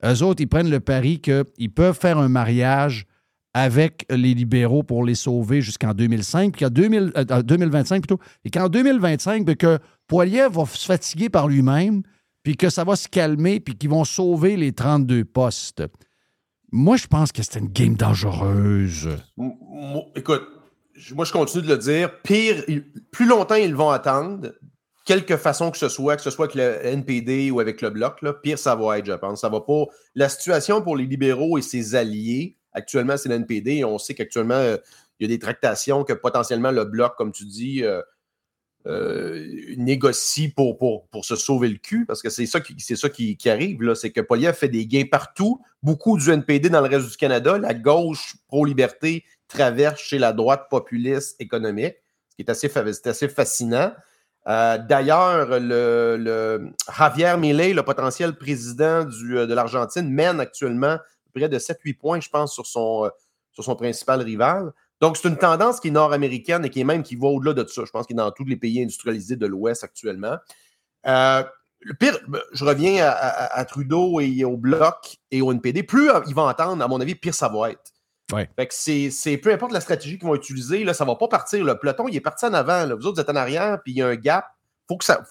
eux 0.05 0.23
autres, 0.23 0.43
ils 0.43 0.49
prennent 0.49 0.71
le 0.71 0.81
pari 0.81 1.21
qu'ils 1.21 1.71
peuvent 1.75 1.99
faire 1.99 2.19
un 2.19 2.29
mariage 2.29 3.07
avec 3.55 4.05
les 4.11 4.35
libéraux 4.35 4.83
pour 4.83 5.05
les 5.05 5.15
sauver 5.15 5.63
jusqu'en 5.63 5.95
2005, 5.95 6.53
puis 6.53 6.65
qu'en 6.65 6.71
2000 6.71 7.13
euh, 7.17 7.43
2025 7.43 8.03
plutôt, 8.03 8.21
et 8.45 8.51
qu'en 8.51 8.69
2025, 8.69 9.45
ben, 9.45 9.57
que 9.57 9.79
Poilier 10.09 10.49
va 10.51 10.67
se 10.67 10.85
fatiguer 10.85 11.31
par 11.31 11.49
lui-même, 11.49 12.03
puis 12.43 12.57
que 12.57 12.69
ça 12.69 12.85
va 12.85 12.97
se 12.97 13.09
calmer, 13.09 13.61
puis 13.61 13.77
qu'ils 13.77 13.91
vont 13.91 14.05
sauver 14.05 14.57
les 14.57 14.73
32 14.73 15.25
postes. 15.25 15.85
Moi, 16.73 16.97
je 16.97 17.07
pense 17.07 17.31
que 17.31 17.43
c'est 17.43 17.61
une 17.61 17.69
game 17.69 17.95
dangereuse. 17.95 19.09
Écoute, 20.17 20.43
moi 21.15 21.25
je 21.25 21.33
continue 21.33 21.63
de 21.63 21.69
le 21.69 21.79
dire. 21.79 22.11
Pire, 22.23 22.65
plus 23.11 23.27
longtemps 23.27 23.55
ils 23.55 23.75
vont 23.75 23.91
attendre, 23.91 24.53
quelque 25.05 25.37
façon 25.37 25.71
que 25.71 25.79
ce 25.79 25.89
soit, 25.89 26.17
que 26.17 26.23
ce 26.23 26.31
soit 26.31 26.47
avec 26.47 26.57
le 26.57 26.87
NPD 26.87 27.51
ou 27.51 27.61
avec 27.61 27.83
le 27.83 27.91
Bloc, 27.91 28.23
là, 28.23 28.33
pire 28.33 28.59
ça 28.59 28.75
va 28.75 28.99
être, 28.99 29.07
je 29.07 29.13
pense. 29.13 29.41
Ça 29.41 29.49
va 29.49 29.61
pas. 29.61 29.85
La 30.15 30.29
situation 30.29 30.83
pour 30.83 30.97
les 30.97 31.07
libéraux 31.07 31.59
et 31.59 31.63
ses 31.63 31.95
alliés, 31.95 32.57
actuellement, 32.75 33.17
c'est 33.17 33.29
le 33.29 33.37
NPD. 33.37 33.77
Et 33.77 33.85
on 33.85 33.99
sait 33.99 34.15
qu'actuellement, 34.15 34.55
euh, 34.55 34.77
il 35.19 35.29
y 35.29 35.33
a 35.33 35.35
des 35.35 35.39
tractations 35.39 36.05
que 36.05 36.13
potentiellement 36.13 36.73
le 36.73 36.85
Bloc, 36.85 37.17
comme 37.17 37.33
tu 37.33 37.45
dis, 37.45 37.83
euh, 37.85 38.03
euh, 38.87 39.75
négocie 39.77 40.49
pour, 40.49 40.77
pour, 40.77 41.09
pour 41.09 41.25
se 41.25 41.37
sauver 41.37 41.69
le 41.69 41.77
cul, 41.77 42.05
parce 42.05 42.21
que 42.21 42.29
c'est 42.29 42.47
ça 42.47 42.61
qui, 42.61 42.75
c'est 42.79 42.97
ça 42.97 43.09
qui, 43.09 43.39
arrive, 43.47 43.83
là, 43.83 43.95
c'est 43.95 44.11
que 44.11 44.21
Poliev 44.21 44.55
fait 44.55 44.69
des 44.69 44.87
gains 44.87 45.07
partout, 45.11 45.63
beaucoup 45.83 46.19
du 46.19 46.31
NPD 46.31 46.69
dans 46.69 46.83
le 46.83 46.89
reste 46.89 47.09
du 47.09 47.17
Canada, 47.17 47.57
la 47.57 47.73
gauche 47.73 48.37
pro-liberté 48.49 49.25
traverse 49.49 50.01
chez 50.01 50.19
la 50.19 50.33
droite 50.33 50.67
populiste 50.69 51.41
économique, 51.41 51.95
ce 52.29 52.37
qui 52.37 52.43
est 52.43 52.51
assez, 52.51 52.69
c'est 52.69 53.07
assez 53.07 53.29
fascinant. 53.29 53.93
D'ailleurs, 54.47 55.59
le, 55.59 56.71
Javier 56.95 57.37
Milei, 57.39 57.73
le 57.73 57.83
potentiel 57.83 58.35
président 58.35 59.05
de 59.05 59.55
l'Argentine, 59.55 60.11
mène 60.11 60.41
actuellement 60.41 60.99
près 61.35 61.49
de 61.49 61.59
7-8 61.59 61.95
points, 61.99 62.21
je 62.21 62.29
pense, 62.29 62.53
sur 62.55 62.67
son, 62.67 63.05
euh, 63.07 63.09
sur 63.53 63.65
son 63.65 63.77
principal 63.77 64.21
rival. 64.23 64.73
Donc, 65.01 65.17
c'est 65.17 65.29
une 65.29 65.37
tendance 65.37 65.81
qui 65.81 65.89
est 65.89 65.91
nord-américaine 65.91 66.65
et 66.65 66.71
qui 66.71 66.81
est 66.81 66.85
même 66.85 67.03
qui 67.03 67.17
va 67.17 67.27
au-delà 67.29 67.53
de 67.53 67.67
ça. 67.69 67.83
Je 67.85 67.91
pense 67.91 68.07
qu'il 68.07 68.15
est 68.17 68.19
dans 68.19 68.31
tous 68.31 68.45
les 68.45 68.57
pays 68.57 68.83
industrialisés 68.83 69.37
de 69.37 69.47
l'Ouest 69.47 69.85
actuellement. 69.85 70.37
Euh, 71.07 71.43
le 71.81 71.95
pire, 71.95 72.19
je 72.53 72.65
reviens 72.65 73.05
à, 73.05 73.11
à- 73.11 73.59
à 73.59 73.65
Trudeau 73.67 74.21
et 74.21 74.45
au 74.45 74.57
Bloc 74.57 75.17
et 75.31 75.43
au 75.43 75.53
NPD. 75.53 75.83
Plus 75.83 76.09
euh, 76.11 76.21
ils 76.27 76.35
vont 76.35 76.49
entendre, 76.49 76.83
à 76.83 76.89
mon 76.89 77.01
avis, 77.01 77.15
pire 77.15 77.35
ça 77.35 77.49
va 77.49 77.71
être. 77.73 77.93
Ouais. 78.33 78.49
Fait 78.57 78.67
que 78.67 78.73
c'est, 78.75 79.37
peu 79.37 79.53
importe 79.53 79.73
la 79.73 79.83
stratégie 79.83 80.17
qu'ils 80.19 80.27
vont 80.27 80.35
utiliser, 80.35 80.83
là, 80.85 80.95
ça 80.95 81.05
va 81.05 81.15
pas 81.17 81.29
partir. 81.29 81.63
Le 81.63 81.79
peloton, 81.79 82.09
il 82.09 82.17
est 82.17 82.21
parti 82.23 82.47
en 82.47 82.55
avant. 82.55 82.87
là. 82.87 82.95
Vous 82.95 83.07
autres, 83.07 83.17
vous 83.17 83.21
êtes 83.21 83.29
en 83.29 83.37
arrière, 83.37 83.83
puis 83.83 83.93
il 83.93 83.99
y 83.99 84.03
a 84.03 84.07
un 84.09 84.17
gap. 84.17 84.47
Faut 84.89 84.97
que 84.97 85.05
ça, 85.05 85.23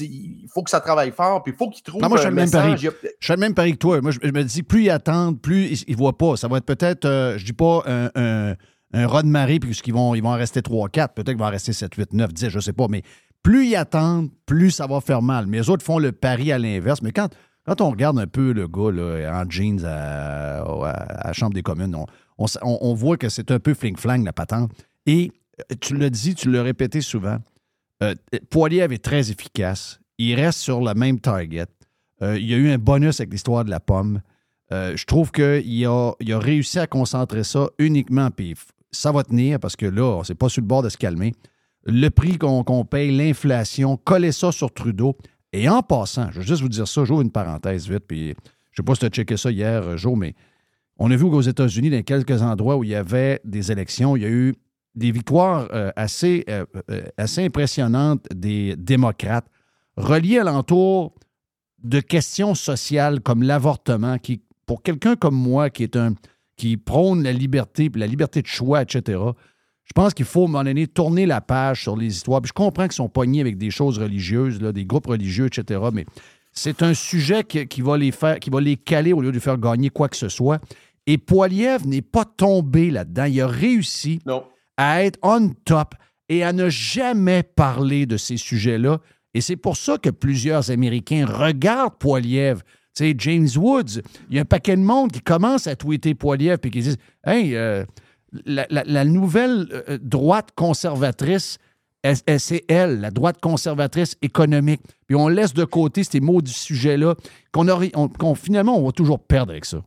il 0.00 0.46
faut 0.52 0.62
que 0.62 0.70
ça 0.70 0.80
travaille 0.80 1.10
fort, 1.12 1.42
puis 1.42 1.52
il 1.52 1.56
faut 1.56 1.70
qu'ils 1.70 1.82
trouvent 1.82 2.00
Non, 2.02 2.08
moi, 2.08 2.18
je 2.18 2.26
un 2.26 2.30
le 2.30 2.34
même 2.36 2.50
pari. 2.50 2.76
Je 2.76 2.90
fais 3.20 3.34
le 3.34 3.40
même 3.40 3.54
pari 3.54 3.72
que 3.72 3.78
toi. 3.78 4.00
Moi, 4.00 4.10
je, 4.10 4.18
je 4.22 4.30
me 4.30 4.42
dis, 4.44 4.62
plus 4.62 4.84
ils 4.84 4.90
attendent, 4.90 5.40
plus 5.40 5.82
ils 5.86 5.92
ne 5.92 5.96
voient 5.96 6.16
pas. 6.18 6.36
Ça 6.36 6.48
va 6.48 6.58
être 6.58 6.66
peut-être, 6.66 7.04
euh, 7.04 7.38
je 7.38 7.44
dis 7.44 7.52
pas 7.52 7.82
un, 7.86 8.10
un, 8.14 8.54
un 8.92 9.06
raz 9.06 9.22
de 9.22 9.28
marée, 9.28 9.58
puisqu'ils 9.60 9.94
vont, 9.94 10.14
ils 10.14 10.22
vont 10.22 10.30
en 10.30 10.36
rester 10.36 10.60
3-4. 10.60 11.14
Peut-être 11.14 11.26
qu'ils 11.28 11.38
vont 11.38 11.44
en 11.46 11.50
rester 11.50 11.72
7, 11.72 11.94
8, 11.94 12.12
9, 12.12 12.32
10, 12.32 12.48
je 12.50 12.56
ne 12.56 12.60
sais 12.60 12.72
pas. 12.72 12.86
Mais 12.88 13.02
plus 13.42 13.66
ils 13.68 13.76
attendent, 13.76 14.30
plus 14.46 14.70
ça 14.70 14.86
va 14.86 15.00
faire 15.00 15.22
mal. 15.22 15.46
Mais 15.46 15.58
les 15.58 15.70
autres 15.70 15.84
font 15.84 15.98
le 15.98 16.12
pari 16.12 16.52
à 16.52 16.58
l'inverse. 16.58 17.02
Mais 17.02 17.12
quand, 17.12 17.28
quand 17.66 17.80
on 17.80 17.90
regarde 17.90 18.18
un 18.18 18.26
peu 18.26 18.52
le 18.52 18.66
gars 18.68 18.90
là, 18.90 19.40
en 19.42 19.48
jeans 19.50 19.84
à, 19.84 20.60
à- 20.62 21.26
la 21.28 21.32
Chambre 21.32 21.54
des 21.54 21.62
communes, 21.62 21.94
on, 22.38 22.46
on 22.62 22.94
voit 22.94 23.16
que 23.16 23.28
c'est 23.28 23.50
un 23.50 23.58
peu 23.58 23.74
fling-flang, 23.74 24.24
la 24.24 24.32
patente. 24.32 24.70
Et 25.06 25.30
euh, 25.60 25.74
tu 25.80 25.96
l'as 25.96 26.10
dit, 26.10 26.34
tu 26.34 26.50
l'as 26.50 26.62
répété 26.62 27.00
souvent, 27.00 27.38
Euh, 28.02 28.14
Poiliev 28.50 28.92
est 28.92 29.04
très 29.04 29.30
efficace. 29.30 30.00
Il 30.18 30.34
reste 30.34 30.58
sur 30.60 30.80
le 30.80 30.94
même 30.94 31.20
target. 31.20 31.66
Euh, 32.22 32.38
il 32.38 32.46
y 32.46 32.54
a 32.54 32.56
eu 32.56 32.70
un 32.70 32.78
bonus 32.78 33.20
avec 33.20 33.32
l'histoire 33.32 33.64
de 33.64 33.70
la 33.70 33.80
pomme. 33.80 34.20
Euh, 34.72 34.96
je 34.96 35.04
trouve 35.04 35.30
qu'il 35.30 35.86
a, 35.86 36.12
réussi 36.20 36.78
à 36.78 36.86
concentrer 36.86 37.44
ça 37.44 37.68
uniquement, 37.78 38.30
puis 38.30 38.54
ça 38.90 39.12
va 39.12 39.22
tenir 39.24 39.58
parce 39.60 39.76
que 39.76 39.86
là, 39.86 40.22
c'est 40.24 40.34
pas 40.34 40.48
sur 40.48 40.60
le 40.60 40.66
bord 40.66 40.82
de 40.82 40.88
se 40.88 40.96
calmer. 40.96 41.34
Le 41.84 42.08
prix 42.10 42.36
qu'on 42.36 42.84
paye, 42.84 43.16
l'inflation, 43.16 43.96
coller 43.96 44.32
ça 44.32 44.52
sur 44.52 44.72
Trudeau. 44.72 45.16
Et 45.52 45.68
en 45.68 45.82
passant, 45.82 46.30
je 46.32 46.40
vais 46.40 46.46
juste 46.46 46.60
vous 46.60 46.68
dire 46.68 46.86
ça, 46.86 47.04
j'ouvre 47.04 47.22
une 47.22 47.30
parenthèse 47.30 47.88
vite, 47.88 48.04
puis 48.06 48.34
je 48.72 48.76
sais 48.76 48.82
pas 48.82 48.94
si 48.94 49.00
tu 49.00 49.06
as 49.06 49.08
checké 49.08 49.38
ça 49.38 49.50
hier, 49.50 49.96
Joe, 49.96 50.14
mais 50.18 50.34
on 50.98 51.10
a 51.10 51.16
vu 51.16 51.30
qu'aux 51.30 51.40
États-Unis, 51.40 51.88
dans 51.88 52.02
quelques 52.02 52.42
endroits 52.42 52.76
où 52.76 52.84
il 52.84 52.90
y 52.90 52.94
avait 52.94 53.40
des 53.44 53.72
élections, 53.72 54.16
il 54.16 54.22
y 54.22 54.26
a 54.26 54.28
eu 54.28 54.54
des 54.98 55.12
victoires 55.12 55.68
euh, 55.72 55.90
assez, 55.96 56.44
euh, 56.50 56.66
euh, 56.90 57.02
assez 57.16 57.44
impressionnantes 57.44 58.26
des 58.34 58.74
démocrates, 58.76 59.46
reliées 59.96 60.38
alentour 60.38 61.14
de 61.82 62.00
questions 62.00 62.54
sociales 62.54 63.20
comme 63.20 63.44
l'avortement, 63.44 64.18
qui, 64.18 64.42
pour 64.66 64.82
quelqu'un 64.82 65.14
comme 65.14 65.36
moi, 65.36 65.70
qui 65.70 65.84
est 65.84 65.96
un 65.96 66.14
qui 66.56 66.76
prône 66.76 67.22
la 67.22 67.32
liberté, 67.32 67.88
la 67.94 68.08
liberté 68.08 68.42
de 68.42 68.48
choix, 68.48 68.82
etc., 68.82 69.20
je 69.84 69.92
pense 69.94 70.12
qu'il 70.12 70.26
faut, 70.26 70.42
à 70.42 70.44
un 70.44 70.48
moment 70.48 70.64
donné, 70.64 70.86
tourner 70.86 71.24
la 71.24 71.40
page 71.40 71.82
sur 71.82 71.96
les 71.96 72.08
histoires. 72.08 72.42
Puis 72.42 72.48
je 72.48 72.52
comprends 72.52 72.82
qu'ils 72.82 72.92
sont 72.92 73.08
pognés 73.08 73.40
avec 73.40 73.56
des 73.56 73.70
choses 73.70 73.98
religieuses, 73.98 74.60
là, 74.60 74.72
des 74.72 74.84
groupes 74.84 75.06
religieux, 75.06 75.46
etc., 75.46 75.80
mais 75.94 76.04
c'est 76.52 76.82
un 76.82 76.92
sujet 76.92 77.44
qui, 77.44 77.66
qui 77.68 77.80
va 77.80 77.96
les 77.96 78.10
faire, 78.10 78.40
qui 78.40 78.50
va 78.50 78.60
les 78.60 78.76
caler 78.76 79.12
au 79.12 79.20
lieu 79.22 79.30
de 79.30 79.38
faire 79.38 79.56
gagner 79.56 79.88
quoi 79.88 80.08
que 80.08 80.16
ce 80.16 80.28
soit. 80.28 80.60
Et 81.06 81.16
Poiliev 81.16 81.86
n'est 81.86 82.02
pas 82.02 82.24
tombé 82.24 82.90
là-dedans. 82.90 83.24
Il 83.24 83.40
a 83.40 83.46
réussi 83.46 84.20
à 84.78 85.04
être 85.04 85.18
on 85.22 85.50
top 85.66 85.94
et 86.30 86.42
à 86.42 86.54
ne 86.54 86.70
jamais 86.70 87.42
parler 87.42 88.06
de 88.06 88.16
ces 88.16 88.38
sujets-là. 88.38 89.00
Et 89.34 89.42
c'est 89.42 89.56
pour 89.56 89.76
ça 89.76 89.98
que 89.98 90.08
plusieurs 90.08 90.70
Américains 90.70 91.26
regardent 91.26 91.98
Poiliev. 91.98 92.62
Tu 92.94 93.04
sais, 93.04 93.14
James 93.18 93.48
Woods, 93.56 94.00
il 94.30 94.36
y 94.36 94.38
a 94.38 94.42
un 94.42 94.46
paquet 94.46 94.76
de 94.76 94.82
monde 94.82 95.12
qui 95.12 95.20
commence 95.20 95.66
à 95.66 95.76
tweeter 95.76 96.14
Poiliev 96.14 96.58
et 96.64 96.70
qui 96.70 96.80
disent 96.80 96.96
Hey, 97.24 97.54
euh, 97.54 97.84
la, 98.46 99.04
nouvelle 99.04 99.66
euh, 99.88 99.98
droite 100.00 100.50
conservatrice, 100.54 101.58
c'est 102.38 102.64
elle, 102.68 103.00
la 103.00 103.10
droite 103.10 103.40
conservatrice 103.40 104.16
économique. 104.22 104.80
Puis 105.06 105.16
on 105.16 105.28
laisse 105.28 105.54
de 105.54 105.64
côté 105.64 106.04
ces 106.04 106.20
maudits 106.20 106.52
sujets-là 106.52 107.14
qu'on 107.52 107.66
qu'on- 108.18 108.34
finalement, 108.34 108.78
on 108.78 108.86
va 108.86 108.92
toujours 108.92 109.20
perdre 109.20 109.52
avec 109.52 109.64
ça. 109.64 109.82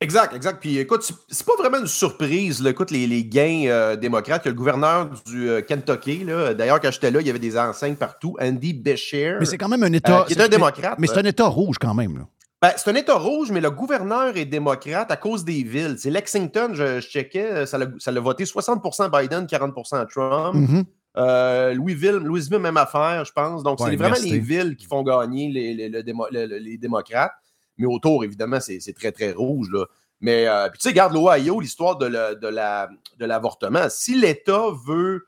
Exact, 0.00 0.32
exact. 0.34 0.58
Puis 0.60 0.78
écoute, 0.78 1.02
c'est- 1.28 1.44
pas 1.44 1.56
vraiment 1.58 1.78
une 1.78 1.88
surprise. 1.88 2.62
là. 2.62 2.70
Écoute, 2.70 2.92
les, 2.92 3.06
les 3.08 3.24
gains 3.24 3.64
euh, 3.66 3.96
démocrates, 3.96 4.42
il 4.44 4.48
y 4.48 4.50
a 4.50 4.52
le 4.52 4.56
gouverneur 4.56 5.10
du 5.26 5.48
euh, 5.50 5.60
Kentucky. 5.60 6.24
D'ailleurs, 6.56 6.80
quand 6.80 6.92
j'étais 6.92 7.10
là, 7.10 7.20
il 7.20 7.26
y 7.26 7.30
avait 7.30 7.38
des 7.40 7.58
enseignes 7.58 7.96
partout. 7.96 8.36
Andy 8.40 8.74
Beshear. 8.74 9.38
Mais 9.40 9.44
c'est 9.46 9.58
quand 9.58 9.68
même 9.68 9.82
un 9.82 9.92
État. 9.92 10.20
euh, 10.20 10.24
qui 10.24 10.34
est 10.34 10.40
un 10.40 10.48
démocrate. 10.48 10.98
Mais 11.00 11.08
c'est 11.08 11.18
un 11.18 11.24
État 11.24 11.46
rouge 11.46 11.76
quand 11.80 11.94
même. 11.94 12.16
là. 12.18 12.24
Ben, 12.62 12.70
c'est 12.76 12.90
un 12.90 12.94
État 12.94 13.14
rouge, 13.16 13.50
mais 13.52 13.60
le 13.60 13.70
gouverneur 13.70 14.36
est 14.36 14.44
démocrate 14.44 15.10
à 15.10 15.16
cause 15.16 15.44
des 15.44 15.62
villes. 15.62 15.94
C'est 15.98 16.10
Lexington, 16.10 16.70
je, 16.74 17.00
je 17.00 17.06
checkais, 17.08 17.66
ça 17.66 17.78
l'a 17.78 18.20
voté 18.20 18.44
60% 18.44 19.08
Biden, 19.20 19.46
40% 19.46 20.06
Trump. 20.08 20.54
Mhm. 20.54 20.84
Euh, 21.16 21.74
Louisville, 21.74 22.16
Louisville, 22.22 22.58
même 22.58 22.76
affaire, 22.76 23.24
je 23.24 23.32
pense. 23.32 23.62
Donc, 23.64 23.80
Ouais, 23.80 23.90
c'est 23.90 23.96
vraiment 23.96 24.16
les 24.22 24.38
villes 24.38 24.76
qui 24.76 24.86
font 24.86 25.02
gagner 25.02 25.50
les, 25.50 25.88
les- 25.88 26.02
démo- 26.04 26.28
les 26.30 26.76
démocrates. 26.76 27.32
Mais 27.78 27.86
autour, 27.86 28.24
évidemment, 28.24 28.58
c'est 28.60 28.92
très, 28.94 29.12
très 29.12 29.32
rouge. 29.32 29.68
Là. 29.72 29.86
Mais, 30.20 30.46
euh, 30.48 30.68
puis 30.68 30.78
tu 30.78 30.82
sais, 30.82 30.88
regarde 30.90 31.14
l'Ohio, 31.14 31.60
l'histoire 31.60 31.96
de 31.96 32.06
la- 32.06 32.34
de 32.34 32.48
la- 32.48 32.90
de 33.18 33.24
l'avortement. 33.24 33.86
si 33.88 34.14
l'État 34.18 34.64
veut 34.86 35.24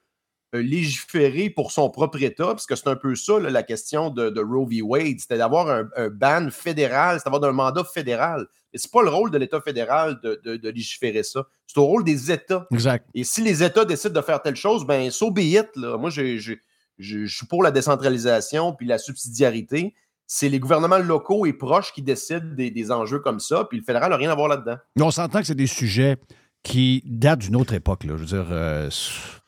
euh, 0.52 0.62
légiférer 0.62 1.48
pour 1.48 1.70
son 1.70 1.90
propre 1.90 2.20
État, 2.20 2.46
parce 2.46 2.66
que 2.66 2.74
c'est 2.74 2.88
un 2.88 2.96
peu 2.96 3.14
ça, 3.14 3.38
là, 3.38 3.50
la 3.50 3.62
question 3.62 4.10
de, 4.10 4.30
de 4.30 4.40
Roe 4.40 4.66
v. 4.66 4.82
Wade, 4.82 5.20
c'était 5.20 5.38
d'avoir 5.38 5.70
un, 5.70 5.88
un 5.96 6.08
ban 6.08 6.48
fédéral, 6.50 7.18
c'est 7.20 7.30
d'avoir 7.30 7.48
un 7.48 7.54
mandat 7.54 7.84
fédéral. 7.84 8.48
Et 8.72 8.78
c'est 8.78 8.90
pas 8.90 9.02
le 9.04 9.10
rôle 9.10 9.30
de 9.30 9.38
l'État 9.38 9.60
fédéral 9.60 10.18
de, 10.24 10.40
de- 10.44 10.56
de 10.56 10.68
légiférer 10.70 11.22
ça. 11.22 11.46
C'est 11.68 11.78
au 11.78 11.84
rôle 11.84 12.02
des 12.02 12.32
États. 12.32 12.66
Exact. 12.72 13.06
Et 13.14 13.22
si 13.22 13.42
les 13.42 13.62
États 13.62 13.84
décident 13.84 14.12
de 14.20 14.24
faire 14.26 14.42
telle 14.42 14.56
chose, 14.56 14.84
ben, 14.84 15.08
so 15.12 15.30
be 15.30 15.38
it, 15.38 15.68
là. 15.76 15.96
Moi, 15.96 16.10
je 16.10 16.56
suis 16.98 17.46
pour 17.46 17.62
la 17.62 17.70
décentralisation 17.70 18.72
puis 18.74 18.86
la 18.86 18.98
subsidiarité. 18.98 19.94
C'est 20.32 20.48
les 20.48 20.60
gouvernements 20.60 20.98
locaux 20.98 21.44
et 21.44 21.52
proches 21.52 21.92
qui 21.92 22.02
décident 22.02 22.54
des, 22.54 22.70
des 22.70 22.92
enjeux 22.92 23.18
comme 23.18 23.40
ça, 23.40 23.64
puis 23.64 23.78
le 23.78 23.84
fédéral 23.84 24.10
n'a 24.10 24.16
rien 24.16 24.30
à 24.30 24.36
voir 24.36 24.46
là-dedans. 24.46 24.76
On 25.00 25.10
s'entend 25.10 25.40
que 25.40 25.46
c'est 25.48 25.56
des 25.56 25.66
sujets 25.66 26.18
qui 26.62 27.02
datent 27.04 27.40
d'une 27.40 27.56
autre 27.56 27.74
époque. 27.74 28.04
Là. 28.04 28.12
Je 28.16 28.20
veux 28.20 28.26
dire, 28.26 28.46
euh, 28.52 28.88
je- 28.90 29.40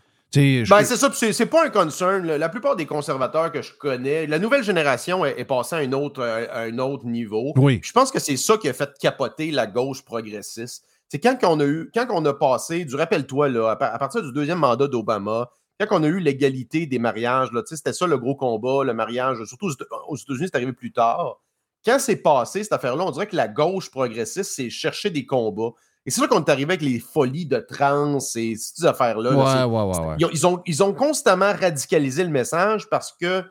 Ben, 0.69 0.83
c'est 0.85 0.97
ça, 0.97 1.09
c'est 1.13 1.47
pas 1.47 1.67
un 1.67 1.71
concern. 1.71 2.27
là. 2.27 2.37
La 2.37 2.49
plupart 2.49 2.75
des 2.75 2.87
conservateurs 2.87 3.53
que 3.53 3.63
je 3.63 3.73
connais, 3.79 4.27
la 4.27 4.41
nouvelle 4.41 4.65
génération 4.65 5.25
est, 5.25 5.39
est 5.39 5.45
passée 5.45 5.77
à 5.77 5.79
un 5.79 5.93
autre, 5.93 6.21
à 6.21 6.63
un 6.63 6.77
autre 6.79 7.07
niveau. 7.07 7.53
Oui. 7.57 7.81
Je 7.85 7.93
pense 7.93 8.11
que 8.11 8.19
c'est 8.19 8.37
ça 8.37 8.57
qui 8.57 8.69
a 8.69 8.73
fait 8.73 8.91
capoter 8.99 9.53
la 9.53 9.69
gauche 9.69 10.03
progressiste. 10.05 10.85
C'est 11.09 11.21
quand 11.21 11.37
on 11.45 11.61
a 11.61 11.65
eu, 11.65 11.91
quand 11.95 12.07
on 12.11 12.25
a 12.25 12.35
passé, 12.35 12.85
du 12.87 12.97
rappelle-toi, 12.97 13.71
à 13.71 13.99
partir 13.99 14.21
du 14.23 14.33
deuxième 14.33 14.59
mandat 14.59 14.89
d'Obama, 14.89 15.49
quand 15.81 15.99
on 16.01 16.03
a 16.05 16.07
eu 16.07 16.21
l'égalité 16.21 16.87
des 16.87 16.99
mariages, 16.99 17.49
c'était 17.67 17.93
ça 17.93 18.07
le 18.07 18.19
gros 18.19 18.37
combat, 18.37 18.85
le 18.85 18.95
mariage, 18.95 19.43
surtout 19.45 19.67
aux 19.67 19.73
Éta- 19.73 19.87
aux 20.09 20.17
États-Unis, 20.17 20.47
c'est 20.53 20.57
arrivé 20.57 20.73
plus 20.73 20.93
tard. 20.93 21.41
Quand 21.85 21.99
c'est 21.99 22.17
passé, 22.17 22.63
cette 22.63 22.73
affaire-là, 22.73 23.05
on 23.05 23.11
dirait 23.11 23.27
que 23.27 23.35
la 23.35 23.49
gauche 23.49 23.91
progressiste 23.91 24.53
s'est 24.53 24.71
chercher 24.71 25.11
des 25.11 25.27
combats. 25.27 25.73
Et 26.07 26.11
c'est 26.11 26.21
là 26.21 26.29
qu'on 26.29 26.41
est 26.43 26.49
arrivé 26.51 26.73
avec 26.75 26.83
les 26.83 26.99
folies 27.01 27.47
de 27.47 27.59
trans 27.59 28.19
et 28.37 28.55
ces 28.57 28.85
affaires-là. 28.87 29.31
là. 29.33 29.37
Ouais, 29.37 29.45
C'est- 29.47 29.65
ouais, 29.65 29.83
ouais, 29.83 30.09
ouais. 30.09 30.17
ils 30.19 30.25
ont, 30.27 30.31
ils 30.33 30.47
ont- 30.47 30.63
ils 30.67 30.83
ont 30.85 30.93
constamment 30.95 31.53
radicalisé 31.53 32.23
le 32.25 32.31
message 32.31 32.89
parce 32.89 33.13
que 33.13 33.45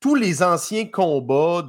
tous 0.00 0.14
les 0.16 0.42
anciens 0.42 0.86
combats 0.86 1.64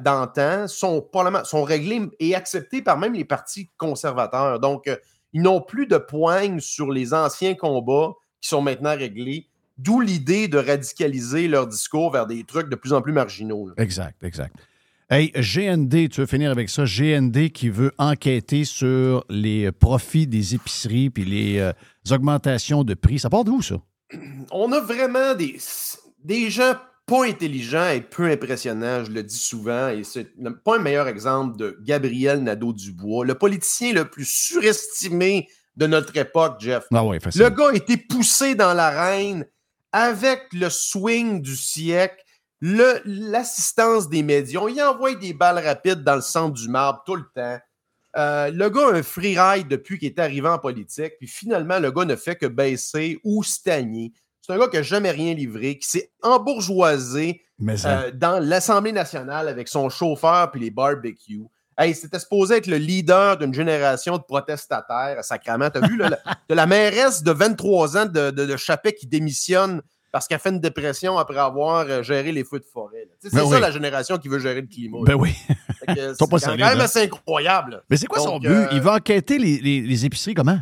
d'antan 0.00 0.68
sont, 0.68 1.08
sont 1.44 1.62
réglés 1.64 2.02
et 2.20 2.34
acceptés 2.34 2.82
par 2.82 2.98
même 2.98 3.14
les 3.14 3.24
partis 3.24 3.70
conservateurs. 3.76 4.60
Donc, 4.60 4.86
euh, 4.86 4.96
ils 5.32 5.42
n'ont 5.42 5.60
plus 5.60 5.86
de 5.86 5.98
poigne 5.98 6.60
sur 6.60 6.90
les 6.90 7.12
anciens 7.14 7.54
combats 7.54 8.12
qui 8.40 8.48
sont 8.48 8.62
maintenant 8.62 8.96
réglés. 8.96 9.46
D'où 9.76 10.00
l'idée 10.00 10.48
de 10.48 10.58
radicaliser 10.58 11.46
leur 11.46 11.66
discours 11.66 12.10
vers 12.10 12.26
des 12.26 12.42
trucs 12.44 12.68
de 12.68 12.74
plus 12.74 12.92
en 12.92 13.00
plus 13.00 13.12
marginaux. 13.12 13.68
là. 13.68 13.74
Exact, 13.76 14.22
exact. 14.24 14.56
Hey, 15.10 15.30
GND, 15.30 16.10
tu 16.10 16.20
veux 16.20 16.26
finir 16.26 16.50
avec 16.50 16.68
ça? 16.68 16.84
GND 16.84 17.48
qui 17.50 17.70
veut 17.70 17.92
enquêter 17.96 18.64
sur 18.64 19.24
les 19.30 19.72
profits 19.72 20.26
des 20.26 20.54
épiceries 20.54 21.08
puis 21.08 21.24
les 21.24 21.58
euh, 21.60 21.72
augmentations 22.10 22.84
de 22.84 22.92
prix. 22.92 23.18
Ça 23.18 23.30
part 23.30 23.44
d'où, 23.44 23.62
ça? 23.62 23.76
on 24.50 24.70
a 24.72 24.80
vraiment 24.80 25.34
des, 25.34 25.56
des 26.22 26.50
gens 26.50 26.74
pas 27.06 27.24
intelligents 27.24 27.88
et 27.88 28.02
peu 28.02 28.30
impressionnants, 28.30 29.04
je 29.04 29.10
le 29.10 29.22
dis 29.22 29.38
souvent, 29.38 29.88
et 29.88 30.04
c'est 30.04 30.28
pas 30.62 30.76
un 30.76 30.78
meilleur 30.78 31.08
exemple 31.08 31.56
de 31.56 31.78
Gabriel 31.82 32.42
Nadeau-Dubois, 32.42 33.24
le 33.24 33.34
politicien 33.34 33.94
le 33.94 34.04
plus 34.04 34.28
surestimé 34.28 35.48
de 35.78 35.86
notre 35.86 36.14
époque, 36.16 36.56
Jeff. 36.60 36.84
Ah 36.92 37.02
facile. 37.22 37.40
Le 37.42 37.50
gars 37.50 37.68
a 37.68 37.74
été 37.74 37.96
poussé 37.96 38.54
dans 38.56 38.74
l'arène 38.74 39.46
avec 39.92 40.42
le 40.52 40.68
swing 40.68 41.40
du 41.40 41.54
siècle, 41.56 42.22
le- 42.60 43.00
l'assistance 43.04 44.08
des 44.08 44.22
médias. 44.24 44.60
On 44.60 44.68
y 44.68 44.82
envoie 44.82 45.14
des 45.14 45.32
balles 45.32 45.64
rapides 45.64 46.02
dans 46.02 46.16
le 46.16 46.20
centre 46.20 46.54
du 46.54 46.68
marbre 46.68 47.02
tout 47.06 47.14
le 47.14 47.24
temps. 47.34 47.58
Euh, 48.16 48.50
le 48.50 48.68
gars 48.70 48.88
a 48.88 48.92
un 48.94 49.02
freeride 49.04 49.68
depuis 49.68 49.98
qu'il 49.98 50.08
est 50.08 50.18
arrivé 50.18 50.48
en 50.48 50.58
politique, 50.58 51.12
puis 51.18 51.28
finalement, 51.28 51.78
le 51.78 51.92
gars 51.92 52.04
ne 52.04 52.16
fait 52.16 52.34
que 52.34 52.46
baisser 52.46 53.20
ou 53.22 53.44
stagner. 53.44 54.12
C'est 54.40 54.52
un 54.54 54.58
gars 54.58 54.66
qui 54.68 54.76
n'a 54.76 54.82
jamais 54.82 55.10
rien 55.12 55.32
livré, 55.34 55.78
qui 55.78 55.88
s'est 55.88 56.10
embourgeoisé 56.22 57.42
Mais 57.60 57.76
euh, 57.86 58.10
dans 58.12 58.40
l'Assemblée 58.42 58.92
nationale 58.92 59.46
avec 59.46 59.68
son 59.68 59.88
chauffeur 59.90 60.50
puis 60.50 60.60
les 60.60 60.70
barbecues. 60.70 61.44
Hey, 61.78 61.94
c'était 61.94 62.18
supposé 62.18 62.56
être 62.56 62.66
le 62.66 62.76
leader 62.76 63.36
d'une 63.36 63.54
génération 63.54 64.16
de 64.18 64.22
protestataires, 64.22 65.22
sacrément. 65.24 65.70
T'as 65.70 65.86
vu, 65.86 65.96
là, 65.96 66.08
la, 66.10 66.18
de 66.48 66.54
la 66.54 66.66
mairesse 66.66 67.22
de 67.22 67.30
23 67.30 67.96
ans 67.96 68.06
de, 68.06 68.30
de, 68.32 68.46
de 68.46 68.56
Chapet 68.56 68.94
qui 68.94 69.06
démissionne 69.06 69.80
parce 70.10 70.26
qu'elle 70.26 70.40
fait 70.40 70.48
une 70.48 70.58
dépression 70.60 71.18
après 71.18 71.38
avoir 71.38 71.86
euh, 71.88 72.02
géré 72.02 72.32
les 72.32 72.42
feux 72.42 72.58
de 72.58 72.64
forêt. 72.64 73.06
sais, 73.20 73.28
C'est 73.30 73.36
Ben 73.36 73.46
ça 73.48 73.54
oui. 73.56 73.60
la 73.60 73.70
génération 73.70 74.18
qui 74.18 74.28
veut 74.28 74.38
gérer 74.40 74.62
le 74.62 74.66
climat. 74.66 74.98
Ben 75.02 75.12
là. 75.12 75.18
oui. 75.18 75.34
C'est 75.86 76.26
quand 76.26 76.46
même 76.56 76.60
hein. 76.62 76.80
assez 76.80 77.02
incroyable. 77.04 77.82
Mais 77.88 77.96
c'est 77.96 78.06
quoi 78.06 78.18
son 78.20 78.38
but? 78.38 78.48
euh, 78.48 78.68
Il 78.72 78.80
va 78.80 78.94
enquêter 78.94 79.38
les, 79.38 79.58
les- 79.58 79.80
les 79.80 80.04
épiceries 80.04 80.34
comment? 80.34 80.58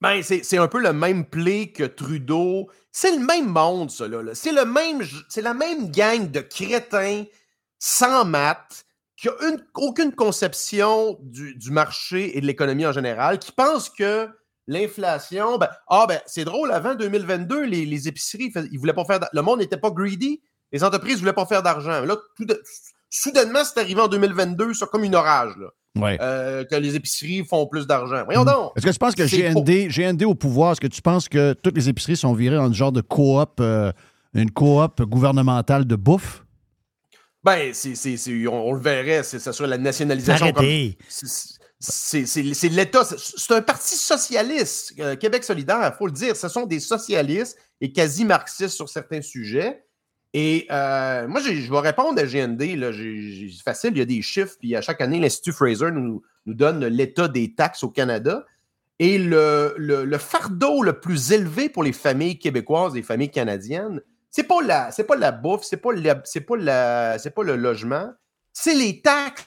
Ben, 0.00 0.22
c'est 0.22 0.44
c'est 0.44 0.58
un 0.58 0.68
peu 0.68 0.78
le 0.80 0.92
même 0.92 1.24
play 1.24 1.68
que 1.72 1.82
Trudeau. 1.82 2.68
C'est 2.92 3.10
le 3.16 3.24
même 3.24 3.48
monde, 3.48 3.90
ça, 3.90 4.06
là. 4.06 4.22
là. 4.22 4.34
C'est 4.34 4.52
le 4.52 4.64
même, 4.64 5.02
c'est 5.28 5.42
la 5.42 5.54
même 5.54 5.90
gang 5.90 6.30
de 6.30 6.40
crétins 6.40 7.24
sans 7.80 8.24
maths 8.24 8.84
qui 9.20 9.28
a 9.28 9.32
une- 9.48 9.64
aucune 9.74 10.12
conception 10.12 11.18
du, 11.22 11.54
du 11.56 11.70
marché 11.72 12.36
et 12.36 12.40
de 12.40 12.46
l'économie 12.46 12.86
en 12.86 12.92
général, 12.92 13.38
qui 13.40 13.50
pensent 13.52 13.90
que 13.90 14.28
l'inflation, 14.68 15.58
ben, 15.58 15.68
ah 15.88 16.04
ben, 16.08 16.20
c'est 16.26 16.44
drôle, 16.44 16.70
avant 16.70 16.94
2022, 16.94 17.64
les, 17.64 17.84
les 17.84 18.06
épiceries, 18.08 18.52
ils 18.70 18.78
voulaient 18.78 18.92
pas 18.92 19.04
faire, 19.04 19.18
le 19.32 19.42
monde 19.42 19.58
n'était 19.60 19.76
pas 19.78 19.90
greedy, 19.90 20.40
les 20.72 20.84
entreprises 20.84 21.18
voulaient 21.20 21.32
pas 21.32 21.46
faire 21.46 21.62
d'argent. 21.62 22.02
Là, 22.04 22.16
tout 22.36 22.44
de- 22.44 22.62
soudainement, 23.10 23.60
c'est 23.64 23.80
arrivé 23.80 24.00
en 24.00 24.08
2022, 24.08 24.74
ça 24.74 24.86
comme 24.86 25.04
une 25.04 25.14
orage, 25.14 25.52
là. 25.58 25.68
Ouais. 25.96 26.16
euh, 26.20 26.64
que 26.64 26.76
les 26.76 26.94
épiceries 26.94 27.44
font 27.44 27.66
plus 27.66 27.86
d'argent. 27.86 28.22
Voyons 28.24 28.44
donc. 28.44 28.70
Est-ce 28.76 28.86
que 28.86 28.90
tu 28.92 28.98
penses 28.98 29.14
que 29.16 29.26
C'est. 29.26 29.52
GND, 29.52 29.88
GND 29.88 30.22
au 30.26 30.34
pouvoir, 30.34 30.72
est-ce 30.72 30.80
que 30.80 30.86
tu 30.86 31.02
penses 31.02 31.28
que 31.28 31.54
toutes 31.54 31.74
les 31.74 31.88
épiceries 31.88 32.16
sont 32.16 32.34
virées 32.34 32.58
en 32.58 32.72
genre 32.72 32.92
de 32.92 33.00
coop, 33.00 33.58
euh, 33.60 33.90
une 34.34 34.50
coop 34.52 35.02
gouvernementale 35.02 35.86
de 35.86 35.96
bouffe? 35.96 36.44
Ben, 37.56 37.72
c'est, 37.72 38.46
on, 38.48 38.68
on 38.68 38.72
le 38.72 38.80
verrait, 38.80 39.22
c'est, 39.22 39.38
ça 39.38 39.52
serait 39.52 39.68
la 39.68 39.78
nationalisation. 39.78 40.46
Arrêtez. 40.46 40.98
c'est- 41.80 42.68
l'État. 42.68 43.04
C'est, 43.04 43.52
un 43.54 43.62
parti 43.62 43.94
socialiste. 43.96 44.94
euh, 44.98 45.16
Québec 45.16 45.44
solidaire, 45.44 45.90
il 45.92 45.96
faut 45.96 46.06
le 46.06 46.12
dire. 46.12 46.36
Ce 46.36 46.48
sont 46.48 46.66
des 46.66 46.80
socialistes 46.80 47.56
et 47.80 47.92
quasi 47.92 48.24
marxistes 48.24 48.74
sur 48.74 48.88
certains 48.88 49.22
sujets. 49.22 49.84
Et 50.34 50.66
euh, 50.70 51.26
moi, 51.26 51.40
je 51.40 51.70
vais 51.70 51.78
répondre 51.80 52.20
à 52.20 52.24
GND. 52.24 52.76
Là, 52.76 52.90
c'est 52.92 53.62
facile, 53.64 53.90
il 53.92 53.98
y 53.98 54.02
a 54.02 54.04
des 54.04 54.20
chiffres. 54.22 54.56
Puis 54.60 54.74
à 54.76 54.80
chaque 54.82 55.00
année, 55.00 55.20
l'Institut 55.20 55.52
Fraser 55.52 55.90
nous, 55.90 56.22
nous 56.46 56.54
donne 56.54 56.84
l'état 56.86 57.28
des 57.28 57.54
taxes 57.54 57.82
au 57.82 57.88
Canada. 57.88 58.44
Et 58.98 59.16
le, 59.16 59.74
le- 59.78 60.04
le 60.04 60.18
fardeau 60.18 60.82
le 60.82 60.98
plus 61.00 61.30
élevé 61.32 61.68
pour 61.68 61.84
les 61.84 61.92
familles 61.92 62.38
québécoises, 62.38 62.94
les 62.94 63.02
familles 63.02 63.30
canadiennes, 63.30 64.00
c'est 64.30 64.44
pas 64.44 64.60
la, 64.62 64.90
c'est 64.90 65.04
pas 65.04 65.16
la 65.16 65.32
bouffe, 65.32 65.62
c'est 65.64 65.76
pas, 65.78 65.92
la- 65.92 66.20
c'est 66.24 66.40
pas, 66.42 66.56
la, 66.56 67.18
c'est 67.18 67.30
pas 67.30 67.42
le 67.42 67.56
logement, 67.56 68.10
c'est 68.52 68.74
les 68.74 69.00
taxes. 69.02 69.44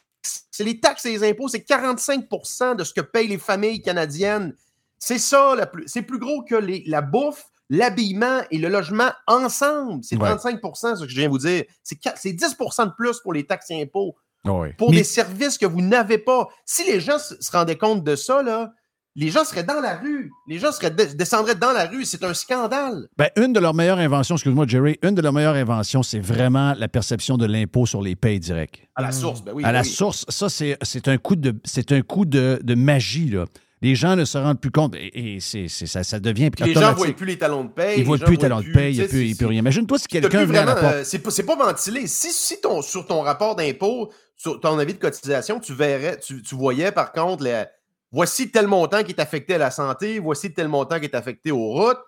C'est 0.52 0.64
les 0.64 0.80
taxes 0.80 1.06
et 1.08 1.12
les 1.18 1.28
impôts, 1.30 1.48
c'est 1.48 1.66
45% 1.68 2.76
de 2.76 2.84
ce 2.84 2.94
que 2.94 3.02
payent 3.02 3.28
les 3.28 3.38
familles 3.40 3.82
canadiennes. 3.82 4.54
C'est 5.00 5.18
ça, 5.18 5.56
la 5.56 5.66
plus- 5.66 5.86
c'est 5.88 6.04
plus 6.04 6.20
gros 6.20 6.44
que 6.44 6.56
les- 6.56 6.84
la 6.86 7.02
bouffe, 7.02 7.46
l'habillement 7.70 8.42
et 8.52 8.58
le 8.60 8.68
logement 8.70 9.10
ensemble. 9.28 10.04
C'est 10.04 10.18
Ouais. 10.18 10.28
35% 10.30 10.96
ce 10.96 11.04
que 11.06 11.10
je 11.10 11.16
viens 11.16 11.26
de 11.26 11.32
vous 11.32 11.38
dire. 11.40 11.64
C'est 11.84 11.96
qua- 11.96 12.14
c'est 12.16 12.34
10 12.34 12.56
de 12.58 12.96
plus 12.96 13.20
pour 13.22 13.34
les 13.34 13.46
taxes 13.48 13.72
et 13.72 13.82
impôts 13.82 14.16
Oui. 14.46 14.74
pour 14.78 14.92
Mais- 14.92 14.98
des 14.98 15.04
services 15.04 15.58
que 15.58 15.66
vous 15.66 15.82
n'avez 15.82 16.18
pas. 16.20 16.48
Si 16.66 16.84
les 16.84 17.00
gens 17.00 17.18
se 17.18 17.34
se 17.42 17.52
rendaient 17.52 17.78
compte 17.78 18.04
de 18.04 18.16
ça, 18.16 18.44
là, 18.44 18.74
les 19.16 19.30
gens 19.30 19.44
seraient 19.44 19.64
dans 19.64 19.82
la 19.82 19.98
rue. 19.98 20.32
Les 20.48 20.58
gens 20.60 20.72
seraient 20.72 20.92
de- 20.92 21.16
descendraient 21.16 21.56
dans 21.56 21.72
la 21.74 21.86
rue. 21.86 22.06
C'est 22.06 22.24
un 22.24 22.34
scandale. 22.34 23.08
Ben, 23.18 23.30
une 23.36 23.54
de 23.54 23.60
leurs 23.60 23.74
meilleures 23.74 24.00
inventions, 24.00 24.36
excuse-moi, 24.36 24.66
Jerry, 24.68 24.98
une 25.04 25.16
de 25.16 25.22
leurs 25.22 25.34
meilleures 25.34 25.56
inventions, 25.56 26.04
c'est 26.04 26.20
vraiment 26.20 26.74
la 26.78 26.88
perception 26.88 27.38
de 27.38 27.46
l'impôt 27.46 27.86
sur 27.86 28.02
les 28.02 28.16
payes 28.16 28.40
directs. 28.40 28.88
À 28.96 29.02
la 29.02 29.12
source, 29.12 29.44
ben 29.44 29.52
oui. 29.54 29.64
à 29.64 29.68
ben 29.68 29.74
la 29.74 29.84
source, 29.84 30.26
ça, 30.30 30.48
c'est 30.50 31.08
un 31.08 31.18
coup 31.18 31.36
de, 31.36 31.54
c'est 31.66 31.92
un 31.92 32.02
coup 32.02 32.26
de, 32.26 32.60
de 32.64 32.76
magie. 32.76 33.30
Là. 33.30 33.46
Les 33.84 33.96
gens 33.96 34.16
ne 34.16 34.26
se 34.26 34.38
rendent 34.38 34.62
plus 34.62 34.70
compte. 34.72 34.96
Et, 34.96 35.36
et 35.36 35.40
c'est, 35.40 35.68
c'est- 35.68 35.88
ça, 35.88 36.04
ça 36.04 36.20
devient 36.20 36.52
les 36.64 36.74
gens 36.74 36.92
ne 36.92 36.96
voient 36.96 37.08
plus 37.14 37.26
les 37.26 37.38
talons 37.38 37.64
de 37.64 37.70
paye. 37.72 37.98
Ils 37.98 38.02
ne 38.02 38.06
voient 38.06 38.18
plus 38.20 38.34
les 38.34 38.38
talons 38.38 38.62
de 38.62 38.72
paye, 38.72 38.94
il 38.94 39.00
n'y 39.00 39.04
a 39.04 39.08
plus, 39.36 39.46
rien. 39.48 39.60
Imagine-toi 39.60 39.98
si 39.98 40.06
quelqu'un 40.08 40.46
venait 40.46 40.60
à 40.60 40.66
la 40.66 40.74
vraiment, 40.74 40.88
porte. 40.90 41.02
euh, 41.02 41.04
c'est 41.04 41.20
pas, 41.20 41.32
c'est 41.32 41.44
pas 41.44 41.56
ventilé. 41.56 42.06
Si, 42.08 42.32
si 42.32 42.62
ton, 42.62 42.82
sur 42.84 43.08
ton 43.08 43.22
rapport 43.22 43.56
d'impôt, 43.56 44.12
sur 44.38 44.60
ton 44.60 44.78
avis 44.78 44.94
de 44.94 45.00
cotisation, 45.00 45.60
tu 45.60 45.74
verrais, 45.74 46.20
tu, 46.20 46.42
tu 46.44 46.56
voyais 46.56 46.92
par 46.92 47.12
contre, 47.12 47.44
les- 47.44 47.64
voici 48.12 48.52
tel 48.52 48.68
montant 48.68 49.04
qui 49.04 49.12
est 49.12 49.20
affecté 49.22 49.56
à 49.56 49.58
la 49.58 49.72
santé, 49.72 50.20
voici 50.20 50.52
tel 50.54 50.68
montant 50.68 51.00
qui 51.00 51.06
est 51.06 51.16
affecté 51.16 51.52
aux 51.52 51.70
routes. 51.72 52.00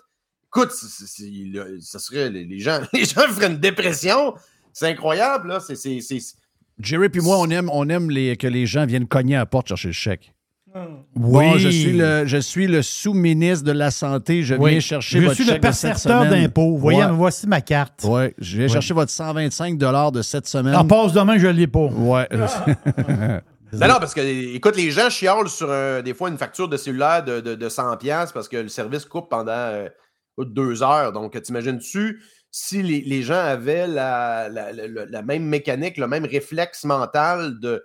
Écoute, 0.47 0.72
c'est- 0.72 0.88
c'est- 0.88 1.08
c'est- 1.08 1.30
le- 1.51 1.80
ça 1.82 1.97
serait, 1.99 2.30
les 2.30 2.45
les 2.45 2.60
gens, 2.60 2.80
les 2.93 3.06
gens 3.06 3.22
feraient 3.30 3.47
une 3.47 3.58
dépression. 3.58 4.34
C'est 4.72 4.88
incroyable, 4.88 5.47
là. 5.49 5.60
C'est, 5.60 5.76
c'est, 5.76 5.99
c'est- 6.01 6.36
Jerry 6.80 7.10
puis 7.10 7.22
moi, 7.22 7.38
on 7.39 7.49
aime, 7.49 7.70
on 7.72 7.88
aime 7.89 8.10
les, 8.10 8.36
que 8.38 8.47
les 8.47 8.66
gens 8.66 8.86
viennent 8.86 9.08
cogner 9.08 9.36
à 9.36 9.39
la 9.39 9.45
porte 9.45 9.68
chercher 9.68 9.89
le 9.89 9.93
chèque. 9.93 10.34
Oui. 10.76 10.82
Bon, 11.16 11.58
je 11.60 11.70
suis 11.70 11.93
le, 11.93 12.26
je 12.26 12.38
suis 12.38 12.66
le 12.66 12.82
sous-ministre 12.82 13.64
de 13.64 13.72
la 13.72 13.91
Santé. 13.91 14.41
Je 14.41 14.56
Oui. 14.56 14.72
viens 14.72 14.80
chercher 14.80 15.20
Je 15.20 15.24
votre 15.26 15.36
suis 15.36 15.45
chèque 15.45 15.62
le 15.62 15.70
de 15.70 15.72
cette 15.72 15.91
percepteur 15.91 16.26
d'impôts. 16.28 16.78
Voyez, 16.78 17.04
Ouais. 17.06 17.12
voici 17.12 17.45
ma 17.45 17.62
carte. 17.62 18.01
Oui, 18.06 18.24
je 18.39 18.58
viens 18.58 18.68
chercher 18.68 18.95
votre 18.95 19.12
125 19.12 19.78
de 20.12 20.24
cette 20.24 20.47
semaine. 20.47 20.74
En 20.76 20.84
passe 20.86 21.14
demain, 21.14 21.38
je 21.38 21.45
ne 21.45 21.51
l'ai 21.51 21.68
pas. 21.68 21.86
Ouais. 21.86 22.28
Non, 23.74 23.88
non, 23.88 23.99
parce 23.99 24.13
que, 24.13 24.21
écoute, 24.21 24.76
les 24.76 24.91
gens 24.91 25.09
chialent 25.09 25.49
sur 25.49 25.71
un- 25.71 26.01
des 26.01 26.13
fois 26.13 26.30
une 26.30 26.38
facture 26.38 26.67
de 26.69 26.78
cellulaire 26.78 27.24
de, 27.24 27.39
de, 27.41 27.55
de 27.55 27.69
100$ 27.69 28.32
parce 28.32 28.47
que 28.47 28.57
le 28.57 28.67
service 28.69 29.05
coupe 29.05 29.30
pendant 29.30 29.51
euh, 29.51 29.89
deux 30.38 30.84
heures. 30.84 31.11
Donc, 31.11 31.41
t'imagines-tu 31.41 32.21
si 32.51 32.84
les, 32.84 33.01
les 33.01 33.24
gens 33.24 33.34
avaient 33.39 33.88
la, 33.88 34.47
la, 34.49 34.71
la- 34.71 35.05
la 35.05 35.21
même 35.24 35.43
mécanique, 35.45 35.97
le 35.97 36.07
même 36.07 36.26
réflexe 36.26 36.84
mental 36.84 37.59
de 37.59 37.84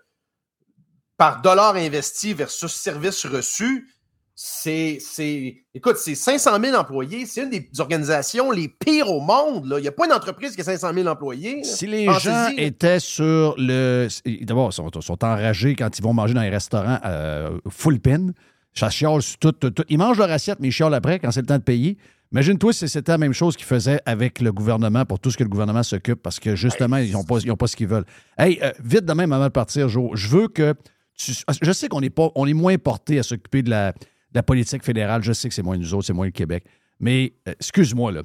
par 1.17 1.41
dollar 1.43 1.75
investi 1.75 2.35
versus 2.35 2.73
service 2.73 3.25
reçu? 3.27 3.89
C'est, 4.41 4.99
c'est, 5.01 5.65
écoute, 5.75 5.97
c'est 5.97 6.15
500 6.15 6.61
000 6.63 6.77
employés. 6.77 7.27
C'est 7.27 7.43
une 7.43 7.51
des 7.51 7.69
organisations 7.81 8.53
les 8.53 8.69
pires 8.69 9.11
au 9.11 9.19
monde. 9.21 9.67
là. 9.67 9.81
Il 9.81 9.83
n'y 9.83 9.89
a 9.89 9.93
pas 9.93 10.07
une 10.07 10.13
entreprise 10.13 10.55
qui 10.55 10.61
a 10.61 10.65
500 10.65 10.95
000 10.95 11.09
employés. 11.09 11.65
Si 11.65 11.89
les 11.89 12.07
gens 12.21 12.51
étaient 12.57 13.01
sur 13.01 13.57
le. 13.59 14.07
D'abord, 14.43 14.69
ils 14.71 14.75
sont, 14.75 14.89
sont 15.01 15.25
enragés 15.25 15.75
quand 15.75 15.99
ils 15.99 16.03
vont 16.05 16.13
manger 16.13 16.35
dans 16.35 16.43
les 16.43 16.51
restaurants 16.51 17.01
euh, 17.05 17.59
full 17.69 17.99
pin. 17.99 18.29
Ça 18.75 18.91
chiale 18.91 19.23
sur 19.23 19.39
tout, 19.39 19.51
tout, 19.51 19.71
tout. 19.71 19.83
Ils 19.89 19.99
mangent 19.99 20.19
leur 20.19 20.31
assiette, 20.31 20.61
mais 20.61 20.69
ils 20.69 20.73
chialent 20.73 20.95
après 20.95 21.19
quand 21.19 21.33
c'est 21.33 21.41
le 21.41 21.47
temps 21.47 21.59
de 21.59 21.65
payer. 21.65 21.99
Imagine-toi 22.31 22.73
si 22.73 22.89
c'était 22.89 23.11
la 23.11 23.19
même 23.19 23.33
chose 23.33 23.57
qu'ils 23.57 23.67
faisaient 23.67 24.01
avec 24.07 24.41
le 24.41 24.53
gouvernement 24.53 25.05
pour 25.05 25.19
tout 25.19 25.33
ce 25.33 25.37
que 25.37 25.43
le 25.43 25.51
gouvernement 25.51 25.83
s'occupe 25.83 26.23
parce 26.23 26.39
que 26.39 26.55
justement, 26.55 26.99
ils 26.99 27.11
n'ont 27.11 27.25
pas, 27.25 27.39
ils 27.43 27.51
ont 27.51 27.57
pas 27.57 27.67
ce 27.67 27.75
qu'ils 27.75 27.89
veulent. 27.89 28.07
Hey, 28.39 28.61
euh, 28.63 28.71
vite 28.85 29.05
de 29.05 29.13
même 29.15 29.33
avant 29.33 29.47
de 29.47 29.53
partir, 29.53 29.89
Joe, 29.89 30.13
je 30.15 30.29
veux 30.29 30.47
que 30.47 30.75
tu. 31.17 31.33
Je 31.61 31.73
sais 31.73 31.89
qu'on 31.89 32.03
est, 32.03 32.11
pas, 32.11 32.31
on 32.37 32.47
est 32.47 32.55
moins 32.55 32.79
porté 32.79 33.19
à 33.19 33.25
s'occuper 33.25 33.63
de 33.63 33.71
la, 33.71 33.95
la 34.35 34.43
politique 34.43 34.83
fédérale. 34.85 35.23
Je 35.23 35.33
sais 35.33 35.49
que 35.49 35.55
c'est 35.55 35.63
moins 35.63 35.77
nous 35.77 35.95
autres, 35.95 36.07
c'est 36.07 36.13
moins 36.13 36.27
le 36.27 36.33
Québec. 36.33 36.65
Mais 37.01 37.33
euh, 37.49 37.53
excuse-moi, 37.59 38.13
là. 38.13 38.23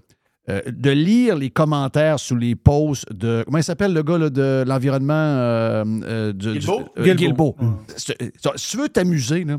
euh, 0.50 0.62
de 0.68 0.90
lire 0.92 1.36
les 1.38 1.50
commentaires 1.50 2.20
sous 2.20 2.36
les 2.36 2.56
posts 2.56 3.12
de. 3.14 3.44
Comment 3.46 3.60
il 3.60 3.64
s'appelle 3.64 3.94
le 3.94 4.04
gars 4.04 4.18
là, 4.18 4.30
de 4.30 4.64
l'environnement 4.68 5.14
euh, 5.14 5.84
euh, 6.04 6.34
de- 6.34 6.54
Guilbeault? 6.54 6.90
Guilbeault. 6.98 7.56
Si 7.96 8.14
si 8.56 8.72
tu 8.72 8.78
veux 8.78 8.90
t'amuser, 8.90 9.44
là, 9.46 9.58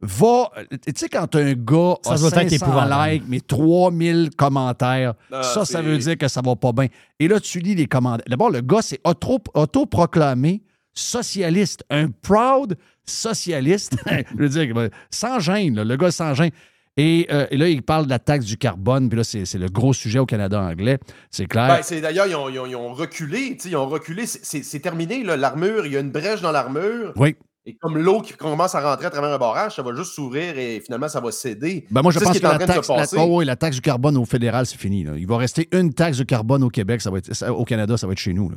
va. 0.00 0.50
Tu 0.70 0.92
sais, 0.96 1.08
quand 1.08 1.34
un 1.34 1.52
gars 1.54 1.94
Ça 2.02 2.12
a 2.14 2.18
doit 2.18 2.28
être 2.28 2.50
500 2.50 2.56
épouvantable. 2.66 3.10
likes, 3.12 3.24
mais 3.28 3.40
3000 3.40 4.30
commentaires, 4.36 5.14
Ah, 5.32 5.42
ça, 5.42 5.64
ça 5.64 5.82
veut 5.82 5.98
dire 5.98 6.16
que 6.16 6.28
ça 6.28 6.40
va 6.44 6.54
pas 6.56 6.72
bien. 6.72 6.86
Et 7.18 7.28
là, 7.28 7.40
tu 7.40 7.58
lis 7.60 7.74
les 7.74 7.86
commentaires. 7.86 8.24
D'abord, 8.28 8.50
le 8.50 8.60
gars 8.60 8.82
s'est 8.82 9.00
auto- 9.04 9.38
autoproclamé 9.54 10.62
socialiste, 10.96 11.84
un 11.90 12.08
proud 12.10 12.76
socialiste. 13.04 13.96
Je 14.06 14.36
veux 14.36 14.48
dire, 14.48 14.88
sans 15.10 15.38
gêne, 15.38 15.76
là, 15.76 15.84
le 15.84 15.96
gars 15.96 16.10
sans 16.10 16.34
gêne. 16.34 16.50
Et, 16.98 17.26
euh, 17.30 17.46
et 17.50 17.58
là, 17.58 17.68
il 17.68 17.82
parle 17.82 18.06
de 18.06 18.10
la 18.10 18.18
taxe 18.18 18.46
du 18.46 18.56
carbone, 18.56 19.10
puis 19.10 19.18
là, 19.18 19.22
c'est 19.24 19.44
c'est 19.44 19.58
le 19.58 19.68
gros 19.68 19.92
sujet 19.92 20.18
au 20.18 20.24
Canada 20.24 20.58
anglais, 20.62 20.98
c'est 21.30 21.44
clair. 21.46 21.68
Ben, 21.68 21.80
c'est 21.82 22.00
d'ailleurs, 22.00 22.26
ils 22.26 22.34
ont, 22.34 22.48
ils 22.48 22.58
ont- 22.58 22.64
ils 22.66 22.74
ont 22.74 22.94
reculé, 22.94 23.58
ils 23.66 23.76
ont 23.76 23.86
reculé, 23.86 24.24
c'est- 24.26 24.80
terminé, 24.80 25.22
là, 25.22 25.36
l'armure, 25.36 25.84
il 25.84 25.92
y 25.92 25.96
a 25.98 26.00
une 26.00 26.10
brèche 26.10 26.40
dans 26.40 26.52
l'armure, 26.52 27.12
oui. 27.16 27.36
et 27.66 27.74
comme 27.74 27.98
l'eau 27.98 28.22
qui 28.22 28.32
commence 28.32 28.74
à 28.74 28.80
rentrer 28.80 29.04
à 29.06 29.10
travers 29.10 29.30
un 29.34 29.36
barrage, 29.38 29.76
ça 29.76 29.82
va 29.82 29.94
juste 29.94 30.12
s'ouvrir 30.14 30.56
et 30.58 30.80
finalement, 30.80 31.08
ça 31.08 31.20
va 31.20 31.30
céder. 31.32 31.84
Ben 31.90 32.00
moi, 32.00 32.12
je 32.12 32.18
pense 32.18 32.38
que 32.38 32.42
la 32.42 32.56
taxe, 32.66 32.88
la, 32.88 33.04
oh 33.22 33.26
oui, 33.40 33.44
la 33.44 33.56
taxe 33.56 33.76
du 33.76 33.82
carbone 33.82 34.16
au 34.16 34.24
fédéral, 34.24 34.64
c'est 34.64 34.78
fini. 34.78 35.04
là. 35.04 35.12
Il 35.18 35.26
va 35.26 35.36
rester 35.36 35.68
une 35.72 35.92
taxe 35.92 36.16
de 36.16 36.24
carbone 36.24 36.62
au 36.64 36.70
Québec, 36.70 37.02
ça 37.02 37.10
va 37.10 37.18
être, 37.18 37.34
ça- 37.34 37.52
au 37.52 37.64
Canada, 37.66 37.98
ça 37.98 38.06
va 38.06 38.14
être 38.14 38.18
chez 38.18 38.32
nous. 38.32 38.48
là. 38.48 38.56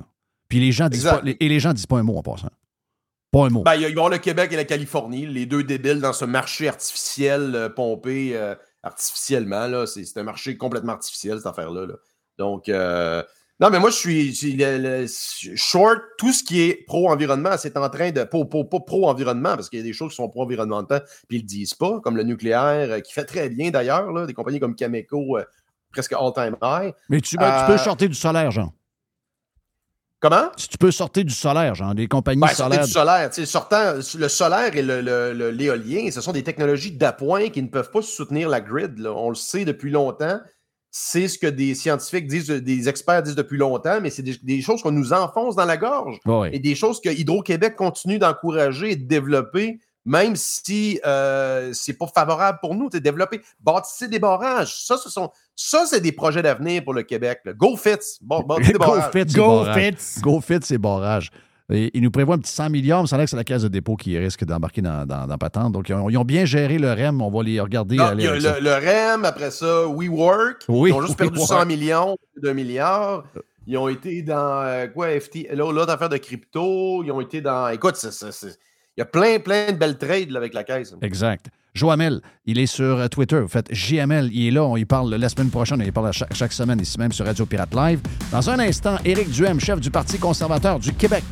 Puis 0.49 0.59
les 0.59 0.71
gens 0.71 0.89
disent 0.89 1.03
pas, 1.03 1.21
les- 1.23 1.37
et 1.39 1.47
les 1.47 1.59
gens 1.59 1.73
disent 1.73 1.85
pas 1.85 1.97
un 1.97 2.03
mot 2.03 2.17
en 2.17 2.23
passant. 2.23 2.49
Pas 3.31 3.45
un 3.45 3.49
mot. 3.49 3.61
Ben, 3.63 3.75
il 3.75 3.81
y 3.81 3.85
a- 3.85 3.89
il 3.89 3.93
va 3.95 4.01
y 4.01 4.03
avoir 4.03 4.09
le 4.09 4.17
Québec 4.17 4.51
et 4.51 4.55
la 4.55 4.65
Californie, 4.65 5.27
les 5.27 5.45
deux 5.45 5.63
débiles 5.63 6.01
dans 6.01 6.13
ce 6.13 6.25
marché 6.25 6.67
artificiel 6.67 7.53
euh, 7.55 7.69
pompé 7.69 8.31
euh, 8.35 8.55
artificiellement. 8.83 9.67
là. 9.67 9.85
C'est 9.85 10.03
c'est 10.05 10.19
un 10.19 10.23
marché 10.23 10.57
complètement 10.57 10.93
artificiel, 10.93 11.37
cette 11.37 11.45
affaire-là. 11.45 11.85
là. 11.85 11.93
Donc, 12.39 12.67
euh, 12.69 13.21
non, 13.59 13.69
mais 13.69 13.79
moi, 13.79 13.89
je 13.91 13.95
suis 13.97 14.31
je 14.31 14.37
suis 14.37 14.53
le- 14.53 14.77
le- 14.79 15.05
short. 15.55 15.99
Tout 16.17 16.31
ce 16.33 16.43
qui 16.43 16.61
est 16.61 16.85
pro-environnement, 16.87 17.51
c'est 17.57 17.77
en 17.77 17.89
train 17.89 18.09
de. 18.11 18.23
Pas, 18.23 18.45
pas- 18.45 18.63
pas 18.63 18.79
pro-environnement, 18.79 19.55
parce 19.55 19.69
qu'il 19.69 19.77
y 19.79 19.81
a 19.81 19.85
des 19.85 19.93
choses 19.93 20.09
qui 20.11 20.15
sont 20.15 20.29
pro-environnementales, 20.29 21.03
puis 21.27 21.37
ils 21.37 21.41
le 21.41 21.45
disent 21.47 21.75
pas, 21.75 21.99
comme 21.99 22.17
le 22.17 22.23
nucléaire, 22.23 23.01
qui 23.03 23.13
fait 23.13 23.25
très 23.25 23.49
bien 23.49 23.69
d'ailleurs, 23.69 24.11
là, 24.11 24.25
des 24.25 24.33
compagnies 24.33 24.59
comme 24.59 24.75
Cameco, 24.75 25.37
presque 25.91 26.13
all-time 26.13 26.55
high. 26.63 26.93
Mais 27.09 27.21
tu, 27.21 27.35
ben, 27.37 27.59
tu 27.65 27.71
peux 27.71 27.77
sortir 27.77 28.09
du 28.09 28.15
solaire, 28.15 28.49
Jean. 28.49 28.73
Comment? 30.21 30.49
Si 30.57 30.67
tu 30.67 30.77
peux 30.77 30.91
sortir 30.91 31.23
du 31.23 31.33
solaire, 31.33 31.75
Jean, 31.75 31.93
des 31.93 32.07
compagnies 32.07 32.41
Ben, 32.41 32.47
solaires. 32.49 32.85
du 32.85 32.91
solaire. 32.91 33.29
tu 33.29 33.35
sais, 33.41 33.45
sortant, 33.45 33.93
le 33.95 34.27
solaire 34.27 34.75
et 34.75 34.81
l'éolien, 34.81 36.11
ce 36.11 36.21
sont 36.21 36.33
des 36.33 36.43
technologies 36.43 36.91
d'appoint 36.91 37.49
qui 37.49 37.61
ne 37.61 37.67
peuvent 37.67 37.91
pas 37.91 38.01
soutenir 38.01 38.49
la 38.49 38.61
grid. 38.61 38.97
là. 38.99 39.11
On 39.13 39.29
le 39.29 39.35
sait 39.35 39.65
depuis 39.65 39.91
longtemps. 39.91 40.39
C'est 40.91 41.27
ce 41.27 41.37
que 41.37 41.45
des 41.47 41.75
scientifiques 41.75 42.27
disent, 42.27 42.47
des 42.49 42.89
experts 42.89 43.21
disent 43.23 43.35
depuis 43.35 43.59
longtemps, 43.59 44.01
mais 44.01 44.09
c'est 44.09 44.23
des, 44.23 44.35
des 44.41 44.61
choses 44.61 44.81
qu'on 44.81 44.91
nous 44.91 45.13
enfonce 45.13 45.55
dans 45.55 45.65
la 45.65 45.77
gorge. 45.77 46.17
Et 46.51 46.59
des 46.59 46.73
choses 46.75 46.99
que 46.99 47.09
Hydro-Québec 47.09 47.75
continue 47.75 48.17
d'encourager 48.17 48.91
et 48.91 48.95
de 48.95 49.07
développer, 49.07 49.79
même 50.09 50.35
si 50.35 50.99
euh, 51.05 51.69
c'est 51.71 51.93
pas 51.93 52.07
favorable 52.07 52.57
pour 52.61 52.73
nous. 52.73 52.89
de 52.89 52.97
Développer, 52.97 53.41
bâtissez 53.59 54.07
des 54.07 54.17
barrages. 54.17 54.83
Ça, 54.85 54.97
ce 54.97 55.07
sont, 55.07 55.29
ça 55.55 55.85
c'est 55.85 56.01
des 56.01 56.11
projets 56.11 56.41
d'avenir 56.41 56.83
pour 56.83 56.93
le 56.95 57.03
Québec. 57.03 57.41
là. 57.45 57.53
Go! 57.53 57.77
Bon, 58.21 58.43
des 58.57 58.73
Go 58.73 58.79
barrages. 58.79 59.11
Fit, 59.11 59.29
c'est 59.29 59.37
Go. 59.37 59.63
Fits. 59.73 60.21
Go 60.21 60.41
Fit, 60.41 60.59
c'est 60.63 60.79
barrage. 60.79 61.29
Et 61.71 61.91
ils 61.93 62.01
nous 62.01 62.09
prévoient 62.09 62.33
un 62.33 62.39
petit 62.39 62.51
100 62.51 62.71
millions, 62.71 63.01
mais 63.01 63.07
ça 63.07 63.15
a 63.15 63.19
l'air 63.19 63.25
que 63.25 63.29
c'est 63.29 63.35
la 63.35 63.43
caisse 63.43 63.61
de 63.61 63.67
dépôt 63.67 63.95
qui 63.95 64.17
risque 64.17 64.43
d'embarquer 64.43 64.81
dans, 64.81 65.05
dans, 65.05 65.27
dans 65.27 65.37
Patente. 65.37 65.71
Donc, 65.71 65.87
ils 65.89 65.93
ont, 65.93 66.09
ils 66.09 66.17
ont 66.17 66.25
bien 66.25 66.43
géré 66.43 66.79
le 66.79 66.91
REM. 66.91 67.21
On 67.21 67.29
va 67.29 67.43
les 67.43 67.59
regarder. 67.59 67.97
Non, 67.97 68.05
aller 68.05 68.23
il 68.23 68.41
le, 68.41 68.59
le 68.59 68.73
REM, 69.13 69.23
après 69.23 69.51
ça, 69.51 69.85
WeWork. 69.85 70.63
Oui, 70.67 70.89
ils 70.89 70.93
ont 70.93 71.01
juste 71.03 71.17
perdu 71.17 71.37
WeWork. 71.37 71.61
100 71.61 71.65
millions, 71.67 72.17
2 72.41 72.53
milliards. 72.53 73.23
Ils 73.67 73.77
ont 73.77 73.87
été 73.87 74.23
dans 74.23 74.63
euh, 74.63 74.87
quoi, 74.87 75.09
FT, 75.19 75.47
là, 75.51 75.71
l'autre 75.71 75.91
affaire 75.91 76.09
de 76.09 76.17
crypto. 76.17 77.03
Ils 77.03 77.11
ont 77.11 77.21
été 77.21 77.39
dans. 77.39 77.69
Écoute, 77.69 77.97
c'est- 77.97 78.57
il 78.99 79.03
y 79.03 79.03
a 79.03 79.05
plein, 79.05 79.39
plein 79.39 79.71
de 79.71 79.77
belles 79.77 79.97
trades 79.97 80.29
là, 80.29 80.39
avec 80.39 80.53
la 80.53 80.65
caisse. 80.65 80.93
Exact. 81.01 81.45
Joamel, 81.73 82.19
il 82.45 82.59
est 82.59 82.65
sur 82.65 82.97
euh, 82.97 83.07
Twitter. 83.07 83.39
Vous 83.39 83.47
faites 83.47 83.73
JML, 83.73 84.29
il 84.33 84.47
est 84.47 84.51
là. 84.51 84.65
On 84.65 84.75
y 84.75 84.83
parle 84.83 85.15
la 85.15 85.29
semaine 85.29 85.49
prochaine. 85.49 85.81
On 85.81 85.85
y 85.85 85.91
parle 85.91 86.11
chaque, 86.11 86.33
chaque 86.33 86.51
semaine 86.51 86.81
ici 86.81 86.99
même 86.99 87.13
sur 87.13 87.25
Radio 87.25 87.45
Pirate 87.45 87.73
Live. 87.73 88.01
Dans 88.29 88.49
un 88.49 88.59
instant, 88.59 88.97
Éric 89.05 89.29
Duhem, 89.29 89.57
chef 89.57 89.79
du 89.79 89.89
Parti 89.89 90.17
conservateur 90.17 90.79
du 90.79 90.91
Québec. 90.91 91.23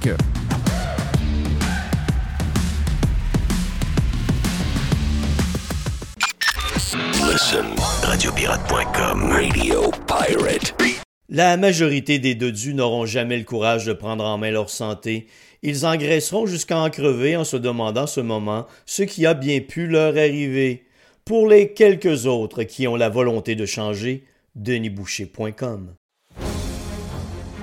Listen, 7.29 7.65
radiopirate.com, 8.03 9.29
Radio 9.29 9.91
Pirate. 10.07 10.73
La 11.29 11.57
majorité 11.57 12.19
des 12.19 12.35
dodus 12.35 12.73
n'auront 12.73 13.05
jamais 13.05 13.37
le 13.37 13.43
courage 13.43 13.85
de 13.85 13.91
prendre 13.91 14.23
en 14.23 14.37
main 14.37 14.51
leur 14.51 14.69
santé. 14.69 15.27
Ils 15.63 15.85
engraisseront 15.85 16.45
jusqu'à 16.45 16.77
en 16.77 16.89
crever 16.89 17.35
en 17.35 17.43
se 17.43 17.57
demandant 17.57 18.07
ce 18.07 18.21
moment 18.21 18.67
ce 18.85 19.03
qui 19.03 19.25
a 19.25 19.33
bien 19.33 19.59
pu 19.59 19.87
leur 19.87 20.15
arriver. 20.17 20.85
Pour 21.25 21.47
les 21.47 21.73
quelques 21.73 22.25
autres 22.25 22.63
qui 22.63 22.87
ont 22.87 22.95
la 22.95 23.09
volonté 23.09 23.55
de 23.55 23.65
changer, 23.65 24.23
denisboucher.com. 24.55 25.93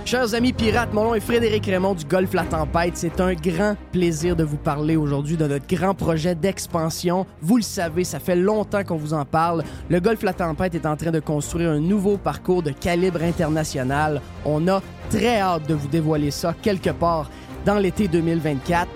Chers 0.06 0.34
amis 0.34 0.52
pirates, 0.52 0.92
mon 0.92 1.04
nom 1.04 1.14
est 1.14 1.20
Frédéric 1.20 1.64
Raymond 1.64 1.94
du 1.94 2.04
Golfe 2.04 2.34
La 2.34 2.44
Tempête. 2.44 2.94
C'est 2.94 3.22
un 3.22 3.32
grand 3.32 3.74
plaisir 3.90 4.36
de 4.36 4.44
vous 4.44 4.58
parler 4.58 4.96
aujourd'hui 4.96 5.38
de 5.38 5.46
notre 5.46 5.66
grand 5.66 5.94
projet 5.94 6.34
d'expansion. 6.34 7.24
Vous 7.40 7.56
le 7.56 7.62
savez, 7.62 8.04
ça 8.04 8.20
fait 8.20 8.36
longtemps 8.36 8.84
qu'on 8.84 8.98
vous 8.98 9.14
en 9.14 9.24
parle. 9.24 9.64
Le 9.88 10.00
Golfe 10.00 10.22
La 10.22 10.34
Tempête 10.34 10.74
est 10.74 10.84
en 10.84 10.96
train 10.96 11.10
de 11.10 11.20
construire 11.20 11.70
un 11.70 11.80
nouveau 11.80 12.18
parcours 12.18 12.62
de 12.62 12.70
calibre 12.70 13.22
international. 13.22 14.20
On 14.44 14.68
a 14.68 14.82
très 15.08 15.40
hâte 15.40 15.66
de 15.66 15.74
vous 15.74 15.88
dévoiler 15.88 16.30
ça 16.30 16.54
quelque 16.60 16.90
part 16.90 17.30
dans 17.64 17.78
l'été 17.78 18.08
2024. 18.08 18.88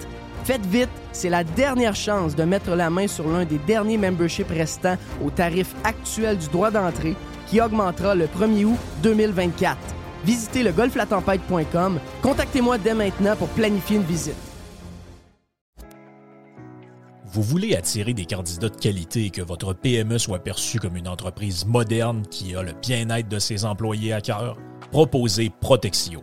Faites 0.44 0.66
vite, 0.66 0.88
c'est 1.12 1.28
la 1.28 1.44
dernière 1.44 1.94
chance 1.94 2.34
de 2.34 2.44
mettre 2.44 2.74
la 2.74 2.90
main 2.90 3.06
sur 3.06 3.28
l'un 3.28 3.44
des 3.44 3.58
derniers 3.58 3.98
memberships 3.98 4.50
restants 4.50 4.96
au 5.24 5.30
tarif 5.30 5.74
actuel 5.84 6.38
du 6.38 6.48
droit 6.48 6.70
d'entrée 6.70 7.16
qui 7.46 7.60
augmentera 7.60 8.14
le 8.14 8.26
1er 8.26 8.64
août 8.64 8.78
2024. 9.02 9.76
Visitez 10.24 10.62
le 10.62 10.72
golflatempête.com. 10.72 12.00
Contactez-moi 12.22 12.78
dès 12.78 12.94
maintenant 12.94 13.36
pour 13.36 13.48
planifier 13.48 13.96
une 13.96 14.02
visite. 14.02 14.34
Vous 17.30 17.42
voulez 17.42 17.76
attirer 17.76 18.14
des 18.14 18.24
candidats 18.24 18.70
de 18.70 18.76
qualité 18.76 19.26
et 19.26 19.30
que 19.30 19.42
votre 19.42 19.74
PME 19.74 20.16
soit 20.18 20.38
perçue 20.38 20.80
comme 20.80 20.96
une 20.96 21.08
entreprise 21.08 21.66
moderne 21.66 22.22
qui 22.30 22.56
a 22.56 22.62
le 22.62 22.72
bien-être 22.72 23.28
de 23.28 23.38
ses 23.38 23.66
employés 23.66 24.14
à 24.14 24.22
cœur? 24.22 24.56
Proposez 24.90 25.52
Protexio, 25.60 26.22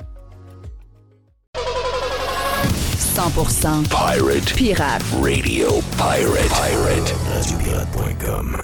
100% 3.01 3.89
Pirate. 3.89 4.53
Pirate. 4.55 5.03
Radio 5.23 5.81
Pirate. 5.97 6.49
Pirate. 6.49 7.13
Radiopirate.com. 7.33 8.61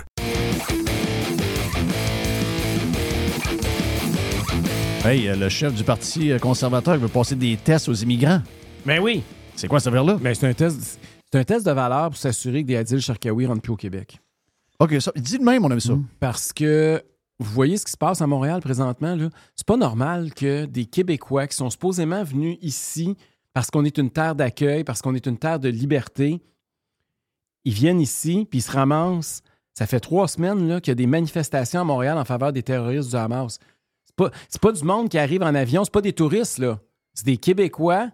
Hey, 5.03 5.27
euh, 5.27 5.35
le 5.35 5.49
chef 5.49 5.73
du 5.73 5.83
Parti 5.83 6.31
euh, 6.31 6.37
conservateur 6.37 6.97
veut 6.97 7.07
passer 7.07 7.35
des 7.35 7.57
tests 7.57 7.89
aux 7.89 7.95
immigrants. 7.95 8.41
Ben 8.85 8.99
oui. 8.99 9.23
C'est 9.55 9.67
quoi 9.67 9.79
cette 9.79 9.87
affaire-là? 9.87 10.19
Ben, 10.21 10.35
c'est 10.35 10.47
un 10.47 10.53
test. 10.53 10.99
C'est 11.31 11.39
un 11.39 11.43
test 11.43 11.65
de 11.65 11.71
valeur 11.71 12.09
pour 12.09 12.17
s'assurer 12.17 12.61
que 12.61 12.67
des 12.67 12.75
Adil 12.75 13.01
Sharkawi 13.01 13.47
rentrent 13.47 13.63
plus 13.63 13.73
au 13.73 13.77
Québec. 13.77 14.19
OK, 14.79 15.01
ça, 15.01 15.11
dis 15.15 15.39
de 15.39 15.43
même, 15.43 15.65
on 15.65 15.71
aime 15.71 15.79
ça. 15.79 15.97
Parce 16.19 16.53
que 16.53 17.01
vous 17.39 17.51
voyez 17.51 17.77
ce 17.77 17.85
qui 17.85 17.91
se 17.91 17.97
passe 17.97 18.21
à 18.21 18.27
Montréal 18.27 18.61
présentement, 18.61 19.15
là. 19.15 19.29
C'est 19.55 19.65
pas 19.65 19.77
normal 19.77 20.31
que 20.35 20.65
des 20.65 20.85
Québécois 20.85 21.47
qui 21.47 21.55
sont 21.57 21.71
supposément 21.71 22.23
venus 22.23 22.59
ici 22.61 23.17
parce 23.57 23.71
qu'on 23.71 23.85
est 23.85 23.97
une 23.97 24.11
terre 24.11 24.35
d'accueil, 24.35 24.83
parce 24.83 25.01
qu'on 25.01 25.15
est 25.15 25.25
une 25.25 25.39
terre 25.39 25.59
de 25.59 25.67
liberté, 25.67 26.43
ils 27.65 27.73
viennent 27.73 27.99
ici, 27.99 28.45
puis 28.47 28.59
ils 28.59 28.61
se 28.61 28.71
ramassent. 28.71 29.41
Ça 29.73 29.87
fait 29.87 29.99
trois 29.99 30.27
semaines 30.27 30.67
là, 30.67 30.79
qu'il 30.79 30.91
y 30.91 30.93
a 30.93 30.95
des 30.95 31.07
manifestations 31.07 31.81
à 31.81 31.83
Montréal 31.83 32.19
en 32.19 32.23
faveur 32.23 32.53
des 32.53 32.61
terroristes 32.61 33.09
du 33.09 33.15
Hamas. 33.15 33.57
C'est 34.05 34.15
pas, 34.15 34.29
pas 34.61 34.71
du 34.71 34.83
monde 34.83 35.09
qui 35.09 35.17
arrive 35.17 35.41
en 35.41 35.55
avion, 35.55 35.83
c'est 35.83 35.91
pas 35.91 36.03
des 36.03 36.13
touristes, 36.13 36.59
là. 36.59 36.79
C'est 37.15 37.25
des 37.25 37.37
Québécois 37.37 38.11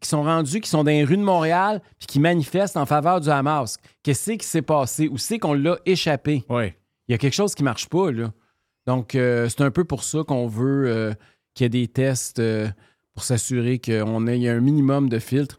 qui 0.00 0.08
sont 0.08 0.24
rendus, 0.24 0.60
qui 0.60 0.68
sont 0.68 0.82
dans 0.82 0.90
les 0.90 1.04
rues 1.04 1.16
de 1.16 1.22
Montréal, 1.22 1.80
puis 2.00 2.08
qui 2.08 2.18
manifestent 2.18 2.76
en 2.76 2.84
faveur 2.84 3.20
du 3.20 3.28
Hamas. 3.28 3.78
Qu'est-ce 4.02 4.32
qui 4.32 4.44
s'est 4.44 4.62
passé? 4.62 5.06
Où 5.06 5.16
c'est 5.16 5.38
qu'on 5.38 5.54
l'a 5.54 5.78
échappé? 5.86 6.44
Oui. 6.48 6.72
Il 7.06 7.12
y 7.12 7.14
a 7.14 7.18
quelque 7.18 7.34
chose 7.34 7.54
qui 7.54 7.62
marche 7.62 7.88
pas, 7.88 8.10
là. 8.10 8.32
Donc, 8.88 9.14
euh, 9.14 9.48
c'est 9.48 9.60
un 9.60 9.70
peu 9.70 9.84
pour 9.84 10.02
ça 10.02 10.24
qu'on 10.26 10.48
veut 10.48 10.88
euh, 10.88 11.14
qu'il 11.54 11.66
y 11.66 11.66
ait 11.66 11.68
des 11.68 11.86
tests 11.86 12.40
euh, 12.40 12.68
pour 13.14 13.24
s'assurer 13.24 13.78
qu'on 13.78 14.26
ait 14.26 14.48
un 14.48 14.60
minimum 14.60 15.08
de 15.08 15.18
filtres. 15.18 15.56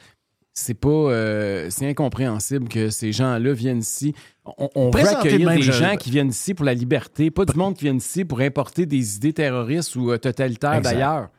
C'est 0.55 0.75
pas. 0.75 0.87
euh, 0.89 1.67
c'est 1.71 1.87
incompréhensible 1.89 2.67
que 2.69 2.91
ces 2.91 3.11
gens-là 3.11 3.53
viennent 3.53 3.79
ici. 3.79 4.13
On, 4.45 4.69
on 4.75 4.89
veut 4.91 4.99
accueillir 5.17 5.49
des 5.49 5.63
gens 5.71 5.95
qui 5.95 6.11
viennent 6.11 6.29
ici 6.29 6.53
pour 6.53 6.63
la 6.65 6.75
liberté, 6.75 7.31
pas 7.31 7.43
du 7.45 7.57
monde 7.57 7.73
qui 7.75 7.85
viennent 7.85 7.97
ici 7.97 8.23
pour 8.23 8.39
importer 8.39 8.85
des 8.85 9.15
idées 9.15 9.33
terroristes 9.33 9.95
ou 9.95 10.11
euh, 10.11 10.17
totalitaires 10.19 10.73
d'ailleurs. 10.93 11.29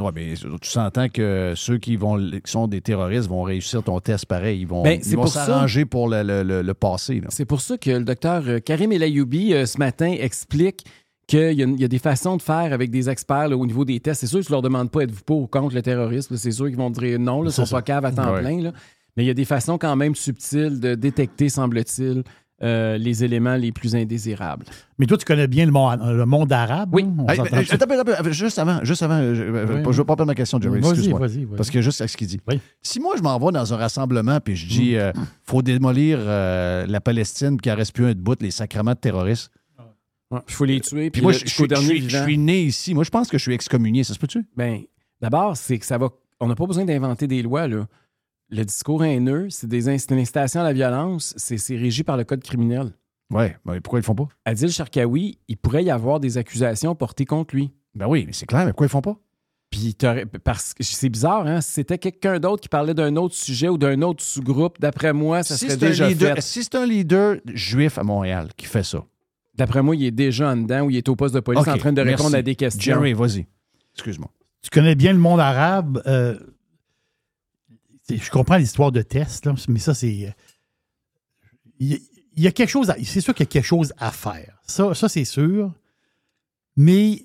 Ouais, 0.00 0.10
mais 0.14 0.34
tu 0.60 0.68
s'entends 0.70 1.08
que 1.08 1.52
ceux 1.56 1.78
qui, 1.78 1.96
vont, 1.96 2.16
qui 2.18 2.50
sont 2.50 2.66
des 2.66 2.80
terroristes 2.80 3.28
vont 3.28 3.42
réussir 3.42 3.82
ton 3.82 4.00
test 4.00 4.26
pareil. 4.26 4.60
Ils 4.62 4.66
vont, 4.66 4.82
Ben, 4.82 5.00
vont 5.00 5.22
pour 5.22 5.32
s'arranger 5.32 5.84
pour 5.84 6.08
le, 6.08 6.22
le- 6.22 6.42
le- 6.42 6.62
le 6.62 6.74
passé. 6.74 7.22
C'est 7.28 7.44
pour 7.44 7.60
ça 7.60 7.76
que 7.78 7.90
le 7.90 8.04
docteur 8.04 8.42
euh, 8.46 8.58
Karim 8.60 8.90
Elayoubi, 8.92 9.52
euh, 9.54 9.66
ce 9.66 9.78
matin, 9.78 10.12
explique 10.18 10.84
qu'il 11.26 11.52
y, 11.52 11.80
y 11.80 11.84
a 11.84 11.88
des 11.88 11.98
façons 11.98 12.36
de 12.36 12.42
faire 12.42 12.72
avec 12.72 12.90
des 12.90 13.08
experts 13.08 13.48
là, 13.48 13.56
au 13.56 13.66
niveau 13.66 13.84
des 13.84 14.00
tests. 14.00 14.20
C'est 14.20 14.26
sûr 14.26 14.40
que 14.40 14.44
tu 14.46 14.52
leur 14.52 14.62
demandes 14.62 14.90
pas 14.90 15.00
êtes-vous 15.02 15.22
pour 15.24 15.40
ou 15.42 15.46
contre 15.46 15.74
le 15.74 15.82
terrorisme. 15.82 16.36
C'est 16.36 16.50
sûr 16.52 16.66
qu'ils 16.66 16.76
vont 16.76 16.90
te 16.90 17.00
dire 17.00 17.18
non, 17.18 17.42
là, 17.42 17.50
ils 17.50 17.52
sont 17.52 17.66
ça. 17.66 17.76
pas 17.76 17.82
caves 17.82 18.04
à 18.04 18.12
temps 18.12 18.32
Ouais. 18.34 18.40
plein. 18.40 18.60
là. 18.62 18.72
Mais 19.16 19.24
il 19.24 19.26
y 19.26 19.30
a 19.30 19.34
des 19.34 19.44
façons 19.44 19.78
quand 19.78 19.94
même 19.96 20.14
subtiles 20.14 20.80
de 20.80 20.94
détecter, 20.96 21.48
semble-t-il, 21.48 22.24
euh, 22.62 22.96
les 22.98 23.24
éléments 23.24 23.56
les 23.56 23.72
plus 23.72 23.94
indésirables. 23.96 24.64
Mais 24.98 25.06
toi, 25.06 25.16
tu 25.18 25.24
connais 25.24 25.46
bien 25.48 25.66
le 25.66 25.72
monde, 25.72 26.00
le 26.04 26.24
monde 26.24 26.52
arabe. 26.52 26.90
Oui. 26.92 27.04
hein? 27.04 27.26
Hey, 27.28 27.40
mais, 27.52 27.58
attends, 27.72 27.84
attends, 28.00 28.12
attends, 28.12 28.32
juste 28.32 28.58
avant, 28.58 28.80
juste 28.84 29.02
avant 29.02 29.34
je 29.34 29.42
ne 29.42 29.50
Oui. 29.84 29.92
veux 29.96 30.04
pas 30.04 30.16
perdre 30.16 30.26
ma 30.26 30.34
question, 30.34 30.60
Jerry. 30.60 30.80
Vas-y, 30.80 30.90
excuse-moi. 30.90 31.56
Parce 31.56 31.70
que 31.70 31.80
juste 31.82 32.00
à 32.00 32.08
ce 32.08 32.16
qu'il 32.16 32.26
dit. 32.28 32.40
Oui. 32.48 32.60
Si 32.80 33.00
moi, 33.00 33.14
je 33.16 33.22
m'en 33.22 33.38
vais 33.38 33.52
dans 33.52 33.72
un 33.74 33.76
rassemblement 33.76 34.38
puis 34.40 34.56
je 34.56 34.66
Mm. 34.66 34.68
dis 34.68 34.96
euh, 34.96 35.12
faut 35.42 35.62
démolir 35.62 36.18
euh, 36.20 36.86
la 36.86 37.00
Palestine 37.00 37.50
puis 37.56 37.62
qu'il 37.62 37.72
ne 37.72 37.76
reste 37.76 37.92
plus 37.94 38.06
un 38.06 38.12
de 38.14 38.20
bout, 38.20 38.40
les 38.40 38.50
sacrements 38.52 38.92
de 38.92 38.98
terroristes. 38.98 39.50
Il 40.48 40.54
faut 40.54 40.64
les 40.64 40.80
tuer. 40.80 41.10
Puis 41.10 41.20
Puis 41.20 41.22
moi, 41.22 41.32
le- 41.32 41.38
je, 41.38 41.46
suis- 41.46 41.68
dernier 41.68 42.00
je 42.08 42.36
né 42.36 42.62
ici. 42.62 42.94
Moi, 42.94 43.04
je 43.04 43.10
pense 43.10 43.28
que 43.28 43.38
je 43.38 43.42
suis 43.42 43.52
excommunié. 43.54 44.04
Ça 44.04 44.14
se 44.14 44.18
peut-tu? 44.18 44.44
Ben, 44.56 44.82
d'abord, 45.20 45.56
c'est 45.56 45.78
que 45.78 45.86
ça 45.86 45.98
va. 45.98 46.10
On 46.40 46.46
n'a 46.48 46.54
pas 46.54 46.66
besoin 46.66 46.84
d'inventer 46.84 47.26
des 47.26 47.42
lois, 47.42 47.68
là. 47.68 47.86
Le 48.50 48.64
discours 48.64 49.02
haineux, 49.04 49.48
c'est 49.50 49.66
des 49.66 49.88
inst- 49.88 50.12
une 50.12 50.18
incitation 50.20 50.60
à 50.60 50.64
la 50.64 50.72
violence, 50.72 51.34
c'est 51.36 51.56
régi 51.76 52.04
par 52.04 52.16
le 52.16 52.24
code 52.24 52.42
criminel. 52.42 52.92
Oui. 53.30 53.46
Ben, 53.64 53.80
pourquoi 53.80 53.98
ils 53.98 54.02
le 54.02 54.06
font 54.06 54.14
pas? 54.14 54.28
Adil 54.44 54.70
Sharkawi, 54.70 55.38
il 55.48 55.56
pourrait 55.56 55.82
y 55.84 55.90
avoir 55.90 56.20
des 56.20 56.36
accusations 56.36 56.94
portées 56.94 57.24
contre 57.24 57.54
lui. 57.56 57.72
Ben 57.94 58.06
oui, 58.06 58.24
mais 58.26 58.32
c'est 58.32 58.46
clair. 58.46 58.60
Mais 58.66 58.72
pourquoi 58.72 58.84
ils 58.84 58.88
le 58.88 58.92
font 58.92 59.00
pas? 59.00 59.16
Puis 59.70 59.96
parce 60.44 60.72
que 60.74 60.84
c'est 60.84 61.08
bizarre, 61.08 61.46
hein? 61.46 61.60
Si 61.60 61.72
c'était 61.72 61.98
quelqu'un 61.98 62.38
d'autre 62.38 62.62
qui 62.62 62.68
parlait 62.68 62.94
d'un 62.94 63.16
autre 63.16 63.34
sujet 63.34 63.68
ou 63.68 63.76
d'un 63.78 64.02
autre 64.02 64.22
sous-groupe, 64.22 64.78
d'après 64.78 65.12
moi, 65.12 65.42
ça 65.42 65.56
Si 65.56 65.66
serait 65.66 65.76
déjà 65.78 66.06
leader- 66.08 66.36
fait. 66.36 66.40
si 66.42 66.62
c'est 66.62 66.74
un 66.76 66.86
leader 66.86 67.38
juif 67.46 67.98
à 67.98 68.04
Montréal 68.04 68.50
qui 68.56 68.66
fait 68.66 68.84
ça. 68.84 69.04
D'après 69.56 69.82
moi, 69.82 69.94
il 69.94 70.04
est 70.04 70.10
déjà 70.10 70.50
en 70.50 70.56
dedans 70.56 70.82
ou 70.82 70.90
il 70.90 70.96
est 70.96 71.08
au 71.08 71.14
poste 71.16 71.34
de 71.34 71.40
police 71.40 71.66
en 71.68 71.76
train 71.78 71.92
de 71.92 72.00
répondre 72.00 72.22
merci. 72.30 72.36
à 72.36 72.42
des 72.42 72.56
questions. 72.56 72.94
Jerry, 72.94 73.12
vas-y. 73.12 73.46
Excuse-moi. 73.94 74.30
Tu 74.62 74.70
connais 74.70 74.94
bien 74.94 75.12
le 75.12 75.18
monde 75.18 75.40
arabe. 75.40 76.02
euh, 76.06 76.38
je 78.10 78.30
comprends 78.30 78.56
l'histoire 78.56 78.92
de 78.92 79.02
test, 79.02 79.46
là, 79.46 79.54
mais 79.68 79.78
ça, 79.78 79.94
c'est. 79.94 80.26
euh, 80.26 80.30
il 81.78 81.88
y, 81.88 81.94
a- 81.94 81.98
il 82.36 82.42
y 82.42 82.46
a 82.46 82.52
quelque 82.52 82.68
chose, 82.68 82.90
à- 82.90 82.96
c'est 83.04 83.20
sûr 83.20 83.34
qu'il 83.34 83.44
y 83.44 83.48
a 83.48 83.50
quelque 83.50 83.64
chose 83.64 83.92
à 83.98 84.10
faire. 84.10 84.58
Ça, 84.66 84.92
ça 84.94 85.08
c'est 85.08 85.24
sûr. 85.24 85.72
Mais 86.76 87.22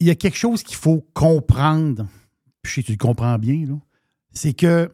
il 0.00 0.06
y 0.06 0.10
a 0.10 0.14
quelque 0.14 0.36
chose 0.36 0.62
qu'il 0.62 0.76
faut 0.76 1.06
comprendre. 1.14 2.06
Puis 2.62 2.70
je 2.70 2.74
sais 2.76 2.82
que 2.82 2.86
tu 2.86 2.92
le 2.92 2.98
comprends 2.98 3.38
bien, 3.38 3.64
là. 3.66 3.78
C'est 4.32 4.52
que 4.52 4.90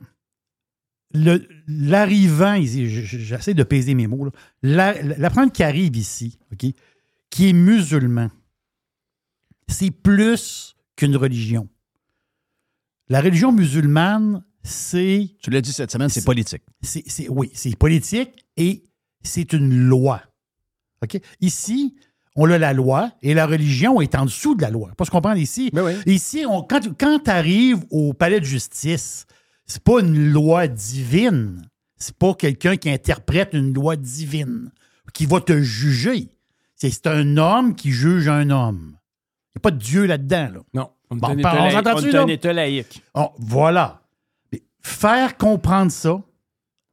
l'arrivant, 1.14 2.54
ici, 2.54 2.88
j'essaie 2.88 3.54
de 3.54 3.62
peser 3.62 3.94
mes 3.94 4.06
mots, 4.06 4.26
là. 4.62 4.94
La, 5.18 5.30
qui 5.52 5.62
arrive 5.62 5.96
ici, 5.96 6.38
qui 7.30 7.48
est 7.48 7.52
musulman, 7.52 8.30
c'est 9.68 9.90
plus 9.90 10.76
qu'une 10.96 11.16
religion. 11.16 11.68
La 13.08 13.20
religion 13.20 13.52
musulmane, 13.52 14.44
c'est. 14.62 15.28
Tu 15.42 15.50
l'as 15.50 15.60
dit 15.60 15.72
cette 15.72 15.90
semaine, 15.90 16.08
c'est 16.08 16.24
politique. 16.24 16.62
Oui, 17.28 17.50
c'est 17.54 17.76
politique 17.76 18.46
et 18.56 18.82
c'est 19.22 19.52
une 19.52 19.86
loi. 19.88 20.22
Ici, 21.40 21.96
on 22.34 22.50
a 22.50 22.56
la 22.58 22.72
loi 22.72 23.12
et 23.22 23.34
la 23.34 23.46
religion 23.46 24.00
est 24.00 24.14
en 24.14 24.24
dessous 24.24 24.54
de 24.54 24.62
la 24.62 24.70
loi. 24.70 24.90
Pas 24.96 25.04
se 25.04 25.10
comprendre 25.10 25.36
ici. 25.38 25.70
Ici, 26.06 26.44
on- 26.48 26.62
quand, 26.62 26.80
quand 26.98 27.18
tu 27.24 27.30
arrives 27.30 27.84
au 27.90 28.14
palais 28.14 28.40
de 28.40 28.44
justice, 28.46 29.26
c'est 29.66 29.82
pas 29.82 30.00
une 30.00 30.30
loi 30.30 30.66
divine. 30.66 31.62
C'est 31.96 32.16
pas 32.16 32.34
quelqu'un 32.34 32.76
qui 32.76 32.90
interprète 32.90 33.50
une 33.52 33.72
loi 33.72 33.96
divine 33.96 34.70
qui 35.12 35.26
va 35.26 35.40
te 35.40 35.60
juger. 35.60 36.28
C'est, 36.76 37.06
un 37.06 37.38
homme 37.38 37.74
qui 37.74 37.92
juge 37.92 38.28
un 38.28 38.50
homme. 38.50 38.98
Il 39.48 39.56
n'y 39.56 39.58
a 39.58 39.60
pas 39.60 39.70
de 39.70 39.78
Dieu 39.78 40.04
là-dedans. 40.04 40.50
Là. 40.52 40.60
Non. 40.74 40.90
On 41.10 41.16
est 41.16 41.20
Bon, 41.20 41.28
un 41.28 41.32
on 41.32 41.38
État 41.38 41.54
laïque. 41.54 41.72
s'entend-tu, 41.72 42.08
On 42.08 42.12
est 42.12 42.16
un 42.16 42.26
État 42.26 42.52
laïque. 42.52 43.02
Voilà. 43.38 44.02
Mais 44.52 44.62
Faire 44.80 45.38
comprendre 45.38 45.92
ça 45.92 46.22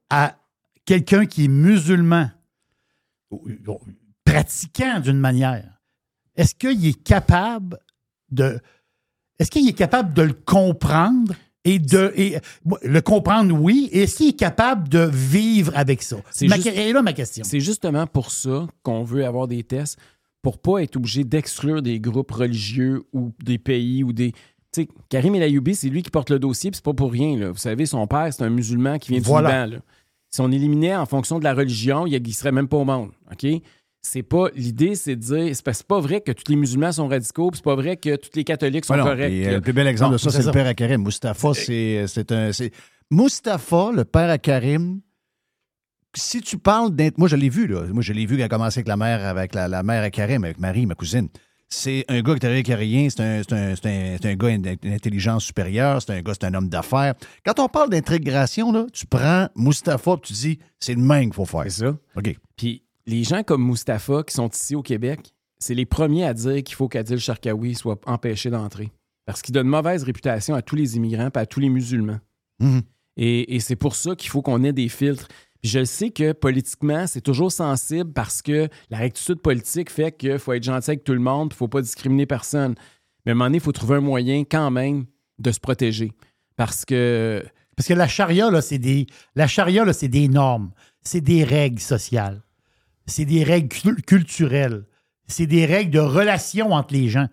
à 0.10 0.38
quelqu'un 0.86 1.26
qui 1.26 1.46
est 1.46 1.50
musulman, 1.50 2.30
pratiquant 4.24 5.00
d'une 5.00 5.20
manière, 5.20 5.82
est-ce 6.36 6.56
qu'il 6.56 6.86
est 6.86 7.04
capable 7.04 7.80
de. 8.30 8.60
Est-ce 9.40 9.50
qu'il 9.50 9.68
est 9.68 9.74
capable 9.74 10.14
de 10.14 10.22
le 10.22 10.34
comprendre? 10.34 11.34
Et 11.66 11.80
de. 11.80 12.12
et- 12.16 12.38
le 12.84 13.02
comprendre, 13.02 13.54
oui. 13.60 13.90
Et 13.92 14.04
est-ce 14.04 14.18
qu'il 14.18 14.30
est 14.30 14.34
capable 14.40 14.90
de 14.90 15.10
vivre 15.12 15.72
avec 15.76 16.02
ça? 16.02 16.18
C'est 16.32 16.48
Ma- 16.48 16.56
juste- 16.56 16.68
Et 16.76 16.92
là, 16.94 17.02
ma 17.02 17.14
question. 17.14 17.44
C'est 17.46 17.60
justement 17.60 18.08
pour 18.08 18.32
ça 18.32 18.68
qu'on 18.84 19.04
veut 19.04 19.26
avoir 19.26 19.48
des 19.48 19.64
tests, 19.64 19.98
pour 20.42 20.58
pas 20.60 20.80
être 20.80 20.96
obligé 20.96 21.24
d'exclure 21.24 21.82
des 21.82 22.00
groupes 22.00 22.32
religieux 22.32 23.04
ou 23.14 23.32
des 23.44 23.58
pays 23.58 24.04
ou 24.04 24.12
des. 24.14 24.32
Tu 24.74 24.84
sais, 24.84 24.88
Karim 25.10 25.36
El 25.36 25.44
Ayoubi, 25.44 25.76
c'est 25.76 25.90
lui 25.90 26.02
qui 26.02 26.10
porte 26.10 26.30
le 26.30 26.40
dossier, 26.40 26.72
puis 26.72 26.78
c'est 26.78 26.86
pas 26.86 26.94
pour 26.94 27.12
rien. 27.12 27.38
Là. 27.38 27.52
Vous 27.52 27.58
savez, 27.58 27.86
son 27.86 28.08
père, 28.08 28.34
c'est 28.34 28.44
un 28.44 28.50
musulman 28.50 28.98
qui 29.00 29.12
vient 29.12 29.22
Voilà. 29.22 29.50
du 29.50 29.72
Liban. 29.72 29.76
là. 29.78 29.82
Si 30.30 30.40
on 30.40 30.50
éliminait 30.50 30.96
en 30.96 31.06
fonction 31.06 31.40
de 31.40 31.44
la 31.44 31.54
religion, 31.54 32.08
il 32.08 32.22
ne 32.22 32.32
serait 32.32 32.54
même 32.54 32.70
pas 32.70 32.78
au 32.78 32.86
monde. 32.86 33.12
OK? 33.32 33.46
C'est 34.04 34.24
pas. 34.24 34.48
L'idée, 34.56 34.96
c'est 34.96 35.16
de 35.16 35.22
dire. 35.22 35.56
C'est 35.56 35.64
pas, 35.64 35.74
c'est 35.74 35.86
pas 35.86 36.00
vrai 36.00 36.22
que 36.22 36.32
tous 36.32 36.50
les 36.50 36.56
musulmans 36.56 36.92
sont 36.92 37.08
radicaux, 37.08 37.52
puis 37.52 37.58
c'est 37.58 37.64
pas 37.64 37.76
vrai 37.76 37.98
que 37.98 38.16
tous 38.16 38.32
les 38.36 38.44
catholiques 38.44 38.86
sont 38.86 38.96
non, 38.98 39.04
corrects. 39.04 39.30
puis, 39.30 39.46
euh, 39.48 39.52
le 39.56 39.62
plus 39.62 39.74
bel 39.74 39.88
exemple 39.88 40.10
Non, 40.12 40.14
de 40.14 40.18
ça, 40.18 40.32
c'est 40.32 40.44
le 40.44 40.52
père 40.52 40.66
à 40.66 40.74
Karim. 40.74 41.04
Mustapha, 41.04 41.54
c'est 41.54 42.06
c'est 42.08 42.32
un. 42.32 42.52
c'est- 42.52 42.72
Mustapha, 43.12 43.92
le 43.94 44.06
père 44.06 44.30
à 44.30 44.38
Karim, 44.38 45.02
si 46.16 46.42
tu 46.42 46.58
parles 46.58 46.96
d'être. 46.96 47.18
Moi, 47.18 47.28
je 47.28 47.36
l'ai 47.36 47.50
vu, 47.50 47.68
là. 47.68 47.84
Moi, 47.92 48.02
je 48.02 48.14
l'ai 48.14 48.26
vu 48.26 48.38
quand 48.38 48.44
a 48.46 48.50
commencé 48.50 48.80
avec 48.80 48.88
la 48.88 48.98
mère, 48.98 49.24
avec 49.26 49.54
la, 49.54 49.68
la 49.68 49.84
mère 49.84 50.02
à 50.02 50.10
Karim, 50.10 50.44
avec 50.44 50.60
Marie, 50.60 50.86
ma 50.86 50.96
cousine. 50.96 51.30
C'est 51.74 52.04
un 52.10 52.22
gars 52.22 52.36
qui 52.36 52.46
est 52.46 52.50
avec 52.50 52.68
rien, 52.68 53.08
c'est 53.10 53.22
un, 53.22 53.42
c'est 53.44 53.54
un, 53.54 53.76
c'est 53.76 53.86
un, 53.88 54.18
c'est 54.22 54.30
un 54.30 54.36
gars 54.36 54.58
d'intelligence 54.58 55.46
supérieure, 55.46 56.02
c'est 56.02 56.12
un 56.12 56.22
gars, 56.22 56.34
c'est 56.34 56.46
un 56.46 56.54
homme 56.54 56.68
d'affaires. 56.68 57.14
Quand 57.46 57.60
on 57.60 57.70
parle 57.70 57.90
d'intégration, 57.90 58.74
là, 58.74 58.88
tu 58.92 59.06
prends 59.08 59.48
Mustapha 59.56 60.14
et 60.14 60.22
tu 60.22 60.34
dis, 60.34 60.60
c'est 60.80 60.96
le 60.96 61.02
même 61.02 61.26
qu'il 61.26 61.34
faut 61.36 61.46
faire. 61.46 61.64
C'est 61.64 61.86
ça. 61.86 61.96
OK. 62.18 62.36
Puis 62.58 62.84
les 63.12 63.24
gens 63.24 63.44
comme 63.44 63.66
Mustapha 63.66 64.24
qui 64.24 64.34
sont 64.34 64.50
ici 64.50 64.76
au 64.76 64.82
Québec, 64.82 65.34
c'est 65.60 65.76
les 65.76 65.86
premiers 65.86 66.26
à 66.26 66.34
dire 66.34 66.64
qu'il 66.64 66.76
faut 66.76 66.88
qu'Adil 66.88 67.20
Sharkawi 67.20 67.76
soit 67.76 68.00
empêché 68.06 68.50
d'entrer. 68.50 68.92
Parce 69.26 69.42
qu'il 69.42 69.54
donne 69.54 69.68
mauvaise 69.68 70.04
réputation 70.04 70.56
à 70.56 70.62
tous 70.62 70.76
les 70.76 70.98
immigrants 70.98 71.30
et 71.34 71.38
à 71.38 71.46
tous 71.46 71.60
les 71.60 71.70
musulmans. 71.70 72.20
Mhm. 72.60 72.82
Et, 73.18 73.56
et 73.56 73.60
c'est 73.60 73.76
pour 73.76 73.96
ça 73.96 74.16
qu'il 74.16 74.30
faut 74.30 74.42
qu'on 74.42 74.64
ait 74.64 74.74
des 74.74 74.90
filtres. 74.90 75.28
Puis 75.62 75.70
je 75.70 75.84
sais 75.84 76.10
que 76.10 76.32
politiquement, 76.32 77.06
c'est 77.06 77.22
toujours 77.22 77.52
sensible 77.52 78.12
parce 78.14 78.42
que 78.42 78.68
la 78.90 78.98
rectitude 78.98 79.40
politique 79.42 79.92
fait 79.92 80.12
qu'il 80.12 80.40
faut 80.40 80.54
être 80.54 80.64
gentil 80.64 80.92
avec 80.92 81.04
tout 81.04 81.14
le 81.14 81.20
monde, 81.20 81.50
il 81.52 81.54
ne 81.54 81.58
faut 81.58 81.68
pas 81.68 81.82
discriminer 81.82 82.26
personne. 82.26 82.74
Mais 83.26 83.32
à 83.32 83.34
un 83.34 83.36
moment 83.36 83.46
donné, 83.46 83.58
il 83.58 83.64
faut 83.64 83.72
trouver 83.72 83.98
un 83.98 84.02
moyen 84.02 84.44
quand 84.44 84.72
même 84.72 85.06
de 85.38 85.52
se 85.52 85.60
protéger. 85.60 86.14
Parce 86.56 86.86
que 86.86 87.44
Parce 87.76 87.88
que 87.88 87.94
la 87.94 88.08
charia, 88.08 88.50
là, 88.50 88.62
c'est 88.62 88.80
des. 88.80 89.06
La 89.36 89.48
charia, 89.48 89.86
là, 89.86 89.94
c'est 89.94 90.08
des 90.08 90.28
normes. 90.28 90.72
C'est 91.04 91.22
des 91.22 91.44
règles 91.44 91.80
sociales. 91.80 92.42
C'est 93.06 93.26
des 93.26 93.44
règles 93.44 93.70
cul- 93.70 94.02
culturelles. 94.02 94.84
C'est 95.28 95.48
des 95.48 95.66
règles 95.66 95.92
de 95.92 96.00
relation 96.00 96.72
entre 96.74 96.94
les 96.94 97.10
gens. 97.10 97.28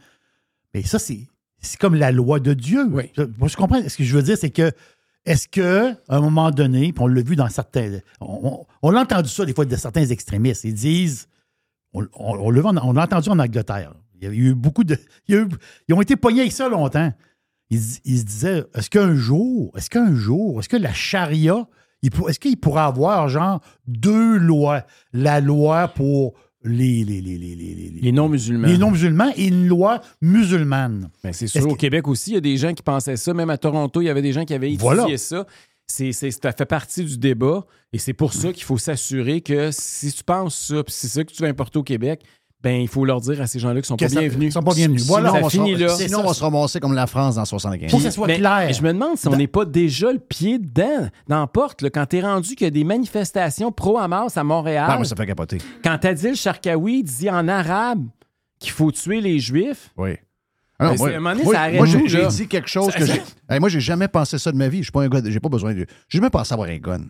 Mais 0.75 0.83
ça, 0.83 0.99
c'est. 0.99 1.27
Comme 1.81 1.97
la 1.97 2.13
loi 2.13 2.39
de 2.41 2.55
Dieu. 2.55 2.89
Je, 3.17 3.23
moi, 3.39 3.49
je 3.49 3.57
comprends. 3.57 3.87
Ce 3.89 3.97
que 3.97 4.05
je 4.05 4.15
veux 4.17 4.23
dire, 4.23 4.39
c'est 4.39 4.51
que. 4.51 4.71
Est-ce 5.27 5.47
que, 5.49 5.91
à 6.09 6.17
un 6.17 6.21
moment 6.21 6.51
donné, 6.51 6.93
puis 6.93 7.03
on 7.03 7.07
l'a 7.07 7.21
vu 7.23 7.37
dans 7.37 7.49
certains. 7.49 7.99
On, 8.21 8.65
on- 8.83 8.97
entendu 8.97 9.29
ça 9.29 9.45
des 9.45 9.53
fois 9.53 9.65
de 9.67 9.77
certains 9.77 10.07
extrémistes. 10.07 10.65
Ils 10.65 10.75
disent. 10.75 11.29
On, 11.93 12.03
on- 12.15 12.39
on 12.39 12.51
l'a 12.51 12.63
on 12.85 12.93
l'a 12.93 13.03
entendu 13.03 13.29
en 13.29 13.39
Angleterre. 13.39 13.95
Il 14.21 14.25
y 14.25 14.27
a 14.27 14.33
eu 14.33 14.55
beaucoup 14.55 14.85
de. 14.85 14.97
il 15.27 15.35
y 15.35 15.39
a 15.39 15.43
eu- 15.43 15.49
ils 15.89 15.95
ont 15.95 16.01
été 16.01 16.17
poignés 16.17 16.41
avec 16.43 16.53
ça 16.53 16.69
longtemps. 16.69 17.13
Ils, 17.71 17.81
ils 18.05 18.19
se 18.21 18.25
disaient 18.25 18.65
est-ce 18.75 18.89
qu'un 18.89 19.15
jour, 19.15 19.73
est-ce 19.77 19.91
qu'un 19.91 20.15
jour, 20.15 20.59
est-ce 20.61 20.69
que 20.69 20.77
la 20.79 20.93
charia, 20.95 21.67
pour- 22.11 22.31
est-ce 22.31 22.39
qu'il 22.41 22.57
pourra 22.57 22.87
avoir 22.87 23.29
genre 23.29 23.61
deux 23.87 24.37
lois? 24.39 24.85
La 25.13 25.41
loi 25.41 25.89
pour 25.89 26.35
les, 26.65 27.05
les, 27.05 27.21
les, 27.21 27.39
les, 27.39 27.55
les, 27.57 27.75
les- 27.75 28.01
les 28.01 28.13
non-musulmans. 28.13 28.67
les 28.69 28.79
non-musulmans 28.79 29.33
et 29.37 29.47
une 29.47 29.67
loi 29.69 30.01
musulmane. 30.21 31.09
Ben, 31.23 31.33
c'est 31.33 31.45
Est-ce 31.47 31.59
sûr, 31.61 31.69
au 31.71 31.75
que- 31.75 31.81
Québec 31.81 32.07
aussi, 32.09 32.31
il 32.31 32.35
y 32.35 32.37
a 32.37 32.41
des 32.41 32.57
gens 32.57 32.73
qui 32.75 32.83
pensaient 32.83 33.17
ça. 33.17 33.35
Même 33.35 33.51
à 33.51 33.59
Toronto, 33.59 34.01
il 34.01 34.05
y 34.07 34.09
avait 34.09 34.23
des 34.23 34.33
gens 34.33 34.45
qui 34.45 34.55
avaient 34.55 34.69
étudié 34.73 34.83
Voilà. 34.95 35.17
ça. 35.19 35.47
C'est, 35.87 36.13
c'est- 36.13 36.31
ça 36.31 36.53
fait 36.53 36.67
partie 36.67 37.05
du 37.05 37.17
débat. 37.17 37.65
Et 37.93 37.99
c'est 37.99 38.13
pour 38.13 38.33
ça 38.35 38.53
qu'il 38.53 38.65
faut 38.65 38.77
s'assurer 38.79 39.41
que 39.41 39.71
si 39.73 40.13
tu 40.13 40.23
penses 40.25 40.57
ça, 40.69 40.83
puis 40.85 40.93
c'est 40.97 41.09
ça 41.09 41.25
que 41.25 41.33
tu 41.33 41.43
veux 41.43 41.49
importer 41.49 41.79
au 41.79 41.83
Québec, 41.83 42.23
ben 42.63 42.81
il 42.81 42.89
faut 42.89 43.05
leur 43.05 43.21
dire 43.21 43.41
à 43.41 43.47
ces 43.47 43.59
gens-là 43.61 43.75
qu'ils 43.77 43.85
sont 43.85 43.97
Que 43.97 44.05
pas 44.07 44.09
ça- 44.11 44.21
bienvenus. 44.21 44.47
qu'ils 44.47 44.53
sont 44.53 44.63
pas 44.63 44.75
bienvenus. 44.75 45.03
Sinon, 45.03 45.13
Voilà, 45.15 45.31
ça 45.31 45.39
on 45.39 45.43
va 45.43 45.49
finit 45.51 45.75
se- 45.77 45.81
là. 45.81 45.89
Sinon, 45.91 46.21
on 46.21 46.27
va 46.27 46.35
se 46.35 46.43
ramasser 46.43 46.81
comme 46.81 46.95
la 46.95 47.07
France 47.07 47.37
dans 47.37 47.45
75. 47.45 47.91
Faut 47.91 47.99
que 47.99 48.03
ça 48.03 48.11
soit 48.11 48.27
Mais- 48.27 48.39
clair. 48.39 48.65
mais 48.67 48.73
je 48.73 48.83
me 48.83 48.93
demande 48.93 49.17
si 49.17 49.29
on 49.29 49.37
n'est 49.37 49.47
pas 49.47 49.65
déjà 49.65 50.11
le 50.13 50.19
pied 50.19 50.59
dedans, 50.59 51.09
dans 51.29 51.41
la 51.41 51.47
porte, 51.47 51.83
là, 51.83 51.91
quand 51.91 52.07
t'es 52.07 52.21
rendu 52.21 52.57
qu'il 52.57 52.65
y 52.65 52.69
a 52.69 52.71
des 52.71 52.83
manifestations 52.85 53.71
pro-Hamas 53.71 54.37
à 54.37 54.43
Montréal. 54.45 54.87
Ah, 54.89 54.97
moi, 54.97 55.05
ça 55.05 55.15
fait 55.15 55.27
capoter. 55.27 55.59
Quand 55.85 56.05
Adil 56.05 56.35
Sharkawi 56.35 57.05
dit 57.05 57.31
en 57.31 57.47
arabe 57.47 58.07
qu'il 58.59 58.73
faut 58.73 58.91
tuer 58.91 59.21
les 59.21 59.39
Juifs. 59.39 59.91
Oui. 59.97 60.17
Ah 60.81 60.87
non, 60.87 60.91
Ben, 60.93 60.97
moi, 60.99 61.09
c'est- 61.09 61.15
à 61.15 61.17
un 61.17 61.21
moment 61.21 61.31
donné, 61.33 61.45
moi, 61.45 61.55
ça 61.55 61.61
arrête 61.63 61.77
moi, 61.77 61.87
j'ai, 61.87 62.27
dit 62.27 62.47
quelque 62.49 62.69
chose 62.69 62.93
que 62.95 63.05
j'ai. 63.07 63.23
Hey, 63.49 63.59
moi, 63.61 63.69
j'ai 63.69 63.81
jamais 63.81 64.09
pensé 64.09 64.39
ça 64.39 64.51
de 64.53 64.57
ma 64.57 64.69
vie. 64.69 64.79
Je 64.79 64.83
suis 64.85 64.93
pas 64.93 65.03
un 65.03 65.09
gars. 65.09 65.21
de- 65.21 65.31
J'ai 65.31 65.41
pas 65.41 65.49
besoin 65.49 65.75
de. 65.75 65.87
J'ai 66.09 66.19
jamais 66.19 66.31
pensé 66.31 66.55
avoir 66.55 66.69
un 66.69 66.77
gun. 66.79 67.03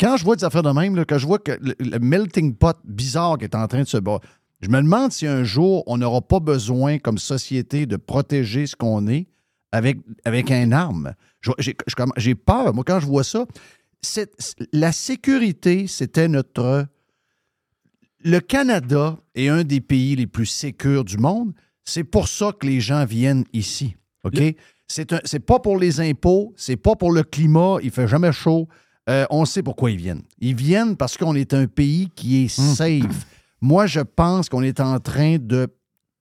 Quand 0.00 0.16
je 0.16 0.24
vois 0.24 0.36
des 0.36 0.44
affaires 0.44 0.62
de 0.62 0.70
même, 0.70 0.94
là, 0.96 1.04
quand 1.04 1.18
je 1.18 1.26
vois 1.26 1.38
que 1.40 1.52
le, 1.60 1.74
le 1.80 1.98
melting 1.98 2.54
pot 2.54 2.76
bizarre 2.84 3.38
qui 3.38 3.44
est 3.44 3.54
en 3.56 3.66
train 3.66 3.82
de 3.82 3.88
se 3.88 3.96
battre, 3.98 4.26
je 4.60 4.68
me 4.68 4.82
demande 4.82 5.12
si 5.12 5.26
un 5.26 5.44
jour 5.44 5.84
on 5.86 5.98
n'aura 5.98 6.20
pas 6.20 6.40
besoin, 6.40 6.98
comme 6.98 7.18
société, 7.18 7.86
de 7.86 7.96
protéger 7.96 8.66
ce 8.66 8.74
qu'on 8.76 9.06
est 9.06 9.26
avec, 9.72 9.98
avec 10.24 10.50
un 10.50 10.72
arme. 10.72 11.14
J'ai, 11.58 12.34
peur. 12.34 12.74
Moi, 12.74 12.84
quand 12.84 13.00
je 13.00 13.06
vois 13.06 13.24
ça, 13.24 13.46
la 14.72 14.92
sécurité, 14.92 15.86
c'était 15.86 16.28
notre. 16.28 16.86
Le 18.24 18.40
Canada 18.40 19.16
est 19.36 19.48
un 19.48 19.62
des 19.62 19.80
pays 19.80 20.16
les 20.16 20.26
plus 20.26 20.46
sécurs 20.46 21.04
du 21.04 21.18
monde. 21.18 21.52
C'est 21.84 22.04
pour 22.04 22.26
ça 22.26 22.52
que 22.58 22.66
les 22.66 22.80
gens 22.80 23.04
viennent 23.04 23.44
ici. 23.52 23.94
OK? 24.24 24.40
C'est 24.88 25.40
pas 25.46 25.60
pour 25.60 25.78
les 25.78 26.00
impôts, 26.00 26.52
c'est 26.56 26.76
pas 26.76 26.96
pour 26.96 27.12
le 27.12 27.22
climat, 27.22 27.76
il 27.82 27.90
fait 27.90 28.08
jamais 28.08 28.32
chaud. 28.32 28.68
Euh, 29.08 29.24
on 29.30 29.44
sait 29.44 29.62
pourquoi 29.62 29.90
ils 29.90 29.96
viennent. 29.98 30.22
Ils 30.38 30.54
viennent 30.54 30.96
parce 30.96 31.16
qu'on 31.16 31.34
est 31.34 31.54
un 31.54 31.66
pays 31.66 32.10
qui 32.14 32.44
est 32.44 32.58
Hum. 32.58 32.74
safe. 32.74 33.26
Moi, 33.60 33.86
je 33.86 34.00
pense 34.00 34.48
qu'on 34.48 34.62
est 34.62 34.80
en 34.80 35.00
train 35.00 35.36
de 35.38 35.68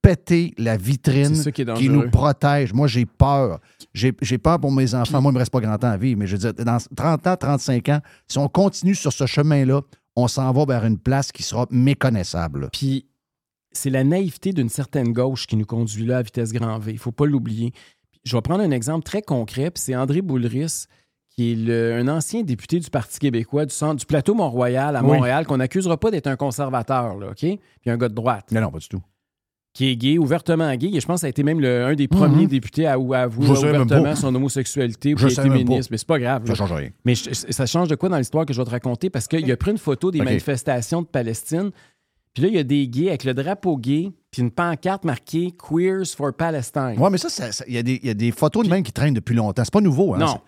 péter 0.01 0.53
la 0.57 0.77
vitrine 0.77 1.43
qui 1.51 1.89
nous 1.89 2.09
protège. 2.09 2.73
Moi, 2.73 2.87
j'ai 2.87 3.05
peur. 3.05 3.59
J'ai, 3.93 4.11
peur 4.37 4.59
pour 4.59 4.71
mes 4.71 4.95
enfants. 4.95 5.21
Moi, 5.21 5.31
il 5.31 5.35
me 5.35 5.39
reste 5.39 5.51
pas 5.51 5.59
grand 5.59 5.77
temps 5.77 5.89
à 5.89 5.97
vivre, 5.97 6.19
mais 6.19 6.27
je 6.27 6.37
veux 6.37 6.51
dire, 6.51 6.65
dans 6.65 6.77
30 6.95 7.27
ans, 7.27 7.35
35 7.35 7.89
ans, 7.89 7.99
si 8.27 8.37
on 8.37 8.47
continue 8.47 8.95
sur 8.95 9.11
ce 9.11 9.25
chemin-là, 9.25 9.81
on 10.15 10.27
s'en 10.27 10.51
va 10.51 10.65
vers 10.65 10.85
une 10.85 10.97
place 10.97 11.31
qui 11.31 11.43
sera 11.43 11.67
méconnaissable. 11.69 12.69
Puis 12.71 13.05
c'est 13.71 13.89
la 13.89 14.03
naïveté 14.03 14.53
d'une 14.53 14.69
certaine 14.69 15.13
gauche 15.13 15.45
qui 15.45 15.55
nous 15.55 15.65
conduit 15.65 16.05
là 16.05 16.17
à 16.17 16.21
vitesse 16.21 16.51
grand 16.51 16.79
V. 16.79 16.93
Il 16.93 16.97
faut 16.97 17.11
pas 17.11 17.25
l'oublier. 17.25 17.73
Je 18.23 18.35
vais 18.35 18.41
prendre 18.41 18.63
un 18.63 18.71
exemple 18.71 19.03
très 19.03 19.21
concret, 19.21 19.71
puis 19.71 19.83
c'est 19.83 19.95
André 19.95 20.21
Boulris, 20.21 20.85
qui 21.37 21.51
est 21.51 21.55
le- 21.55 21.93
un 21.93 22.07
ancien 22.07 22.41
député 22.41 22.79
du 22.79 22.89
Parti 22.89 23.19
québécois 23.19 23.65
du 23.65 23.73
centre 23.73 23.95
du 23.97 24.05
plateau 24.05 24.33
Mont-Royal 24.33 24.95
à 24.95 25.01
Oui. 25.03 25.07
Montréal, 25.15 25.45
qu'on 25.45 25.57
n'accusera 25.57 25.95
pas 25.97 26.09
d'être 26.11 26.25
un 26.27 26.35
conservateur, 26.35 27.15
là, 27.17 27.27
OK? 27.29 27.35
Puis 27.39 27.59
un 27.91 27.97
gars 27.97 28.09
de 28.09 28.15
droite. 28.15 28.47
Mais 28.51 28.59
non, 28.59 28.71
pas 28.71 28.79
du 28.79 28.87
tout. 28.89 29.01
qui 29.73 29.91
est 29.91 29.95
gay, 29.95 30.17
ouvertement 30.17 30.73
gay. 30.75 30.89
Et 30.91 30.99
je 30.99 31.05
pense 31.05 31.17
que 31.17 31.21
ça 31.21 31.27
a 31.27 31.29
été 31.29 31.43
même 31.43 31.59
le- 31.59 31.85
un 31.85 31.93
des 31.93 32.07
premiers 32.07 32.45
Mhm. 32.45 32.47
députés 32.47 32.87
à, 32.87 32.93
à 32.93 32.93
avouer 33.21 33.47
ouvertement 33.47 34.15
son 34.15 34.33
homosexualité 34.33 35.13
ou 35.13 35.17
qui 35.17 35.25
a 35.25 35.27
été 35.27 35.65
pas. 35.65 35.73
Mais 35.91 35.97
c'est 35.99 36.07
pas 36.07 36.17
grave. 36.17 36.41
Ça 36.45 36.49
là. 36.53 36.55
change 36.55 36.73
rien. 36.73 36.89
Mais 37.05 37.13
je- 37.13 37.29
ça 37.31 37.65
change 37.67 37.87
de 37.87 37.93
quoi 37.93 38.09
dans 38.09 38.17
l'histoire 38.17 38.47
que 38.47 38.53
je 38.53 38.59
vais 38.59 38.65
te 38.65 38.71
raconter? 38.71 39.11
Parce 39.11 39.27
qu'il 39.27 39.51
a 39.51 39.55
pris 39.55 39.69
une 39.69 39.77
photo 39.77 40.09
des 40.09 40.17
manifestations 40.41 41.03
de 41.03 41.07
Palestine. 41.07 41.69
Puis 42.33 42.41
là, 42.41 42.49
il 42.49 42.55
y 42.55 42.59
a 42.59 42.63
des 42.63 42.87
gays 42.87 43.09
avec 43.09 43.23
le 43.23 43.35
drapeau 43.35 43.77
gay, 43.77 44.11
puis 44.31 44.41
une 44.41 44.49
pancarte 44.49 45.03
marquée 45.03 45.51
Queers 45.51 46.05
for 46.15 46.33
Palestine. 46.33 46.95
Ouais, 46.97 47.11
mais 47.11 47.19
ça, 47.19 47.29
il 47.67 47.75
y, 47.75 47.77
a 47.77 47.83
des- 47.83 47.99
il 48.01 48.07
y 48.07 48.09
a 48.09 48.15
des 48.15 48.31
photos 48.31 48.63
de 48.65 48.71
même 48.71 48.81
qui 48.81 48.91
traînent 48.91 49.13
depuis 49.13 49.35
longtemps. 49.35 49.63
C'est 49.63 49.71
pas 49.73 49.81
nouveau. 49.81 50.15
Hein? 50.15 50.19
Non. 50.19 50.39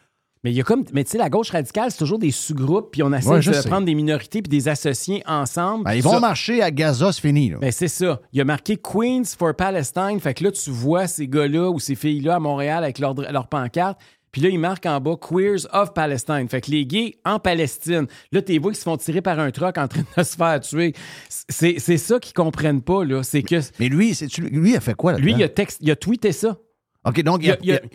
Mais 0.43 0.51
il 0.51 0.55
y 0.55 0.61
a 0.61 0.63
comme. 0.63 0.85
Mais 0.93 1.03
tu 1.03 1.11
sais, 1.11 1.17
la 1.17 1.29
gauche 1.29 1.49
radicale, 1.49 1.91
c'est 1.91 1.97
toujours 1.97 2.17
des 2.19 2.31
sous-groupes, 2.31 2.91
puis 2.91 3.03
on 3.03 3.11
essaie 3.11 3.27
Ouais, 3.29 3.39
de 3.41 3.51
sais. 3.53 3.67
prendre 3.67 3.85
des 3.85 3.93
minorités 3.95 4.41
puis 4.41 4.49
des 4.49 4.69
associés 4.69 5.21
ensemble. 5.27 5.83
Ben, 5.83 5.93
ils 5.95 6.01
vont 6.01 6.11
Ça- 6.13 6.19
marcher 6.21 6.61
à 6.61 6.71
Gaza, 6.71 7.11
c'est 7.11 7.19
fini. 7.21 7.49
Là. 7.49 7.57
Ben, 7.59 7.71
c'est 7.71 7.89
ça. 7.89 8.21
Il 8.31 8.37
y 8.37 8.41
a 8.41 8.45
marqué 8.45 8.77
Queens 8.77 9.23
for 9.37 9.53
Palestine. 9.53 10.17
Fait 10.21 10.33
que 10.33 10.45
là, 10.45 10.51
tu 10.51 10.69
vois 10.71 11.07
ces 11.07 11.27
gars-là 11.27 11.69
ou 11.69 11.79
ces 11.79 11.95
filles-là 11.95 12.35
à 12.35 12.39
Montréal 12.39 12.83
avec 12.85 12.99
leur, 12.99 13.13
leur 13.15 13.47
pancarte. 13.47 13.99
Puis 14.31 14.41
là, 14.43 14.49
ils 14.49 14.59
marquent 14.59 14.85
en 14.85 15.01
bas 15.01 15.15
Queers 15.19 15.65
of 15.73 15.93
Palestine. 15.95 16.47
Fait 16.47 16.61
que 16.61 16.69
les 16.69 16.85
gays 16.85 17.15
en 17.25 17.39
Palestine. 17.39 18.05
Là, 18.31 18.41
t'es 18.43 18.59
vois 18.59 18.71
qui 18.71 18.77
se 18.77 18.83
font 18.83 18.95
tirer 18.95 19.21
par 19.21 19.39
un 19.39 19.49
truck 19.51 19.77
en 19.79 19.87
train 19.87 20.03
de 20.15 20.23
se 20.23 20.35
faire 20.35 20.59
tuer. 20.59 20.93
C'est 21.27 21.79
c'est 21.79 21.97
ça 21.97 22.19
qu'ils 22.19 22.33
comprennent 22.35 22.83
pas, 22.83 23.03
là. 23.03 23.23
C'est 23.23 23.41
que. 23.41 23.55
Mais 23.79 23.89
lui, 23.89 24.13
c'est 24.13 24.27
lui, 24.37 24.69
il 24.71 24.75
a 24.75 24.79
fait 24.79 24.93
quoi 24.93 25.13
là 25.13 25.17
Lui, 25.17 25.33
il 25.33 25.43
a, 25.43 25.47
il 25.81 25.91
a 25.91 25.95
tweeté 25.95 26.31
ça. 26.31 26.57
OK, 27.05 27.23
donc, 27.23 27.43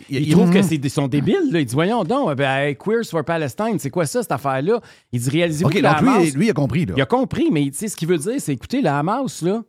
Il, 0.09 0.31
trouve 0.31 0.49
que 0.51 0.57
Mhm. 0.57 0.63
c'est 0.63 0.77
des 0.79 0.89
sont 0.89 1.07
débiles. 1.07 1.51
Là. 1.51 1.59
Il 1.59 1.65
dit 1.65 1.75
Voyons 1.75 2.03
donc, 2.03 2.35
ben, 2.35 2.73
Queers 2.75 3.05
for 3.09 3.23
Palestine, 3.23 3.77
c'est 3.77 3.91
quoi 3.91 4.05
ça, 4.05 4.21
cette 4.23 4.31
affaire-là? 4.31 4.79
Il 5.11 5.19
dit 5.21 5.29
Réalisez-vous 5.29 5.69
OK, 5.69 5.75
que 5.75 5.79
la 5.81 5.93
donc 5.93 6.01
lui, 6.01 6.09
Hamas- 6.09 6.33
lui, 6.35 6.45
il 6.47 6.49
a 6.49 6.53
compris. 6.53 6.85
Là. 6.85 6.93
il 6.97 7.01
a 7.01 7.05
compris, 7.05 7.49
mais 7.51 7.65
tu 7.69 7.77
sais, 7.77 7.87
ce 7.87 7.95
qu'il 7.95 8.07
veut 8.07 8.17
dire, 8.17 8.33
c'est 8.39 8.53
écoutez, 8.53 8.81
la 8.81 8.97
Hamas, 8.99 9.41
là, 9.43 9.63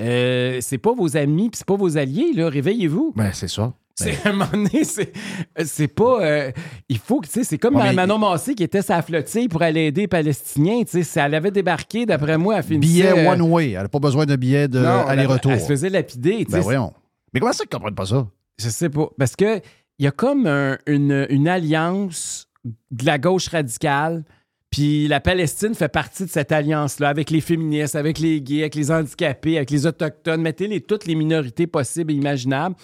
euh, 0.00 0.58
c'est 0.60 0.78
pas 0.78 0.92
vos 0.92 1.16
amis 1.16 1.50
puis 1.50 1.58
c'est 1.58 1.66
pas 1.66 1.76
vos 1.76 1.96
alliés, 1.96 2.32
là. 2.34 2.48
Réveillez-vous. 2.48 3.12
Ben, 3.16 3.30
c'est 3.32 3.48
ça. 3.48 3.72
C'est, 3.96 4.18
à 4.26 4.30
un 4.30 4.32
moment 4.32 4.46
donné, 4.52 4.82
c'est, 4.82 5.86
pas. 5.88 6.18
euh, 6.20 6.50
il 6.88 6.98
faut 6.98 7.20
que, 7.20 7.26
tu 7.26 7.32
sais, 7.34 7.44
c'est 7.44 7.58
comme 7.58 7.76
Ouais, 7.76 7.92
Manon 7.92 8.18
Massé 8.18 8.56
qui 8.56 8.64
était 8.64 8.82
sa 8.82 9.00
flottille 9.02 9.46
pour 9.48 9.62
aller 9.62 9.82
aider 9.86 10.00
les 10.02 10.08
Palestiniens. 10.08 10.82
Tu 10.82 11.04
sais, 11.04 11.20
elle 11.20 11.34
avait 11.36 11.52
débarqué, 11.52 12.04
d'après 12.04 12.36
moi, 12.36 12.56
elle 12.56 12.64
finissait. 12.64 12.92
Billet 12.92 13.26
euh, 13.26 13.30
one 13.32 13.42
way. 13.42 13.70
Elle 13.70 13.82
n'a 13.82 13.88
pas 13.88 14.00
besoin 14.00 14.26
de 14.26 14.34
billet 14.34 14.66
non, 14.66 15.04
elle- 15.08 15.60
se 15.60 15.66
faisait 15.66 15.90
lapider. 15.90 16.44
Ben, 16.50 16.58
voyons. 16.60 16.92
Mais 17.32 17.38
comment 17.40 17.52
ça 17.52 17.64
qu'ils 17.64 17.68
ne 17.68 17.78
comprennent 17.78 17.94
pas 17.94 18.06
ça? 18.06 18.26
Je 18.58 18.68
sais 18.68 18.88
pas. 18.90 19.08
Parce 19.18 19.36
que 19.36 19.58
il 19.98 20.04
y 20.04 20.08
a 20.08 20.10
comme 20.10 20.46
un- 20.46 20.78
une, 20.86 21.26
une 21.30 21.48
alliance 21.48 22.48
de 22.90 23.04
la 23.06 23.18
gauche 23.18 23.48
radicale. 23.48 24.24
Puis 24.70 25.06
la 25.06 25.20
Palestine 25.20 25.74
fait 25.74 25.88
partie 25.88 26.24
de 26.24 26.30
cette 26.30 26.50
alliance-là, 26.50 27.08
avec 27.08 27.30
les 27.30 27.40
féministes, 27.40 27.94
avec 27.94 28.18
les 28.18 28.40
gays, 28.40 28.62
avec 28.62 28.74
les 28.74 28.90
handicapés, 28.90 29.56
avec 29.56 29.70
les 29.70 29.86
autochtones. 29.86 30.42
Mettez-les 30.42 30.80
toutes 30.80 31.06
les 31.06 31.14
minorités 31.14 31.68
possibles 31.68 32.10
et 32.12 32.16
imaginables. 32.16 32.74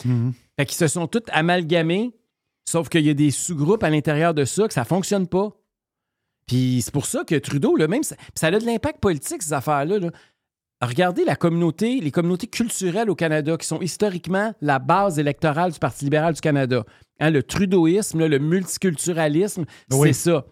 Fait 0.56 0.66
qu'ils 0.66 0.76
se 0.76 0.86
sont 0.86 1.08
toutes 1.08 1.28
amalgamés, 1.32 2.12
sauf 2.68 2.88
qu'il 2.88 3.04
y 3.04 3.10
a 3.10 3.14
des 3.14 3.32
sous-groupes 3.32 3.82
à 3.82 3.90
l'intérieur 3.90 4.34
de 4.34 4.44
ça, 4.44 4.68
que 4.68 4.74
ça 4.74 4.84
fonctionne 4.84 5.26
pas. 5.26 5.50
Puis 6.46 6.80
c'est 6.84 6.92
pour 6.92 7.06
ça 7.06 7.24
que 7.24 7.34
Trudeau, 7.36 7.76
là, 7.76 7.88
même, 7.88 8.02
ça, 8.02 8.16
ça 8.34 8.48
a 8.48 8.50
de 8.52 8.64
l'impact 8.66 9.00
politique, 9.00 9.42
ces 9.42 9.52
affaires-là. 9.52 9.98
là. 9.98 10.10
Regardez 10.80 11.24
la 11.24 11.36
communauté, 11.36 12.00
les 12.00 12.10
communautés 12.10 12.46
culturelles 12.46 13.10
au 13.10 13.14
Canada, 13.14 13.56
qui 13.58 13.66
sont 13.66 13.80
historiquement 13.80 14.54
la 14.62 14.78
base 14.78 15.18
électorale 15.18 15.72
du 15.72 15.78
Parti 15.78 16.04
libéral 16.04 16.32
du 16.34 16.40
Canada. 16.40 16.84
Hein, 17.20 17.30
le 17.30 17.42
trudeauisme, 17.42 18.24
le 18.26 18.38
multiculturalisme, 18.38 19.66
Oui. 19.92 20.08
c'est 20.14 20.30
ça. 20.30 20.46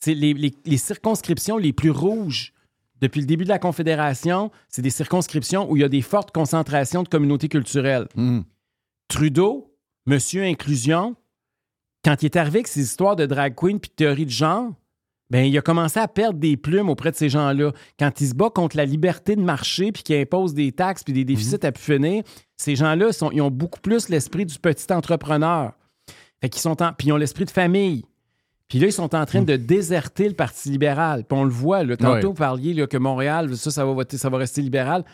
C'est 0.00 0.14
les, 0.14 0.32
les- 0.34 0.54
les 0.64 0.76
circonscriptions 0.78 1.58
les 1.58 1.72
plus 1.74 1.90
rouges 1.90 2.52
depuis 3.00 3.20
le 3.20 3.26
début 3.26 3.44
de 3.44 3.50
la 3.50 3.58
Confédération, 3.58 4.50
c'est 4.68 4.80
des 4.80 4.88
circonscriptions 4.90 5.70
où 5.70 5.76
il 5.76 5.80
y 5.80 5.84
a 5.84 5.88
des 5.90 6.00
fortes 6.00 6.30
concentrations 6.30 7.02
de 7.02 7.08
communautés 7.08 7.48
culturelles. 7.48 8.08
Trudeau, 9.08 9.74
Monsieur 10.06 10.44
Inclusion, 10.44 11.14
quand 12.04 12.22
il 12.22 12.26
est 12.26 12.36
arrivé 12.36 12.58
avec 12.60 12.68
ses 12.68 12.80
histoires 12.82 13.16
de 13.16 13.26
drag 13.26 13.54
queen 13.54 13.80
puis 13.80 13.90
de 13.90 13.94
théorie 13.94 14.24
de 14.26 14.30
genre, 14.30 14.72
ben, 15.34 15.44
il 15.46 15.58
a 15.58 15.62
commencé 15.62 15.98
à 15.98 16.06
perdre 16.06 16.38
des 16.38 16.56
plumes 16.56 16.88
auprès 16.88 17.10
de 17.10 17.16
ces 17.16 17.28
gens-là. 17.28 17.72
Quand 17.98 18.20
il 18.20 18.28
se 18.28 18.34
bat 18.34 18.50
contre 18.50 18.76
la 18.76 18.84
liberté 18.84 19.34
de 19.34 19.40
marché 19.40 19.90
puis 19.90 20.04
qu'il 20.04 20.14
impose 20.14 20.54
des 20.54 20.70
taxes 20.70 21.02
puis 21.02 21.12
des 21.12 21.24
déficits 21.24 21.66
à 21.66 21.72
pu 21.72 21.80
finir, 21.82 22.22
ces 22.56 22.76
gens-là, 22.76 23.12
sont- 23.12 23.32
ils 23.32 23.40
ont 23.42 23.50
beaucoup 23.50 23.80
plus 23.80 24.08
l'esprit 24.08 24.46
du 24.46 24.56
petit 24.60 24.92
entrepreneur. 24.92 25.72
Fait 26.40 26.48
qu'ils 26.48 26.60
sont 26.62 26.80
en- 26.80 26.92
puis 26.92 27.08
ils 27.08 27.12
ont 27.12 27.16
l'esprit 27.16 27.46
de 27.46 27.50
famille. 27.50 28.04
Puis 28.68 28.78
là, 28.78 28.86
ils 28.86 28.92
sont 28.92 29.12
en 29.12 29.26
train 29.26 29.42
de 29.42 29.56
déserter 29.56 30.28
le 30.28 30.34
Parti 30.36 30.70
libéral. 30.70 31.24
Puis 31.24 31.36
on 31.36 31.42
le 31.42 31.50
voit, 31.50 31.82
là, 31.82 31.96
tantôt, 31.96 32.28
vous 32.28 32.34
parliez 32.34 32.72
là, 32.72 32.86
que 32.86 32.96
Montréal, 32.96 33.56
ça, 33.56 33.72
ça 33.72 33.84
va 33.84 33.92
voter, 33.92 34.16
ça 34.18 34.28
va 34.30 34.38
rester 34.38 34.62
libéral. 34.62 35.04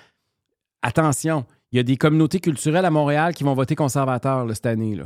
Attention, 0.83 1.45
il 1.73 1.77
y 1.77 1.81
a 1.81 1.83
des 1.85 1.97
communautés 1.97 2.41
culturelles 2.41 2.85
à 2.85 2.91
Montréal 2.91 3.35
qui 3.35 3.45
vont 3.45 3.55
voter 3.55 3.77
conservateur 3.77 4.47
cette 4.55 4.67
année. 4.67 4.99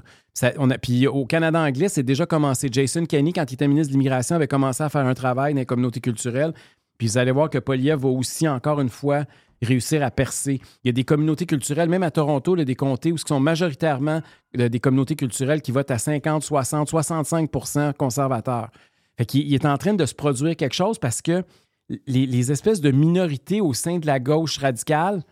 A, 0.43 0.79
puis 0.79 1.07
au 1.07 1.27
Canada 1.27 1.61
anglais, 1.61 1.89
c'est 1.89 2.03
déjà 2.03 2.25
commencé. 2.25 2.69
Jason 2.71 3.05
Kenney, 3.05 3.33
quand 3.33 3.51
il 3.51 3.55
était 3.55 3.69
ministre 3.69 3.89
de 3.89 3.93
l'Immigration, 3.93 4.37
avait 4.37 4.49
commencé 4.49 4.83
à 4.83 4.89
faire 4.89 5.07
un 5.07 5.15
travail 5.15 5.53
dans 5.53 5.61
les 5.61 5.67
communautés 5.67 6.01
culturelles. 6.01 6.55
Puis 6.97 7.09
vous 7.09 7.19
allez 7.19 7.33
voir 7.33 7.51
que 7.51 7.59
Poliev 7.59 8.01
va 8.01 8.09
aussi, 8.09 8.49
encore 8.49 8.81
une 8.81 8.89
fois, 8.89 9.25
réussir 9.61 10.03
à 10.03 10.11
percer. 10.11 10.61
Il 10.83 10.89
y 10.89 10.91
a 10.91 10.93
des 10.93 11.05
communautés 11.05 11.45
culturelles, 11.45 11.89
même 11.89 12.03
à 12.03 12.11
Toronto, 12.11 12.55
là, 12.55 12.65
des 12.65 12.75
comtés 12.75 13.13
où 13.13 13.19
ce 13.19 13.27
sont 13.27 13.41
majoritairement 13.41 14.23
euh, 14.59 14.69
des 14.69 14.81
communautés 14.81 15.17
culturelles 15.17 15.61
qui 15.61 15.71
votent 15.71 15.91
à 15.91 15.99
50, 15.99 16.43
60, 16.43 16.91
65% 16.91 17.93
conservateurs. 17.95 18.71
Fait 19.19 19.27
qu'il 19.27 19.47
il 19.47 19.55
est 19.55 19.67
en 19.67 19.77
train 19.77 19.95
de 19.95 20.07
se 20.07 20.15
produire 20.15 20.57
quelque 20.57 20.75
chose 20.75 20.99
parce 20.99 21.21
que 21.21 21.45
les 22.07 22.51
espèces 22.51 22.81
de 22.81 22.91
minorités 22.91 23.61
au 23.61 23.75
sein 23.75 23.99
de 23.99 24.07
la 24.07 24.19
gauche 24.19 24.57
radicale, 24.57 25.23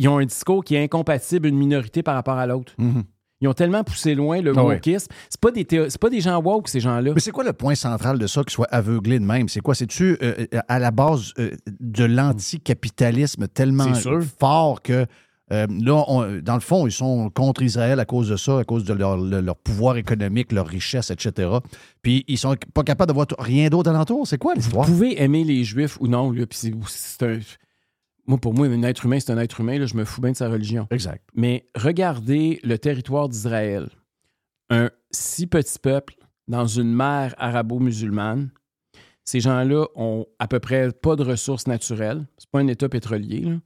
ils 0.00 0.08
ont 0.08 0.18
un 0.18 0.24
discours 0.26 0.62
qui 0.64 0.74
est 0.76 0.82
incompatible 0.84 1.48
une 1.48 1.56
minorité 1.56 2.02
par 2.02 2.14
rapport 2.14 2.36
à 2.38 2.46
l'autre. 2.46 2.74
Ils 3.40 3.46
ont 3.46 3.52
tellement 3.54 3.84
poussé 3.84 4.16
loin 4.16 4.40
le 4.40 4.52
Ah 4.56 4.64
ouais. 4.64 4.74
wokisme. 4.74 5.06
C'est 5.30 5.40
pas 5.40 5.52
des 5.52 5.64
c'est 5.70 6.00
pas 6.00 6.10
des 6.10 6.20
gens 6.20 6.42
woke 6.42 6.68
ces 6.68 6.80
gens-là. 6.80 7.12
Mais 7.14 7.20
c'est 7.20 7.30
quoi 7.30 7.44
le 7.44 7.52
point 7.52 7.76
central 7.76 8.18
de 8.18 8.26
ça, 8.26 8.42
qu'ils 8.42 8.50
soient 8.52 8.66
aveuglés 8.70 9.20
de 9.20 9.24
même? 9.24 9.48
C'est 9.48 9.60
quoi? 9.60 9.76
C'est-tu 9.76 10.18
euh, 10.22 10.46
euh, 10.52 10.58
à 10.66 10.78
la 10.80 10.90
base 10.90 11.32
euh, 11.38 11.50
de 11.78 12.04
l'anticapitalisme 12.04 13.48
tellement 13.48 13.94
C'est 13.94 14.20
fort 14.40 14.82
que 14.82 15.06
euh, 15.50 15.66
là, 15.80 16.04
on- 16.08 16.40
dans 16.42 16.54
le 16.54 16.60
fond, 16.60 16.86
ils 16.86 16.92
sont 16.92 17.30
contre 17.30 17.62
Israël 17.62 17.98
à 18.00 18.04
cause 18.04 18.28
de 18.28 18.36
ça, 18.36 18.58
à 18.58 18.64
cause 18.64 18.84
de 18.84 18.92
leur, 18.92 19.16
le- 19.16 19.40
leur 19.40 19.56
pouvoir 19.56 19.96
économique, 19.96 20.52
leur 20.52 20.66
richesse, 20.66 21.10
etc. 21.10 21.48
Puis 22.02 22.24
ils 22.28 22.36
sont 22.36 22.54
pas 22.74 22.82
capables 22.82 23.08
de 23.08 23.14
voir 23.14 23.26
rien 23.38 23.68
d'autre 23.70 23.88
alentour? 23.88 24.26
C'est 24.26 24.36
quoi 24.36 24.52
Vous 24.54 24.60
l'histoire? 24.60 24.84
pouvez 24.86 25.22
aimer 25.22 25.44
les 25.44 25.64
Juifs 25.64 25.96
ou 26.00 26.08
non. 26.08 26.30
Là, 26.32 26.44
puis 26.46 26.58
c'est- 26.58 26.74
c'est 26.88 27.22
un- 27.22 27.38
Moi, 28.28 28.38
pour 28.38 28.54
moi, 28.54 28.66
un 28.68 28.82
être 28.84 29.04
humain, 29.06 29.18
c'est 29.18 29.32
un 29.32 29.38
être 29.38 29.60
humain. 29.60 29.78
Là, 29.78 29.86
je 29.86 29.96
me 29.96 30.04
fous 30.04 30.20
bien 30.20 30.30
de 30.32 30.36
sa 30.36 30.48
religion. 30.48 30.86
Exact. 30.90 31.24
Mais 31.34 31.66
regardez 31.74 32.60
le 32.62 32.78
territoire 32.78 33.28
d'Israël. 33.28 33.88
Un 34.70 34.90
si 35.10 35.46
petit 35.46 35.78
peuple 35.78 36.14
dans 36.46 36.66
une 36.66 36.92
mer 36.94 37.34
arabo-musulmane. 37.38 38.50
Ces 39.24 39.40
gens-là 39.40 39.86
ont 39.94 40.26
à 40.38 40.46
peu 40.48 40.58
près 40.60 40.90
pas 40.92 41.16
de 41.16 41.22
ressources 41.22 41.66
naturelles. 41.66 42.26
C'est 42.38 42.48
pas 42.50 42.60
un 42.60 42.66
État 42.66 42.88
pétrolier. 42.88 43.40
là. 43.40 43.56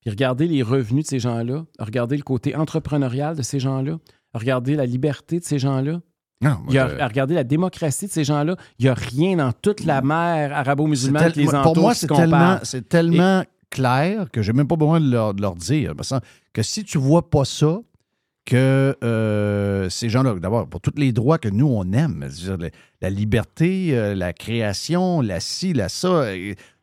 Puis 0.00 0.10
regardez 0.10 0.46
les 0.48 0.62
revenus 0.62 1.04
de 1.04 1.08
ces 1.08 1.18
gens-là. 1.18 1.64
Regardez 1.78 2.16
le 2.16 2.22
côté 2.22 2.54
entrepreneurial 2.56 3.36
de 3.36 3.42
ces 3.42 3.60
gens-là. 3.60 3.98
Regardez 4.34 4.74
la 4.74 4.84
liberté 4.86 5.38
de 5.38 5.44
ces 5.44 5.58
gens-là. 5.58 6.00
Non, 6.42 6.50
moi, 6.50 6.64
Il 6.70 6.74
y 6.74 6.78
a, 6.78 6.88
je- 6.98 7.04
regardez 7.04 7.34
la 7.34 7.44
démocratie 7.44 8.06
de 8.06 8.10
ces 8.10 8.24
gens-là. 8.24 8.56
Il 8.78 8.84
n'y 8.84 8.88
a 8.88 8.94
rien 8.94 9.36
dans 9.36 9.52
toute 9.52 9.84
la 9.84 10.02
mer 10.02 10.52
arabo-musulmane 10.52 11.30
qui 11.32 11.40
les 11.40 11.54
entoure. 11.54 11.72
Pour 11.74 11.82
moi, 11.82 11.94
tellement, 11.94 12.58
c'est 12.64 12.88
tellement 12.88 13.44
clair 13.72 14.30
que 14.30 14.42
j'ai 14.42 14.52
même 14.52 14.68
pas 14.68 14.76
besoin 14.76 15.00
de 15.00 15.10
leur, 15.10 15.34
de 15.34 15.42
leur 15.42 15.56
dire. 15.56 15.94
Que 16.52 16.62
si 16.62 16.84
tu 16.84 16.98
vois 16.98 17.28
pas 17.28 17.44
ça, 17.44 17.80
que 18.44 18.96
euh, 19.02 19.88
ces 19.88 20.08
gens-là, 20.08 20.34
d'abord, 20.34 20.68
pour 20.68 20.80
tous 20.80 20.94
les 20.96 21.12
droits 21.12 21.38
que 21.38 21.48
nous, 21.48 21.66
on 21.66 21.92
aime, 21.92 22.28
la, 22.46 22.68
la 23.00 23.10
liberté, 23.10 23.96
euh, 23.96 24.14
la 24.14 24.32
création, 24.32 25.20
la 25.20 25.40
ci, 25.40 25.72
la 25.72 25.88
ça, 25.88 26.26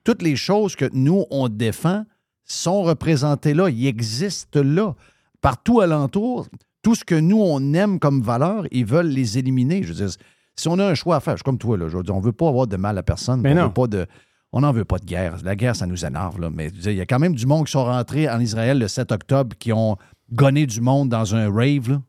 toutes 0.03 0.21
les 0.21 0.35
choses 0.35 0.75
que 0.75 0.89
nous, 0.93 1.25
on 1.29 1.49
défend 1.49 2.05
sont 2.45 2.81
représentées 2.83 3.53
là, 3.53 3.69
ils 3.69 3.87
existent 3.87 4.61
là. 4.63 4.95
Partout 5.41 5.79
alentour, 5.79 6.47
tout 6.81 6.95
ce 6.95 7.05
que 7.05 7.15
nous, 7.15 7.41
on 7.41 7.73
aime 7.73 7.99
comme 7.99 8.21
valeur, 8.21 8.65
ils 8.71 8.85
veulent 8.85 9.07
les 9.07 9.37
éliminer. 9.37 9.83
Je 9.83 9.89
veux 9.89 10.05
dire, 10.05 10.15
si 10.55 10.67
on 10.67 10.79
a 10.79 10.85
un 10.85 10.95
choix 10.95 11.17
à 11.17 11.19
faire, 11.19 11.33
je 11.33 11.37
suis 11.37 11.43
comme 11.43 11.57
toi, 11.57 11.77
là, 11.77 11.87
je 11.87 11.97
veux 11.97 12.03
dire, 12.03 12.15
on 12.15 12.19
ne 12.19 12.25
veut 12.25 12.33
pas 12.33 12.49
avoir 12.49 12.67
de 12.67 12.75
mal 12.77 12.97
à 12.97 13.03
personne. 13.03 13.41
Mais 13.41 13.51
on 13.53 13.55
non. 13.55 13.67
veut 13.67 13.73
pas 13.73 13.87
de. 13.87 14.05
On 14.51 14.61
n'en 14.61 14.71
veut 14.71 14.85
pas 14.85 14.97
de 14.97 15.05
guerre. 15.05 15.37
La 15.43 15.55
guerre, 15.55 15.75
ça 15.75 15.85
nous 15.85 16.05
énerve. 16.05 16.39
Là. 16.41 16.49
Mais 16.51 16.69
il 16.83 16.93
y 16.93 17.01
a 17.01 17.05
quand 17.05 17.19
même 17.19 17.35
du 17.35 17.45
monde 17.45 17.65
qui 17.65 17.71
sont 17.71 17.85
rentrés 17.85 18.27
en 18.29 18.39
Israël 18.39 18.79
le 18.79 18.87
7 18.87 19.11
octobre 19.11 19.55
qui 19.59 19.71
ont 19.71 19.97
gonné 20.31 20.65
du 20.65 20.81
monde 20.81 21.09
dans 21.09 21.35
un 21.35 21.51
rave. 21.51 21.89
Là. 21.91 22.01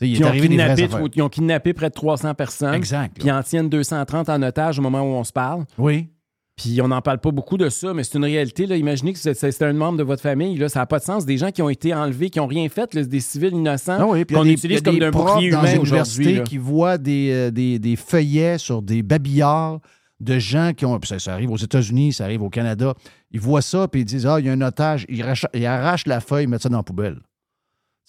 Il 0.00 0.12
est 0.14 0.18
ils, 0.18 0.24
ont 0.24 0.28
arrivé 0.28 0.48
kidnappé, 0.48 0.88
ils 1.14 1.22
ont 1.22 1.28
kidnappé 1.28 1.72
près 1.72 1.88
de 1.88 1.94
300 1.94 2.34
personnes. 2.34 2.74
Exact, 2.74 3.16
Puis 3.18 3.30
en 3.30 3.42
tiennent 3.42 3.70
230 3.70 4.28
en 4.28 4.42
otage 4.42 4.78
au 4.78 4.82
moment 4.82 5.00
où 5.00 5.14
on 5.14 5.24
se 5.24 5.32
parle. 5.32 5.64
Oui. 5.78 6.08
Puis 6.56 6.80
on 6.82 6.88
n'en 6.88 7.02
parle 7.02 7.18
pas 7.18 7.30
beaucoup 7.30 7.58
de 7.58 7.68
ça, 7.68 7.92
mais 7.92 8.02
c'est 8.02 8.16
une 8.16 8.24
réalité. 8.24 8.66
Là. 8.66 8.76
Imaginez 8.76 9.12
que 9.12 9.18
c'est- 9.18 9.62
un 9.62 9.72
membre 9.74 9.98
de 9.98 10.02
votre 10.02 10.22
famille. 10.22 10.56
Là. 10.56 10.70
Ça 10.70 10.80
n'a 10.80 10.86
pas 10.86 10.98
de 10.98 11.04
sens. 11.04 11.26
Des 11.26 11.36
gens 11.36 11.50
qui 11.50 11.60
ont 11.60 11.68
été 11.68 11.94
enlevés, 11.94 12.30
qui 12.30 12.38
n'ont 12.38 12.46
rien 12.46 12.66
fait, 12.70 12.94
là, 12.94 13.04
des 13.04 13.20
civils 13.20 13.52
innocents, 13.52 13.98
Ah 14.00 14.06
oui, 14.06 14.24
puis 14.24 14.34
qu'on 14.36 14.44
utilise 14.44 14.80
comme 14.80 14.94
des 14.94 15.00
d'un 15.00 15.10
bouclier 15.10 15.48
humain 15.48 15.78
aujourd'hui. 15.78 16.42
qui 16.44 16.56
voient 16.56 16.96
des, 16.96 17.30
euh, 17.30 17.50
des, 17.50 17.78
des 17.78 17.96
feuillets 17.96 18.56
sur 18.58 18.80
des 18.80 19.02
babillards 19.02 19.80
de 20.20 20.38
gens 20.38 20.72
qui 20.74 20.84
ont. 20.86 20.98
Ça, 21.04 21.18
ça 21.18 21.32
arrive 21.34 21.50
aux 21.50 21.56
États-Unis, 21.56 22.12
ça 22.14 22.24
arrive 22.24 22.42
au 22.42 22.50
Canada. 22.50 22.94
Ils 23.30 23.40
voient 23.40 23.62
ça, 23.62 23.86
puis 23.88 24.00
ils 24.02 24.04
disent 24.04 24.26
Ah, 24.26 24.40
il 24.40 24.46
y 24.46 24.48
a 24.48 24.52
un 24.52 24.60
otage. 24.62 25.04
Ils, 25.08 25.22
racha- 25.22 25.50
ils 25.54 25.66
arrachent 25.66 26.06
la 26.06 26.20
feuille, 26.20 26.44
ils 26.44 26.48
mettent 26.48 26.62
ça 26.62 26.68
dans 26.68 26.78
la 26.78 26.82
poubelle. 26.82 27.16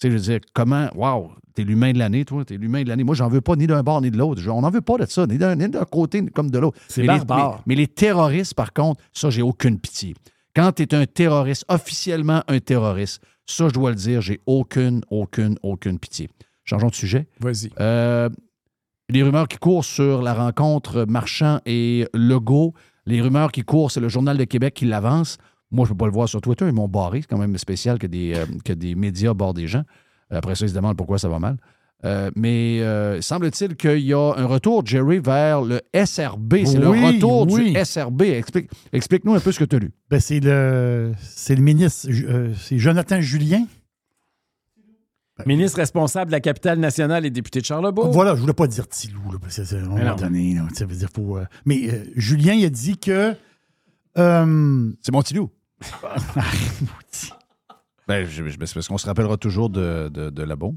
Tu 0.00 0.06
sais, 0.06 0.10
je 0.10 0.16
veux 0.16 0.22
dire, 0.22 0.40
comment. 0.54 0.88
Waouh, 0.94 1.32
t'es 1.54 1.64
l'humain 1.64 1.92
de 1.92 1.98
l'année, 1.98 2.24
toi. 2.24 2.44
T'es 2.44 2.56
l'humain 2.56 2.82
de 2.84 2.88
l'année. 2.88 3.02
Moi, 3.04 3.14
j'en 3.16 3.28
veux 3.28 3.40
pas 3.40 3.56
ni 3.56 3.66
d'un 3.66 3.82
bord 3.82 4.00
ni 4.00 4.10
de 4.10 4.16
l'autre. 4.16 4.40
Je- 4.40 4.48
On 4.48 4.60
n'en 4.60 4.70
veut 4.70 4.80
pas 4.80 4.96
de 4.96 5.06
ça, 5.06 5.26
ni 5.26 5.38
d'un 5.38 5.56
ni 5.56 5.68
d'un 5.68 5.84
côté 5.84 6.22
ni 6.22 6.30
comme 6.30 6.50
de 6.50 6.58
l'autre. 6.58 6.78
C'est 6.88 7.02
Mais 7.02 7.14
les- 7.14 7.18
barbare. 7.24 7.56
mais- 7.66 7.74
mais 7.74 7.80
les 7.80 7.88
terroristes, 7.88 8.54
par 8.54 8.72
contre, 8.72 9.02
ça, 9.12 9.28
j'ai 9.30 9.42
aucune 9.42 9.78
pitié. 9.80 10.14
Quand 10.54 10.72
tu 10.72 10.82
es 10.84 10.94
un 10.94 11.04
terroriste, 11.06 11.64
officiellement 11.68 12.42
un 12.48 12.58
terroriste, 12.60 13.20
ça, 13.44 13.68
je 13.68 13.74
dois 13.74 13.90
le 13.90 13.96
dire, 13.96 14.20
j'ai 14.20 14.40
aucune, 14.46 15.02
aucune, 15.10 15.56
aucune 15.62 15.98
pitié. 15.98 16.28
Changeons 16.64 16.88
de 16.88 16.94
sujet. 16.94 17.26
Vas-y. 17.40 17.70
Euh, 17.80 18.28
les 19.10 19.22
rumeurs 19.22 19.48
qui 19.48 19.56
courent 19.56 19.84
sur 19.84 20.22
la 20.22 20.34
rencontre 20.34 21.06
Marchand 21.08 21.60
et 21.66 22.06
Legault, 22.12 22.74
les 23.06 23.20
rumeurs 23.22 23.52
qui 23.52 23.62
courent, 23.62 23.90
c'est 23.90 24.00
le 24.00 24.08
Journal 24.08 24.36
de 24.36 24.44
Québec 24.44 24.74
qui 24.74 24.84
l'avance. 24.84 25.38
Moi, 25.70 25.86
je 25.86 25.90
ne 25.90 25.94
peux 25.94 25.98
pas 26.00 26.06
le 26.06 26.12
voir 26.12 26.28
sur 26.28 26.40
Twitter, 26.40 26.66
ils 26.66 26.74
m'ont 26.74 26.88
barré. 26.88 27.20
C'est 27.22 27.26
quand 27.28 27.38
même 27.38 27.56
spécial 27.58 27.98
que 27.98 28.06
des, 28.06 28.34
euh, 28.34 28.44
que 28.64 28.72
des 28.72 28.94
médias 28.94 29.34
bordent 29.34 29.56
des 29.56 29.66
gens. 29.66 29.82
Après 30.30 30.54
ça, 30.54 30.66
ils 30.66 30.70
se 30.70 30.74
demandent 30.74 30.96
pourquoi 30.96 31.18
ça 31.18 31.28
va 31.28 31.38
mal. 31.38 31.56
Euh, 32.04 32.30
mais 32.36 32.80
euh, 32.80 33.20
semble-t-il 33.20 33.74
qu'il 33.76 33.98
y 34.00 34.12
a 34.12 34.34
un 34.36 34.44
retour, 34.46 34.86
Jerry, 34.86 35.18
vers 35.18 35.62
le 35.62 35.80
SRB. 35.94 36.64
C'est 36.64 36.78
le 36.78 36.88
retour 36.88 37.46
oui. 37.50 37.72
du 37.72 37.84
SRB. 37.84 38.22
Explique- 38.22 38.70
Explique-nous 38.92 39.34
un 39.34 39.40
peu 39.40 39.52
ce 39.52 39.58
que 39.58 39.64
tu 39.64 39.76
as 39.76 39.78
lu. 39.80 39.90
Ben, 40.10 40.20
c'est 40.20 40.40
le, 40.40 41.12
c'est 41.20 41.54
le 41.56 41.62
ministre, 41.62 42.08
c'est 42.56 42.78
Jonathan 42.78 43.20
Julien. 43.20 43.64
Ministre 45.46 45.78
responsable 45.78 46.30
de 46.30 46.36
la 46.36 46.40
capitale 46.40 46.78
nationale 46.78 47.24
et 47.26 47.30
député 47.30 47.60
de 47.60 47.64
Charlebourg. 47.64 48.10
Voilà, 48.12 48.34
je 48.34 48.40
voulais 48.40 48.52
pas 48.54 48.66
dire 48.66 48.88
Tilou, 48.88 49.32
là, 49.32 49.38
parce 49.40 49.56
que 49.56 49.64
c'est 49.64 49.76
un 49.78 49.82
moment 49.86 50.14
donné, 50.16 50.54
là, 50.54 50.62
ça 50.74 50.84
veut 50.84 50.96
dire 50.96 51.08
faut. 51.14 51.38
euh, 51.38 51.44
mais 51.64 51.88
euh, 51.92 52.04
Julien, 52.16 52.54
il 52.54 52.64
a 52.64 52.70
dit 52.70 52.98
que. 52.98 53.34
euh, 54.18 54.90
c'est 55.02 55.12
mon 55.12 55.22
Tilou. 55.22 55.50
Ben, 58.06 58.24
je- 58.24 58.42
je- 58.48 58.50
c'est 58.64 58.74
parce 58.74 58.88
qu'on 58.88 58.96
se 58.98 59.06
rappellera 59.06 59.36
toujours 59.36 59.68
de, 59.68 60.08
de, 60.08 60.30
de 60.30 60.42
Labo. 60.42 60.74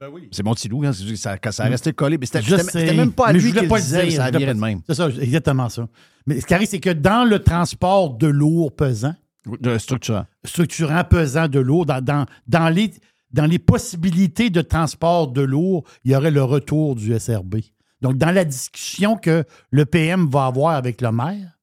Ben 0.00 0.08
oui. 0.12 0.28
C'est 0.30 0.44
mon 0.44 0.54
petit 0.54 0.68
loup, 0.68 0.84
hein, 0.84 0.92
ça, 0.92 1.36
ça 1.50 1.64
a 1.64 1.66
resté 1.68 1.92
collé. 1.92 2.18
Mais 2.18 2.26
c'était 2.26 2.94
même 2.94 3.12
pas 3.12 3.26
à 3.28 3.32
mais 3.32 3.38
lui 3.40 3.48
je 3.50 3.54
voulais 3.54 3.68
pas 3.68 3.76
le 3.76 3.82
disait, 3.82 4.06
dire, 4.06 4.16
ça 4.22 4.30
virait 4.30 4.54
de 4.54 4.60
même. 4.60 4.80
C'est 4.86 4.94
ça, 4.94 5.08
exactement 5.08 5.68
ça. 5.68 5.88
Mais 6.26 6.40
ce 6.40 6.46
qui 6.46 6.54
arrive, 6.54 6.68
c'est 6.68 6.80
que 6.80 6.90
dans 6.90 7.24
le 7.28 7.40
transport 7.40 8.14
de 8.16 8.26
lourd 8.28 8.74
pesant, 8.74 9.14
De 9.60 9.76
structurant. 9.78 10.24
structurant 10.44 11.02
pesant 11.04 11.48
de 11.48 11.58
lourd, 11.58 11.84
dans, 11.86 12.00
dans, 12.00 12.26
dans 12.46 12.68
les, 12.68 12.92
dans 13.32 13.46
les 13.46 13.58
possibilités 13.58 14.50
de 14.50 14.60
transport 14.62 15.28
de 15.28 15.42
lourd, 15.42 15.84
il 16.04 16.12
y 16.12 16.16
aurait 16.16 16.30
le 16.30 16.42
retour 16.42 16.94
du 16.94 17.18
SRB. 17.18 17.56
Donc, 18.00 18.16
dans 18.18 18.30
la 18.30 18.44
discussion 18.44 19.16
que 19.16 19.44
le 19.70 19.86
PM 19.86 20.28
va 20.28 20.46
avoir 20.46 20.74
avec 20.74 21.00
le 21.00 21.12
maire, 21.12 21.58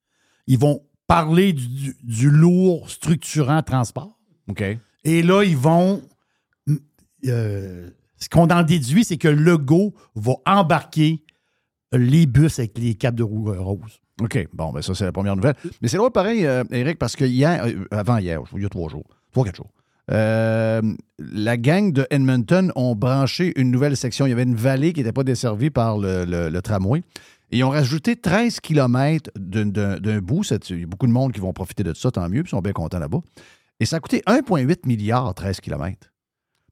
ils 0.47 0.57
vont 0.57 0.81
parler 1.05 1.53
du, 1.53 1.67
du- 1.67 1.97
du 2.03 2.29
lourd 2.29 2.89
structurant 2.89 3.61
transport. 3.61 4.17
OK. 4.47 4.63
Et 5.03 5.21
là, 5.23 5.43
ils 5.43 5.57
vont. 5.57 6.01
euh, 7.25 7.89
ce 8.17 8.27
qu'on 8.29 8.49
en 8.49 8.63
déduit, 8.63 9.03
c'est 9.05 9.17
que 9.17 9.27
Legault 9.27 9.93
va 10.15 10.33
embarquer 10.45 11.23
les 11.93 12.25
bus 12.25 12.59
avec 12.59 12.77
les 12.77 12.95
capes 12.95 13.15
de 13.15 13.23
roue 13.23 13.51
euh, 13.51 13.59
roses. 13.61 13.99
OK. 14.21 14.47
Bon, 14.53 14.71
ben 14.73 14.81
ça, 14.81 14.93
c'est 14.93 15.05
la 15.05 15.11
première 15.11 15.35
nouvelle. 15.35 15.55
Mais 15.81 15.87
c'est 15.87 15.97
drôle 15.97 16.11
pareil, 16.11 16.45
euh, 16.45 16.63
Eric, 16.71 16.99
parce 16.99 17.15
que 17.15 17.23
hier, 17.25 17.63
euh, 17.65 17.85
avant 17.91 18.17
hier, 18.17 18.41
il 18.55 18.61
y 18.61 18.65
a 18.65 18.69
trois 18.69 18.89
jours, 18.89 19.05
trois, 19.31 19.45
quatre 19.45 19.55
jours, 19.55 19.71
euh, 20.11 20.81
la 21.19 21.57
gang 21.57 21.91
de 21.91 22.07
Edmonton 22.09 22.71
ont 22.75 22.95
branché 22.95 23.53
une 23.59 23.71
nouvelle 23.71 23.95
section. 23.97 24.25
Il 24.25 24.29
y 24.29 24.33
avait 24.33 24.43
une 24.43 24.55
vallée 24.55 24.93
qui 24.93 24.99
n'était 25.01 25.11
pas 25.13 25.23
desservie 25.23 25.69
par 25.69 25.97
le, 25.97 26.25
le- 26.25 26.49
le 26.49 26.61
tramway. 26.61 27.03
Et 27.51 27.57
ils 27.59 27.63
ont 27.63 27.69
rajouté 27.69 28.15
13 28.15 28.59
km 28.59 29.31
d'un- 29.35 29.65
bout. 30.21 30.43
Il 30.69 30.79
y 30.79 30.83
a 30.83 30.87
beaucoup 30.87 31.07
de 31.07 31.11
monde 31.11 31.31
qui 31.31 31.39
vont 31.39 31.53
profiter 31.53 31.83
de 31.83 31.93
ça, 31.93 32.11
tant 32.11 32.27
mieux, 32.29 32.43
puis 32.43 32.49
ils 32.49 32.55
sont 32.55 32.61
bien 32.61 32.73
contents 32.73 32.99
là-bas. 32.99 33.19
Et 33.79 33.85
ça 33.85 33.95
a 33.95 33.99
coûté 33.99 34.21
1,8 34.27 34.85
milliard, 34.85 35.33
13 35.33 35.59
km. 35.61 36.11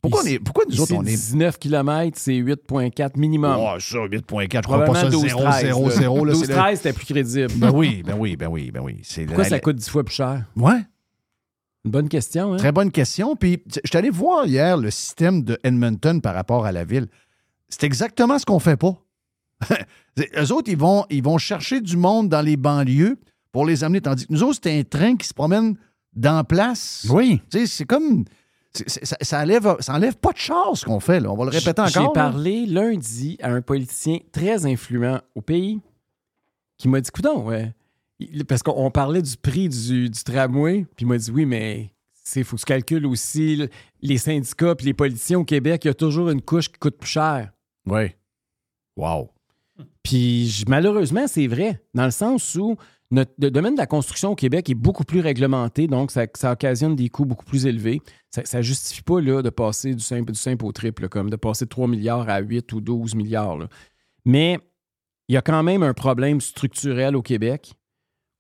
Pourquoi, 0.02 0.22
on 0.24 0.28
est, 0.28 0.38
pourquoi 0.40 0.64
nous 0.70 0.80
autres, 0.80 0.94
on 0.96 1.02
est 1.04 1.10
19 1.16 1.58
km, 1.58 2.18
c'est 2.20 2.34
8,4 2.34 3.18
minimum. 3.20 3.58
Oh, 3.60 3.80
ça, 3.80 3.98
8.4, 3.98 4.54
je 4.54 4.62
crois 4.62 4.86
pas 4.86 4.94
ça, 4.94 5.10
0, 5.10 5.24
12-13, 5.24 5.62
0, 5.62 5.90
là. 5.90 5.96
0. 5.96 6.26
là, 6.26 6.34
c'est 6.36 6.48
le- 6.48 6.54
12-13, 6.54 6.76
c'était 6.76 6.94
plus 6.94 7.06
crédible. 7.06 7.54
Ben 7.56 7.72
oui, 7.74 8.04
ben 8.06 8.16
oui, 8.18 8.36
ben 8.36 8.48
oui, 8.48 8.70
ben 8.72 8.82
oui. 8.84 9.02
Pourquoi 9.26 9.44
la- 9.44 9.50
ça 9.50 9.60
coûte 9.60 9.78
10 9.78 9.90
fois 9.90 10.04
plus 10.04 10.14
cher? 10.16 10.44
Ouais. 10.56 10.80
Une 11.88 11.92
bonne 11.92 12.10
question, 12.10 12.52
hein? 12.52 12.58
Très 12.58 12.74
bonne 12.74 12.92
question. 12.92 13.38
Puis, 13.38 13.64
je 13.74 13.80
suis 13.86 13.98
allé 13.98 14.10
voir 14.10 14.46
hier 14.46 14.76
le 14.76 14.92
système 14.92 15.42
de 15.42 15.58
Edmonton 15.64 16.20
par 16.20 16.36
rapport 16.36 16.66
à 16.66 16.74
la 16.74 16.84
ville. 16.84 17.08
C'est 17.70 17.86
exactement 17.86 18.38
ce 18.38 18.46
qu'on 18.46 18.60
fait 18.60 18.76
pas. 18.76 18.94
Eux 20.20 20.52
autres, 20.52 20.70
ils 20.70 20.78
vont, 20.78 21.06
ils 21.10 21.24
vont 21.24 21.38
chercher 21.38 21.80
du 21.80 21.96
monde 21.96 22.28
dans 22.28 22.42
les 22.42 22.58
banlieues 22.58 23.18
pour 23.54 23.66
les 23.66 23.86
amener. 23.86 24.02
Tandis 24.02 24.28
que 24.28 24.34
nous 24.34 24.44
autres, 24.44 24.60
c'est 24.62 24.78
un 24.78 24.84
train 24.84 25.16
qui 25.16 25.26
se 25.26 25.34
promène 25.34 25.78
dans 26.14 26.44
place. 26.44 27.08
Oui. 27.10 27.40
Tu 27.50 27.60
sais, 27.60 27.68
c'est 27.68 27.86
comme. 27.86 28.26
ça, 28.74 29.16
ça 29.22 29.40
enlève, 29.40 29.78
ça 29.80 29.94
enlève 29.94 30.18
pas 30.18 30.34
de 30.34 30.38
chance 30.40 30.82
ce 30.82 30.86
qu'on 30.86 31.00
fait. 31.00 31.22
Là. 31.22 31.32
On 31.32 31.38
va 31.38 31.46
le 31.46 31.52
répéter 31.52 31.82
encore. 31.82 31.88
J'ai 31.88 32.14
parlé 32.14 32.66
lundi 32.66 33.38
à 33.42 33.52
un 33.52 33.62
politicien 33.62 34.18
très 34.34 34.66
influent 34.66 35.22
au 35.36 35.42
pays 35.42 35.80
qui 36.78 36.90
m'a 36.90 37.00
dit 37.00 37.12
Coudon, 37.12 37.46
ouais. 37.46 37.74
Parce 38.48 38.64
qu'on 38.64 38.90
parlait 38.92 39.22
du 39.22 39.38
prix 39.38 39.70
du, 39.70 40.10
du 40.10 40.24
tramway, 40.24 40.86
puis 40.96 41.06
il 41.06 41.08
m'a 41.08 41.18
dit 41.18 41.32
Oui, 41.32 41.46
mais 41.46 41.92
il 42.36 42.44
faut 42.44 42.56
que 42.56 42.62
tu 42.62 42.66
calcules 42.66 43.06
aussi 43.06 43.70
les 44.02 44.18
syndicats 44.18 44.76
puis 44.76 44.88
les 44.88 44.94
politiciens 44.94 45.40
au 45.40 45.46
Québec. 45.46 45.86
Il 45.86 45.88
y 45.88 45.92
a 45.92 45.94
toujours 45.94 46.30
une 46.30 46.42
couche 46.42 46.70
qui 46.70 46.80
coûte 46.80 46.98
plus 46.98 47.10
cher. 47.10 47.52
Oui. 47.86 48.16
Wow. 48.96 49.30
Puis 50.04 50.64
malheureusement, 50.68 51.28
c'est 51.28 51.48
vrai, 51.48 51.82
dans 51.94 52.06
le 52.06 52.12
sens 52.12 52.56
où 52.56 52.76
notre, 53.12 53.32
le 53.38 53.52
domaine 53.52 53.76
de 53.76 53.80
la 53.80 53.86
construction 53.86 54.32
au 54.32 54.36
Québec 54.36 54.70
est 54.70 54.76
beaucoup 54.76 55.04
plus 55.04 55.22
réglementé, 55.22 55.88
donc 55.88 56.12
ça, 56.12 56.26
ça 56.34 56.52
occasionne 56.52 56.96
des 56.96 57.10
coûts 57.10 57.26
beaucoup 57.26 57.46
plus 57.46 57.66
élevés. 57.66 58.02
Ça 58.32 58.58
ne 58.58 58.64
justifie 58.64 59.02
pas 59.02 59.22
là, 59.22 59.42
de 59.42 59.50
passer 59.50 59.94
du 59.94 60.04
simple, 60.04 60.32
du 60.32 60.40
simple 60.40 60.66
au 60.66 60.72
triple, 60.72 61.08
comme 61.08 61.30
de 61.30 61.36
passer 61.36 61.66
de 61.66 61.70
3 61.70 61.88
milliards 61.88 62.28
à 62.30 62.40
8 62.40 62.74
ou 62.74 62.82
12 62.82 63.16
milliards. 63.16 63.58
là. 63.58 63.68
Mais 64.26 64.60
il 65.30 65.34
y 65.34 65.38
a 65.38 65.42
quand 65.42 65.64
même 65.64 65.84
un 65.84 65.94
problème 65.94 66.42
structurel 66.42 67.16
au 67.16 67.22
Québec 67.22 67.74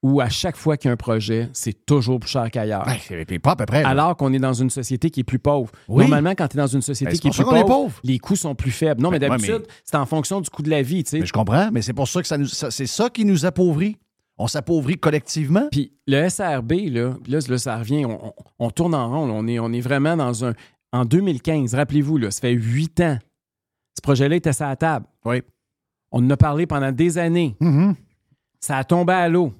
où 0.03 0.21
à 0.21 0.29
chaque 0.29 0.55
fois 0.55 0.77
qu'il 0.77 0.87
y 0.87 0.89
a 0.89 0.93
un 0.93 0.97
projet, 0.97 1.49
c'est 1.53 1.85
toujours 1.85 2.19
plus 2.19 2.29
cher 2.29 2.49
qu'ailleurs. 2.51 2.85
Puis 3.27 3.39
pas 3.39 3.51
à 3.51 3.55
peu 3.55 3.65
près. 3.65 3.81
là. 3.83 3.89
Alors 3.89 4.15
qu'on 4.15 4.31
est 4.31 4.39
dans 4.39 4.53
une 4.53 4.69
société 4.69 5.09
qui 5.09 5.21
est 5.21 5.23
plus 5.23 5.39
pauvre. 5.39 5.71
Oui. 5.87 6.03
Normalement, 6.03 6.31
quand 6.37 6.47
tu 6.47 6.57
es 6.57 6.59
dans 6.61 6.67
une 6.67 6.81
société 6.83 7.09
Ben, 7.11 7.15
c'est 7.15 7.21
qui 7.21 7.27
est 7.27 7.31
plus 7.43 7.57
est 7.59 7.65
pauvre, 7.65 7.99
les 8.03 8.19
coûts 8.19 8.35
sont 8.35 8.53
plus 8.55 8.71
faibles. 8.71 9.01
Non, 9.01 9.09
mais 9.09 9.17
Ben, 9.19 9.31
ouais, 9.31 9.37
d'habitude, 9.37 9.65
mais- 9.67 9.73
c'est 9.83 9.97
en 9.97 10.05
fonction 10.05 10.39
du 10.41 10.49
coût 10.49 10.61
de 10.61 10.69
la 10.69 10.81
vie. 10.83 11.03
tu 11.03 11.09
sais. 11.11 11.19
Mais 11.19 11.25
je 11.25 11.33
comprends, 11.33 11.69
mais 11.71 11.81
c'est 11.81 11.93
pour 11.93 12.07
ça 12.07 12.21
que 12.21 12.27
ça 12.27 12.37
nous, 12.37 12.45
ça- 12.47 12.69
c'est 12.71 12.85
ça 12.87 13.09
qui 13.09 13.25
nous 13.25 13.45
appauvrit. 13.45 13.97
On 14.37 14.45
s'appauvrit 14.47 14.97
collectivement. 14.99 15.67
Puis 15.71 15.93
le 16.05 16.29
SRB, 16.29 16.73
là, 16.91 17.15
là, 17.27 17.39
là, 17.49 17.57
ça 17.57 17.75
revient, 17.77 18.05
on, 18.05 18.27
on- 18.27 18.33
on 18.59 18.69
tourne 18.69 18.93
en 18.93 19.09
rond. 19.09 19.25
là. 19.25 19.33
On, 19.35 19.47
est, 19.47 19.57
on 19.57 19.73
est 19.73 19.81
vraiment 19.81 20.15
dans 20.15 20.45
un. 20.45 20.53
En 20.93 21.05
2015, 21.05 21.73
rappelez-vous, 21.73 22.17
là, 22.17 22.29
ça 22.31 22.41
fait 22.41 22.51
huit 22.53 22.99
ans. 23.01 23.17
Ce 23.95 24.01
projet-là 24.01 24.35
était 24.35 24.61
à 24.61 24.69
la 24.69 24.75
table. 24.75 25.05
Oui. 25.25 25.41
On 26.11 26.23
en 26.23 26.29
a 26.29 26.37
parlé 26.37 26.67
pendant 26.67 26.91
des 26.91 27.17
années. 27.17 27.55
Mm-hmm. 27.59 27.95
Ça 28.59 28.77
a 28.77 28.83
tombé 28.83 29.11
à 29.13 29.27
l'eau. 29.27 29.53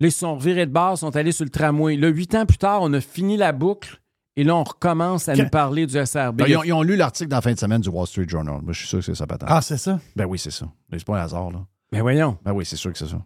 Là, 0.00 0.08
ils 0.08 0.12
se 0.12 0.20
sont 0.20 0.34
revirés 0.34 0.66
de 0.66 0.72
base, 0.72 1.00
sont 1.00 1.14
allés 1.16 1.32
sur 1.32 1.44
le 1.44 1.50
tramway. 1.50 1.96
Là, 1.96 2.08
huit 2.08 2.34
ans 2.34 2.46
plus 2.46 2.58
tard, 2.58 2.80
on 2.82 2.92
a 2.94 3.00
fini 3.00 3.36
la 3.36 3.52
boucle 3.52 4.00
et 4.36 4.44
là, 4.44 4.56
on 4.56 4.64
recommence 4.64 5.28
à 5.28 5.34
Que- 5.34 5.42
nous 5.42 5.48
parler 5.50 5.86
du 5.86 5.94
SRB. 5.94 6.36
Ben, 6.36 6.46
ils, 6.48 6.56
ont, 6.56 6.62
ils 6.64 6.72
ont 6.72 6.82
lu 6.82 6.96
l'article 6.96 7.28
dans 7.28 7.36
la 7.36 7.42
fin 7.42 7.52
de 7.52 7.58
semaine 7.58 7.80
du 7.82 7.88
Wall 7.90 8.06
Street 8.06 8.26
Journal. 8.28 8.60
Moi, 8.62 8.72
je 8.72 8.78
suis 8.78 8.88
sûr 8.88 8.98
que 9.00 9.04
c'est 9.04 9.14
ça, 9.14 9.26
patate. 9.26 9.48
Ah, 9.52 9.60
c'est 9.60 9.76
ça? 9.76 10.00
Ben 10.16 10.24
oui, 10.26 10.38
c'est 10.38 10.50
ça. 10.50 10.66
C'est 10.92 11.04
pas 11.04 11.18
un 11.20 11.24
hasard, 11.24 11.50
là. 11.50 11.66
Ben 11.92 12.00
voyons. 12.02 12.38
Ben 12.44 12.52
oui, 12.52 12.64
c'est 12.64 12.76
sûr 12.76 12.92
que 12.92 12.98
c'est 12.98 13.08
ça. 13.08 13.20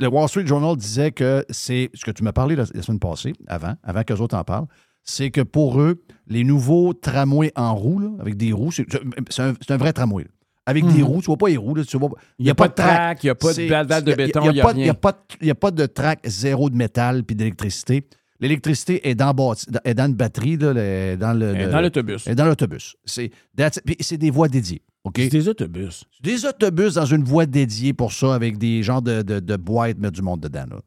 Le 0.00 0.08
Wall 0.08 0.28
Street 0.28 0.46
Journal 0.46 0.76
disait 0.76 1.12
que 1.12 1.44
c'est 1.50 1.90
ce 1.94 2.04
que 2.04 2.10
tu 2.10 2.22
m'as 2.24 2.32
parlé 2.32 2.56
la, 2.56 2.64
la 2.74 2.82
semaine 2.82 2.98
passée, 2.98 3.32
avant, 3.46 3.74
avant 3.82 4.02
qu'eux 4.02 4.16
autres 4.16 4.36
en 4.36 4.44
parlent, 4.44 4.66
c'est 5.02 5.30
que 5.30 5.40
pour 5.40 5.80
eux, 5.80 6.02
les 6.26 6.44
nouveaux 6.44 6.92
tramways 6.92 7.52
en 7.56 7.74
roue, 7.74 7.98
là, 8.00 8.08
avec 8.20 8.36
des 8.36 8.52
roues, 8.52 8.72
c'est 8.72 8.86
un, 9.40 9.76
vrai 9.78 9.92
tramway. 9.94 10.24
là. 10.24 10.30
Avec 10.68 10.84
des 10.86 10.98
Mhm. 10.98 11.04
roues, 11.04 11.20
tu 11.20 11.26
vois 11.26 11.38
pas 11.38 11.48
les 11.48 11.56
roues, 11.56 11.74
là, 11.74 11.82
tu 11.82 11.96
vois, 11.96 12.10
Il 12.38 12.46
y 12.46 12.50
a 12.50 12.54
pas 12.54 12.68
de 12.68 12.74
track, 12.74 13.24
il 13.24 13.28
y 13.28 13.30
a 13.30 13.34
pas 13.34 13.52
de 13.54 13.68
balle 13.88 14.04
de 14.04 14.12
béton, 14.14 14.40
il 14.50 14.56
y 14.56 14.60
a 14.60 14.66
a 14.66 14.72
Il 14.72 14.76
n'y 14.82 14.90
a, 14.90 14.94
pas 14.94 15.12
de- 15.12 15.18
il 15.40 15.46
y 15.46 15.50
a 15.50 15.54
pas 15.54 15.70
de 15.70 15.86
track 15.86 16.20
zéro 16.26 16.68
de 16.68 16.76
métal 16.76 17.24
puis 17.24 17.34
d'électricité. 17.34 18.06
L'électricité 18.38 19.08
est 19.08 19.14
dans, 19.14 19.34
est 19.84 19.94
dans 19.94 20.06
une 20.06 20.14
batterie, 20.14 20.58
là, 20.58 20.72
le- 20.74 21.16
dans 21.16 21.32
le- 21.32 21.70
dans 21.70 21.80
l'autobus. 21.80 22.28
dans 22.28 22.44
l'autobus. 22.44 22.96
C'est 23.06 23.30
des 24.18 24.30
voies 24.30 24.48
dédiées. 24.48 24.82
C'est 25.16 25.28
des 25.30 25.48
autobus. 25.48 26.04
Des 26.22 26.44
autobus 26.44 26.94
dans 26.94 27.06
une 27.06 27.24
voie 27.24 27.46
dédiée 27.46 27.94
pour 27.94 28.12
ça, 28.12 28.34
avec 28.34 28.58
des 28.58 28.82
genres 28.82 29.00
de, 29.00 29.22
de, 29.22 29.40
de 29.40 29.56
boîtes, 29.56 29.96
mettre 29.98 30.12
du 30.14 30.22
monde 30.22 30.40
dedans, 30.40 30.66
là, 30.70 30.80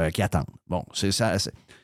euh, 0.00 0.10
qui 0.10 0.22
attendent. 0.22 0.44
Bon, 0.68 0.82
c'est 0.92 1.12
ça. 1.12 1.36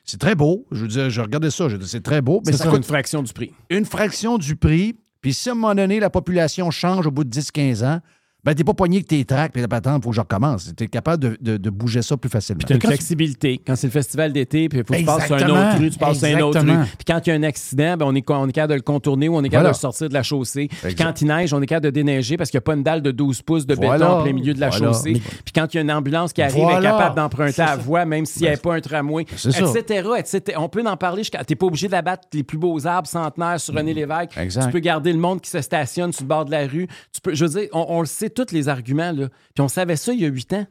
C'est 0.03 0.19
très 0.19 0.35
beau. 0.35 0.65
Je 0.71 0.81
veux 0.81 0.87
dire, 0.89 1.09
je 1.09 1.21
regardais 1.21 1.49
ça, 1.49 1.69
je 1.69 1.77
c'est 1.81 2.03
très 2.03 2.21
beau, 2.21 2.41
mais 2.45 2.51
ça 2.51 2.63
sur 2.63 2.71
coûte 2.71 2.79
une 2.79 2.83
fraction 2.83 3.23
du 3.23 3.31
prix. 3.31 3.53
une 3.69 3.85
fraction 3.85 4.37
du 4.37 4.55
prix. 4.57 4.95
Puis 5.27 5.33
si 5.33 5.49
à 5.49 5.51
un 5.51 5.55
moment 5.55 5.75
donné, 5.75 5.99
la 5.99 6.09
population 6.09 6.71
change 6.71 7.05
au 7.05 7.11
bout 7.11 7.25
de 7.25 7.29
10-15 7.29 7.85
ans, 7.85 7.99
Ben, 8.47 8.55
t'es 8.55 8.63
pas 8.63 8.73
pogné 8.73 9.01
que 9.01 9.07
tes 9.07 9.25
tracts 9.25 9.57
la 9.57 9.67
patente, 9.67 10.01
faut 10.05 10.11
que 10.11 10.15
je 10.15 10.21
recommence. 10.21 10.73
T'es 10.73 10.87
capable 10.87 11.21
de, 11.21 11.37
de- 11.41 11.57
de 11.57 11.69
bouger 11.69 12.01
ça 12.01 12.15
plus 12.15 12.29
facilement. 12.29 12.59
Puis 12.59 12.65
tu 12.67 12.71
as 12.71 12.75
une 12.77 12.81
Quand 12.81 12.87
tu- 12.87 12.93
flexibilité. 12.93 13.59
Quand 13.67 13.75
c'est 13.75 13.87
le 13.87 13.91
festival 13.91 14.31
d'été, 14.31 14.69
puis 14.69 14.79
il 14.79 14.85
faut 14.85 14.93
que 14.93 14.99
tu 14.99 15.03
passes 15.05 15.25
sur 15.25 15.35
un 15.35 15.49
autre 15.49 15.77
rue, 15.79 15.89
tu 15.89 15.99
passes 15.99 16.17
sur 16.19 16.27
un 16.29 16.39
autre 16.39 16.59
rue. 16.61 16.85
Puis 16.97 17.05
quand 17.05 17.19
il 17.27 17.29
y 17.29 17.33
a 17.33 17.35
un 17.35 17.43
accident, 17.43 17.97
ben, 17.97 18.05
on, 18.07 18.15
est, 18.15 18.23
on 18.31 18.47
est 18.47 18.51
capable 18.53 18.71
de 18.71 18.75
le 18.77 18.81
contourner 18.83 19.27
ou 19.27 19.35
on 19.35 19.43
est 19.43 19.49
capable 19.49 19.63
Voilà. 19.65 19.69
de 19.71 19.75
le 19.75 19.79
sortir 19.81 20.07
de 20.07 20.13
la 20.13 20.23
chaussée. 20.23 20.69
Puis 20.81 20.95
quand 20.95 21.19
il 21.19 21.27
neige, 21.27 21.53
on 21.53 21.61
est 21.61 21.65
capable 21.65 21.87
de 21.87 21.89
déneiger 21.89 22.37
parce 22.37 22.49
qu'il 22.49 22.57
n'y 22.57 22.61
a 22.61 22.67
pas 22.67 22.73
une 22.75 22.83
dalle 22.83 23.01
de 23.01 23.11
12 23.11 23.41
pouces 23.41 23.65
de 23.65 23.75
béton 23.75 23.87
Voilà. 23.87 24.13
en 24.15 24.23
plein 24.23 24.31
milieu 24.31 24.53
de 24.53 24.61
la 24.61 24.69
Voilà. 24.69 24.93
chaussée. 24.93 25.11
Mais- 25.15 25.19
Puis 25.19 25.51
quand 25.53 25.67
il 25.73 25.75
y 25.75 25.79
a 25.79 25.81
une 25.83 25.91
ambulance 25.91 26.31
qui 26.31 26.41
arrive, 26.41 26.63
elle 26.71 26.77
est 26.79 26.87
capable 26.87 27.15
d'emprunter 27.17 27.61
la 27.61 27.75
voie, 27.75 28.05
même 28.05 28.25
s'il 28.25 28.43
n'y 28.43 28.47
avait 28.47 28.55
pas 28.55 28.75
un 28.75 28.79
tramway, 28.79 29.23
etc., 29.23 30.07
etc. 30.17 30.57
On 30.57 30.69
peut 30.69 30.81
en 30.87 30.95
parler 30.95 31.23
jusqu'à... 31.23 31.43
Tu 31.43 31.51
n'es 31.51 31.55
pas 31.57 31.65
obligé 31.65 31.89
d'abattre 31.89 32.29
les 32.33 32.43
plus 32.43 32.57
beaux 32.57 32.87
arbres 32.87 33.09
centenaires 33.09 33.59
sur 33.59 33.73
René 33.75 33.93
Lévesque. 33.93 34.37
Exact. 34.37 34.67
Tu 34.67 34.71
peux 34.71 34.79
garder 34.79 35.11
le 35.11 35.19
monde 35.19 35.41
qui 35.41 35.49
se 35.49 35.59
stationne 35.59 36.13
sur 36.13 36.23
le 36.23 36.27
bord 36.29 36.45
de 36.45 36.51
la 36.51 36.65
rue. 36.65 36.87
Tu 37.11 37.19
peux, 37.21 37.33
je 37.35 37.43
veux 37.43 37.59
dire, 37.59 37.69
on, 37.73 37.85
on 37.89 37.99
le 37.99 38.05
sait, 38.05 38.29
tous 38.45 38.53
les 38.53 38.69
arguments. 38.69 39.11
Là. 39.11 39.29
Puis 39.53 39.61
on 39.61 39.67
savait 39.67 39.95
ça 39.95 40.13
il 40.13 40.21
y 40.21 40.25
a 40.25 40.29
huit 40.29 40.51
ans. 40.53 40.65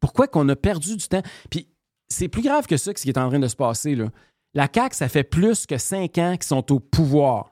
Pourquoi 0.00 0.28
qu'on 0.28 0.48
a 0.48 0.56
perdu 0.56 0.96
du 0.96 1.08
temps? 1.08 1.22
Puis 1.50 1.68
c'est 2.08 2.28
plus 2.28 2.42
grave 2.42 2.66
que 2.66 2.76
ça, 2.76 2.92
ce 2.94 3.02
qui 3.02 3.08
est 3.08 3.18
en 3.18 3.28
train 3.28 3.38
de 3.38 3.48
se 3.48 3.56
passer. 3.56 3.94
Là. 3.94 4.10
La 4.54 4.68
CAQ, 4.72 4.94
ça 4.94 5.08
fait 5.08 5.24
plus 5.24 5.66
que 5.66 5.78
cinq 5.78 6.18
ans 6.18 6.34
qu'ils 6.34 6.44
sont 6.44 6.72
au 6.72 6.80
pouvoir. 6.80 7.50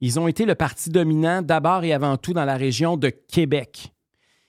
Ils 0.00 0.18
ont 0.18 0.28
été 0.28 0.46
le 0.46 0.54
parti 0.54 0.90
dominant 0.90 1.42
d'abord 1.42 1.84
et 1.84 1.92
avant 1.92 2.16
tout 2.16 2.32
dans 2.32 2.44
la 2.44 2.56
région 2.56 2.96
de 2.96 3.10
Québec. 3.10 3.92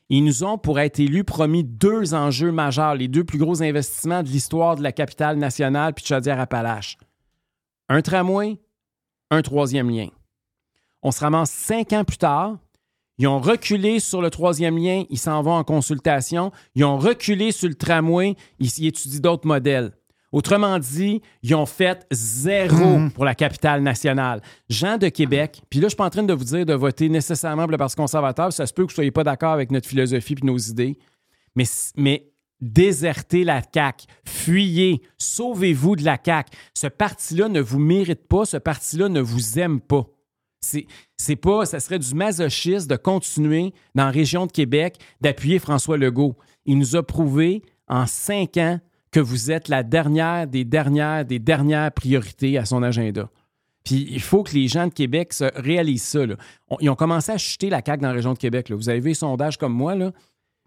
Ils 0.10 0.24
nous 0.24 0.44
ont, 0.44 0.58
pour 0.58 0.80
être 0.80 1.00
élus, 1.00 1.24
promis 1.24 1.64
deux 1.64 2.14
enjeux 2.14 2.52
majeurs, 2.52 2.96
les 2.96 3.08
deux 3.08 3.24
plus 3.24 3.38
gros 3.38 3.62
investissements 3.64 4.24
de 4.24 4.28
l'histoire 4.28 4.76
de 4.76 4.84
la 4.84 4.92
capitale 4.92 5.38
nationale 5.38 5.94
puis 5.94 6.04
de 6.04 6.08
Chaudière-Appalaches. 6.08 6.98
Un 7.88 8.02
tramway, 8.02 8.60
un 9.30 9.42
troisième 9.42 9.90
lien. 9.90 10.08
On 11.02 11.12
se 11.12 11.22
ramasse 11.22 11.52
cinq 11.52 11.94
ans 11.94 12.04
plus 12.04 12.18
tard. 12.18 12.58
Ils 13.22 13.28
ont 13.28 13.40
reculé 13.40 14.00
sur 14.00 14.20
le 14.20 14.32
troisième 14.32 14.80
lien, 14.80 15.04
ils 15.12 15.20
s'en 15.20 15.44
vont 15.44 15.54
en 15.54 15.64
consultation. 15.64 16.52
Ils 16.74 16.84
ont 16.86 16.98
reculé 16.98 17.52
sur 17.52 17.70
le 17.70 17.76
tramway, 17.76 18.36
ils, 18.58 18.88
étudient 18.88 19.20
d'autres 19.20 19.46
modèles. 19.46 19.92
Autrement 20.32 20.80
dit, 20.80 21.22
ils 21.44 21.54
ont 21.54 21.68
fait 21.68 22.08
zéro 22.10 22.98
Mhm. 22.98 23.12
pour 23.12 23.24
la 23.24 23.36
capitale 23.36 23.84
nationale. 23.84 24.42
Gens 24.70 24.98
de 24.98 25.08
Québec, 25.08 25.62
puis 25.70 25.80
là, 25.80 25.86
je 25.86 25.90
suis 25.90 25.98
pas 25.98 26.06
en 26.06 26.10
train 26.10 26.24
de 26.24 26.34
vous 26.34 26.46
dire 26.46 26.66
de 26.66 26.74
voter 26.74 27.10
nécessairement 27.10 27.66
pour 27.66 27.72
le 27.74 27.78
Parti 27.78 27.96
conservateur. 27.96 28.52
Ça 28.52 28.66
se 28.66 28.74
peut 28.74 28.86
que 28.88 28.90
vous 28.92 28.96
soyez 28.96 29.12
pas 29.12 29.24
d'accord 29.24 29.52
avec 29.52 29.70
notre 29.70 29.88
philosophie 29.88 30.34
et 30.42 30.44
nos 30.44 30.58
idées. 30.58 30.98
Mais, 31.56 31.66
mais 31.98 32.28
désertez 32.60 33.44
la 33.44 33.62
CAQ, 33.72 34.08
fuyez, 34.26 35.04
sauvez-vous 35.20 35.96
de 35.96 36.06
la 36.06 36.18
CAQ. 36.26 36.50
Ce 36.74 36.88
parti-là 36.88 37.50
ne 37.50 37.62
vous 37.62 37.78
mérite 37.78 38.28
pas, 38.28 38.46
ce 38.46 38.58
parti-là 38.58 39.10
ne 39.10 39.22
vous 39.22 39.60
aime 39.60 39.80
pas. 39.80 40.08
C'est, 40.64 40.86
c'est 41.18 41.36
pas, 41.36 41.66
ça 41.66 41.80
serait 41.80 41.98
du 41.98 42.14
masochisme 42.14 42.88
de 42.88 42.96
continuer 42.96 43.74
dans 43.96 44.06
la 44.06 44.12
région 44.12 44.46
de 44.46 44.52
Québec 44.52 44.98
d'appuyer 45.20 45.58
François 45.58 45.98
Legault. 45.98 46.36
Il 46.68 46.78
nous 46.78 46.96
a 46.96 47.02
prouvé 47.04 47.64
en 47.88 48.06
cinq 48.06 48.58
ans 48.58 48.80
que 49.12 49.20
vous 49.20 49.50
êtes 49.52 49.68
la 49.70 49.82
dernière 49.84 50.46
des 50.48 50.64
dernières 50.64 51.26
des 51.26 51.40
dernières 51.40 51.92
priorités 51.92 52.58
à 52.60 52.66
son 52.66 52.84
agenda. 52.84 53.28
Puis 53.84 54.08
il 54.12 54.22
faut 54.22 54.44
que 54.44 54.54
les 54.54 54.68
gens 54.68 54.86
de 54.88 54.94
Québec 54.94 55.34
se 55.34 55.46
réalisent 55.60 56.04
ça. 56.04 56.26
là. 56.28 56.36
On- 56.70 56.78
ils 56.80 56.90
ont 56.92 56.96
commencé 56.96 57.32
à 57.32 57.38
chuter 57.40 57.72
la 57.72 57.82
CAQ 57.84 58.02
dans 58.04 58.10
la 58.10 58.14
région 58.14 58.34
de 58.34 58.38
Québec. 58.38 58.70
là. 58.70 58.76
Vous 58.76 58.88
avez 58.88 59.00
vu 59.00 59.10
les 59.10 59.14
sondages 59.16 59.58
comme 59.58 59.74
moi, 59.74 59.96
là. 59.96 60.12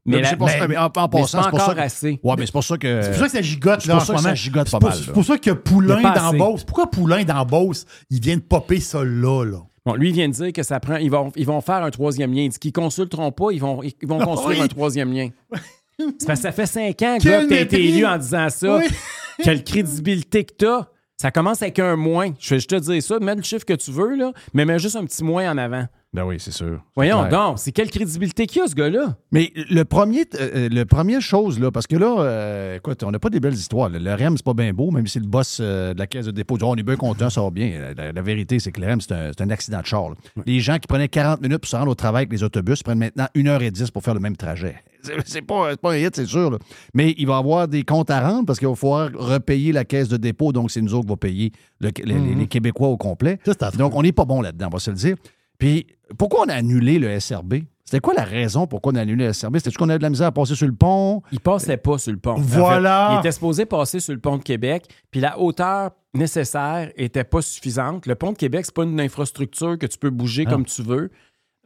Mais, 0.07 0.17
Mais 0.17 0.23
la- 0.23 0.29
ça- 0.31 0.69
mais 0.69 0.77
en- 0.77 0.87
en 0.87 0.91
mais 0.95 1.09
passant, 1.09 1.27
c'est 1.27 1.37
ça 1.39 1.47
encore 1.49 1.75
que- 1.77 1.81
assez. 1.81 2.21
Ouais, 2.23 2.35
mais 2.37 2.45
c'est 2.47 2.53
pour 2.53 2.65
ça 2.65 2.77
que. 2.77 3.01
C'est 3.01 3.11
pour 3.11 3.19
ça 3.21 3.25
que 3.27 3.31
ça 3.33 3.43
gigote, 3.43 3.81
c'est 3.81 3.89
là, 3.89 3.95
pour 3.95 4.03
en 4.03 4.05
ça 4.05 4.07
ce 4.07 4.13
que 4.13 4.19
ça 4.19 4.29
moment. 4.29 4.35
gigote 4.35 4.69
C'est 4.69 4.79
pas 4.81 4.89
mal, 4.89 4.99
C'est 4.99 5.13
pour 5.13 5.25
ça 5.25 5.39
que 5.39 5.51
Poulain 5.53 6.03
dans. 6.03 6.33
Beauce. 6.37 6.65
Pourquoi 6.65 6.91
Poulain 6.91 7.23
dans 7.25 7.47
Beauce, 7.47 7.87
il 8.11 8.21
vient 8.21 8.37
de 8.37 8.43
popper 8.43 8.81
ça 8.81 9.03
là, 9.05 9.45
là? 9.45 9.61
Bon, 9.87 9.95
lui, 9.95 10.11
il 10.11 10.15
vient 10.15 10.29
de 10.29 10.33
dire 10.35 10.53
que 10.53 10.63
ça 10.63 10.81
prend. 10.81 10.97
Ils 10.97 11.11
vont, 11.11 11.31
ils 11.37 11.47
vont 11.47 11.61
faire 11.61 11.83
un 11.83 11.91
troisième 11.91 12.33
lien. 12.33 12.43
Il 12.43 12.49
dit 12.49 12.59
qu'ils 12.59 12.73
consulteront 12.73 13.33
pas, 13.33 13.51
ils 13.53 13.61
vont, 13.61 13.83
ils 13.83 13.95
vont 14.09 14.19
construire 14.25 14.59
Oui. 14.59 14.65
un 14.65 14.69
troisième 14.69 15.13
lien. 15.13 15.29
C'est 15.99 16.27
parce 16.27 16.41
que 16.41 16.43
ça 16.47 16.53
fait 16.53 16.67
cinq 16.67 17.03
ans, 17.03 17.19
Quel 17.21 17.31
gars, 17.31 17.43
que 17.43 17.49
tu 17.49 17.55
as 17.55 17.61
été 17.61 17.85
élu 17.85 18.05
en 18.07 18.17
disant 18.19 18.49
ça. 18.49 18.79
Oui. 18.79 18.87
Quelle 19.43 19.63
crédibilité 19.63 20.45
que 20.45 20.53
tu 20.59 20.67
as. 20.67 20.89
Ça 21.17 21.31
commence 21.31 21.63
avec 21.63 21.79
un 21.79 21.97
moins. 21.97 22.33
Je 22.41 22.51
vais 22.51 22.57
juste 22.57 22.71
te 22.71 22.75
dire 22.77 23.03
ça. 23.03 23.19
Mets 23.21 23.35
le 23.37 23.43
chiffre 23.43 23.65
que 23.65 23.75
tu 23.75 23.91
veux, 23.93 24.17
là, 24.17 24.33
mais 24.53 24.65
mets 24.65 24.79
juste 24.79 24.97
un 24.97 25.05
petit 25.05 25.23
moins 25.23 25.51
en 25.53 25.59
avant. 25.59 25.87
Ben 26.15 26.25
oui, 26.25 26.37
c'est 26.39 26.53
sûr. 26.53 26.81
Voyons 26.95 27.29
donc, 27.29 27.59
c'est 27.59 27.73
quelle 27.73 27.91
crédibilité 27.91 28.47
qu'il 28.47 28.63
y 28.63 28.65
a, 28.65 28.69
ce 28.69 28.75
gars-là? 28.77 29.17
Mais 29.33 29.53
le 29.69 29.83
premier, 29.85 30.25
euh, 30.41 30.69
le 30.71 30.85
première 30.85 31.21
chose, 31.21 31.59
là, 31.59 31.73
parce 31.73 31.89
que 31.89 31.97
là, 31.97 32.17
euh, 32.21 32.77
écoute, 32.77 33.03
on 33.03 33.11
n'a 33.11 33.19
pas 33.19 33.31
des 33.31 33.41
belles 33.41 33.55
histoires. 33.55 33.89
là. 33.89 33.99
Le 33.99 34.15
REM, 34.15 34.37
c'est 34.37 34.45
pas 34.47 34.55
bien 34.55 34.73
beau, 34.73 34.93
même 34.93 35.09
si 35.09 35.19
le 35.19 35.27
boss 35.27 35.59
euh, 35.61 35.93
de 35.93 35.99
la 35.99 36.07
caisse 36.07 36.27
de 36.27 36.31
dépôt 36.31 36.57
dit 36.57 36.63
Oh, 36.65 36.69
on 36.71 36.77
est 36.77 36.85
bien 36.85 36.95
content, 36.95 37.31
ça 37.31 37.43
va 37.43 37.51
bien. 37.51 37.93
La, 37.97 38.13
la 38.13 38.23
vérité, 38.23 38.61
c'est 38.61 38.71
que 38.71 38.81
le 38.81 38.87
REM, 38.87 39.01
c'est 39.01 39.13
un, 39.13 39.31
c'est 39.37 39.43
un 39.43 39.51
accident 39.51 39.81
de 39.81 39.87
char. 39.87 40.11
là. 40.11 40.15
Les 40.47 40.61
gens 40.61 40.79
qui 40.79 40.87
prenaient 40.87 41.09
40 41.09 41.41
minutes 41.43 41.59
pour 41.59 41.69
se 41.69 41.75
rendre 41.75 41.91
au 41.91 41.95
travail 41.97 42.21
avec 42.23 42.33
les 42.33 42.45
autobus 42.45 42.83
prennent 42.85 42.99
maintenant 42.99 43.27
1h10 43.35 43.91
pour 43.91 44.05
faire 44.05 44.15
le 44.15 44.21
même 44.21 44.37
trajet. 44.37 44.77
C'est- 45.03 45.15
C'est 45.27 45.43
pas, 45.43 45.71
c'est 45.73 45.81
pas 45.81 45.93
un 45.95 45.97
hit, 45.99 46.15
c'est 46.15 46.27
sûr. 46.27 46.51
là. 46.53 46.59
Mais 46.95 47.13
il 47.19 47.27
va 47.27 47.35
y 47.35 47.39
avoir 47.39 47.67
des 47.67 47.83
comptes 47.83 48.11
à 48.11 48.21
rendre 48.27 48.47
parce 48.47 48.61
qu'il 48.61 48.69
va 48.69 48.75
falloir 48.77 49.11
repayer 49.15 49.73
la 49.73 49.85
caisse 49.85 50.09
de 50.09 50.17
dépôt. 50.17 50.53
Donc, 50.53 50.71
c'est 50.71 50.81
nous 50.81 50.95
autres 50.95 51.07
qui 51.07 51.11
va 51.11 51.17
payer 51.17 51.53
le- 51.81 51.91
les, 52.05 52.19
les- 52.21 52.35
les 52.37 52.47
Québécois 52.47 52.87
au 52.89 52.97
complet. 52.97 53.39
Donc, 53.77 53.95
on 53.97 54.03
n'est 54.03 54.13
pas 54.13 54.25
bon 54.25 54.41
là-dedans, 54.41 54.69
on 54.69 54.75
va 54.75 54.79
se 54.79 54.91
le 54.93 54.97
dire. 54.97 55.17
Puis, 55.59 55.87
pourquoi 56.19 56.45
on 56.47 56.49
a 56.49 56.55
annulé 56.55 56.99
le 56.99 57.19
SRB? 57.19 57.55
C'était 57.85 58.01
quoi 58.01 58.15
la 58.15 58.25
raison 58.25 58.67
pourquoi 58.67 58.93
on 58.93 58.97
a 58.97 59.01
annulé 59.03 59.27
le 59.27 59.33
SRB? 59.33 59.59
C'était-tu 59.59 59.77
qu'on 59.79 59.89
avait 59.91 59.99
de 59.99 60.03
la 60.05 60.11
misère 60.11 60.29
à 60.29 60.33
passer 60.33 60.55
sur 60.55 60.67
le 60.67 60.75
pont? 60.75 61.23
Il 61.33 61.41
passait 61.41 61.77
pas 61.77 61.99
sur 61.99 62.13
le 62.13 62.19
pont. 62.19 62.33
En 62.33 62.41
Voilà. 62.41 63.09
fait, 63.11 63.15
il 63.17 63.19
était 63.21 63.33
supposé 63.33 63.67
passer 63.67 64.01
sur 64.01 64.15
le 64.15 64.21
pont 64.21 64.39
de 64.39 64.43
Québec, 64.43 64.87
puis 65.11 65.21
la 65.21 65.39
hauteur 65.39 65.91
nécessaire 66.15 66.91
était 66.97 67.25
pas 67.25 67.43
suffisante. 67.43 68.07
Le 68.07 68.15
pont 68.15 68.33
de 68.33 68.39
Québec, 68.39 68.65
c'est 68.65 68.75
pas 68.75 68.85
une 68.85 69.01
infrastructure 69.01 69.79
que 69.79 69.87
tu 69.87 69.99
peux 69.99 70.11
bouger 70.11 70.45
Ah. 70.47 70.51
comme 70.51 70.65
tu 70.65 70.83
veux. 70.83 71.11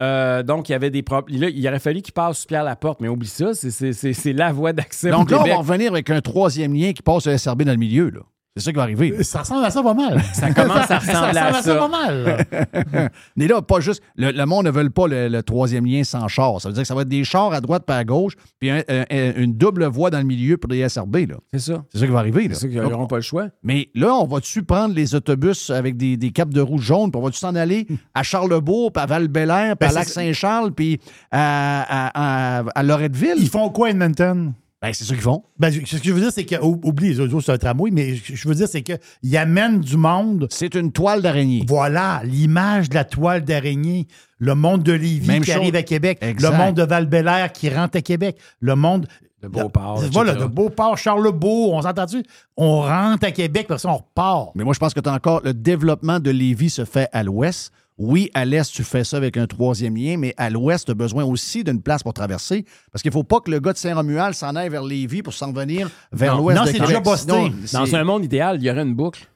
Euh, 0.01 0.43
donc, 0.43 0.69
il 0.69 0.71
y 0.71 0.75
avait 0.75 0.89
des 0.89 1.03
problèmes. 1.03 1.41
Là, 1.41 1.49
il 1.49 1.67
aurait 1.67 1.79
fallu 1.79 2.01
qu'il 2.01 2.13
passe 2.13 2.45
Pierre 2.45 2.63
Laporte, 2.63 3.01
mais 3.01 3.07
oublie 3.09 3.27
ça, 3.27 3.53
c'est- 3.53 4.33
la 4.33 4.51
voie 4.51 4.71
d'accès 4.73 5.09
au 5.09 5.11
Donc 5.11 5.31
là, 5.31 5.41
on 5.41 5.47
va 5.47 5.55
revenir 5.57 5.91
avec 5.91 6.09
un 6.09 6.21
troisième 6.21 6.73
lien 6.73 6.93
qui 6.93 7.01
passe 7.01 7.27
le 7.27 7.33
SRB 7.37 7.63
dans 7.63 7.71
le 7.71 7.77
milieu. 7.77 8.09
là. 8.09 8.21
C'est 8.57 8.63
ça 8.65 8.71
qui 8.71 8.77
va 8.77 8.83
arriver. 8.83 9.23
Ça 9.23 9.39
ressemble 9.39 9.63
à 9.63 9.69
ça 9.69 9.81
pas 9.81 9.93
mal. 9.93 10.21
Ça 10.33 10.51
commence 10.53 10.89
à 10.91 10.99
ressembler 10.99 11.37
à 11.39 11.53
ça. 11.61 11.75
pas 11.75 11.87
mal. 11.87 12.45
Mais 13.37 13.47
là, 13.47 13.61
pas 13.61 13.79
juste. 13.79 14.01
Le, 14.17 14.31
le 14.31 14.45
monde 14.45 14.65
ne 14.65 14.71
veut 14.71 14.89
pas 14.89 15.07
le, 15.07 15.27
le 15.29 15.43
troisième 15.43 15.85
lien 15.85 16.03
sans 16.03 16.27
char. 16.27 16.59
Ça 16.59 16.67
veut 16.69 16.73
dire 16.73 16.81
que 16.83 16.87
ça 16.87 16.95
va 16.95 17.03
être 17.03 17.07
des 17.09 17.23
chars 17.23 17.53
à 17.53 17.61
droite 17.61 17.85
pas 17.85 17.95
à 17.97 18.03
gauche, 18.03 18.33
puis 18.59 18.69
un- 18.69 18.83
un- 18.89 19.05
un- 19.09 19.33
une 19.35 19.53
double 19.53 19.85
voie 19.85 20.09
dans 20.09 20.17
le 20.17 20.23
milieu 20.25 20.57
pour 20.57 20.71
les 20.71 20.87
SRB. 20.89 21.27
là. 21.29 21.35
C'est 21.53 21.59
ça. 21.59 21.83
C'est 21.93 21.99
ça 21.99 22.05
qui 22.05 22.11
va 22.11 22.19
arriver. 22.19 22.47
là. 22.47 22.55
C'est 22.55 22.61
ça 22.61 22.67
qu'ils 22.67 22.81
n'auront 22.81 23.07
pas 23.07 23.17
le 23.17 23.21
choix. 23.21 23.47
Mais 23.63 23.89
là, 23.95 24.13
on 24.15 24.25
va-tu 24.25 24.63
prendre 24.63 24.93
les 24.93 25.15
autobus 25.15 25.69
avec 25.69 25.95
des, 25.95 26.17
des 26.17 26.31
capes 26.31 26.53
de 26.53 26.61
rouge 26.61 26.81
jaune, 26.81 27.11
puis 27.11 27.21
on 27.21 27.23
va-tu 27.23 27.37
s'en 27.37 27.55
aller 27.55 27.87
à 28.13 28.23
Charlebourg, 28.23 28.91
puis 28.91 29.01
à 29.01 29.05
Val-Bélair, 29.05 29.77
puis 29.77 29.87
Ben, 29.87 29.87
à 29.87 29.89
c'est- 29.89 29.95
Lac-Saint-Charles, 29.99 30.71
puis 30.73 30.99
à, 31.31 31.83
à, 32.09 32.59
à, 32.59 32.63
à 32.75 32.83
Loretteville? 32.83 33.35
Ils 33.37 33.49
font 33.49 33.69
quoi, 33.69 33.91
Edmonton? 33.91 34.53
Ben, 34.81 34.93
c'est 34.93 35.03
ça 35.03 35.13
qu'ils 35.13 35.21
font. 35.23 35.43
Ben, 35.57 35.71
ce 35.73 35.79
que 35.97 36.03
je 36.03 36.13
veux 36.13 36.21
dire, 36.21 36.31
c'est 36.31 36.45
que. 36.45 36.55
ou- 36.63 36.79
Oublie 36.83 37.09
les 37.09 37.19
autres, 37.19 37.41
c'est 37.41 37.51
un 37.51 37.57
tramway, 37.57 37.91
mais 37.91 38.15
ce 38.15 38.21
que 38.31 38.35
je 38.35 38.47
veux 38.47 38.55
dire, 38.55 38.67
c'est 38.69 38.81
qu'ils 38.81 39.37
amènent 39.37 39.81
du 39.81 39.97
monde. 39.97 40.47
C'est 40.51 40.73
une 40.75 40.91
toile 40.93 41.21
d'araignée. 41.21 41.65
Voilà, 41.67 42.21
l'image 42.23 42.89
de 42.89 42.95
la 42.95 43.03
toile 43.03 43.43
d'araignée. 43.43 44.07
Le 44.37 44.55
monde 44.55 44.83
de 44.83 44.93
Lévis 44.93 45.27
Même 45.27 45.43
qui 45.43 45.51
chose. 45.51 45.59
arrive 45.61 45.75
à 45.75 45.83
Québec. 45.83 46.19
Exact. 46.21 46.51
Le 46.51 46.57
monde 46.57 46.75
de 46.75 46.83
val 46.83 47.51
qui 47.51 47.69
rentre 47.69 47.97
à 47.97 48.01
Québec. 48.01 48.37
Le 48.61 48.75
monde. 48.75 49.05
De 49.41 49.47
Beauport, 49.47 50.01
Voilà, 50.11 50.33
de 50.35 50.43
Beauport, 50.45 50.97
Charlebourg, 50.97 51.73
on 51.73 51.81
s'entend-tu? 51.81 52.23
On 52.57 52.81
rentre 52.81 53.25
à 53.25 53.31
Québec, 53.31 53.67
puis 53.67 53.73
après 53.75 53.77
ça, 53.79 53.89
on 53.89 53.95
repart. 53.97 54.49
Mais 54.53 54.65
moi, 54.65 54.73
je 54.73 54.79
pense 54.79 54.93
que 54.93 54.99
tu 54.99 55.07
as 55.07 55.13
encore 55.13 55.39
le 55.45 55.53
développement 55.53 56.19
de 56.19 56.29
Lévis 56.29 56.69
se 56.71 56.83
fait 56.83 57.07
à 57.13 57.23
l'ouest. 57.23 57.71
Oui, 57.99 58.31
à 58.33 58.45
l'est, 58.45 58.71
tu 58.71 58.83
fais 58.83 59.03
ça 59.03 59.17
avec 59.17 59.35
un 59.35 59.45
troisième 59.45 59.95
lien, 59.97 60.15
mais 60.17 60.33
à 60.37 60.49
l'ouest, 60.49 60.85
tu 60.85 60.91
as 60.91 60.95
besoin 60.95 61.25
aussi 61.25 61.63
d'une 61.65 61.81
place 61.81 62.01
pour 62.01 62.13
traverser. 62.13 62.63
Parce 62.93 63.01
qu'il 63.01 63.09
ne 63.09 63.13
faut 63.13 63.25
pas 63.25 63.41
que 63.41 63.51
le 63.51 63.59
gars 63.59 63.73
de 63.73 63.77
Saint-Romuald 63.77 64.33
s'en 64.33 64.55
aille 64.55 64.69
vers 64.69 64.83
Lévis 64.83 65.21
pour 65.21 65.33
s'en 65.33 65.51
venir 65.51 65.89
vers 66.13 66.37
l'ouest 66.37 66.57
Non, 66.57 66.65
c'est 66.65 66.79
déjà 66.79 67.01
busté. 67.01 67.33
Sinon, 67.65 67.83
Dans 67.83 67.95
un 67.95 68.03
monde 68.05 68.23
idéal, 68.23 68.57
il 68.59 68.63
y 68.63 68.71
aurait 68.71 68.83
une 68.83 68.95
boucle. 68.95 69.27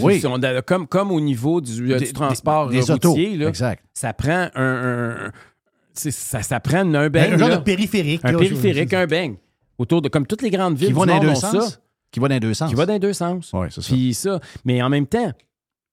Oui. 0.00 0.22
Comme, 0.66 0.86
comme 0.86 1.10
au 1.10 1.20
niveau 1.20 1.60
du, 1.60 1.92
euh, 1.92 1.98
Des- 1.98 2.06
du 2.06 2.12
transport 2.12 2.68
des- 2.68 2.80
des 2.80 2.90
euh, 2.90 2.94
routier, 2.94 3.28
autos. 3.30 3.38
là, 3.42 3.48
Exact. 3.48 3.84
ça 3.92 4.12
prend 4.12 4.48
un, 4.54 4.62
un- 4.62 5.26
un- 5.26 5.32
ça, 5.92 6.42
ça 6.42 6.60
prend 6.60 6.78
un 6.78 6.94
Un 6.94 7.10
beigne. 7.10 7.36
genre 7.36 7.48
là. 7.50 7.56
de 7.58 7.62
périphérique. 7.62 8.20
un 8.24 8.32
là, 8.32 8.38
périphérique, 8.38 8.94
un 8.94 9.06
beigne. 9.06 9.34
Autour 9.78 10.00
de, 10.00 10.08
comme 10.08 10.26
toutes 10.26 10.42
les 10.42 10.50
grandes 10.50 10.76
villes 10.76 10.88
qui 10.88 10.94
va 10.94 11.06
dans 11.06 11.14
les 11.20 11.26
deux 11.28 11.34
sens? 11.34 11.80
Qui 12.10 12.20
va 12.20 12.28
dans 12.28 12.34
les 12.34 12.40
deux 12.40 12.54
sens? 12.54 12.70
Qui 12.70 12.74
va 12.76 12.86
dans 12.86 12.92
les 12.92 12.98
deux 12.98 13.12
sens. 13.12 13.50
Oui, 13.52 13.66
c'est 13.70 13.82
ça. 13.82 13.92
Puis 13.92 14.14
ça. 14.14 14.40
Mais 14.64 14.80
en 14.82 14.88
même 14.88 15.06
temps, 15.06 15.32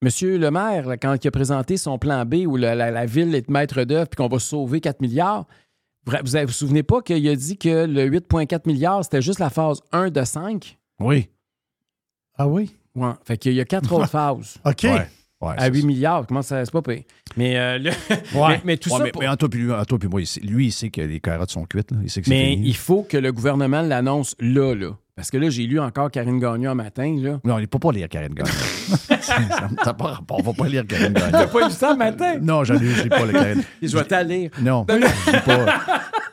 Monsieur 0.02 0.38
le 0.38 0.50
maire, 0.50 0.88
là, 0.88 0.98
quand 0.98 1.16
il 1.24 1.28
a 1.28 1.32
présenté 1.32 1.76
son 1.76 1.98
plan 2.00 2.26
B 2.26 2.46
où 2.48 2.56
la, 2.56 2.74
la- 2.74 2.90
la 2.92 3.06
ville 3.06 3.36
est 3.36 3.50
maître 3.50 3.84
d'œuvre 3.84 4.08
puis 4.08 4.16
qu'on 4.16 4.30
va 4.30 4.40
sauver 4.40 4.80
4 4.80 5.02
milliards, 5.02 5.46
vous 6.06 6.14
vous 6.24 6.32
vous, 6.40 6.46
vous 6.48 6.52
souvenez 6.54 6.84
pas 6.84 7.02
qu'il 7.02 7.28
a 7.28 7.36
dit 7.36 7.58
que 7.58 7.86
le 7.86 8.10
8,4 8.10 8.62
milliards, 8.66 9.04
c'était 9.04 9.22
juste 9.22 9.40
la 9.40 9.50
phase 9.50 9.82
1 9.92 10.10
de 10.10 10.24
5? 10.24 10.78
Oui. 11.02 11.28
Ah 12.38 12.48
oui? 12.48 12.74
Ouais. 12.96 13.12
Fait 13.26 13.38
qu'il 13.38 13.54
y 13.54 13.60
a 13.60 13.66
quatre 13.66 13.92
autres 13.94 14.08
phases. 14.10 14.58
OK. 14.66 14.84
Ouais. 14.84 15.08
Ouais, 15.42 15.54
À 15.58 15.66
c'est 15.66 15.72
8 15.74 15.82
ça. 15.82 15.88
milliards, 15.88 16.28
comment 16.28 16.42
ça, 16.42 16.64
c'est 16.66 16.72
pas 16.72 16.82
payé. 16.82 17.06
Mais, 17.38 17.58
euh, 17.58 17.78
le- 17.78 17.92
mais, 18.36 18.62
mais 18.66 18.78
tout 18.78 18.90
Ouais, 18.92 18.98
ça. 18.98 19.04
mais, 19.06 19.12
pour- 19.12 19.22
mais 19.22 19.28
en 19.30 19.36
toi 19.38 19.50
puis 19.50 19.72
en 19.72 19.86
toi 19.86 19.98
puis 20.00 20.08
moi, 20.10 20.22
il 20.22 20.28
sait- 20.28 20.42
lui, 20.42 20.68
il 20.68 20.72
sait 20.72 20.90
que 20.90 21.00
les 21.02 21.20
carottes 21.22 21.52
sont 21.52 21.64
cuites. 21.66 21.92
Là. 21.92 21.98
Il 22.04 22.10
sait 22.10 22.22
que 22.22 22.30
mais 22.30 22.52
fini. 22.52 22.68
il 22.70 22.76
faut 22.76 23.04
que 23.04 23.16
le 23.18 23.32
gouvernement 23.32 23.82
l'annonce 23.82 24.36
là, 24.40 24.74
là. 24.76 24.92
Parce 25.20 25.32
que 25.32 25.38
là, 25.38 25.50
j'ai 25.50 25.64
lu 25.64 25.82
encore 25.82 26.10
Karine 26.12 26.40
Gagnon 26.40 26.72
un 26.72 26.76
matin, 26.76 27.14
là. 27.22 27.41
Non, 27.44 27.58
il 27.58 27.64
ne 27.64 27.66
peut 27.66 27.78
pas 27.78 27.91
lire 27.91 28.08
Karine 28.08 28.34
Gagnon. 28.34 28.54
ça 29.84 29.94
pas 29.94 30.06
rapport. 30.14 30.38
On 30.38 30.41
ne 30.41 30.46
va 30.46 30.54
pas 30.54 30.66
lire 30.70 30.88
Karine 30.88 31.12
Gagnon. 31.12 31.32
T'as 31.34 31.48
pas 31.48 31.68
lu 31.68 31.72
ça 31.74 31.91
le 31.91 31.98
matin? 31.98 32.36
Non, 32.41 32.64
j'en 32.64 32.76
ai, 32.76 32.86
je 32.86 33.04
lis 33.04 33.10
pas 33.10 33.26
le 33.26 33.34
Karine. 33.34 33.64
Je 33.82 33.98
vais 33.98 34.04
t'aller. 34.06 34.50
Non, 34.62 34.86
je 34.88 34.96
lis 34.96 35.41
pas. 35.46 35.66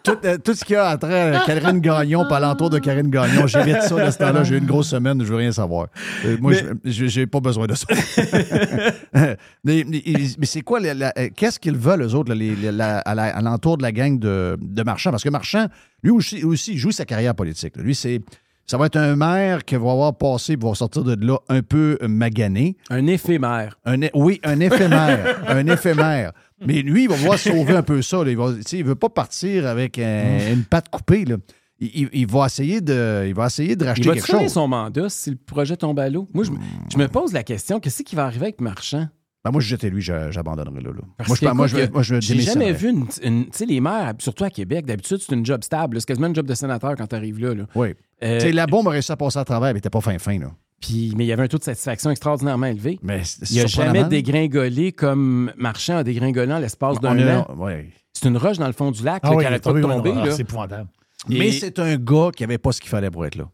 tout, 0.04 0.16
euh, 0.24 0.38
tout 0.38 0.54
ce 0.54 0.64
qu'il 0.64 0.74
y 0.74 0.76
a 0.76 0.94
entre 0.94 1.08
euh, 1.10 1.36
Karine 1.44 1.80
Gagnon 1.80 2.24
et 2.30 2.32
alentour 2.32 2.70
de 2.70 2.78
Karine 2.78 3.10
Gagnon, 3.10 3.48
j'évite 3.48 3.82
ça 3.82 4.06
de 4.06 4.08
ce 4.08 4.18
temps-là. 4.18 4.44
J'ai 4.44 4.54
eu 4.54 4.58
une 4.58 4.66
grosse 4.66 4.90
semaine, 4.90 5.20
je 5.20 5.26
veux 5.28 5.34
rien 5.36 5.50
savoir. 5.50 5.88
Euh, 6.24 6.36
moi, 6.40 6.52
Mais- 6.84 6.92
j'ai 6.92 7.26
pas 7.26 7.40
besoin 7.40 7.66
de 7.66 7.74
ça. 7.74 7.86
mais 9.64 9.84
mais- 9.88 10.02
mais 10.38 10.46
c'est 10.46 10.60
quoi, 10.60 10.80
euh, 10.80 11.28
qu'est-ce 11.36 11.58
qu'ils 11.58 11.76
veulent, 11.76 12.02
eux 12.02 12.14
autres, 12.14 12.28
là, 12.30 12.36
les- 12.36 12.54
les- 12.54 12.70
la- 12.70 12.98
à 12.98 13.42
l'entour 13.42 13.78
de 13.78 13.82
la 13.82 13.90
gang 13.90 14.16
de, 14.18 14.56
de 14.60 14.82
Marchand? 14.84 15.10
Parce 15.10 15.24
que 15.24 15.28
Marchand, 15.30 15.66
lui 16.02 16.10
aussi, 16.12 16.44
aussi 16.44 16.72
il 16.74 16.78
joue 16.78 16.92
sa 16.92 17.04
carrière 17.04 17.34
politique. 17.34 17.76
Lui, 17.76 17.94
c'est. 17.96 18.20
Ça 18.66 18.76
va 18.78 18.86
être 18.86 18.96
un 18.96 19.14
maire 19.14 19.64
qui 19.64 19.76
va 19.76 19.92
avoir 19.92 20.16
passé 20.18 20.54
et 20.54 20.56
va 20.56 20.74
sortir 20.74 21.04
de 21.04 21.14
là 21.24 21.38
un 21.48 21.62
peu 21.62 21.98
magané. 22.08 22.76
Un 22.90 23.06
éphémère. 23.06 23.78
Un, 23.84 23.96
oui, 24.14 24.40
un 24.42 24.58
éphémère. 24.58 25.42
un 25.48 25.66
éphémère. 25.66 26.32
Mais 26.66 26.82
lui, 26.82 27.04
il 27.04 27.08
va 27.08 27.14
vouloir 27.14 27.38
sauver 27.38 27.74
un 27.76 27.82
peu 27.82 28.02
ça. 28.02 28.24
là. 28.24 28.30
Il 28.32 28.38
ne 28.38 28.82
veut 28.84 28.94
pas 28.96 29.08
partir 29.08 29.66
avec 29.66 29.98
un- 29.98 30.52
une 30.52 30.64
patte 30.64 30.88
coupée. 30.88 31.24
là. 31.24 31.36
Il, 31.78 31.90
il- 31.94 32.08
il 32.12 32.26
va 32.26 32.46
essayer 32.46 32.80
de, 32.80 33.24
il 33.28 33.34
va 33.34 33.46
essayer 33.46 33.76
de 33.76 33.84
Il 33.84 33.88
racheter 33.88 34.08
va 34.08 34.14
quelque 34.14 34.26
chose. 34.26 34.52
son 34.52 34.66
mandat 34.66 35.08
si 35.10 35.30
le 35.30 35.36
projet 35.36 35.76
tombe 35.76 36.00
à 36.00 36.08
l'eau? 36.08 36.26
Moi, 36.34 36.44
je, 36.44 36.50
je 36.90 36.98
me 36.98 37.06
pose 37.06 37.32
la 37.34 37.42
question, 37.44 37.78
qu'est-ce 37.80 38.02
qui 38.02 38.16
va 38.16 38.24
arriver 38.24 38.46
avec 38.46 38.60
Marchand? 38.60 39.06
Ben, 39.44 39.52
moi, 39.52 39.60
si 39.60 39.68
j'étais 39.68 39.90
lui, 39.90 40.00
j'a- 40.02 40.30
j'abandonnerais 40.32 40.80
là. 40.80 40.90
Moi, 41.28 41.36
je, 41.40 41.46
moi, 41.50 41.66
je, 41.68 41.76
moi, 41.92 42.02
je 42.02 42.20
J'ai 42.20 42.40
jamais 42.40 42.72
vu 42.72 42.88
une. 42.88 43.06
une- 43.22 43.44
tu 43.44 43.50
sais, 43.52 43.66
les 43.66 43.80
maires, 43.80 44.14
surtout 44.18 44.42
à 44.44 44.50
Québec, 44.50 44.86
d'habitude, 44.86 45.18
c'est 45.20 45.34
une 45.36 45.46
job 45.46 45.62
stable. 45.62 46.00
C'est 46.00 46.06
quasiment 46.06 46.26
une 46.28 46.34
job 46.34 46.46
de 46.46 46.54
sénateur 46.54 46.96
quand 46.96 47.06
tu 47.06 47.14
arrives 47.14 47.38
là. 47.38 47.54
là. 47.54 47.64
Oui. 47.76 47.90
Euh, 48.22 48.38
Tu 48.38 48.46
sais, 48.46 48.52
la 48.52 48.66
bombe 48.66 48.86
aurait 48.86 48.96
réussi 48.96 49.12
à 49.12 49.16
passer 49.16 49.38
à 49.38 49.44
travers, 49.44 49.68
mais 49.72 49.76
il 49.76 49.78
était 49.78 49.90
pas 49.90 50.00
fin 50.00 50.18
fin. 50.18 50.38
Là. 50.38 50.50
Puis, 50.80 51.12
mais 51.16 51.24
il 51.24 51.28
y 51.28 51.32
avait 51.32 51.42
un 51.42 51.48
taux 51.48 51.58
de 51.58 51.62
satisfaction 51.64 52.10
extraordinairement 52.10 52.66
élevé. 52.66 52.98
Mais 53.02 53.22
c'est 53.24 53.50
il 53.50 53.56
n'a 53.58 53.66
jamais 53.66 54.04
dégringolé 54.04 54.92
comme 54.92 55.52
Marchand 55.56 55.98
a 55.98 56.04
dégringolé 56.04 56.52
en 56.52 56.58
l'espace 56.58 57.00
d'un 57.00 57.18
a- 57.18 57.38
an. 57.40 57.56
ouais. 57.58 57.90
C'est 58.12 58.28
une 58.28 58.36
roche 58.38 58.58
dans 58.58 58.66
le 58.66 58.72
fond 58.72 58.90
du 58.90 59.02
lac 59.02 59.20
Ah 59.24 59.30
là, 59.30 59.36
oui, 59.36 59.42
qui 59.42 59.46
arrête 59.46 59.62
ah 59.66 59.72
pas 59.72 59.78
de 59.78 59.82
tomber. 59.82 60.30
c'est 60.30 60.40
épouvantable. 60.42 60.88
Mais 61.28 61.50
c'est 61.52 61.78
un 61.78 61.96
gars 61.96 62.30
qui 62.34 62.44
avait 62.44 62.58
pas 62.58 62.72
ce 62.72 62.80
qu'il 62.80 62.90
fallait 62.90 63.10
pour 63.10 63.26
être 63.26 63.34
là. 63.36 63.48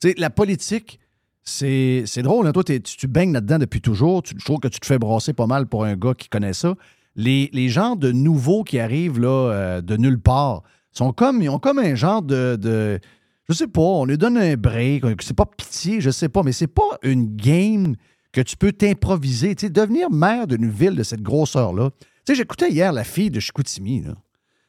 Tu 0.00 0.08
sais, 0.10 0.14
la 0.18 0.30
politique, 0.30 0.98
c'est 1.42 2.04
c'est 2.06 2.22
drôle. 2.22 2.46
hein. 2.46 2.52
Toi, 2.52 2.64
t'es- 2.64 2.80
tu, 2.80 2.96
tu 2.96 3.06
baignes 3.06 3.32
là-dedans 3.32 3.58
depuis 3.58 3.80
toujours. 3.80 4.22
Tu- 4.22 4.34
je 4.38 4.44
trouve 4.44 4.58
que 4.60 4.68
tu 4.68 4.80
te 4.80 4.86
fais 4.86 4.98
brasser 4.98 5.32
pas 5.32 5.46
mal 5.46 5.66
pour 5.66 5.84
un 5.84 5.96
gars 5.96 6.14
qui 6.14 6.28
connaît 6.28 6.52
ça. 6.52 6.74
Les, 7.16 7.50
les 7.52 7.68
gens 7.68 7.94
de 7.96 8.10
nouveaux 8.12 8.64
qui 8.64 8.78
arrivent 8.78 9.20
là, 9.20 9.28
euh, 9.52 9.80
de 9.80 9.96
nulle 9.96 10.18
part 10.20 10.62
sont 10.90 11.12
comme, 11.12 11.42
ils 11.42 11.48
ont 11.48 11.58
comme 11.58 11.78
un 11.78 11.94
genre 11.94 12.22
de, 12.22 12.56
de- 12.60 12.98
Je 13.48 13.54
sais 13.54 13.66
pas, 13.66 13.80
on 13.80 14.06
lui 14.06 14.16
donne 14.16 14.38
un 14.38 14.56
break. 14.56 15.04
C'est 15.20 15.36
pas 15.36 15.46
pitié, 15.46 16.00
je 16.00 16.10
sais 16.10 16.28
pas, 16.28 16.42
mais 16.42 16.52
c'est 16.52 16.66
pas 16.66 16.98
une 17.02 17.36
game 17.36 17.94
que 18.32 18.40
tu 18.40 18.56
peux 18.56 18.72
t'improviser. 18.72 19.54
Tu 19.54 19.66
sais, 19.66 19.70
devenir 19.70 20.10
maire 20.10 20.46
d'une 20.46 20.68
ville 20.68 20.96
de 20.96 21.02
cette 21.02 21.22
grosseur-là. 21.22 21.90
Tu 21.98 22.06
sais, 22.26 22.34
j'écoutais 22.34 22.70
hier 22.70 22.92
la 22.92 23.04
fille 23.04 23.30
de 23.30 23.40
Chicoutimi, 23.40 24.02
là. 24.02 24.14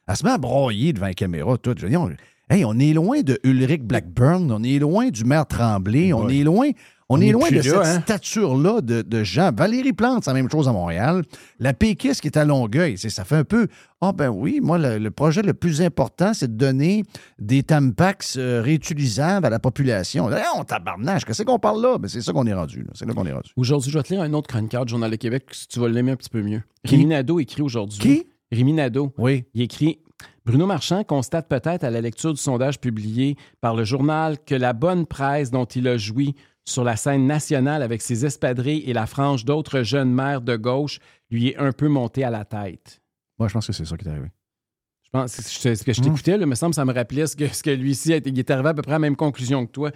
Elle 0.08 0.16
se 0.16 0.24
met 0.24 0.30
à 0.30 0.38
broyer 0.38 0.92
devant 0.92 1.06
la 1.06 1.14
caméra, 1.14 1.58
tout. 1.58 1.74
Je 1.76 1.86
dire, 1.86 2.00
on, 2.00 2.10
hey, 2.48 2.64
on 2.64 2.78
est 2.78 2.92
loin 2.92 3.22
de 3.22 3.40
Ulrich 3.42 3.82
Blackburn, 3.82 4.52
on 4.52 4.62
est 4.62 4.78
loin 4.78 5.08
du 5.08 5.24
maire 5.24 5.46
Tremblay, 5.46 6.12
on 6.12 6.28
est 6.28 6.44
loin, 6.44 6.70
on, 7.08 7.18
On 7.18 7.20
est 7.20 7.28
est 7.28 7.32
loin 7.32 7.48
de 7.50 7.56
là, 7.56 7.62
cette 7.62 7.74
hein? 7.76 8.00
stature-là 8.00 8.80
de, 8.80 9.02
de 9.02 9.22
gens. 9.24 9.50
Valérie 9.56 9.92
Plante, 9.92 10.24
c'est 10.24 10.30
la 10.30 10.34
même 10.34 10.50
chose 10.50 10.68
à 10.68 10.72
Montréal. 10.72 11.22
La 11.60 11.72
péquiste 11.72 12.20
qui 12.20 12.26
est 12.28 12.36
à 12.36 12.44
Longueuil, 12.44 12.98
c'est- 12.98 13.10
ça 13.10 13.24
fait 13.24 13.36
un 13.36 13.44
peu. 13.44 13.68
Ah 14.00 14.12
ben 14.12 14.28
oui, 14.28 14.60
moi, 14.62 14.76
le, 14.78 14.98
le 14.98 15.10
projet 15.10 15.42
le 15.42 15.54
plus 15.54 15.82
important, 15.82 16.34
c'est 16.34 16.48
de 16.52 16.56
donner 16.58 17.04
des 17.38 17.62
Tampax 17.62 18.36
euh, 18.38 18.60
réutilisables 18.62 19.46
à 19.46 19.50
la 19.50 19.58
population. 19.58 20.28
Là, 20.28 20.42
on 20.56 20.64
tabarnache, 20.64 21.24
qu'est-ce 21.24 21.42
qu'on 21.44 21.58
parle 21.58 21.80
là? 21.82 21.98
Ben, 21.98 22.08
c'est 22.08 22.20
ça 22.20 22.32
qu'on 22.32 22.46
est 22.46 22.54
rendu. 22.54 22.80
là. 22.82 22.90
C'est 22.94 23.06
là 23.06 23.14
qu'on 23.14 23.26
est 23.26 23.32
rendu. 23.32 23.50
Aujourd'hui, 23.56 23.90
je 23.90 23.98
vais 23.98 24.02
te 24.02 24.12
lire 24.12 24.22
un 24.22 24.32
autre 24.32 24.48
chroniqueur 24.48 24.84
du 24.84 24.90
Journal 24.90 25.10
de 25.10 25.16
Québec, 25.16 25.44
si 25.52 25.68
tu 25.68 25.78
vas 25.80 25.88
l'aimer 25.88 26.12
un 26.12 26.16
petit 26.16 26.30
peu 26.30 26.42
mieux. 26.42 26.62
Rémi 26.84 27.06
Nadeau 27.06 27.38
écrit 27.40 27.62
aujourd'hui. 27.62 27.98
Qui? 28.00 28.26
Rémi 28.52 28.72
Nadeau. 28.72 29.12
Oui. 29.18 29.44
Il 29.54 29.62
écrit 29.62 29.98
Bruno 30.44 30.66
Marchand 30.66 31.02
constate 31.02 31.48
peut-être 31.48 31.82
à 31.82 31.90
la 31.90 32.00
lecture 32.00 32.32
du 32.32 32.40
sondage 32.40 32.80
publié 32.80 33.36
par 33.60 33.74
le 33.74 33.84
journal 33.84 34.36
que 34.44 34.54
la 34.54 34.72
bonne 34.72 35.04
presse 35.06 35.50
dont 35.50 35.64
il 35.64 35.88
a 35.88 35.96
joui 35.96 36.34
sur 36.66 36.84
la 36.84 36.96
scène 36.96 37.26
nationale 37.26 37.82
avec 37.82 38.02
ses 38.02 38.26
espadrilles 38.26 38.82
et 38.86 38.92
la 38.92 39.06
frange 39.06 39.44
d'autres 39.44 39.82
jeunes 39.82 40.12
maires 40.12 40.42
de 40.42 40.56
gauche 40.56 40.98
lui 41.30 41.48
est 41.48 41.56
un 41.56 41.72
peu 41.72 41.88
montée 41.88 42.24
à 42.24 42.30
la 42.30 42.44
tête. 42.44 43.00
Moi, 43.38 43.48
je 43.48 43.54
pense 43.54 43.66
que 43.66 43.72
c'est 43.72 43.84
ça 43.84 43.96
qui 43.96 44.04
est 44.06 44.10
arrivé. 44.10 44.30
Je 45.04 45.10
pense 45.10 45.32
ce 45.40 45.84
que 45.84 45.92
je 45.92 46.00
Mmh. 46.00 46.04
t'écoutais, 46.04 46.36
là, 46.36 46.42
il 46.42 46.46
me 46.46 46.54
semble 46.56 46.72
que 46.72 46.76
ça 46.76 46.84
me 46.84 46.92
rappelait 46.92 47.26
ce 47.28 47.36
que, 47.36 47.46
ce 47.48 47.62
que 47.62 47.70
lui-ci 47.70 48.12
a 48.12 48.16
été- 48.16 48.30
il 48.30 48.38
est 48.38 48.50
arrivé 48.50 48.68
à 48.68 48.74
peu 48.74 48.82
près 48.82 48.92
à 48.92 48.96
la 48.96 48.98
même 48.98 49.16
conclusion 49.16 49.64
que 49.64 49.70
toi. 49.70 49.90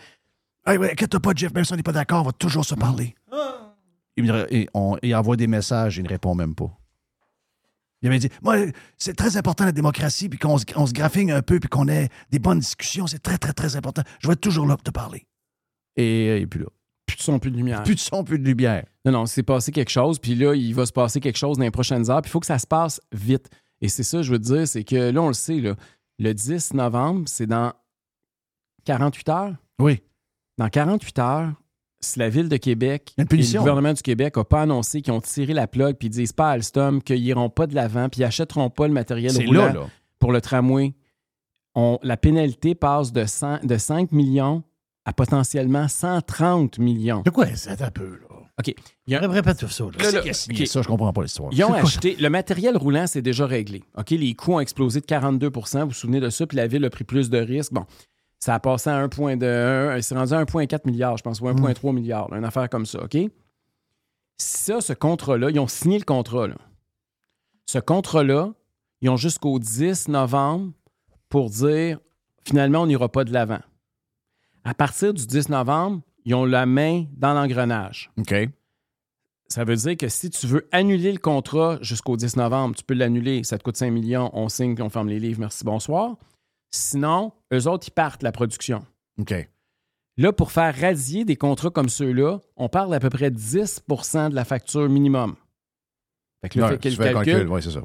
Hey, 0.65 0.79
ouais, 0.79 0.93
inquiète 0.93 1.19
pas, 1.19 1.33
Jeff, 1.35 1.53
même 1.53 1.65
si 1.65 1.73
on 1.73 1.77
n'est 1.77 1.83
pas 1.83 1.93
d'accord, 1.93 2.21
on 2.23 2.27
va 2.27 2.33
toujours 2.33 2.65
se 2.65 2.75
parler. 2.77 3.15
Il, 4.17 4.25
me- 4.25 4.55
et 4.55 4.69
on- 4.75 4.97
il 5.03 5.15
envoie 5.17 5.37
des 5.37 5.47
messages, 5.49 5.97
il 5.97 6.05
ne 6.05 6.09
répond 6.09 6.35
même 6.35 6.55
pas. 6.55 6.71
Il 8.03 8.09
avait 8.09 8.19
dit 8.19 8.29
Moi, 8.43 8.57
c'est 8.97 9.15
très 9.17 9.37
important 9.37 9.65
la 9.65 9.73
démocratie, 9.73 10.29
puis 10.29 10.39
qu'on 10.39 10.57
se, 10.59 10.65
se 10.65 10.93
graffine 10.93 11.31
un 11.33 11.43
peu, 11.43 11.59
puis 11.61 11.69
qu'on 11.69 11.89
ait 11.89 12.09
des 12.31 12.39
bonnes 12.39 12.61
discussions. 12.61 13.07
C'est 13.07 13.19
très, 13.19 13.39
très, 13.39 13.53
très 13.53 13.77
important. 13.77 14.03
Je 14.21 14.27
vais 14.29 14.35
être 14.35 14.41
toujours 14.41 14.67
là 14.67 14.77
pour 14.77 14.85
te 14.85 14.91
parler. 14.91 15.27
Et 15.97 16.29
euh, 16.29 16.37
il 16.37 16.41
n'est 16.41 16.47
plus 16.47 16.61
là. 16.61 16.67
Plus 17.07 17.17
de 17.17 17.23
son, 17.23 17.39
plus 17.39 17.51
de 17.51 17.57
lumière. 17.57 17.83
Plus 17.83 17.95
de 17.97 18.01
son, 18.01 18.23
plus 18.25 18.39
de 18.39 18.45
lumière. 18.45 18.85
Non, 19.05 19.13
non, 19.13 19.27
c'est 19.27 19.43
passé 19.43 19.73
quelque 19.73 19.91
chose, 19.91 20.19
puis 20.19 20.35
là, 20.35 20.55
il 20.55 20.75
va 20.75 20.87
se 20.87 20.93
passer 20.93 21.21
quelque 21.21 21.39
chose 21.39 21.59
dans 21.59 21.65
les 21.65 21.71
prochaines 21.71 22.11
heures, 22.11 22.23
puis 22.23 22.29
il 22.29 22.33
faut 22.33 22.41
que 22.41 22.47
ça 22.47 22.59
se 22.59 22.67
passe 22.67 23.01
vite. 23.13 23.49
Et 23.81 23.89
c'est 23.89 24.03
ça, 24.03 24.23
je 24.23 24.31
veux 24.31 24.39
te 24.39 24.45
dire, 24.45 24.69
c'est 24.69 24.85
que 24.85 25.11
là, 25.11 25.23
on 25.23 25.29
le 25.29 25.33
sait, 25.35 25.61
là, 25.61 25.75
le 26.19 26.33
10 26.35 26.75
novembre, 26.75 27.23
c'est 27.27 27.47
dans 27.47 27.73
48 28.85 29.29
heures? 29.29 29.55
Oui. 29.81 30.03
Dans 30.59 30.69
48 30.69 31.19
heures, 31.19 31.53
si 32.01 32.19
la 32.19 32.29
Ville 32.29 32.49
de 32.49 32.57
Québec 32.57 33.13
et 33.19 33.23
le 33.23 33.59
gouvernement 33.61 33.93
du 33.93 34.03
Québec 34.03 34.37
n'ont 34.37 34.45
pas 34.45 34.63
annoncé 34.63 35.03
qu'ils 35.03 35.13
ont 35.13 35.21
tiré 35.21 35.53
la 35.53 35.67
plug, 35.67 35.97
puis 35.97 36.09
ils 36.09 36.11
disent 36.13 36.33
pas 36.33 36.49
à 36.51 36.53
Alstom 36.53 37.03
qu'ils 37.03 37.23
n'iront 37.23 37.51
pas 37.51 37.67
de 37.67 37.75
l'avant, 37.75 38.09
puis 38.09 38.21
ils 38.21 38.25
n'achèteront 38.25 38.71
pas 38.71 38.87
le 38.87 38.93
matériel 38.95 39.33
roulant 39.47 39.67
là, 39.67 39.73
là. 39.73 39.87
pour 40.19 40.33
le 40.33 40.41
tramway, 40.41 40.95
on- 41.75 41.99
la 42.03 42.17
pénalité 42.17 42.75
passe 42.75 43.13
de, 43.13 43.25
100 43.27 43.65
de 43.65 43.77
5 43.77 44.13
millions 44.13 44.63
à 45.05 45.13
potentiellement 45.13 45.89
130 45.89 46.79
millions. 46.79 47.23
De 47.23 47.31
quoi 47.31 47.47
c'est 47.55 47.81
un 47.83 47.91
peu, 47.91 48.11
là? 48.21 48.37
OK. 48.59 48.75
Il 49.07 49.13
y 49.13 49.17
a- 49.17 49.21
Répète 49.27 49.59
tout 49.59 49.69
ça. 49.69 49.85
Là. 49.85 49.91
Ça, 50.67 50.83
je 50.83 50.87
comprends 50.89 51.13
pas 51.13 51.23
l'histoire. 51.23 51.49
Ils 51.53 51.65
ont 51.65 51.73
acheté. 51.73 52.17
Le 52.17 52.29
matériel 52.29 52.77
roulant, 52.77 53.07
c'est 53.07 53.23
déjà 53.23 53.47
réglé. 53.47 53.83
OK? 53.97 54.11
Les 54.11 54.35
coûts 54.35 54.55
ont 54.55 54.61
explosé 54.61 55.01
de 55.01 55.07
42% 55.07 55.81
Vous 55.85 55.87
vous 55.89 55.93
souvenez 55.95 56.21
de 56.21 56.29
ça? 56.29 56.47
Puis 56.47 56.57
la 56.59 56.67
ville 56.67 56.85
a 56.85 56.91
pris 56.91 57.05
plus 57.05 57.31
de 57.31 57.39
risques. 57.39 57.73
Bon, 57.73 57.87
ça 58.39 58.55
a 58.55 58.61
passé 58.61 58.91
à 58.91 58.97
1 58.99 59.09
point 59.09 59.37
de. 59.39 59.47
un- 59.97 60.03
C'est 60.03 60.15
rendu 60.15 60.35
à 60.35 60.39
1,4 60.41 60.85
milliard, 60.85 61.17
je 61.17 61.23
pense, 61.23 61.41
ou 61.41 61.49
1,3 61.49 61.93
milliard. 61.95 62.29
là, 62.31 62.37
une 62.37 62.45
affaire 62.45 62.69
comme 62.69 62.85
ça. 62.85 63.03
OK? 63.03 63.17
Ça, 64.37 64.81
ce 64.83 64.93
contrat-là, 64.93 65.51
ils 65.51 65.59
ont 65.61 65.69
signé 65.69 65.99
le 65.99 66.05
contrat. 66.05 66.47
là. 66.49 66.57
Ce 67.67 67.79
contrat-là, 67.79 68.53
ils 69.01 69.09
ont 69.09 69.17
jusqu'au 69.17 69.59
10 69.59 70.09
novembre 70.09 70.73
pour 71.31 71.49
dire 71.51 71.99
finalement, 72.45 72.83
on 72.83 72.87
n'ira 72.87 73.09
pas 73.09 73.25
de 73.25 73.33
l'avant. 73.33 73.61
À 74.65 74.75
partir 74.75 75.15
du 75.15 75.27
10 75.27 75.49
novembre, 75.49 76.03
ils 76.25 76.35
ont 76.35 76.45
la 76.45 76.67
main 76.67 77.07
dans 77.17 77.35
l'engrenage. 77.35 78.11
OK. 78.19 78.35
Ça 79.49 79.65
veut 79.65 79.75
dire 79.75 79.97
que 79.97 80.09
si 80.09 80.31
tu 80.31 80.47
veux 80.47 80.69
annuler 80.71 81.13
le 81.13 81.19
contrat 81.19 81.79
jusqu'au 81.83 82.17
10 82.17 82.37
novembre, 82.37 82.77
tu 82.77 82.85
peux 82.85 82.95
l'annuler. 82.95 83.43
Ça 83.43 83.59
te 83.59 83.65
coûte 83.65 83.77
5 83.77 83.91
millions, 83.91 84.31
on 84.33 84.49
signe 84.49 84.75
puis 84.75 84.83
on 84.83 84.91
ferme 84.91 85.09
les 85.09 85.19
livres, 85.19 85.41
merci, 85.41 85.65
bonsoir. 85.65 86.17
Sinon, 86.71 87.33
eux 87.53 87.67
autres, 87.67 87.89
ils 87.89 87.93
partent 87.93 88.23
la 88.23 88.31
production. 88.31 88.85
OK. 89.19 89.35
Là, 90.17 90.33
pour 90.33 90.53
faire 90.53 90.77
radier 90.79 91.25
des 91.25 91.37
contrats 91.37 91.71
comme 91.71 91.89
ceux-là, 91.89 92.41
on 92.57 92.69
parle 92.69 92.91
d'à 92.91 93.01
peu 93.01 93.11
près 93.11 93.31
10% 93.31 94.31
de 94.31 94.35
la 94.35 94.45
facture 94.45 94.89
minimum. 94.89 95.35
Fait 96.43 96.49
que 96.49 96.61
là, 96.61 96.69
fait 96.69 96.79
que 96.79 96.89
le 96.89 96.97
calcul. 96.97 97.25
calcul, 97.25 97.49
ouais, 97.49 97.63
c'est 97.63 97.71
ça. 97.71 97.83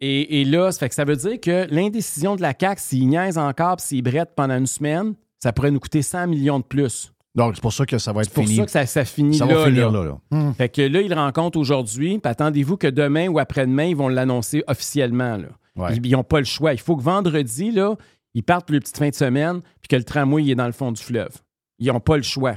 Et, 0.00 0.40
et 0.40 0.44
là, 0.44 0.72
ça 0.72 0.80
fait 0.80 0.88
que 0.88 0.94
ça 0.94 1.04
veut 1.04 1.16
dire 1.16 1.40
que 1.40 1.66
l'indécision 1.70 2.36
de 2.36 2.42
la 2.42 2.54
CAQ, 2.58 2.80
s'ils 2.80 3.08
niaisent 3.08 3.38
encore 3.38 3.80
s'ils 3.80 4.02
brettent 4.02 4.34
pendant 4.34 4.56
une 4.56 4.66
semaine, 4.66 5.14
ça 5.44 5.52
pourrait 5.52 5.70
nous 5.70 5.78
coûter 5.78 6.00
100 6.00 6.28
millions 6.28 6.58
de 6.58 6.64
plus. 6.64 7.12
Donc, 7.34 7.54
c'est 7.54 7.60
pour 7.60 7.74
ça 7.74 7.84
que 7.84 7.98
ça 7.98 8.14
va 8.14 8.22
être 8.22 8.28
C'est 8.28 8.34
pour 8.34 8.44
fini. 8.44 8.56
ça 8.56 8.64
que 8.64 8.70
ça, 8.70 8.86
ça 8.86 9.04
finit 9.04 9.36
Ça 9.36 9.44
là. 9.44 9.56
va 9.56 9.66
finir 9.66 9.90
là. 9.90 10.02
là. 10.02 10.18
là. 10.30 10.52
Fait 10.54 10.70
que 10.70 10.80
là, 10.80 11.02
ils 11.02 11.10
le 11.10 11.14
rencontrent 11.14 11.58
aujourd'hui. 11.58 12.18
Puis 12.18 12.30
attendez-vous 12.30 12.78
que 12.78 12.86
demain 12.86 13.28
ou 13.28 13.38
après-demain, 13.38 13.84
ils 13.84 13.96
vont 13.96 14.08
l'annoncer 14.08 14.64
officiellement. 14.68 15.36
Là. 15.36 15.48
Ouais. 15.76 15.96
Ils 16.02 16.12
n'ont 16.12 16.24
pas 16.24 16.38
le 16.38 16.46
choix. 16.46 16.72
Il 16.72 16.80
faut 16.80 16.96
que 16.96 17.02
vendredi, 17.02 17.72
là, 17.72 17.94
ils 18.32 18.42
partent 18.42 18.66
pour 18.66 18.72
les 18.72 18.80
petites 18.80 18.96
fins 18.96 19.10
de 19.10 19.14
semaine, 19.14 19.60
puis 19.82 19.88
que 19.90 19.96
le 19.96 20.04
tramway 20.04 20.44
il 20.44 20.50
est 20.52 20.54
dans 20.54 20.64
le 20.64 20.72
fond 20.72 20.92
du 20.92 21.02
fleuve. 21.02 21.36
Ils 21.78 21.88
n'ont 21.88 22.00
pas 22.00 22.16
le 22.16 22.22
choix. 22.22 22.54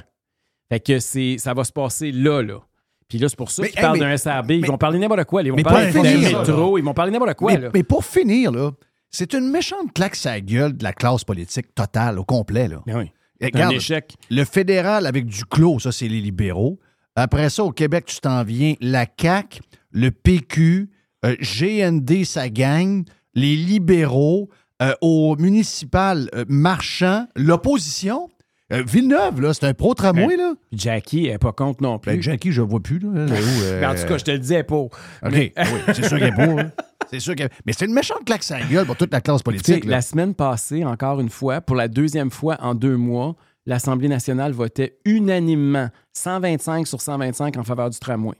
Fait 0.69 0.79
que 0.79 0.99
c'est, 0.99 1.37
ça 1.39 1.53
va 1.53 1.65
se 1.65 1.73
passer 1.73 2.13
là, 2.13 2.41
là. 2.41 2.61
Puis 3.09 3.17
là, 3.17 3.27
c'est 3.27 3.37
pour 3.37 3.51
ça 3.51 3.67
qu'ils 3.67 3.77
hey, 3.79 3.83
parlent 3.83 3.99
d'un 3.99 4.15
SRB. 4.15 4.51
Ils 4.51 4.65
vont 4.65 4.77
parler 4.77 4.99
n'importe 4.99 5.25
quoi. 5.25 5.41
Ils 5.41 5.51
vont 5.51 5.61
parler 5.61 5.91
d'un 5.91 6.03
métro. 6.03 6.77
Ils 6.77 6.83
vont 6.85 6.93
parler 6.93 7.11
n'importe 7.11 7.33
quoi. 7.35 7.51
mais, 7.51 7.59
là. 7.59 7.69
mais 7.73 7.83
pour 7.83 8.05
finir, 8.05 8.51
là, 8.51 8.71
c'est 9.09 9.33
une 9.33 9.49
méchante 9.49 9.93
claque 9.93 10.15
sa 10.15 10.39
gueule 10.41 10.75
de 10.75 10.83
la 10.83 10.93
classe 10.93 11.23
politique 11.23 11.73
totale, 11.73 12.19
au 12.19 12.25
complet. 12.25 12.67
Là. 12.67 12.81
Ben 12.85 12.97
oui. 12.99 13.11
Eh, 13.39 13.51
un 13.61 13.69
échec. 13.69 14.15
Le 14.29 14.43
fédéral 14.45 15.05
avec 15.05 15.25
du 15.25 15.45
clos, 15.45 15.79
ça, 15.79 15.91
c'est 15.91 16.07
les 16.07 16.21
libéraux. 16.21 16.79
Après 17.15 17.49
ça, 17.49 17.63
au 17.63 17.71
Québec, 17.71 18.05
tu 18.05 18.19
t'en 18.19 18.43
viens, 18.43 18.75
la 18.81 19.05
CAQ, 19.19 19.61
le 19.91 20.11
PQ, 20.11 20.89
euh, 21.25 21.35
GND, 21.41 22.23
sa 22.23 22.49
gang, 22.49 23.03
les 23.33 23.55
libéraux, 23.55 24.49
euh, 24.81 24.93
au 25.01 25.35
municipal 25.37 26.29
euh, 26.35 26.45
marchand, 26.47 27.25
l'opposition. 27.35 28.29
Euh, 28.73 28.83
Villeneuve, 28.85 29.39
là, 29.41 29.53
c'est 29.53 29.65
un 29.65 29.73
pro 29.73 29.93
tramway, 29.93 30.35
là. 30.35 30.53
Jackie, 30.73 31.25
elle 31.25 31.31
n'est 31.33 31.37
pas 31.37 31.53
contre 31.53 31.81
non 31.81 31.99
plus. 31.99 32.11
Ben, 32.13 32.21
Jackie, 32.21 32.51
je 32.51 32.61
ne 32.61 32.67
vois 32.67 32.81
plus, 32.81 32.99
là. 32.99 33.07
Est 33.25 33.31
où, 33.31 33.61
euh, 33.63 33.79
Mais 33.79 33.85
en 33.85 33.95
tout 33.95 34.05
cas, 34.05 34.17
je 34.17 34.25
te 34.25 34.31
le 34.31 34.39
disais 34.39 34.63
pas. 34.63 34.75
OK, 34.75 34.91
oui, 35.23 35.53
c'est 35.87 36.05
sûr 36.05 36.19
qu'elle 36.19 36.27
est 36.33 36.35
pas. 36.35 36.43
hein. 36.61 36.71
C'est 37.09 37.21
sûr 37.21 37.35
qu'elle... 37.35 37.49
Mais 37.65 37.71
c'est 37.71 37.85
une 37.85 37.93
méchante 37.93 38.25
claque 38.25 38.43
sa 38.43 38.59
gueule 38.61 38.85
pour 38.85 38.97
toute 38.97 39.13
la 39.13 39.21
classe 39.21 39.41
politique. 39.41 39.85
là. 39.85 39.91
la 39.91 40.01
semaine 40.01 40.33
passée, 40.35 40.83
encore 40.83 41.21
une 41.21 41.29
fois, 41.29 41.61
pour 41.61 41.77
la 41.77 41.87
deuxième 41.87 42.29
fois 42.31 42.57
en 42.59 42.75
deux 42.75 42.97
mois, 42.97 43.35
l'Assemblée 43.65 44.09
nationale 44.09 44.51
votait 44.51 44.97
unanimement 45.05 45.87
125 46.11 46.85
sur 46.85 46.99
125 46.99 47.55
en 47.55 47.63
faveur 47.63 47.89
du 47.89 47.97
tramway. 47.99 48.35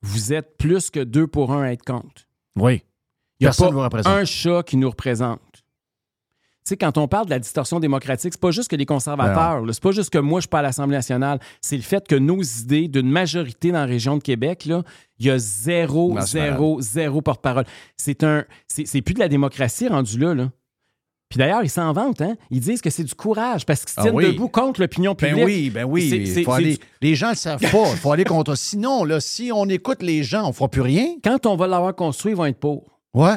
Vous 0.00 0.32
êtes 0.32 0.56
plus 0.56 0.88
que 0.90 1.00
deux 1.00 1.26
pour 1.26 1.52
un 1.52 1.62
à 1.64 1.72
être 1.72 1.84
contre. 1.84 2.22
Oui. 2.56 2.82
Il 3.40 3.44
n'y 3.44 3.46
a 3.46 3.50
Personne 3.50 3.66
ne 3.68 3.72
vous 3.72 3.78
pas 3.80 3.84
représente. 3.84 4.12
un 4.14 4.24
chat 4.24 4.62
qui 4.62 4.76
nous 4.78 4.88
représente. 4.88 5.40
Sais, 6.68 6.76
quand 6.76 6.98
on 6.98 7.08
parle 7.08 7.24
de 7.26 7.30
la 7.30 7.38
distorsion 7.38 7.80
démocratique, 7.80 8.34
c'est 8.34 8.40
pas 8.40 8.50
juste 8.50 8.68
que 8.70 8.76
les 8.76 8.84
Ben 8.84 8.94
conservateurs, 8.94 9.62
c'est 9.72 9.82
pas 9.82 9.92
juste 9.92 10.10
que 10.10 10.18
moi 10.18 10.40
je 10.40 10.42
suis 10.42 10.48
pas 10.48 10.58
à 10.58 10.62
l'Assemblée 10.62 10.96
nationale, 10.96 11.38
c'est 11.62 11.76
le 11.76 11.82
fait 11.82 12.06
que 12.06 12.14
nos 12.14 12.42
idées 12.42 12.88
d'une 12.88 13.08
majorité 13.10 13.72
dans 13.72 13.78
la 13.78 13.86
région 13.86 14.16
de 14.18 14.22
Québec, 14.22 14.66
là, 14.66 14.82
il 15.18 15.26
y 15.26 15.30
a 15.30 15.38
zéro, 15.38 16.12
Non, 16.12 16.20
zéro, 16.20 16.80
zéro 16.82 17.22
porte-parole. 17.22 17.64
C'est 17.96 18.22
un, 18.22 18.44
c'est 18.66 19.00
plus 19.02 19.14
de 19.14 19.18
la 19.20 19.28
démocratie 19.28 19.88
rendu 19.88 20.18
là, 20.18 20.34
là. 20.34 20.50
Puis 21.30 21.38
d'ailleurs, 21.38 21.62
ils 21.62 21.70
s'en 21.70 21.92
vantent, 21.92 22.20
hein? 22.22 22.36
Ils 22.50 22.60
disent 22.60 22.80
que 22.82 22.90
c'est 22.90 23.04
du 23.04 23.14
courage 23.14 23.64
parce 23.66 23.80
qu'ils 23.80 23.90
se 23.90 24.00
Ah 24.00 24.02
tiennent 24.02 24.14
oui. 24.14 24.32
debout 24.32 24.48
contre 24.48 24.80
l'opinion 24.80 25.14
Ben 25.18 25.28
publique. 25.30 25.44
oui, 25.46 25.70
ben 25.70 25.84
oui. 25.84 26.42
Faut 26.44 26.52
aller- 26.52 26.76
du- 26.76 26.84
Les 27.02 27.14
gens 27.14 27.26
ne 27.28 27.32
le 27.32 27.36
savent 27.36 27.60
pas. 27.60 27.90
Il 27.92 27.96
faut 27.98 28.12
aller 28.12 28.24
contre. 28.24 28.54
Sinon, 28.56 29.04
là, 29.04 29.20
si 29.20 29.50
on 29.54 29.66
écoute 29.70 30.02
les 30.02 30.22
gens, 30.22 30.44
on 30.44 30.48
ne 30.48 30.52
fera 30.52 30.68
plus 30.68 30.80
rien. 30.82 31.06
Quand 31.24 31.44
on 31.46 31.56
va 31.56 31.66
l'avoir 31.66 31.94
construit, 31.94 32.32
ils 32.32 32.36
vont 32.36 32.46
être 32.46 32.58
pour. 32.58 32.84
Ouais. 33.14 33.36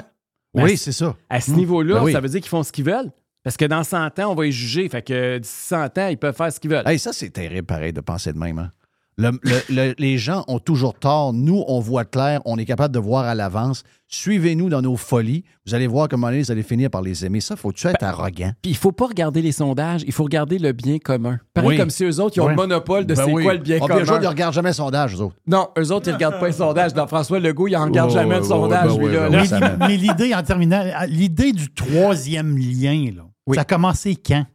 Ben, 0.54 0.64
oui, 0.64 0.76
c'est 0.78 0.92
ça. 0.92 1.16
À 1.30 1.40
ce 1.42 1.52
Mm. 1.52 1.56
niveau-là, 1.56 1.96
Ben 1.96 2.04
oui. 2.04 2.12
ça 2.14 2.20
veut 2.20 2.28
dire 2.30 2.42
qu'ils 2.42 2.50
font 2.50 2.64
ce 2.64 2.72
qu'ils 2.74 2.84
veulent. 2.86 3.10
Parce 3.44 3.58
que 3.58 3.66
dans 3.66 3.84
100 3.84 4.20
ans, 4.20 4.32
on 4.32 4.36
va 4.36 4.44
les 4.44 4.52
juger. 4.52 4.88
Fait 4.90 5.02
que 5.02 5.38
d'ici 5.40 5.54
100 5.68 5.98
ans, 5.98 6.08
ils 6.10 6.18
peuvent 6.18 6.36
faire 6.36 6.52
ce 6.54 6.60
qu'ils 6.60 6.70
veulent. 6.72 6.84
Hey, 6.88 7.00
ça, 7.00 7.12
c'est 7.14 7.32
terrible, 7.32 7.66
pareil, 7.66 7.92
de 7.94 8.02
penser 8.02 8.34
de 8.34 8.38
même. 8.38 8.60
hein. 8.60 8.72
Le- 9.18 9.32
le- 9.44 9.62
le- 9.70 9.94
les 10.00 10.18
gens 10.18 10.46
ont 10.48 10.58
toujours 10.60 10.94
tort. 10.98 11.34
Nous, 11.34 11.64
on 11.68 11.80
voit 11.82 12.06
clair. 12.06 12.40
On 12.46 12.58
est 12.58 12.66
capable 12.66 12.94
de 12.94 13.00
voir 13.00 13.26
à 13.26 13.36
l'avance. 13.36 13.84
Suivez-nous 14.08 14.70
dans 14.70 14.82
nos 14.82 14.96
folies. 14.96 15.44
Vous 15.68 15.76
allez 15.76 15.86
voir 15.86 16.08
comment 16.08 16.32
vous 16.32 16.50
allez 16.52 16.64
finir 16.64 16.90
par 16.90 17.02
les 17.02 17.26
aimer. 17.26 17.42
Ça, 17.42 17.56
faut-tu 17.58 17.88
être 17.88 18.04
arrogant? 18.04 18.52
Puis 18.62 18.72
il 18.72 18.78
faut 18.78 18.94
pas 18.94 19.08
regarder 19.08 19.42
les 19.42 19.52
sondages, 19.52 20.02
il 20.08 20.14
faut 20.14 20.24
regarder 20.24 20.58
le 20.60 20.72
bien 20.72 20.98
commun. 20.98 21.40
Pareil 21.54 21.70
Oui. 21.72 21.78
comme 21.78 21.90
si 21.90 22.04
eux 22.06 22.20
autres, 22.22 22.38
ils 22.38 22.42
ont 22.42 22.48
le 22.48 22.56
monopole 22.56 23.06
de 23.06 23.14
Ben 23.14 23.26
c'est 23.26 23.32
oui. 23.32 23.44
quoi 23.44 23.54
le 23.54 23.60
bien 23.60 23.80
Ah, 23.82 23.88
commun. 23.88 24.00
eux 24.00 24.04
autres, 24.12 24.22
ils 24.22 24.24
ne 24.24 24.28
regardent 24.30 24.54
jamais 24.56 24.70
le 24.70 24.74
sondage, 24.76 25.16
eux 25.16 25.22
autres. 25.22 25.36
Non, 25.46 25.68
eux 25.78 25.92
autres, 25.92 26.08
ils 26.10 26.14
regardent 26.14 26.40
pas 26.40 26.48
les 26.48 26.54
sondages. 26.54 26.94
Dans 26.94 27.06
François 27.08 27.40
Legault, 27.40 27.68
il 27.68 27.76
en 27.76 27.86
regarde 27.86 28.10
Oh, 28.12 28.14
jamais 28.14 28.36
le 28.36 28.42
ouais, 28.42 28.48
sondage, 28.48 28.98
ben 28.98 29.30
là. 29.32 29.46
ça 29.46 29.60
Mais, 29.60 29.88
mais 29.88 29.98
l'idée, 29.98 30.34
en 30.34 30.42
terminant, 30.42 30.84
l'idée 31.08 31.52
du 31.52 31.70
troisième 31.74 32.58
lien, 32.58 33.12
là, 33.16 33.24
Oui. 33.48 33.56
ça 33.56 33.62
a 33.62 33.66
commencé 33.66 34.16
quand? 34.16 34.46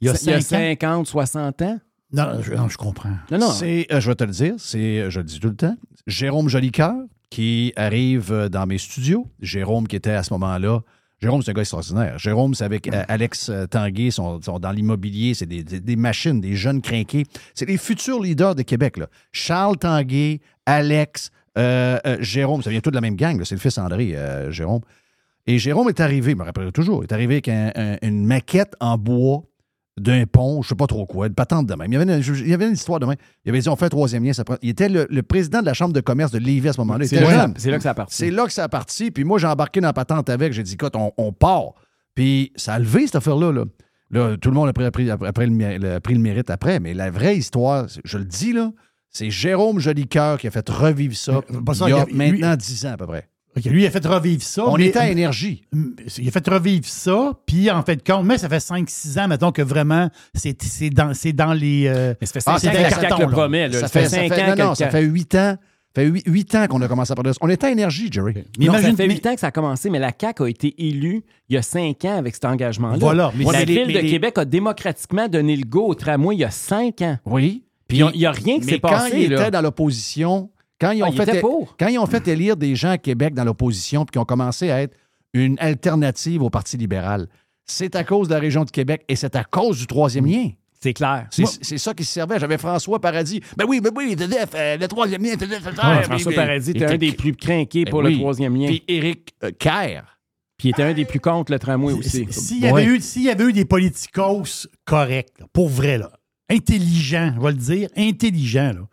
Il 0.00 0.06
y 0.06 0.10
a 0.10 0.14
Il 0.22 0.28
y 0.30 0.32
a 0.32 0.40
5 0.40 0.56
ans? 0.56 1.04
50, 1.04 1.06
60 1.06 1.62
ans. 1.62 1.78
Non, 2.12 2.40
je, 2.42 2.54
non, 2.54 2.68
je 2.68 2.76
comprends. 2.76 3.12
Non, 3.30 3.38
non. 3.38 3.50
C'est, 3.52 3.86
euh, 3.92 4.00
je 4.00 4.08
vais 4.10 4.14
te 4.16 4.24
le 4.24 4.32
dire, 4.32 4.54
c'est, 4.58 4.98
euh, 5.00 5.10
je 5.10 5.18
le 5.20 5.24
dis 5.24 5.38
tout 5.38 5.48
le 5.48 5.54
temps, 5.56 5.76
Jérôme 6.06 6.48
Jolicoeur 6.48 6.96
qui 7.30 7.72
arrive 7.76 8.32
euh, 8.32 8.48
dans 8.48 8.66
mes 8.66 8.78
studios. 8.78 9.28
Jérôme 9.40 9.86
qui 9.86 9.94
était 9.96 10.10
à 10.10 10.22
ce 10.24 10.32
moment-là. 10.34 10.80
Jérôme, 11.20 11.42
c'est 11.42 11.50
un 11.50 11.54
gars 11.54 11.60
extraordinaire. 11.60 12.18
Jérôme, 12.18 12.54
c'est 12.54 12.64
avec 12.64 12.88
euh, 12.88 13.04
Alex 13.06 13.52
Tanguay, 13.70 14.06
ils 14.06 14.12
sont, 14.12 14.40
sont 14.40 14.58
dans 14.58 14.72
l'immobilier, 14.72 15.34
c'est 15.34 15.44
des, 15.46 15.62
des- 15.62 15.78
des 15.78 15.94
machines, 15.96 16.40
des 16.40 16.56
jeunes 16.56 16.80
crinqués. 16.80 17.26
C'est 17.54 17.66
les 17.66 17.76
futurs 17.76 18.20
leaders 18.20 18.54
de 18.54 18.62
Québec. 18.62 18.96
Là. 18.96 19.06
Charles 19.30 19.76
Tanguay, 19.76 20.40
Alex, 20.66 21.30
euh, 21.58 21.98
euh, 22.06 22.16
Jérôme, 22.20 22.62
ça 22.62 22.70
vient 22.70 22.80
tout 22.80 22.90
de 22.90 22.94
la 22.96 23.02
même 23.02 23.16
gang, 23.16 23.40
c'est 23.44 23.54
le 23.54 23.60
fils 23.60 23.76
André, 23.76 24.16
Jérôme. 24.50 24.80
Et 25.50 25.58
Jérôme 25.58 25.88
est 25.88 26.00
arrivé, 26.00 26.32
je 26.32 26.36
me 26.36 26.44
rappelle 26.44 26.70
toujours, 26.72 27.02
il 27.02 27.06
est 27.08 27.12
arrivé 27.12 27.34
avec 27.34 27.48
un- 27.48 27.72
un- 27.74 27.96
une 28.02 28.24
maquette 28.24 28.74
en 28.80 28.96
bois 28.96 29.42
d'un 29.98 30.24
pont, 30.24 30.62
je 30.62 30.68
sais 30.68 30.74
pas 30.76 30.86
trop 30.86 31.04
quoi, 31.04 31.26
une 31.26 31.34
patente 31.34 31.66
de 31.66 31.74
même. 31.74 31.90
Il 31.92 31.94
y 31.94 31.96
avait 32.00 32.14
une, 32.18 32.22
il 32.38 32.48
y 32.48 32.54
avait 32.54 32.66
une 32.68 32.72
histoire 32.74 33.00
de 33.00 33.06
même. 33.06 33.16
Il 33.44 33.50
avait 33.50 33.58
dit 33.58 33.68
on 33.68 33.76
fait 33.76 33.86
un 33.86 33.88
troisième 33.90 34.24
lien. 34.24 34.32
ça 34.32 34.44
prend- 34.44 34.56
Il 34.62 34.68
était 34.70 34.88
le, 34.88 35.06
le 35.10 35.22
président 35.22 35.60
de 35.60 35.66
la 35.66 35.74
Chambre 35.74 35.92
de 35.92 36.00
commerce 36.00 36.30
de 36.30 36.38
Lévis 36.38 36.68
à 36.68 36.72
ce 36.72 36.80
moment-là. 36.80 37.04
C'est 37.06 37.16
là, 37.20 37.40
jeune. 37.42 37.54
c'est 37.58 37.70
là 37.70 37.76
que 37.76 37.82
ça 37.82 37.90
a 37.90 37.94
parti. 37.94 38.14
C'est 38.16 38.30
là 38.30 38.46
que 38.46 38.52
ça 38.52 38.64
a 38.64 38.68
parti. 38.68 39.10
Puis 39.10 39.24
moi, 39.24 39.38
j'ai 39.38 39.46
embarqué 39.48 39.80
dans 39.80 39.88
la 39.88 39.92
patente 39.92 40.30
avec. 40.30 40.52
J'ai 40.52 40.62
dit, 40.62 40.74
écoute, 40.74 40.94
on, 40.96 41.12
on 41.18 41.32
part. 41.32 41.72
Puis 42.14 42.52
ça 42.56 42.74
a 42.74 42.78
levé, 42.78 43.06
cette 43.06 43.16
affaire-là. 43.16 43.52
Là. 43.52 43.64
Là, 44.12 44.36
tout 44.36 44.48
le 44.50 44.54
monde 44.54 44.68
a 44.68 44.72
pris, 44.72 44.84
a 44.84 44.90
pris- 44.90 45.10
a 45.10 45.16
pris 45.18 45.46
le, 45.46 45.52
mé- 45.52 45.78
le- 45.78 45.94
a 45.96 46.00
pris 46.00 46.14
le 46.14 46.20
mérite 46.20 46.48
après. 46.50 46.80
Mais 46.80 46.94
la 46.94 47.10
vraie 47.10 47.36
histoire, 47.36 47.86
je 48.04 48.16
le 48.18 48.24
dis, 48.24 48.52
là, 48.52 48.72
c'est 49.10 49.28
Jérôme 49.30 49.80
Jolicoeur 49.80 50.38
qui 50.38 50.46
a 50.46 50.50
fait 50.50 50.68
revivre 50.68 51.16
ça 51.16 51.32
ça, 51.74 51.86
il 51.88 51.90
y 51.90 51.92
a 51.92 51.96
il 52.08 52.16
y 52.16 52.22
a- 52.22 52.24
lui- 52.26 52.40
maintenant 52.40 52.56
10 52.56 52.86
ans 52.86 52.92
à 52.92 52.96
peu 52.96 53.06
près. 53.06 53.28
OK, 53.56 53.64
lui, 53.64 53.82
il 53.82 53.86
a 53.86 53.90
fait 53.90 54.06
revivre 54.06 54.42
ça. 54.42 54.64
On 54.66 54.76
mais- 54.76 54.86
était 54.86 54.98
à 55.00 55.10
énergie. 55.10 55.64
Il 56.18 56.28
a 56.28 56.30
fait 56.30 56.48
revivre 56.48 56.86
ça, 56.86 57.32
puis 57.46 57.70
en 57.70 57.82
fait 57.82 58.06
compte, 58.06 58.24
mais 58.24 58.38
ça 58.38 58.48
fait 58.48 58.60
5-6 58.60 59.18
ans, 59.18 59.26
mettons, 59.28 59.50
que 59.52 59.62
vraiment, 59.62 60.08
c'est 60.34 60.60
c'est 60.62 60.90
dans, 60.90 61.14
c'est 61.14 61.32
dans 61.32 61.52
les. 61.52 61.86
euh, 61.88 62.14
Mais 62.20 62.26
ça 62.26 62.34
fait 62.34 62.42
ah, 62.46 62.58
5 62.58 62.60
c'est 62.60 62.68
ans 62.68 62.72
les 63.00 63.08
le 63.08 63.18
là. 63.18 63.26
promet. 63.28 63.68
là. 63.68 63.74
Ça 63.74 63.80
Ça 63.80 63.88
fait 63.88 64.00
fait, 64.02 64.08
ça 64.08 64.16
5 64.18 64.32
fait- 64.34 64.42
ans 64.42 64.56
non, 64.56 64.64
non, 64.68 64.74
ça 64.74 64.88
fait 64.90 65.02
8 65.02 65.34
ans. 65.34 65.56
Ça 65.96 66.02
fait 66.02 66.22
8, 66.24 66.54
ans 66.54 66.66
qu'on 66.68 66.80
a 66.82 66.86
commencé 66.86 67.10
à 67.10 67.16
parler 67.16 67.30
de 67.30 67.34
ça. 67.34 67.38
On 67.40 67.48
était 67.48 67.66
à 67.66 67.70
énergie, 67.72 68.08
Jerry. 68.12 68.32
Mais 68.34 68.66
non, 68.66 68.74
imagine- 68.74 68.90
ça 68.92 68.96
fait 68.98 69.08
mais- 69.08 69.14
8 69.14 69.26
ans 69.26 69.34
que 69.34 69.40
ça 69.40 69.48
a 69.48 69.50
commencé, 69.50 69.90
mais 69.90 69.98
la 69.98 70.12
CAQ 70.16 70.44
a 70.44 70.48
été 70.48 70.72
élue 70.86 71.24
il 71.48 71.54
y 71.56 71.58
a 71.58 71.62
5 71.62 72.04
ans 72.04 72.16
avec 72.16 72.34
cet 72.34 72.44
engagement-là. 72.44 72.98
Voilà, 73.00 73.32
mais 73.36 73.44
la 73.44 73.64
Ville 73.64 73.86
mais 73.88 73.94
de 73.94 73.98
les- 73.98 74.10
Québec 74.10 74.38
a 74.38 74.44
démocratiquement 74.44 75.26
donné 75.26 75.56
le 75.56 75.64
go 75.66 75.88
au 75.88 75.96
tramway 75.96 76.36
il 76.36 76.38
y 76.38 76.44
a 76.44 76.50
5 76.52 77.02
ans. 77.02 77.18
Oui. 77.26 77.64
Puis 77.88 77.98
il 77.98 78.18
n'y 78.20 78.24
a 78.24 78.30
rien 78.30 78.60
qui 78.60 78.66
Mais 78.66 78.72
s'est 78.74 78.78
quand 78.78 78.88
passé. 78.90 79.22
ils 79.22 79.30
là. 79.32 79.40
étaient 79.40 79.50
dans 79.50 79.62
l'opposition, 79.62 80.48
quand 80.80 80.90
ils 80.92 81.02
ont 81.02 81.06
Ah, 81.06 81.10
ils 81.12 81.24
fait 81.24 81.40
quand 81.78 81.88
ils 81.88 81.98
ont 81.98 82.06
fait 82.06 82.26
élire 82.28 82.56
des 82.56 82.74
gens 82.74 82.90
à 82.90 82.98
Québec 82.98 83.34
dans 83.34 83.44
l'opposition 83.44 84.04
puis 84.04 84.12
qui 84.12 84.18
ont 84.18 84.24
commencé 84.24 84.70
à 84.70 84.82
être 84.82 84.96
une 85.34 85.56
alternative 85.60 86.42
au 86.42 86.50
Parti 86.50 86.76
libéral, 86.76 87.28
c'est 87.66 87.94
à 87.96 88.02
cause 88.04 88.28
de 88.28 88.34
la 88.34 88.40
région 88.40 88.64
de 88.64 88.70
Québec 88.70 89.04
et 89.08 89.14
c'est 89.16 89.36
à 89.36 89.44
cause 89.44 89.78
du 89.78 89.86
troisième 89.86 90.26
lien. 90.26 90.50
C'est 90.82 90.94
clair. 90.94 91.26
C'est 91.30 91.76
ça 91.78 91.92
qui 91.92 92.04
se 92.04 92.12
servait. 92.12 92.38
J'avais 92.40 92.56
François 92.56 92.98
Paradis. 93.00 93.40
Ben 93.56 93.66
oui, 93.68 93.80
ben 93.82 93.90
oui, 93.94 94.16
TDF, 94.16 94.48
euh, 94.54 94.76
le 94.78 94.88
troisième 94.88 95.22
lien, 95.22 95.36
TDF, 95.36 95.60
François 96.04 96.32
Paradis 96.32 96.70
était 96.70 96.86
un 96.86 96.96
des 96.96 97.12
plus 97.12 97.34
craqués 97.36 97.84
pour 97.84 98.02
le 98.02 98.16
troisième 98.16 98.56
lien. 98.56 98.66
Puis 98.68 98.82
Éric 98.88 99.34
euh, 99.44 99.50
Kerr. 99.58 100.04
Puis 100.56 100.68
il 100.68 100.70
était 100.72 100.82
un 100.82 100.92
des 100.94 101.04
plus 101.04 101.20
contre 101.20 101.52
le 101.52 101.58
tramway 101.58 101.92
aussi. 101.92 102.26
S'il 102.30 102.60
y, 102.60 102.66
avait 102.66 102.84
eu- 102.84 103.00
s'il 103.00 103.22
y 103.22 103.30
avait 103.30 103.44
eu 103.44 103.52
des 103.52 103.64
politicos 103.64 104.66
corrects, 104.84 105.32
là, 105.38 105.46
pour 105.52 105.68
vrai, 105.68 105.96
là, 105.98 106.10
intelligents, 106.50 107.32
je 107.36 107.40
vais 107.40 107.52
le 107.52 107.56
dire, 107.58 107.88
intelligents, 107.96 108.72
là, 108.74 108.86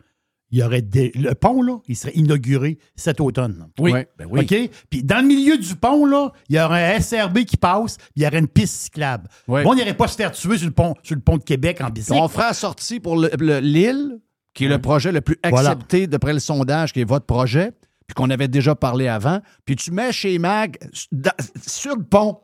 il 0.58 0.62
y 0.62 0.64
aurait 0.64 0.82
des- 0.82 1.12
le 1.14 1.36
pont, 1.36 1.62
là, 1.62 1.78
il 1.88 1.96
serait 1.96 2.14
inauguré 2.16 2.80
cet 2.96 3.22
automne. 3.22 3.68
Oui, 3.80 3.92
ben 4.18 4.28
oui. 4.30 4.42
OK? 4.42 4.70
Puis 4.90 5.04
dans 5.04 5.20
le 5.22 5.28
milieu 5.28 5.58
du 5.58 5.76
pont, 5.76 6.06
là, 6.06 6.32
il 6.50 6.56
y 6.56 6.60
aurait 6.60 6.96
un 6.96 7.00
SRB 7.00 7.46
qui 7.46 7.58
passe, 7.58 7.98
puis 7.98 8.08
il 8.18 8.24
y 8.24 8.28
aurait 8.28 8.40
une 8.40 8.48
piste 8.48 8.74
cyclable. 8.86 9.30
Oui. 9.48 9.62
Bon, 9.64 9.72
on 9.72 9.76
n'irait 9.76 9.94
pas 9.96 10.08
se 10.08 10.16
faire 10.16 10.32
tuer 10.32 10.58
sur 10.58 10.66
le 10.68 10.74
pont, 10.74 10.96
sur 11.04 11.16
le 11.16 11.22
pont 11.22 11.38
de 11.38 11.44
Québec 11.44 11.80
en 11.82 11.90
bicycle. 11.90 12.18
On 12.20 12.28
fera 12.28 12.54
sortie 12.56 13.00
pour 13.00 13.18
le- 13.18 13.30
le- 13.40 13.60
l'île, 13.60 14.20
qui 14.56 14.66
est 14.66 14.70
le 14.70 14.80
projet 14.82 15.12
le 15.12 15.22
plus 15.22 15.38
Voilà. 15.48 15.70
accepté 15.70 16.08
d'après 16.08 16.34
le 16.34 16.40
sondage, 16.40 16.92
qui 16.92 17.02
est 17.02 17.08
votre 17.08 17.28
projet, 17.28 17.72
puis 18.08 18.16
qu'on 18.16 18.30
avait 18.32 18.48
déjà 18.48 18.74
parlé 18.74 19.08
avant. 19.08 19.40
Puis 19.66 19.76
tu 19.76 19.92
mets 19.92 20.12
chez 20.12 20.40
Mag 20.40 20.78
dans- 21.12 21.30
sur 21.66 21.96
le 21.96 22.04
pont. 22.04 22.40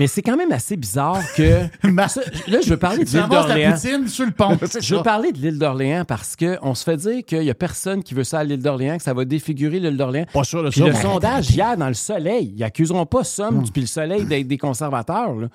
Mais 0.00 0.06
c'est 0.06 0.22
quand 0.22 0.36
même 0.36 0.50
assez 0.50 0.76
bizarre 0.76 1.20
que. 1.36 1.60
Ça, 2.08 2.22
là, 2.48 2.58
je 2.64 2.70
veux 2.70 2.78
parler 2.78 3.04
de 3.04 3.10
l'île 3.10 3.28
d'Orléans. 3.28 3.72
poutine 3.74 4.08
sur 4.08 4.24
le 4.24 4.32
pont. 4.32 4.58
C'est 4.66 4.80
Je 4.82 4.96
veux 4.96 5.02
parler 5.02 5.30
de 5.30 5.38
l'île 5.38 5.58
d'Orléans 5.58 6.04
parce 6.06 6.34
qu'on 6.34 6.74
se 6.74 6.82
fait 6.82 6.96
dire 6.96 7.22
qu'il 7.24 7.40
n'y 7.40 7.50
a 7.50 7.54
personne 7.54 8.02
qui 8.02 8.14
veut 8.14 8.24
ça 8.24 8.38
à 8.38 8.44
l'île 8.44 8.62
d'Orléans, 8.62 8.96
que 8.96 9.02
ça 9.02 9.12
va 9.12 9.26
défigurer 9.26 9.78
l'île 9.78 9.98
d'Orléans. 9.98 10.24
Pas 10.32 10.42
sûr 10.42 10.64
de 10.64 10.70
ça. 10.70 10.86
le 10.86 10.94
sondage 10.94 11.50
hier 11.50 11.76
dans 11.76 11.88
le 11.88 11.94
soleil, 11.94 12.54
ils 12.56 12.64
accuseront 12.64 13.04
pas 13.04 13.24
Somme 13.24 13.62
puis 13.70 13.82
le 13.82 13.86
soleil 13.86 14.24
d'être 14.24 14.48
des 14.48 14.58
conservateurs. 14.58 15.34
là. 15.34 15.48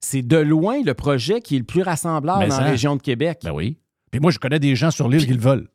C'est 0.00 0.22
de 0.22 0.36
loin 0.36 0.80
le 0.82 0.94
projet 0.94 1.40
qui 1.40 1.56
est 1.56 1.58
le 1.58 1.64
plus 1.64 1.82
rassembleur 1.82 2.38
Mais 2.38 2.46
dans 2.46 2.54
ça. 2.56 2.62
la 2.62 2.70
région 2.70 2.94
de 2.94 3.02
Québec. 3.02 3.40
Ben 3.42 3.50
oui. 3.52 3.76
Puis 4.12 4.20
moi, 4.20 4.30
je 4.30 4.38
connais 4.38 4.60
des 4.60 4.76
gens 4.76 4.90
sur 4.92 5.08
l'île 5.08 5.26
qui 5.26 5.34
le 5.34 5.40
veulent. 5.40 5.68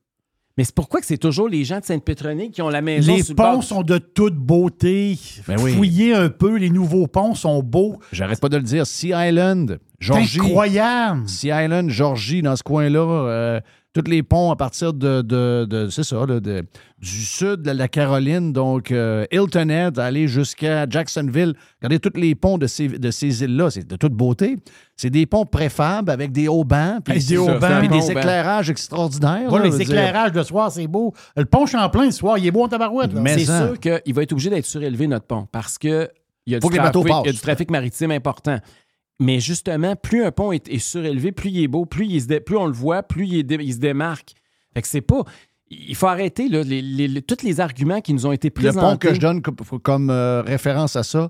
Mais 0.57 0.63
c'est 0.63 0.73
pourquoi 0.73 1.01
que 1.01 1.05
c'est 1.05 1.17
toujours 1.17 1.49
les 1.49 1.65
gens 1.65 1.79
de 1.79 1.85
Sainte-Pétronille 1.85 2.49
qui 2.49 2.61
ont 2.61 2.69
la 2.69 2.81
maison 2.81 3.13
Les 3.13 3.23
sur 3.23 3.33
le 3.33 3.35
bord 3.35 3.55
ponts 3.55 3.61
sont 3.61 3.83
de 3.83 3.97
toute 3.97 4.35
beauté. 4.35 5.17
Ben 5.47 5.57
oui. 5.59 5.73
Fouillez 5.73 6.13
un 6.13 6.29
peu, 6.29 6.55
les 6.57 6.69
nouveaux 6.69 7.07
ponts 7.07 7.35
sont 7.35 7.61
beaux. 7.61 7.99
J'arrête 8.13 8.39
pas 8.39 8.47
de 8.47 8.57
le 8.57 8.63
dire. 8.63 8.87
Sea 8.87 9.11
Island, 9.13 9.79
Georgie. 9.99 10.39
incroyable. 10.39 11.27
Sea 11.27 11.49
Island, 11.49 11.89
Georgie, 11.89 12.41
dans 12.41 12.55
ce 12.55 12.63
coin-là, 12.63 12.99
euh, 12.99 13.59
tous 13.95 14.09
les 14.11 14.21
ponts 14.23 14.51
à 14.51 14.57
partir 14.57 14.93
de, 14.93 15.21
de- 15.21 15.65
de- 15.69 15.87
c'est 15.89 16.03
ça, 16.03 16.17
là, 16.27 16.39
de- 16.41 16.65
du 16.99 17.07
sud 17.23 17.61
de 17.61 17.71
la 17.71 17.87
Caroline, 17.87 18.51
donc 18.51 18.91
euh, 18.91 19.25
Hilton 19.31 19.69
Head, 19.69 19.97
aller 19.99 20.27
jusqu'à 20.27 20.85
Jacksonville. 20.89 21.53
Regardez 21.81 21.99
tous 21.99 22.19
les 22.19 22.35
ponts 22.35 22.57
de 22.57 22.67
ces, 22.67 22.89
de 22.89 23.09
ces 23.09 23.43
îles-là, 23.43 23.69
c'est 23.71 23.87
de 23.87 23.95
toute 23.95 24.11
beauté. 24.13 24.57
C'est 24.97 25.09
des 25.09 25.25
ponts 25.25 25.45
préfables 25.45 26.11
avec 26.11 26.31
des 26.33 26.47
hauts-bancs, 26.49 27.03
puis 27.05 27.23
des 27.23 27.37
hauts-bancs, 27.37 27.79
puis 27.79 27.87
des 27.89 28.11
éclairages 28.11 28.69
extraordinaires. 28.69 29.49
Là, 29.49 29.63
les 29.63 29.69
veux 29.69 29.77
dire. 29.77 29.87
éclairages 29.89 30.31
de 30.33 30.43
soir, 30.43 30.71
c'est 30.71 30.87
beau. 30.87 31.13
Le 31.37 31.45
pont 31.45 31.65
Champlain, 31.65 32.11
ce 32.11 32.17
soir, 32.19 32.37
il 32.37 32.45
est 32.45 32.51
beau 32.51 32.63
en 32.63 32.67
tabarouette. 32.67 33.13
là. 33.13 33.21
Mais 33.21 33.37
C'est 33.39 33.45
sûr 33.45 33.79
qu'il 33.79 34.13
va 34.13 34.23
être 34.23 34.31
obligé 34.33 34.49
d'être 34.49 34.65
surélevé, 34.65 35.07
notre 35.07 35.25
pont, 35.25 35.47
parce 35.51 35.77
que 35.77 36.09
il 36.47 36.53
y, 36.53 36.55
a 36.55 36.59
trafic, 36.59 36.93
il 37.25 37.29
y 37.29 37.33
du 37.33 37.39
trafic 37.39 37.71
maritime 37.71 38.11
important. 38.11 38.59
Mais 39.19 39.39
justement, 39.39 39.95
plus 39.95 40.23
un 40.25 40.31
pont 40.31 40.51
est, 40.51 40.67
est 40.67 40.79
surélevé, 40.79 41.31
plus 41.31 41.49
il 41.49 41.63
est 41.63 41.67
beau, 41.67 41.85
plus, 41.85 42.05
il 42.05 42.21
se 42.21 42.27
dé- 42.27 42.39
plus 42.41 42.57
on 42.57 42.65
le 42.65 42.73
voit, 42.73 43.01
plus 43.03 43.25
il, 43.27 43.35
est 43.39 43.43
dé- 43.43 43.57
il 43.61 43.73
se 43.73 43.79
démarque. 43.79 44.33
Fait 44.73 44.81
que 44.81 44.87
c'est 44.87 45.01
pas. 45.01 45.23
Il 45.69 45.95
faut 45.95 46.07
arrêter 46.07 46.47
là, 46.49 46.63
les, 46.63 46.81
les- 46.81 47.07
les- 47.07 47.21
tous 47.21 47.43
les 47.43 47.59
arguments 47.59 48.01
qui 48.01 48.13
nous 48.13 48.25
ont 48.25 48.31
été 48.31 48.49
Le 48.49 48.53
présentés. 48.53 48.85
pont 48.85 48.97
que 48.97 49.13
je 49.13 49.19
donne 49.19 49.41
comme, 49.41 49.55
comme, 49.81 50.09
euh, 50.09 50.41
référence 50.41 50.95
à 50.95 51.03
ça, 51.03 51.29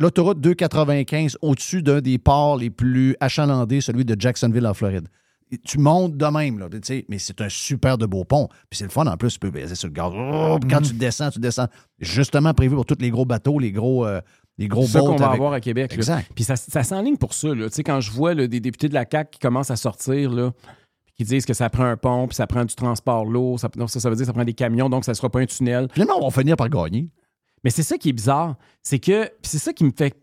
L'autoroute 0.00 0.40
295 0.40 1.36
au-dessus 1.42 1.82
d'un 1.82 2.00
des 2.00 2.18
ports 2.18 2.56
les 2.56 2.70
plus 2.70 3.14
achalandés, 3.20 3.80
celui 3.80 4.04
de 4.04 4.16
Jacksonville 4.18 4.66
en 4.66 4.74
Floride. 4.74 5.06
Et 5.52 5.58
Tu 5.58 5.78
montes 5.78 6.16
de 6.16 6.26
même, 6.26 6.58
là, 6.58 6.68
tu 6.70 6.78
sais, 6.82 7.04
mais 7.08 7.18
c'est 7.18 7.40
un 7.40 7.48
super 7.48 7.98
de 7.98 8.06
beau 8.06 8.24
pont. 8.24 8.48
Puis 8.68 8.78
c'est 8.78 8.84
le 8.84 8.90
fun 8.90 9.06
en 9.06 9.16
plus, 9.16 9.32
tu 9.34 9.38
peux 9.40 9.50
baiser 9.50 9.74
sur 9.74 9.88
le 9.88 9.92
gaz. 9.94 10.12
Oh, 10.14 10.58
quand 10.68 10.80
tu 10.80 10.94
descends, 10.94 11.30
tu 11.30 11.40
descends. 11.40 11.66
Justement 11.98 12.54
prévu 12.54 12.74
pour 12.74 12.86
tous 12.86 12.96
les 13.00 13.10
gros 13.10 13.24
bateaux, 13.24 13.58
les 13.58 13.72
gros, 13.72 14.06
euh, 14.06 14.20
les 14.60 14.68
gros 14.68 14.82
C'est 14.82 14.92
ça 14.92 15.00
qu'on 15.00 15.16
va 15.16 15.24
avec- 15.26 15.34
avoir 15.40 15.52
à 15.54 15.60
Québec. 15.60 15.92
Exact. 15.94 16.30
Puis 16.34 16.44
ça, 16.44 16.54
ça 16.54 16.84
s'enligne 16.84 17.16
pour 17.16 17.34
ça. 17.34 17.48
Là. 17.54 17.68
Tu 17.68 17.74
sais, 17.76 17.82
Quand 17.82 18.00
je 18.00 18.12
vois 18.12 18.34
là, 18.34 18.46
des 18.46 18.60
députés 18.60 18.88
de 18.88 18.94
la 18.94 19.04
CAQ 19.10 19.30
qui 19.32 19.38
commencent 19.40 19.70
à 19.72 19.76
sortir, 19.76 20.30
là, 20.30 20.52
qui 21.16 21.24
disent 21.24 21.44
que 21.46 21.54
ça 21.54 21.68
prend 21.68 21.84
un 21.84 21.96
pont, 21.96 22.28
puis 22.28 22.36
ça 22.36 22.46
prend 22.46 22.64
du 22.64 22.74
transport 22.74 23.24
lourd, 23.24 23.58
ça, 23.58 23.68
non, 23.76 23.86
ça, 23.88 23.98
ça 24.00 24.08
veut 24.08 24.16
dire 24.16 24.22
que 24.24 24.26
ça 24.28 24.32
prend 24.32 24.44
des 24.44 24.54
camions, 24.54 24.88
donc 24.88 25.04
ça 25.04 25.12
ne 25.12 25.16
sera 25.16 25.28
pas 25.28 25.40
un 25.40 25.46
tunnel. 25.46 25.88
Finalement, 25.92 26.18
on 26.24 26.28
va 26.28 26.40
finir 26.40 26.56
par 26.56 26.68
gagner. 26.68 27.08
Mais 27.64 27.70
c'est 27.70 27.82
ça 27.82 27.98
qui 27.98 28.10
est 28.10 28.12
bizarre. 28.14 28.56
C'est 28.82 28.98
que 28.98 29.24
puis 29.26 29.50
c'est 29.50 29.58
ça 29.58 29.72
qui 29.72 29.84
me 29.84 29.90
fait. 29.96 30.14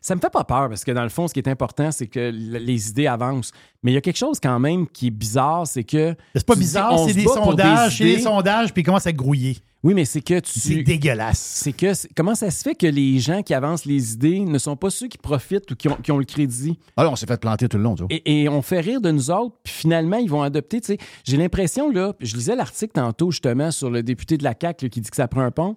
Ça 0.00 0.14
me 0.14 0.20
fait 0.20 0.30
pas 0.30 0.44
peur 0.44 0.68
parce 0.68 0.84
que 0.84 0.90
dans 0.90 1.02
le 1.02 1.08
fond, 1.08 1.28
ce 1.28 1.34
qui 1.34 1.40
est 1.40 1.48
important, 1.48 1.90
c'est 1.90 2.06
que 2.06 2.30
les 2.30 2.88
idées 2.90 3.06
avancent. 3.06 3.52
Mais 3.82 3.92
il 3.92 3.94
y 3.94 3.98
a 3.98 4.00
quelque 4.00 4.18
chose 4.18 4.38
quand 4.40 4.58
même 4.58 4.86
qui 4.88 5.08
est 5.08 5.10
bizarre, 5.10 5.66
c'est 5.66 5.84
que. 5.84 6.14
C'est 6.34 6.46
pas 6.46 6.54
bizarre, 6.54 6.98
c'est 7.06 7.14
des 7.14 7.24
sondages, 7.24 7.98
c'est 7.98 8.04
idées. 8.04 8.16
des 8.16 8.22
sondages, 8.22 8.72
puis 8.72 8.82
ils 8.82 8.84
commencent 8.84 9.06
à 9.06 9.12
grouiller. 9.12 9.56
Oui, 9.82 9.94
mais 9.94 10.04
c'est 10.04 10.20
que 10.20 10.40
tu. 10.40 10.60
C'est 10.60 10.82
dégueulasse. 10.82 11.38
C'est 11.38 11.72
que 11.72 11.92
comment 12.14 12.34
ça 12.34 12.50
se 12.50 12.62
fait 12.62 12.74
que 12.74 12.86
les 12.86 13.18
gens 13.18 13.42
qui 13.42 13.54
avancent 13.54 13.86
les 13.86 14.12
idées 14.12 14.40
ne 14.40 14.58
sont 14.58 14.76
pas 14.76 14.90
ceux 14.90 15.08
qui 15.08 15.16
profitent 15.16 15.70
ou 15.70 15.74
qui 15.74 15.88
ont, 15.88 15.96
qui 15.96 16.12
ont 16.12 16.18
le 16.18 16.26
crédit? 16.26 16.78
Ah 16.98 17.04
là, 17.04 17.10
on 17.10 17.16
s'est 17.16 17.26
fait 17.26 17.40
planter 17.40 17.66
tout 17.66 17.78
le 17.78 17.84
long, 17.84 17.94
tu 17.94 18.02
vois. 18.02 18.08
Et, 18.10 18.42
et 18.42 18.48
on 18.50 18.60
fait 18.60 18.80
rire 18.80 19.00
de 19.00 19.10
nous 19.10 19.30
autres, 19.30 19.56
puis 19.64 19.72
finalement, 19.72 20.18
ils 20.18 20.28
vont 20.28 20.42
adopter. 20.42 20.82
tu 20.82 20.88
sais, 20.88 20.98
J'ai 21.24 21.38
l'impression, 21.38 21.90
là, 21.90 22.12
je 22.20 22.36
lisais 22.36 22.54
l'article 22.54 22.92
tantôt 22.92 23.30
justement 23.30 23.70
sur 23.70 23.88
le 23.88 24.02
député 24.02 24.36
de 24.36 24.44
la 24.44 24.54
CAQ 24.60 24.84
là, 24.84 24.88
qui 24.90 25.00
dit 25.00 25.08
que 25.08 25.16
ça 25.16 25.28
prend 25.28 25.40
un 25.40 25.50
pont. 25.50 25.76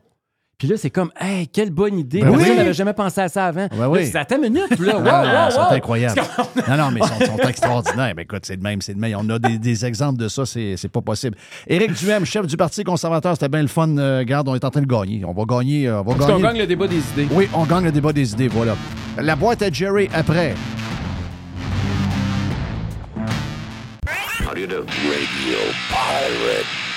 Puis 0.58 0.68
là, 0.68 0.78
c'est 0.78 0.92
comme, 0.92 1.12
hey, 1.20 1.48
quelle 1.48 1.72
bonne 1.72 2.00
idée. 2.00 2.22
Ben 2.22 2.30
oui. 2.30 2.56
n'avait 2.56 2.74
jamais 2.74 2.94
pensé 2.94 3.20
à 3.20 3.28
ça 3.28 3.48
avant. 3.48 3.68
Ben 3.78 3.88
oui. 3.90 4.06
c'est 4.10 4.18
à 4.18 4.24
ta 4.24 4.38
minute, 4.38 4.80
là. 4.80 4.98
Wow, 5.00 5.08
Ah, 5.10 5.50
wow, 5.50 5.50
ils 5.98 6.10
sont 6.10 6.22
wow. 6.22 6.46
non, 6.70 6.78
non, 6.78 6.92
mais 6.92 7.02
ils 7.02 7.26
sont, 7.26 7.38
sont 7.38 7.48
extraordinaires. 7.50 8.14
Ben, 8.16 8.22
écoute, 8.22 8.46
c'est 8.46 8.56
de 8.56 8.64
même, 8.64 8.82
c'est 8.82 8.94
de 8.94 9.00
même. 9.00 9.18
On 9.20 9.30
a 9.30 9.40
des, 9.40 9.58
des 9.58 9.86
exemples 9.86 10.20
de 10.20 10.28
ça, 10.30 10.46
c'est 10.46 10.76
c'est 10.78 10.88
pas 10.88 11.02
possible. 11.02 11.36
Éric 11.68 11.92
Duhem, 11.94 12.24
chef 12.24 12.48
du 12.48 12.56
Parti 12.56 12.84
conservateur, 12.86 13.34
c'était 13.34 13.50
bien 13.50 13.62
le 13.62 13.68
fun. 13.68 13.98
Euh, 13.98 14.24
garde, 14.24 14.48
on 14.48 14.56
est 14.56 14.64
en 14.64 14.70
train 14.70 14.82
de 14.82 14.86
gagner. 14.88 15.26
On 15.26 15.34
va 15.34 15.44
gagner. 15.44 15.88
euh, 15.88 16.00
on 16.00 16.04
va 16.04 16.16
Parce 16.16 16.20
gagner. 16.30 16.34
qu'on 16.42 16.48
gagne 16.48 16.58
le 16.60 16.68
débat 16.68 16.88
des 16.88 16.98
idées. 17.14 17.28
Oui, 17.32 17.50
on 17.54 17.66
gagne 17.66 17.84
le 17.86 17.92
débat 17.92 18.14
des 18.14 18.32
idées, 18.32 18.48
voilà. 18.48 18.76
La 19.18 19.36
boîte 19.36 19.62
à 19.64 19.70
Jerry 19.72 20.08
après. 20.14 20.54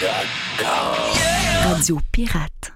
RadioPirate.com. 0.07 1.69
Radio 1.73 1.99
Pirate. 2.13 2.76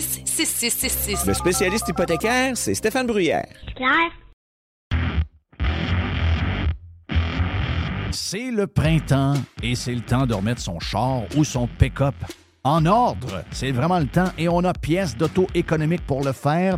6666 0.01 1.25
Le 1.25 1.33
spécialiste 1.33 1.87
hypothécaire, 1.87 2.57
c'est 2.57 2.73
Stéphane 2.73 3.07
Bruyère. 3.07 3.45
C'est 8.11 8.51
le 8.51 8.67
printemps 8.67 9.35
et 9.63 9.75
c'est 9.75 9.95
le 9.95 10.01
temps 10.01 10.25
de 10.25 10.33
remettre 10.33 10.61
son 10.61 10.79
char 10.79 11.23
ou 11.37 11.43
son 11.43 11.67
pick-up 11.67 12.15
en 12.63 12.85
ordre. 12.85 13.43
C'est 13.51 13.71
vraiment 13.71 13.99
le 13.99 14.07
temps 14.07 14.31
et 14.37 14.49
on 14.49 14.63
a 14.63 14.73
pièces 14.73 15.15
d'auto 15.15 15.47
économique 15.53 16.05
pour 16.05 16.23
le 16.23 16.31
faire 16.31 16.77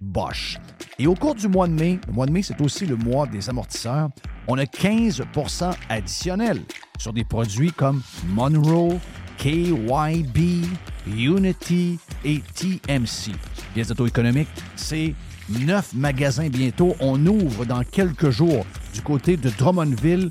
Bosch. 0.00 0.58
Et 0.98 1.06
au 1.06 1.14
cours 1.14 1.34
du 1.34 1.48
mois 1.48 1.68
de 1.68 1.72
mai, 1.72 1.98
le 2.06 2.12
mois 2.12 2.26
de 2.26 2.32
mai, 2.32 2.42
c'est 2.42 2.60
aussi 2.60 2.86
le 2.86 2.96
mois 2.96 3.26
des 3.26 3.48
amortisseurs, 3.48 4.10
on 4.48 4.58
a 4.58 4.64
15% 4.64 5.74
additionnel 5.88 6.60
sur 6.98 7.12
des 7.12 7.24
produits 7.24 7.72
comme 7.72 8.02
Monroe, 8.28 8.98
KYB, 9.38 10.64
Unity 11.06 11.98
et 12.24 12.40
TMC. 12.54 13.32
Pièces 13.74 13.88
d'auto 13.88 14.06
économique, 14.06 14.48
c'est 14.76 15.14
neuf 15.48 15.92
magasins 15.92 16.48
bientôt. 16.48 16.94
On 17.00 17.24
ouvre 17.26 17.64
dans 17.64 17.82
quelques 17.82 18.30
jours 18.30 18.64
du 18.94 19.02
côté 19.02 19.36
de 19.36 19.50
Drummondville, 19.50 20.30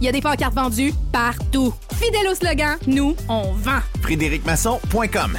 Il 0.00 0.04
y 0.04 0.08
a 0.08 0.12
des 0.12 0.20
pancartes 0.20 0.54
vendues 0.54 0.92
partout. 1.12 1.72
Fidèle 1.94 2.28
au 2.30 2.34
slogan, 2.34 2.76
nous, 2.86 3.16
on 3.28 3.52
vend. 3.52 3.80
FrédéricMasson.com 4.02 5.38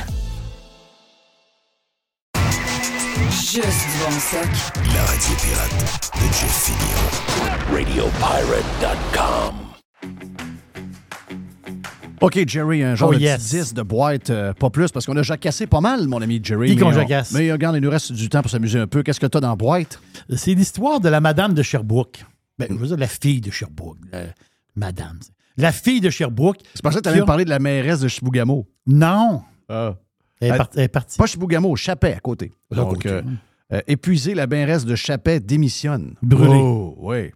Juste 3.31 3.87
du 3.87 4.03
bon 4.03 4.11
sec. 4.19 4.47
La 4.93 5.01
radio 5.03 5.35
pirate 5.41 6.11
de 6.15 6.25
Jeff. 6.33 6.71
RadioPirate.com. 7.71 9.55
OK, 12.21 12.47
Jerry, 12.47 12.81
un 12.83 12.95
genre 12.95 13.09
Oh, 13.09 13.13
de 13.13 13.19
yes. 13.19 13.37
petit 13.43 13.55
10 13.57 13.73
de 13.73 13.81
boîte, 13.81 14.29
euh, 14.29 14.53
pas 14.53 14.69
plus, 14.69 14.89
parce 14.91 15.05
qu'on 15.05 15.15
a 15.17 15.21
jacassé 15.21 15.67
pas 15.67 15.81
mal, 15.81 16.07
mon 16.07 16.21
ami 16.21 16.39
Jerry. 16.43 16.69
Qui 16.75 16.77
qu'on 16.81 16.91
jacasse? 16.93 17.31
Mais 17.33 17.51
regarde, 17.51 17.75
il 17.75 17.81
nous 17.81 17.89
reste 17.89 18.11
du 18.13 18.29
temps 18.29 18.41
pour 18.41 18.49
s'amuser 18.49 18.79
un 18.79 18.87
peu. 18.87 19.03
Qu'est-ce 19.03 19.19
que 19.19 19.27
tu 19.27 19.37
as 19.37 19.41
dans 19.41 19.49
la 19.49 19.55
boîte? 19.55 19.99
C'est 20.35 20.53
l'histoire 20.53 20.99
de 20.99 21.09
la 21.09 21.19
madame 21.21 21.53
de 21.53 21.61
Sherbrooke. 21.61 22.25
Ben, 22.57 22.67
je 22.69 22.75
veux 22.75 22.87
dire, 22.87 22.97
la 22.97 23.07
fille 23.07 23.41
de 23.41 23.51
Sherbrooke. 23.51 23.97
la- 24.11 24.25
madame. 24.75 25.19
La 25.57 25.71
fille 25.71 26.01
de 26.01 26.09
Sherbrooke. 26.09 26.59
C'est 26.73 26.81
pour 26.81 26.91
ça 26.91 26.99
que 26.99 27.03
tu 27.03 27.09
allais 27.09 27.21
me 27.21 27.25
parler 27.25 27.45
de 27.45 27.49
la 27.49 27.59
mairesse 27.59 27.99
de 28.01 28.07
Chibougamau. 28.07 28.67
Non. 28.87 29.41
Ah. 29.69 29.95
Elle 30.41 30.53
est, 30.53 30.57
par- 30.57 30.69
elle 30.75 30.83
est 30.83 30.87
partie. 30.89 31.17
Pas 31.17 31.25
Chibougamau, 31.27 31.75
Chapet 31.77 32.13
à 32.13 32.19
côté. 32.19 32.51
Donc, 32.71 32.95
côté. 32.95 33.09
euh, 33.09 33.21
euh, 33.73 33.81
épuisé, 33.87 34.33
la 34.35 34.47
mairesse 34.47 34.83
de 34.85 34.95
Chapet 34.95 35.39
démissionne. 35.39 36.15
Brûlée. 36.21 36.59
Oh, 36.61 36.95
oui. 36.99 37.31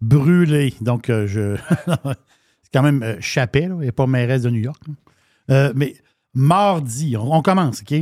brûlée. 0.00 0.74
Donc, 0.80 1.10
euh, 1.10 1.26
je. 1.26 1.56
c'est 2.62 2.72
quand 2.72 2.82
même 2.82 3.16
Chappelle, 3.20 3.70
là, 3.70 3.82
et 3.82 3.92
pas 3.92 4.06
mairesse 4.06 4.42
de 4.42 4.50
New 4.50 4.60
York. 4.60 4.82
mais 5.48 5.94
mardi, 6.32 7.16
on, 7.16 7.32
on 7.36 7.42
commence, 7.42 7.82
OK? 7.82 7.94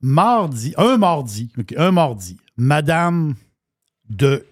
Mardi, 0.00 0.74
un 0.76 0.96
mardi, 0.98 1.50
OK, 1.58 1.74
un 1.76 1.90
mardi, 1.90 2.36
Madame 2.56 3.34
de 4.08 4.46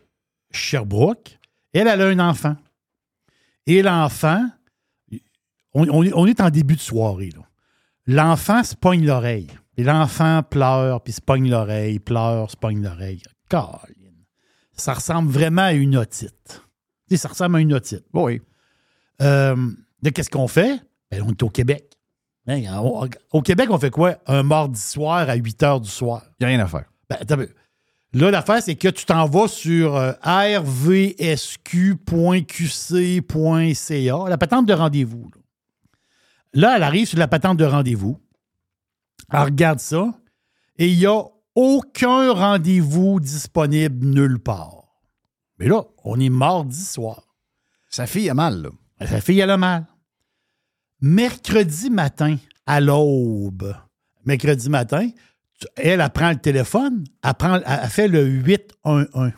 Sherbrooke, 0.57 1.39
elle, 1.73 1.89
elle 1.89 2.01
a 2.03 2.07
un 2.07 2.19
enfant. 2.21 2.57
Et 3.67 3.83
l'enfant, 3.83 4.47
on, 5.75 5.89
on 5.89 6.03
est- 6.05 6.13
on 6.15 6.27
est 6.27 6.41
en 6.41 6.51
début 6.51 6.75
de 6.77 6.81
soirée, 6.81 7.31
là. 7.35 7.43
L'enfant 8.07 8.63
se 8.63 8.75
pogne 8.75 9.05
l'oreille. 9.07 9.49
Et 9.77 9.83
l'enfant 9.83 10.43
pleure, 10.43 11.03
puis 11.03 11.13
se 11.15 11.21
pogne 11.21 11.51
l'oreille, 11.51 11.99
pleure, 11.99 12.51
se 12.51 12.57
pogne 12.57 12.83
l'oreille. 12.83 13.23
Ça 14.77 14.93
ressemble 14.95 15.31
vraiment 15.31 15.63
à 15.63 15.73
une 15.73 15.97
otite. 15.97 16.63
Ça 17.17 17.29
ressemble 17.29 17.57
à 17.57 17.61
une 17.61 17.73
otite. 17.73 18.05
Oui. 18.13 18.43
Euh, 19.23 19.57
qu'est-ce 20.15 20.31
qu'on 20.31 20.49
fait? 20.49 20.81
Ben, 21.11 21.23
on 21.23 21.31
est 21.31 21.43
au 21.43 21.49
Québec. 21.49 21.97
Hein, 22.47 22.63
on- 22.83 23.09
au 23.33 23.43
Québec, 23.43 23.69
on 23.71 23.79
fait 23.79 23.91
quoi? 23.91 24.17
Un 24.27 24.43
mardi 24.43 24.81
soir 24.81 25.29
à 25.31 25.35
8 25.35 25.61
h 25.63 25.81
du 25.81 25.89
soir. 25.89 26.23
Il 26.41 26.47
n'y 26.47 26.53
a 26.53 26.57
rien 26.57 26.65
à 26.65 26.69
faire. 26.69 26.85
Ben. 27.09 27.47
Là, 28.15 28.31
l'affaire, 28.31 28.63
c'est 28.63 28.77
que 28.77 28.89
tu 28.89 29.05
t'en 29.05 29.27
vas 29.27 29.49
sur 29.49 29.97
euh, 29.97 30.13
rvsq.qc.ca, 30.23 31.39
la 34.29 34.39
patente 34.39 34.67
de 34.67 34.73
rendez-vous. 34.73 35.31
Là. 35.35 35.41
Là, 36.53 36.77
elle 36.77 36.85
arrive 36.85 37.09
sur 37.09 37.19
la 37.19 37.27
patente 37.27 37.59
de 37.59 37.65
rendez-vous. 37.65 38.21
Elle 39.33 39.41
regarde 39.41 39.81
ça 39.81 40.15
et 40.79 40.89
il 40.89 40.99
n'y 40.99 41.07
a 41.07 41.25
aucun 41.57 42.33
rendez-vous 42.33 43.19
disponible 43.19 44.07
nulle 44.07 44.39
part. 44.39 44.85
Mais 45.59 45.67
là, 45.67 45.83
on 46.05 46.21
est 46.21 46.29
mardi 46.29 46.85
soir. 46.85 47.23
Sa 47.91 48.07
fille 48.07 48.31
a 48.31 48.35
mal, 48.35 48.63
là. 48.63 48.71
Sa 49.07 49.21
fille, 49.21 49.41
elle 49.41 49.51
a 49.51 49.57
mal. 49.57 49.87
Mercredi 51.01 51.91
matin, 51.91 52.37
à 52.67 52.81
l'aube, 52.81 53.77
mercredi 54.25 54.71
matin, 54.71 55.11
elle, 55.77 56.01
elle 56.01 56.11
prend 56.11 56.31
le 56.31 56.37
téléphone, 56.39 57.05
elle, 57.23 57.89
fait 57.89 58.09
le 58.09 58.25
811. 58.27 59.33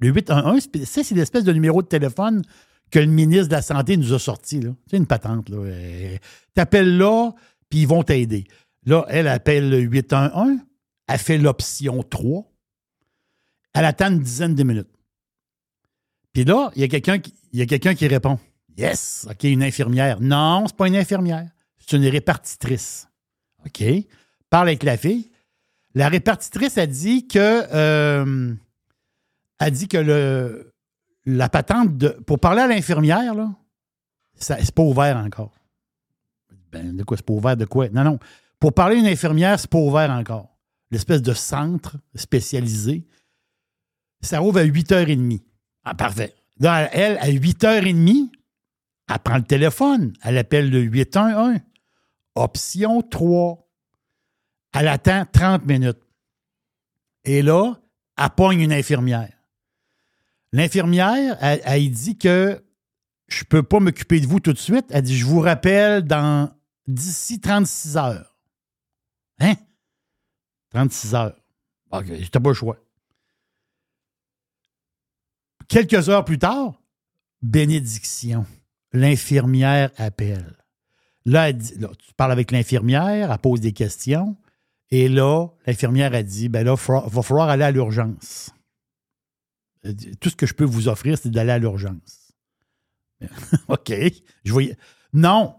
Le 0.00 0.08
811, 0.08 0.68
c'est- 0.72 0.84
ça, 0.84 1.02
c'est 1.04 1.14
l'espèce 1.14 1.44
de 1.44 1.52
numéro 1.52 1.82
de 1.82 1.88
téléphone 1.88 2.42
que 2.90 2.98
le 2.98 3.06
ministre 3.06 3.48
de 3.48 3.52
la 3.52 3.62
Santé 3.62 3.96
nous 3.96 4.12
a 4.12 4.18
sorti. 4.18 4.62
C'est 4.88 4.96
une 4.96 5.06
patente. 5.06 5.48
là. 5.48 6.18
T'appelles 6.54 6.96
là, 6.96 7.32
puis 7.68 7.80
ils 7.80 7.88
vont 7.88 8.02
t'aider. 8.02 8.44
Là, 8.86 9.04
elle 9.08 9.28
appelle 9.28 9.68
le 9.68 9.78
811, 9.80 10.58
elle 11.08 11.18
fait 11.18 11.38
l'option 11.38 12.02
3, 12.02 12.50
elle 13.74 13.84
attend 13.84 14.10
une 14.12 14.20
dizaine 14.20 14.54
de 14.54 14.62
minutes. 14.62 14.88
Puis 16.32 16.44
là, 16.44 16.70
il 16.76 16.80
y 16.82 16.84
a 16.84 16.88
quelqu'un 16.88 17.18
qui, 17.18 17.32
qui 17.96 18.06
répond 18.06 18.38
Yes, 18.76 19.26
OK, 19.28 19.42
une 19.44 19.64
infirmière. 19.64 20.20
Non, 20.20 20.64
c'est 20.68 20.76
pas 20.76 20.86
une 20.86 20.94
infirmière. 20.96 21.50
C'est 21.78 21.96
une 21.96 22.06
répartitrice. 22.06 23.08
OK? 23.66 23.82
Parle 24.50 24.68
avec 24.68 24.82
la 24.82 24.96
fille. 24.96 25.30
La 25.94 26.08
répartitrice 26.08 26.78
a 26.78 26.86
dit 26.86 27.26
que 27.26 27.64
euh, 27.72 28.54
a 29.58 29.70
dit 29.70 29.88
que 29.88 29.98
le 29.98 30.72
la 31.26 31.48
patente 31.48 31.96
de. 31.96 32.08
Pour 32.08 32.38
parler 32.38 32.62
à 32.62 32.66
l'infirmière, 32.66 33.34
là, 33.34 33.50
c'est 34.36 34.74
pas 34.74 34.82
ouvert 34.82 35.16
encore. 35.16 35.52
Ben, 36.72 36.96
de 36.96 37.02
quoi? 37.02 37.16
C'est 37.16 37.26
pas 37.26 37.32
ouvert 37.32 37.56
de 37.56 37.64
quoi? 37.64 37.88
Non, 37.90 38.04
non. 38.04 38.18
Pour 38.58 38.72
parler 38.72 38.96
à 38.96 38.98
une 39.00 39.06
infirmière, 39.06 39.58
c'est 39.60 39.70
pas 39.70 39.78
ouvert 39.78 40.10
encore. 40.10 40.58
L'espèce 40.90 41.22
de 41.22 41.34
centre 41.34 41.96
spécialisé. 42.14 43.06
Ça 44.20 44.42
ouvre 44.42 44.58
à 44.58 44.64
8h30. 44.64 45.40
Ah, 45.84 45.94
parfait. 45.94 46.34
Elle, 46.60 47.18
à 47.18 47.28
8h30, 47.28 48.30
elle 49.08 49.18
prend 49.20 49.36
le 49.36 49.44
téléphone. 49.44 50.12
Elle 50.22 50.38
appelle 50.38 50.70
le 50.70 50.80
811. 50.80 51.58
Option 52.34 53.02
3. 53.02 53.67
Elle 54.74 54.88
attend 54.88 55.24
30 55.30 55.66
minutes. 55.66 55.98
Et 57.24 57.42
là, 57.42 57.74
elle 58.16 58.30
pogne 58.30 58.60
une 58.60 58.72
infirmière. 58.72 59.32
L'infirmière, 60.52 61.36
elle, 61.40 61.90
dit 61.90 62.16
que 62.16 62.62
je 63.28 63.44
peux 63.44 63.62
pas 63.62 63.80
m'occuper 63.80 64.20
de 64.20 64.26
vous 64.26 64.40
tout 64.40 64.52
de 64.52 64.58
suite. 64.58 64.86
Elle 64.90 65.02
dit, 65.02 65.16
je 65.16 65.26
vous 65.26 65.40
rappelle 65.40 66.02
dans 66.02 66.50
d'ici 66.86 67.40
36 67.40 67.96
heures. 67.96 68.36
Hein? 69.40 69.54
36 70.70 71.14
heures. 71.14 71.36
OK, 71.90 72.06
j'étais 72.06 72.40
pas 72.40 72.50
le 72.50 72.54
choix. 72.54 72.78
Quelques 75.68 76.08
heures 76.08 76.24
plus 76.24 76.38
tard, 76.38 76.80
bénédiction. 77.42 78.46
L'infirmière 78.92 79.90
appelle. 79.98 80.56
Là, 81.26 81.52
là, 81.52 81.90
tu 81.98 82.14
parles 82.16 82.32
avec 82.32 82.50
l'infirmière, 82.52 83.30
elle 83.30 83.38
pose 83.38 83.60
des 83.60 83.72
questions. 83.72 84.34
Et 84.90 85.08
là, 85.08 85.48
l'infirmière 85.66 86.14
a 86.14 86.22
dit 86.22 86.48
ben 86.48 86.64
là, 86.64 86.74
il 86.78 87.10
va, 87.12 87.22
falloir 87.22 87.48
aller 87.48 87.64
à 87.64 87.70
l'urgence. 87.70 88.50
Tout 90.20 90.30
ce 90.30 90.36
que 90.36 90.46
je 90.46 90.54
peux 90.54 90.64
vous 90.64 90.88
offrir, 90.88 91.18
c'est 91.18 91.30
d'aller 91.30 91.52
à 91.52 91.58
l'urgence. 91.58 92.32
OK. 93.68 93.92
Je 94.44 94.52
voyais. 94.52 94.76
Non, 95.12 95.56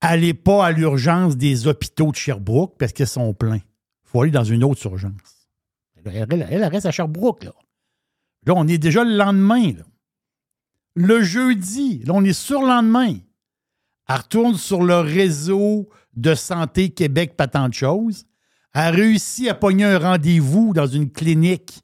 allez 0.00 0.34
pas 0.34 0.66
à 0.66 0.72
l'urgence 0.72 1.36
des 1.36 1.66
hôpitaux 1.66 2.10
de 2.10 2.16
Sherbrooke 2.16 2.76
parce 2.78 2.92
qu'ils 2.92 3.06
sont 3.06 3.34
pleins. 3.34 3.56
Il 3.56 4.08
faut 4.10 4.22
aller 4.22 4.30
dans 4.30 4.44
une 4.44 4.64
autre 4.64 4.84
urgence. 4.86 5.48
Elle, 6.04 6.64
reste 6.64 6.86
à 6.86 6.90
Sherbrooke, 6.90 7.44
là. 7.44 7.52
Là, 8.46 8.54
on 8.56 8.66
est 8.66 8.78
déjà 8.78 9.04
le 9.04 9.16
lendemain. 9.16 9.72
Le 10.94 11.22
jeudi, 11.22 12.02
là, 12.04 12.14
on 12.14 12.24
est 12.24 12.32
sur 12.32 12.62
le 12.62 12.68
lendemain. 12.68 13.16
Elle 14.08 14.16
retourne 14.16 14.54
sur 14.54 14.82
le 14.82 15.00
réseau 15.00 15.88
de 16.14 16.34
santé 16.34 16.90
Québec, 16.90 17.36
pas 17.36 17.48
tant 17.48 17.68
de 17.68 17.74
choses. 17.74 18.24
Elle 18.74 18.80
a 18.80 18.90
réussi 18.90 19.48
à 19.48 19.54
pogner 19.54 19.84
un 19.84 19.98
rendez-vous 19.98 20.72
dans 20.72 20.86
une 20.86 21.10
clinique 21.10 21.80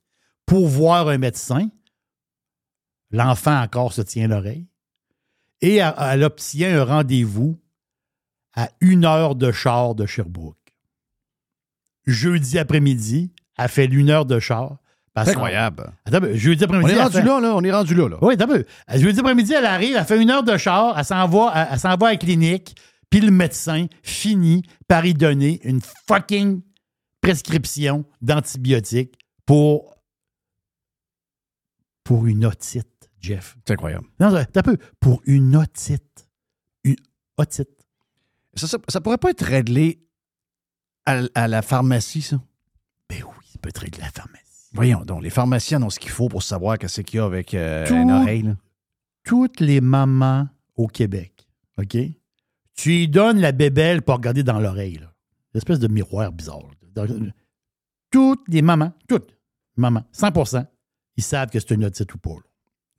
pour 0.47 0.69
voir 0.69 1.09
un 1.09 1.19
médecin. 1.19 1.69
L'enfant 3.11 3.61
encore 3.61 3.93
se 3.93 4.03
tient 4.03 4.29
l'oreille. 4.29 4.69
Et 5.61 5.77
elle, 5.77 6.23
obtient 6.23 6.81
un 6.81 6.85
rendez-vous 6.85 7.59
à 8.55 8.71
une 8.81 9.05
heure 9.05 9.35
de 9.35 9.51
char 9.53 9.95
de 9.95 10.07
Sherbrooke. 10.07 10.57
Jeudi 12.07 12.59
après-midi, 12.59 13.33
elle 13.59 13.69
fait 13.69 13.87
une 13.87 14.11
heure 14.11 14.27
de 14.27 14.39
char. 14.39 14.79
C'est 15.17 15.31
incroyable. 15.31 15.93
Attends, 16.05 16.21
jeudi 16.35 16.63
après-midi. 16.63 16.93
On 16.93 16.95
est 16.95 17.03
rendu 17.03 17.17
fait- 17.17 17.23
là, 17.23 17.41
là. 17.41 17.55
On 17.57 17.65
est 17.65 17.73
rendu 17.73 17.95
là, 17.95 18.09
là. 18.09 18.19
oui, 18.21 18.37
peu. 18.37 18.65
Jeudi 18.95 19.19
après-midi, 19.19 19.55
elle 19.55 19.65
arrive, 19.65 19.97
elle 19.97 20.05
fait 20.05 20.21
une 20.21 20.31
heure 20.31 20.43
de 20.43 20.57
char, 20.59 20.97
elle 20.99 21.05
s'en 21.07 21.27
va, 21.27 21.53
elle, 21.55 21.69
elle 21.73 21.79
s'en 21.81 21.97
va 21.97 22.09
à 22.09 22.11
la 22.11 22.17
clinique, 22.19 22.77
puis 23.09 23.21
le 23.21 23.31
médecin 23.31 23.87
finit 24.03 24.63
par 24.87 25.07
y 25.07 25.15
donner 25.15 25.59
une 25.65 25.81
fucking 26.07 26.61
prescription 27.31 28.05
d'antibiotiques 28.23 29.19
pour, 29.45 29.97
pour 32.05 32.27
une 32.27 32.45
otite, 32.45 33.11
Jeff. 33.21 33.57
C'est 33.67 33.75
incroyable. 33.75 34.07
Non, 34.21 34.33
t'as 34.53 34.63
peu. 34.63 34.77
Pour 35.01 35.23
une 35.27 35.57
otite. 35.57 36.29
Une 36.85 36.97
otite. 37.37 37.69
Ça, 38.55 38.67
ça, 38.67 38.79
ça 38.89 39.01
pourrait 39.01 39.19
pas 39.19 39.31
être 39.31 39.45
réglé 39.45 40.01
à, 41.05 41.23
à 41.35 41.49
la 41.49 41.63
pharmacie, 41.63 42.23
ça? 42.23 42.41
Ben 43.09 43.23
oui, 43.23 43.47
ça 43.53 43.59
peut 43.61 43.69
être 43.69 43.79
réglé 43.83 44.03
à 44.03 44.07
la 44.07 44.13
pharmacie. 44.13 44.43
Voyons 44.73 45.05
donc, 45.05 45.23
les 45.23 45.31
pharmaciens 45.31 45.83
ont 45.83 45.91
ce 45.91 45.99
qu'il 45.99 46.11
faut 46.11 46.29
pour 46.29 46.43
savoir 46.43 46.79
qu'est-ce 46.79 47.01
qu'il 47.01 47.19
y 47.19 47.21
a 47.21 47.25
avec 47.25 47.55
euh, 47.55 47.87
Tout- 47.87 47.95
une 47.95 48.11
oreille. 48.11 48.43
là. 48.43 48.57
Toutes 49.25 49.61
les 49.61 49.81
mamans 49.81 50.49
au 50.77 50.87
Québec, 50.87 51.47
OK? 51.79 51.97
Tu 52.75 52.89
lui 52.91 53.09
donnes 53.09 53.41
la 53.41 53.53
bébelle 53.53 54.03
pour 54.03 54.17
regarder 54.17 54.43
dans 54.43 54.61
l'oreille, 54.61 54.99
là. 54.99 55.13
Une 55.55 55.59
espèce 55.59 55.79
de 55.79 55.89
miroir 55.89 56.31
bizarre. 56.33 56.61
Toutes 58.11 58.49
les 58.49 58.63
mamans, 58.63 58.93
toutes, 59.09 59.37
mamans, 59.77 60.05
100% 60.15 60.67
ils 61.17 61.23
savent 61.23 61.51
que 61.51 61.59
c'est 61.59 61.73
une 61.73 61.85
otite 61.85 62.15
ou 62.15 62.19
pas. 62.19 62.37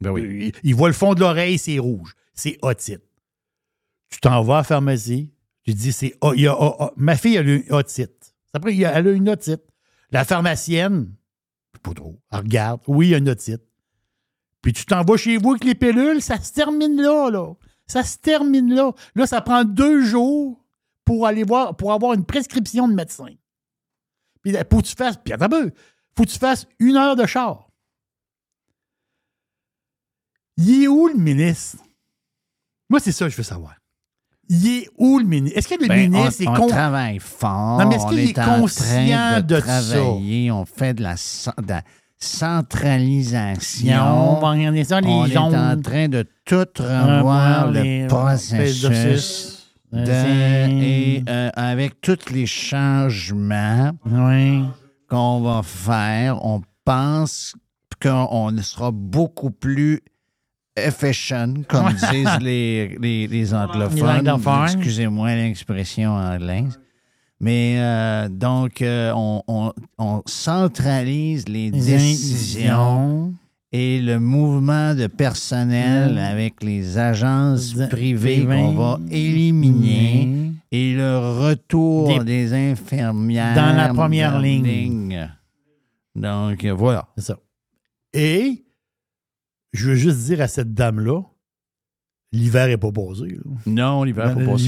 Ben 0.01 0.11
oui. 0.11 0.53
Ils, 0.63 0.69
ils 0.69 0.75
voient 0.75 0.89
le 0.89 0.93
fond 0.93 1.13
de 1.13 1.19
l'oreille, 1.19 1.57
c'est 1.57 1.79
rouge. 1.79 2.15
C'est 2.33 2.57
otite. 2.61 3.03
Tu 4.09 4.19
t'en 4.19 4.41
vas 4.41 4.55
à 4.55 4.57
la 4.57 4.63
pharmacie, 4.63 5.33
tu 5.63 5.73
dis, 5.73 5.91
c'est, 5.91 6.15
oh, 6.21 6.33
il 6.33 6.41
y 6.41 6.47
a, 6.47 6.55
oh, 6.59 6.75
oh, 6.79 6.91
ma 6.95 7.15
fille, 7.15 7.35
elle 7.35 7.49
a 7.49 7.55
une 7.55 7.71
otite. 7.73 8.35
Après, 8.53 8.75
elle 8.75 9.07
a 9.07 9.11
une 9.11 9.29
otite. 9.29 9.63
La 10.11 10.23
pharmacienne, 10.23 11.13
pas 11.83 11.93
trop, 11.93 12.19
elle 12.31 12.39
regarde, 12.39 12.81
oui, 12.87 13.07
il 13.07 13.09
y 13.11 13.15
a 13.15 13.17
une 13.17 13.29
otite. 13.29 13.61
Puis 14.61 14.73
tu 14.73 14.85
t'en 14.85 15.03
vas 15.03 15.17
chez 15.17 15.37
vous 15.37 15.51
avec 15.51 15.65
les 15.65 15.75
pilules, 15.75 16.21
ça 16.21 16.39
se 16.39 16.53
termine 16.53 17.01
là, 17.01 17.29
là. 17.29 17.53
Ça 17.85 18.03
se 18.03 18.17
termine 18.17 18.73
là. 18.73 18.91
Là, 19.15 19.27
ça 19.27 19.41
prend 19.41 19.63
deux 19.63 20.03
jours 20.03 20.65
pour 21.05 21.27
aller 21.27 21.43
voir, 21.43 21.75
pour 21.75 21.93
avoir 21.93 22.13
une 22.13 22.25
prescription 22.25 22.87
de 22.87 22.93
médecin. 22.93 23.29
Puis 24.47 24.53
là, 24.53 24.63
faut 24.71 24.77
que 24.81 24.87
tu 24.87 24.95
fasses, 24.95 25.17
puis 25.21 25.33
attends 25.33 25.43
un 25.47 25.49
peu, 25.49 25.71
faut 26.15 26.23
que 26.23 26.29
tu 26.29 26.37
fasses 26.39 26.65
une 26.79 26.95
heure 26.95 27.17
de 27.17 27.25
char. 27.25 27.67
Il 30.55 30.83
est 30.83 30.87
où 30.87 31.09
le 31.09 31.15
ministre? 31.15 31.79
Moi, 32.89 33.01
c'est 33.01 33.11
ça 33.11 33.25
que 33.25 33.31
je 33.31 33.35
veux 33.35 33.43
savoir. 33.43 33.75
Il 34.47 34.65
est 34.67 34.89
où 34.97 35.19
le 35.19 35.25
ministre? 35.25 35.57
Est-ce 35.57 35.67
que 35.67 35.75
le 35.81 35.85
Ben, 35.89 36.09
ministre 36.09 36.41
on, 36.41 36.43
est 36.45 36.47
on 36.47 36.53
con- 36.61 36.67
travaille 36.67 37.19
fort. 37.19 37.79
Non, 37.79 37.89
mais 37.89 37.95
est-ce 37.95 38.07
qu'il 38.07 38.19
est 38.19 38.39
en 38.39 38.61
conscient 38.61 38.85
train 38.85 39.41
de 39.41 39.55
ça? 39.55 39.61
travailler, 39.61 40.49
On 40.49 40.63
fait 40.63 40.93
de 40.93 41.03
la, 41.03 41.15
cen- 41.17 41.61
de 41.61 41.67
la 41.67 41.83
centralisation. 42.17 43.89
On 44.31 44.39
ça, 44.85 45.01
les 45.01 45.33
est 45.33 45.37
en 45.37 45.81
train 45.81 46.07
de 46.07 46.25
tout 46.45 46.65
Revoir 46.79 47.69
le 47.71 48.07
processus. 48.07 49.56
De- 49.91 50.81
et 50.83 51.23
euh, 51.29 51.49
avec 51.55 52.01
tous 52.01 52.29
les 52.31 52.45
changements 52.45 53.91
qu'on 55.09 55.41
va 55.41 55.61
faire, 55.63 56.43
on 56.45 56.61
pense 56.83 57.55
qu'on 58.01 58.55
sera 58.61 58.91
beaucoup 58.91 59.51
plus 59.51 60.01
efficient, 60.75 61.53
comme 61.67 61.93
disent 61.93 62.37
les, 62.41 62.97
les, 62.99 63.27
les 63.27 63.53
anglophones. 63.53 63.97
Excusez-moi 64.73 65.33
l'expression 65.35 66.11
anglaise. 66.11 66.79
Mais 67.39 67.75
euh, 67.79 68.29
donc, 68.29 68.81
euh, 68.81 69.11
on, 69.15 69.41
on- 69.47 69.73
on 69.99 70.21
centralise 70.25 71.47
les 71.47 71.71
Les 71.71 71.81
décisions 71.97 73.33
et 73.71 73.99
le 74.01 74.19
mouvement 74.19 74.95
de 74.95 75.07
personnel 75.07 76.13
Mm. 76.15 76.17
avec 76.19 76.63
les 76.63 76.97
agences 76.97 77.73
De- 77.75 77.85
privées 77.87 78.45
qu'on 78.45 78.73
va 78.73 78.99
éliminer 79.11 80.51
et 80.71 80.93
le 80.93 81.17
retour 81.43 82.19
Des- 82.19 82.23
des 82.25 82.53
infirmières 82.53 83.55
Dans 83.55 83.75
la 83.75 83.93
première 83.93 84.39
ligne. 84.39 85.29
Donc, 86.15 86.65
voilà. 86.65 87.07
C'est 87.17 87.25
ça. 87.25 87.37
Et 88.13 88.63
je 89.73 89.89
veux 89.89 89.95
juste 89.95 90.25
dire 90.25 90.41
à 90.41 90.47
cette 90.47 90.73
dame-là, 90.73 91.21
l'hiver 92.31 92.67
n'est 92.67 92.77
pas 92.77 92.91
passé. 92.91 93.27
là. 93.27 93.51
Non, 93.65 94.03
l'hiver 94.03 94.33
n'est 94.35 94.45
pas 94.45 94.51
passé. 94.53 94.63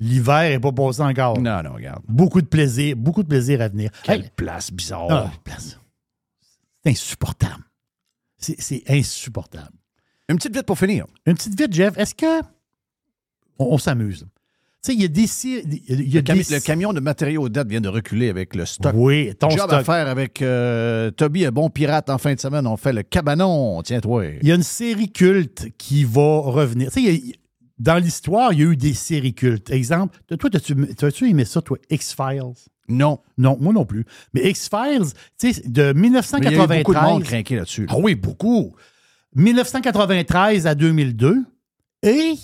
L'hiver- 0.00 0.50
n'est 0.50 0.58
pas 0.58 0.72
passé 0.72 1.02
encore. 1.02 1.38
Non, 1.40 1.62
non, 1.62 1.74
regarde. 1.74 2.02
Beaucoup 2.08 2.40
de 2.40 2.46
plaisir, 2.46 2.96
beaucoup 2.96 3.22
de 3.22 3.28
plaisir 3.28 3.60
à 3.60 3.68
venir. 3.68 3.90
Quelle 4.02 4.22
Hey, 4.22 4.30
place 4.34 4.72
bizarre. 4.72 5.06
ah, 5.10 5.30
place. 5.44 5.78
Insupportable. 6.88 7.64
C'est 8.38 8.82
insupportable. 8.88 9.72
Une 10.28 10.36
petite 10.36 10.54
vite 10.54 10.66
pour 10.66 10.78
finir. 10.78 11.06
Une 11.26 11.34
petite 11.34 11.58
vite, 11.60 11.72
Jeff. 11.72 11.96
Est-ce 11.98 12.14
que. 12.14 12.40
On, 13.58 13.66
on 13.74 13.78
s'amuse? 13.78 14.26
Tu 14.84 14.92
sais, 14.92 14.94
il 14.94 15.00
y 15.02 15.04
a 15.04 15.08
des. 15.08 16.02
y 16.02 16.16
a 16.18 16.20
Le, 16.20 16.22
cami- 16.24 16.48
des- 16.48 16.54
le 16.54 16.60
camion 16.60 16.92
de 16.92 17.00
matériaux 17.00 17.48
date 17.48 17.68
vient 17.68 17.80
de 17.80 17.88
reculer 17.88 18.28
avec 18.28 18.54
le 18.54 18.64
stock. 18.64 18.92
Oui, 18.94 19.34
ton 19.38 19.50
Job 19.50 19.58
stock. 19.60 19.72
à 19.72 19.84
faire 19.84 20.06
avec 20.08 20.40
euh, 20.40 21.10
Toby, 21.10 21.44
un 21.46 21.50
bon 21.50 21.68
pirate 21.68 22.10
en 22.10 22.18
fin 22.18 22.34
de 22.34 22.38
semaine. 22.40 22.66
On 22.66 22.76
fait 22.76 22.92
le 22.92 23.02
cabanon. 23.02 23.82
Tiens-toi. 23.82 24.26
Il 24.40 24.46
y 24.48 24.52
a 24.52 24.54
une 24.54 24.62
série 24.62 25.10
culte 25.10 25.66
qui 25.78 26.04
va 26.04 26.38
revenir. 26.40 26.92
Tu 26.92 27.04
sais, 27.04 27.22
dans 27.78 27.96
l'histoire, 28.02 28.52
il 28.52 28.60
y 28.60 28.62
a 28.62 28.66
eu 28.66 28.76
des 28.76 28.94
séries 28.94 29.34
cultes. 29.34 29.70
Exemple, 29.70 30.20
toi, 30.38 30.48
t'as-tu 30.50 30.74
t'as-tu 30.94 31.28
aimé 31.28 31.44
ça, 31.44 31.60
toi, 31.60 31.76
X-Files? 31.90 32.54
Non. 32.88 33.20
Non, 33.36 33.56
moi 33.60 33.72
non 33.72 33.84
plus. 33.84 34.04
Mais 34.34 34.48
X-Files, 34.50 35.12
tu 35.38 35.52
sais, 35.52 35.62
de 35.68 35.92
Mais 35.92 36.08
il 36.08 36.12
y 36.12 36.16
a 36.16 36.20
eu 36.20 36.62
1993. 36.66 36.78
beaucoup 36.78 36.94
de 36.94 37.00
monde 37.00 37.22
craqué 37.24 37.56
là-dessus. 37.56 37.86
là. 37.86 37.92
Ah 37.94 37.98
oui, 37.98 38.14
beaucoup. 38.14 38.74
1993 39.34 40.66
à 40.66 40.74
2002. 40.74 41.36
Et 42.02 42.34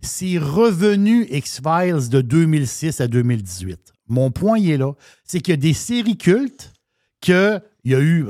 c'est 0.00 0.38
revenu 0.38 1.26
X-Files 1.30 2.08
de 2.10 2.20
2006 2.20 3.00
à 3.00 3.08
2018. 3.08 3.92
Mon 4.08 4.30
point, 4.30 4.58
il 4.58 4.70
est 4.70 4.76
là. 4.76 4.92
C'est 5.24 5.40
qu'il 5.40 5.52
y 5.52 5.54
a 5.54 5.56
des 5.56 5.72
séries 5.72 6.16
cultes 6.16 6.72
qu'il 7.20 7.60
y 7.84 7.94
a 7.94 8.00
eu. 8.00 8.26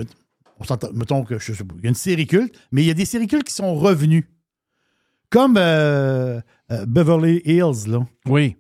On 0.59 0.65
s'entend, 0.65 0.89
mettons 0.95 1.23
que 1.25 1.39
je 1.39 1.53
sais 1.53 1.65
pas, 1.65 1.75
il 1.79 1.85
y 1.85 1.87
a 1.87 1.91
une 1.91 1.95
série 1.95 2.27
culte, 2.27 2.59
mais 2.73 2.83
il 2.83 2.87
y 2.87 2.91
a 2.91 2.95
des 2.95 3.05
séries 3.05 3.27
cultes 3.27 3.45
qui 3.45 3.55
sont 3.55 3.75
revenues. 3.75 4.31
Comme 5.29 5.57
euh, 5.59 6.41
euh, 6.71 6.87
Beverly 6.87 7.43
Hills, 7.45 7.89
là. 7.89 8.07
Oui. 8.27 8.57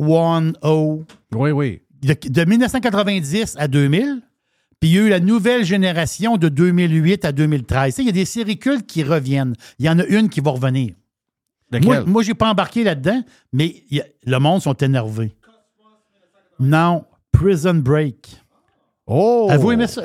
90210. 0.00 1.04
Oui, 1.34 1.50
oui. 1.50 1.80
De, 2.02 2.16
de 2.28 2.44
1990 2.44 3.56
à 3.58 3.68
2000. 3.68 4.22
Puis 4.80 4.88
il 4.88 4.94
y 4.94 4.98
a 4.98 5.02
eu 5.02 5.08
la 5.10 5.20
nouvelle 5.20 5.64
génération 5.64 6.38
de 6.38 6.48
2008 6.48 7.24
à 7.26 7.32
2013. 7.32 7.94
Tu 7.94 7.96
sais, 7.96 8.02
Il 8.02 8.06
y 8.06 8.08
a 8.08 8.12
des 8.12 8.24
séries 8.24 8.58
cultes 8.58 8.86
qui 8.86 9.02
reviennent. 9.02 9.54
Il 9.78 9.84
y 9.84 9.90
en 9.90 9.98
a 9.98 10.04
une 10.06 10.30
qui 10.30 10.40
va 10.40 10.52
revenir. 10.52 10.94
Moi, 11.84 11.96
moi 12.06 12.22
je 12.22 12.28
n'ai 12.28 12.34
pas 12.34 12.50
embarqué 12.50 12.82
là-dedans, 12.82 13.22
mais 13.52 13.84
a- 13.92 14.04
le 14.24 14.38
monde 14.38 14.62
sont 14.62 14.72
énervés. 14.74 15.36
Non, 16.58 17.04
Prison 17.32 17.74
Break. 17.74 18.39
Oh! 19.12 19.48
Avez-vous 19.50 19.72
aimé 19.72 19.86
ça? 19.88 20.02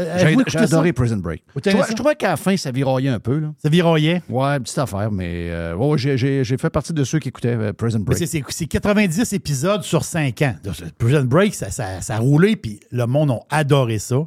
J'ai 0.47 0.57
adoré? 0.57 0.91
Prison 0.91 1.17
Break. 1.17 1.43
Vous 1.53 1.61
Je 1.63 1.69
trouvais, 1.69 1.83
ça? 1.83 1.89
je 1.91 1.95
trouvais 1.95 2.15
qu'à 2.15 2.29
la 2.29 2.37
fin, 2.37 2.57
ça 2.57 2.71
viroyait 2.71 3.09
un 3.09 3.19
peu. 3.19 3.37
Là. 3.37 3.53
Ça 3.61 3.69
viroyait. 3.69 4.23
Ouais, 4.29 4.59
petite 4.59 4.77
affaire, 4.79 5.11
mais 5.11 5.49
euh, 5.51 5.75
ouais, 5.75 5.97
j'ai- 5.97 6.17
j'ai 6.17 6.43
j'ai 6.43 6.57
fait 6.57 6.69
partie 6.71 6.91
de 6.91 7.03
ceux 7.03 7.19
qui 7.19 7.29
écoutaient 7.29 7.55
euh, 7.55 7.71
Prison 7.73 7.99
Mais 7.99 8.05
Break. 8.05 8.17
c'est- 8.17 8.25
C'est 8.25 8.43
c'est 8.49 8.65
90 8.65 9.31
épisodes 9.33 9.83
sur 9.83 10.03
5 10.03 10.41
ans. 10.41 10.55
Donc, 10.63 10.75
Prison 10.97 11.23
Break, 11.23 11.53
ça, 11.53 11.69
ça, 11.69 12.01
ça 12.01 12.15
a 12.15 12.19
roulé, 12.19 12.55
puis 12.55 12.79
le 12.91 13.05
monde 13.05 13.29
a 13.31 13.39
adoré 13.49 13.99
ça. 13.99 14.17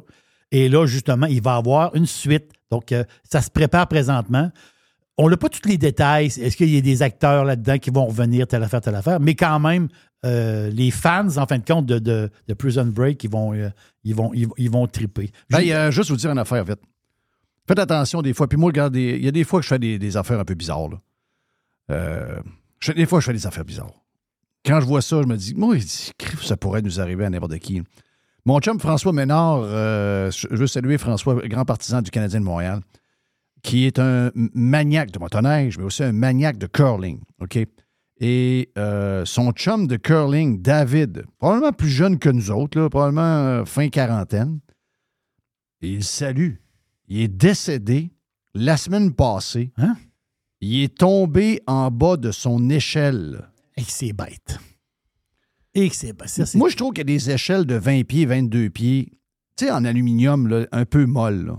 Et 0.51 0.69
là, 0.69 0.85
justement, 0.85 1.25
il 1.27 1.41
va 1.41 1.55
y 1.55 1.57
avoir 1.57 1.93
une 1.95 2.05
suite. 2.05 2.51
Donc, 2.71 2.91
euh, 2.91 3.03
ça 3.29 3.41
se 3.41 3.49
prépare 3.49 3.87
présentement. 3.87 4.49
On 5.17 5.29
n'a 5.29 5.35
pas 5.35 5.49
tous 5.49 5.67
les 5.67 5.77
détails. 5.77 6.27
Est-ce 6.27 6.55
qu'il 6.55 6.73
y 6.73 6.77
a 6.77 6.81
des 6.81 7.01
acteurs 7.01 7.43
là-dedans 7.43 7.77
qui 7.77 7.89
vont 7.89 8.05
revenir, 8.05 8.47
telle 8.47 8.63
affaire, 8.63 8.79
telle 8.79 8.95
affaire? 8.95 9.19
Mais 9.19 9.35
quand 9.35 9.59
même, 9.59 9.89
euh, 10.25 10.69
les 10.69 10.91
fans, 10.91 11.37
en 11.37 11.45
fin 11.45 11.57
de 11.59 11.65
compte, 11.65 11.85
de, 11.85 11.99
de- 11.99 12.29
de 12.47 12.53
Prison 12.53 12.85
Break, 12.85 13.23
ils 13.23 13.29
vont, 13.29 13.53
euh, 13.53 13.69
ils 14.03 14.15
vont, 14.15 14.31
ils, 14.33 14.47
ils 14.57 14.69
vont 14.69 14.85
triper. 14.87 15.31
Ben, 15.49 15.61
il 15.61 15.67
y 15.67 15.73
a 15.73 15.91
juste 15.91 16.09
vous 16.09 16.17
dire 16.17 16.31
une 16.31 16.37
affaire 16.39 16.63
vite. 16.65 16.79
Faites 17.67 17.79
attention 17.79 18.21
des 18.21 18.33
fois. 18.33 18.47
Puis 18.47 18.57
moi, 18.57 18.67
regarde, 18.67 18.95
il 18.95 19.23
y 19.23 19.27
a 19.27 19.31
des 19.31 19.43
fois 19.43 19.59
que 19.59 19.63
je 19.63 19.69
fais 19.69 19.79
des, 19.79 19.99
des 19.99 20.17
affaires 20.17 20.39
un 20.39 20.45
peu 20.45 20.55
bizarres. 20.55 20.89
là. 20.89 21.01
Euh, 21.91 22.39
je- 22.79 22.91
des 22.91 23.05
fois, 23.05 23.19
je 23.19 23.25
fais 23.27 23.33
des 23.33 23.47
affaires 23.47 23.65
bizarres. 23.65 23.93
Quand 24.65 24.81
je 24.81 24.85
vois 24.85 25.01
ça, 25.01 25.21
je 25.21 25.27
me 25.27 25.37
dis, 25.37 25.55
moi, 25.55 25.75
ça 26.41 26.57
pourrait 26.57 26.81
nous 26.81 26.99
arriver 26.99 27.25
à 27.25 27.29
n'importe 27.29 27.57
qui. 27.59 27.81
Mon 28.45 28.59
chum 28.59 28.79
François 28.79 29.13
Ménard, 29.13 29.61
je 29.63 30.47
veux 30.55 30.67
saluer 30.67 30.97
François, 30.97 31.35
grand 31.47 31.65
partisan 31.65 32.01
du 32.01 32.09
Canadien 32.11 32.39
de 32.39 32.45
Montréal, 32.45 32.81
qui 33.63 33.85
est 33.85 33.99
un 33.99 34.31
maniaque 34.35 35.11
de 35.11 35.19
motoneige, 35.19 35.77
mais 35.77 35.83
aussi 35.83 36.03
un 36.03 36.11
maniaque 36.11 36.57
de 36.57 36.67
curling. 36.67 37.19
OK? 37.41 37.59
Et 38.19 38.69
euh, 38.77 39.23
son 39.25 39.51
chum 39.51 39.87
de 39.87 39.95
curling, 39.95 40.61
David, 40.61 41.25
probablement 41.37 41.71
plus 41.71 41.89
jeune 41.89 42.19
que 42.19 42.29
nous 42.29 42.51
autres, 42.51 42.77
là, 42.77 42.89
probablement 42.89 43.21
euh, 43.21 43.65
fin 43.65 43.87
quarantaine, 43.89 44.59
et 45.81 45.93
il 45.93 46.03
salue. 46.03 46.55
Il 47.07 47.21
est 47.21 47.27
décédé 47.27 48.11
la 48.53 48.77
semaine 48.77 49.13
passée. 49.13 49.71
Hein? 49.77 49.95
Il 50.61 50.83
est 50.83 50.97
tombé 50.97 51.61
en 51.67 51.89
bas 51.89 52.17
de 52.17 52.31
son 52.31 52.69
échelle. 52.69 53.49
Et 53.77 53.83
que 53.83 53.91
c'est 53.91 54.13
bête. 54.13 54.59
Et 55.73 55.89
c'est 55.89 56.13
bête. 56.13 56.55
Moi, 56.55 56.69
je 56.69 56.75
trouve 56.75 56.91
qu'il 56.91 56.99
y 56.99 57.01
a 57.01 57.03
des 57.05 57.31
échelles 57.31 57.65
de 57.65 57.75
20 57.75 58.03
pieds, 58.03 58.25
22 58.25 58.69
pieds, 58.69 59.11
tu 59.55 59.65
sais, 59.65 59.71
en 59.71 59.85
aluminium, 59.85 60.47
là, 60.47 60.67
un 60.71 60.85
peu 60.85 61.05
molles. 61.05 61.55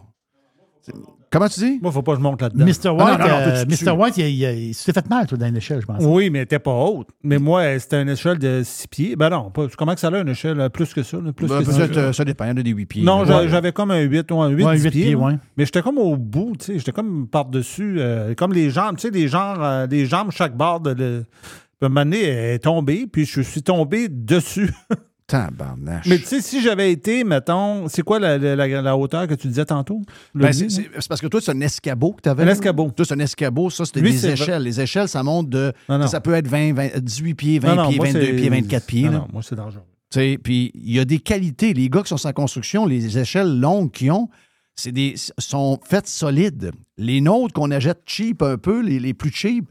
Comment 1.32 1.48
tu 1.48 1.60
dis? 1.60 1.78
Moi, 1.80 1.92
faut 1.92 2.02
pas 2.02 2.12
que 2.12 2.18
je 2.18 2.22
monte 2.22 2.42
là-dedans. 2.42 2.64
Mr. 2.64 2.72
Ah, 2.86 2.92
White, 2.92 3.18
non, 3.20 3.24
non, 3.24 3.24
non, 3.28 3.36
euh, 3.46 3.64
tu- 3.64 3.84
Mr. 3.84 3.90
White, 3.92 4.16
il, 4.18 4.24
il- 4.26 4.68
il 4.70 4.74
s'est 4.74 4.92
fait 4.92 5.08
mal, 5.08 5.26
toi, 5.28 5.38
dans 5.38 5.54
l'échelle, 5.54 5.80
je 5.80 5.86
pense. 5.86 6.02
Oui, 6.04 6.28
mais 6.28 6.40
elle 6.40 6.42
n'était 6.42 6.58
pas 6.58 6.72
haute. 6.74 7.06
Mais 7.22 7.38
moi, 7.38 7.78
c'était 7.78 8.02
une 8.02 8.08
échelle 8.08 8.38
de 8.38 8.62
6 8.64 8.88
pieds. 8.88 9.14
Ben 9.14 9.30
non, 9.30 9.48
pas, 9.50 9.66
comment 9.78 9.94
que 9.94 10.00
ça 10.00 10.08
a 10.08 10.18
une 10.18 10.28
échelle 10.28 10.58
euh, 10.60 10.68
plus 10.68 10.92
que 10.92 11.04
ça? 11.04 11.18
là, 11.18 11.32
plus 11.32 11.46
Ben, 11.46 11.60
que 11.60 11.66
peut-être, 11.70 11.94
ça. 11.94 12.00
euh, 12.00 12.12
ça 12.12 12.24
dépend, 12.24 12.46
il 12.46 12.48
y 12.48 12.50
en 12.50 12.56
a 12.56 12.62
des 12.62 12.70
8 12.70 12.86
pieds. 12.86 13.02
Non, 13.04 13.20
Ouais. 13.24 13.48
j'avais 13.48 13.70
comme 13.70 13.92
un 13.92 14.00
8 14.00 14.28
ou 14.32 14.40
un 14.42 14.48
8, 14.48 14.64
Ouais, 14.64 14.74
10 14.76 14.82
huit 14.84 14.90
pieds. 14.90 15.02
pieds, 15.04 15.14
ouais. 15.14 15.34
Mais 15.56 15.64
j'étais 15.66 15.82
comme 15.82 15.98
au 15.98 16.16
bout, 16.16 16.56
tu 16.58 16.64
sais. 16.66 16.78
J'étais 16.78 16.90
comme 16.92 17.28
par-dessus. 17.28 17.96
euh, 18.00 18.34
comme 18.34 18.52
les 18.52 18.70
jambes, 18.70 18.96
tu 18.96 19.08
sais, 19.08 19.36
euh, 19.36 19.86
des 19.86 20.06
jambes 20.06 20.30
chaque 20.32 20.56
barre 20.56 20.80
de. 20.80 20.90
Le... 20.90 21.24
Puis, 21.78 21.84
à 21.84 21.86
un 21.86 21.88
moment 21.90 22.04
donné, 22.04 22.24
elle 22.24 22.54
est 22.54 22.58
tombée, 22.58 23.06
puis 23.06 23.24
je 23.24 23.40
suis 23.40 23.62
tombé 23.62 24.08
dessus. 24.08 24.70
Tabarnache. 25.30 26.06
Mais 26.06 26.18
tu 26.18 26.26
sais, 26.26 26.40
si 26.40 26.60
j'avais 26.62 26.90
été, 26.92 27.24
mettons, 27.24 27.88
c'est 27.88 28.02
quoi 28.02 28.18
la, 28.18 28.36
la- 28.38 28.56
la- 28.56 28.82
la 28.82 28.96
hauteur 28.96 29.26
que 29.26 29.34
tu 29.34 29.48
disais 29.48 29.64
tantôt? 29.64 30.02
Ben, 30.34 30.52
c'est, 30.52 30.68
parce 31.08 31.20
que 31.20 31.26
toi, 31.26 31.40
c'est 31.40 31.52
un 31.52 31.60
escabeau 31.60 32.12
que 32.12 32.22
tu 32.22 32.28
avais. 32.28 32.42
Un 32.44 32.48
escabeau. 32.48 32.90
Toi, 32.90 33.04
c'est 33.06 33.14
un 33.14 33.18
escabeau. 33.20 33.70
Ça, 33.70 33.84
c'était 33.84 34.02
des 34.02 34.26
échelles. 34.26 34.62
Les 34.62 34.80
échelles, 34.80 35.08
ça 35.08 35.22
monte 35.22 35.48
de. 35.48 35.72
Non, 35.88 35.98
non. 35.98 36.06
Ça 36.06 36.20
peut 36.20 36.34
être 36.34 36.48
20, 36.48 36.72
20, 36.74 36.98
18 37.00 37.34
pieds, 37.34 37.58
20 37.58 37.74
Non, 37.76 37.82
non, 37.84 37.88
pieds, 37.88 37.96
moi, 37.98 38.06
22 38.06 38.20
c'est- 38.20 38.32
pieds, 38.32 38.48
24 38.50 38.86
pieds. 38.86 39.08
Non, 39.08 39.26
moi, 39.32 39.42
c'est 39.42 39.54
dangereux. 39.56 39.82
Tu 40.12 40.18
sais, 40.18 40.38
Puis 40.42 40.72
il 40.74 40.92
y 40.92 40.98
a 40.98 41.04
des 41.04 41.18
qualités. 41.20 41.72
Les 41.72 41.88
gars 41.88 42.02
qui 42.02 42.08
sont 42.08 42.16
sans 42.16 42.32
construction, 42.32 42.84
les 42.86 43.16
échelles 43.18 43.60
longues 43.60 43.92
qu'ils 43.92 44.10
ont, 44.10 44.28
c'est 44.74 44.92
des, 44.92 45.14
sont 45.38 45.78
faites 45.84 46.08
solides. 46.08 46.72
Les 46.98 47.20
nôtres 47.20 47.52
qu'on 47.54 47.70
achète 47.70 48.00
cheap 48.06 48.42
un 48.42 48.56
peu, 48.58 48.80
les, 48.80 48.98
les 48.98 49.14
plus 49.14 49.30
cheap, 49.30 49.66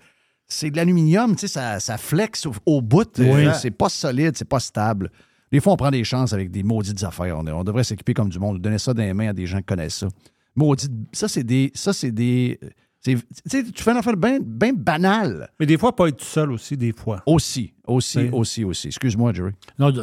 c'est 0.48 0.72
de 0.72 0.78
l'aluminium, 0.78 1.36
tu 1.36 1.42
sais, 1.42 1.48
ça, 1.48 1.80
ça 1.80 1.98
flexe 1.98 2.46
au, 2.46 2.54
au 2.66 2.82
bout. 2.82 3.08
Oui. 3.20 3.48
C'est 3.60 3.70
pas 3.72 3.90
solide, 3.90 4.32
c'est 4.36 4.48
pas 4.48 4.60
stable. 4.60 5.12
Des 5.52 5.60
fois, 5.60 5.74
on 5.74 5.78
prend 5.78 5.92
des 5.92 6.04
chances 6.04 6.34
avec 6.34 6.52
des 6.52 6.64
maudites 6.64 7.04
affaires. 7.04 7.38
On, 7.38 7.48
on 7.48 7.64
devrait 7.64 7.84
s'équiper 7.84 8.14
comme 8.14 8.30
du 8.30 8.40
monde, 8.40 8.62
donner 8.62 8.78
ça 8.78 8.94
dans 8.94 9.02
les 9.04 9.14
mains 9.14 9.30
à 9.30 9.34
des 9.34 9.48
gens 9.48 9.58
qui 9.60 9.64
connaissent 9.66 9.96
ça. 9.98 10.08
Maudite, 10.56 10.92
ça, 11.14 11.28
c'est 11.28 11.44
des, 11.44 11.72
ça, 11.74 11.94
c'est 11.94 12.12
des 12.12 12.60
C'est- 13.02 13.16
tu 13.16 13.22
sais, 13.46 13.64
tu 13.64 13.82
fais 13.82 13.92
une 13.92 13.98
affaire 13.98 14.18
bien 14.18 14.40
ben 14.44 14.76
banale. 14.76 15.50
Mais 15.60 15.66
des 15.66 15.78
fois, 15.78 15.96
pas 15.96 16.10
être 16.10 16.18
tout 16.18 16.26
seul 16.26 16.52
aussi, 16.52 16.76
des 16.76 16.92
fois. 16.92 17.24
Aussi, 17.26 17.74
aussi, 17.88 18.18
Oui. 18.20 18.30
aussi, 18.34 18.64
aussi. 18.66 18.88
Excuse-moi, 18.88 19.32
Jerry. 19.34 19.52
Non, 19.80 19.94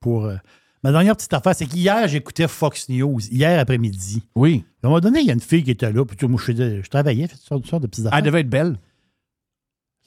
pour. 0.00 0.26
euh, 0.26 0.36
ma 0.84 0.92
dernière 0.92 1.16
petite 1.16 1.32
affaire, 1.32 1.54
c'est 1.56 1.64
qu'hier, 1.66 2.06
j'écoutais 2.08 2.46
Fox 2.46 2.90
News, 2.90 3.20
hier 3.30 3.58
après-midi. 3.58 4.22
Oui. 4.34 4.64
À 4.82 4.86
un 4.86 4.90
moment 4.90 5.00
donné, 5.00 5.20
il 5.20 5.26
y 5.26 5.30
a 5.30 5.32
une 5.32 5.40
fille 5.40 5.64
qui 5.64 5.70
était 5.70 5.90
là, 5.90 6.04
puis 6.04 6.14
tu 6.16 6.26
vois, 6.26 6.32
moi, 6.32 6.40
je, 6.46 6.88
travaillais, 6.90 7.26
fait 7.26 7.36
toutes 7.50 7.66
sortes 7.66 7.82
de 7.82 7.86
petites 7.88 8.04
affaires. 8.06 8.18
Elle 8.18 8.24
devait 8.26 8.40
être 8.40 8.50
belle. 8.50 8.76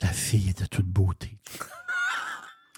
La 0.01 0.09
fille 0.09 0.49
était 0.49 0.67
toute 0.67 0.85
beauté. 0.85 1.37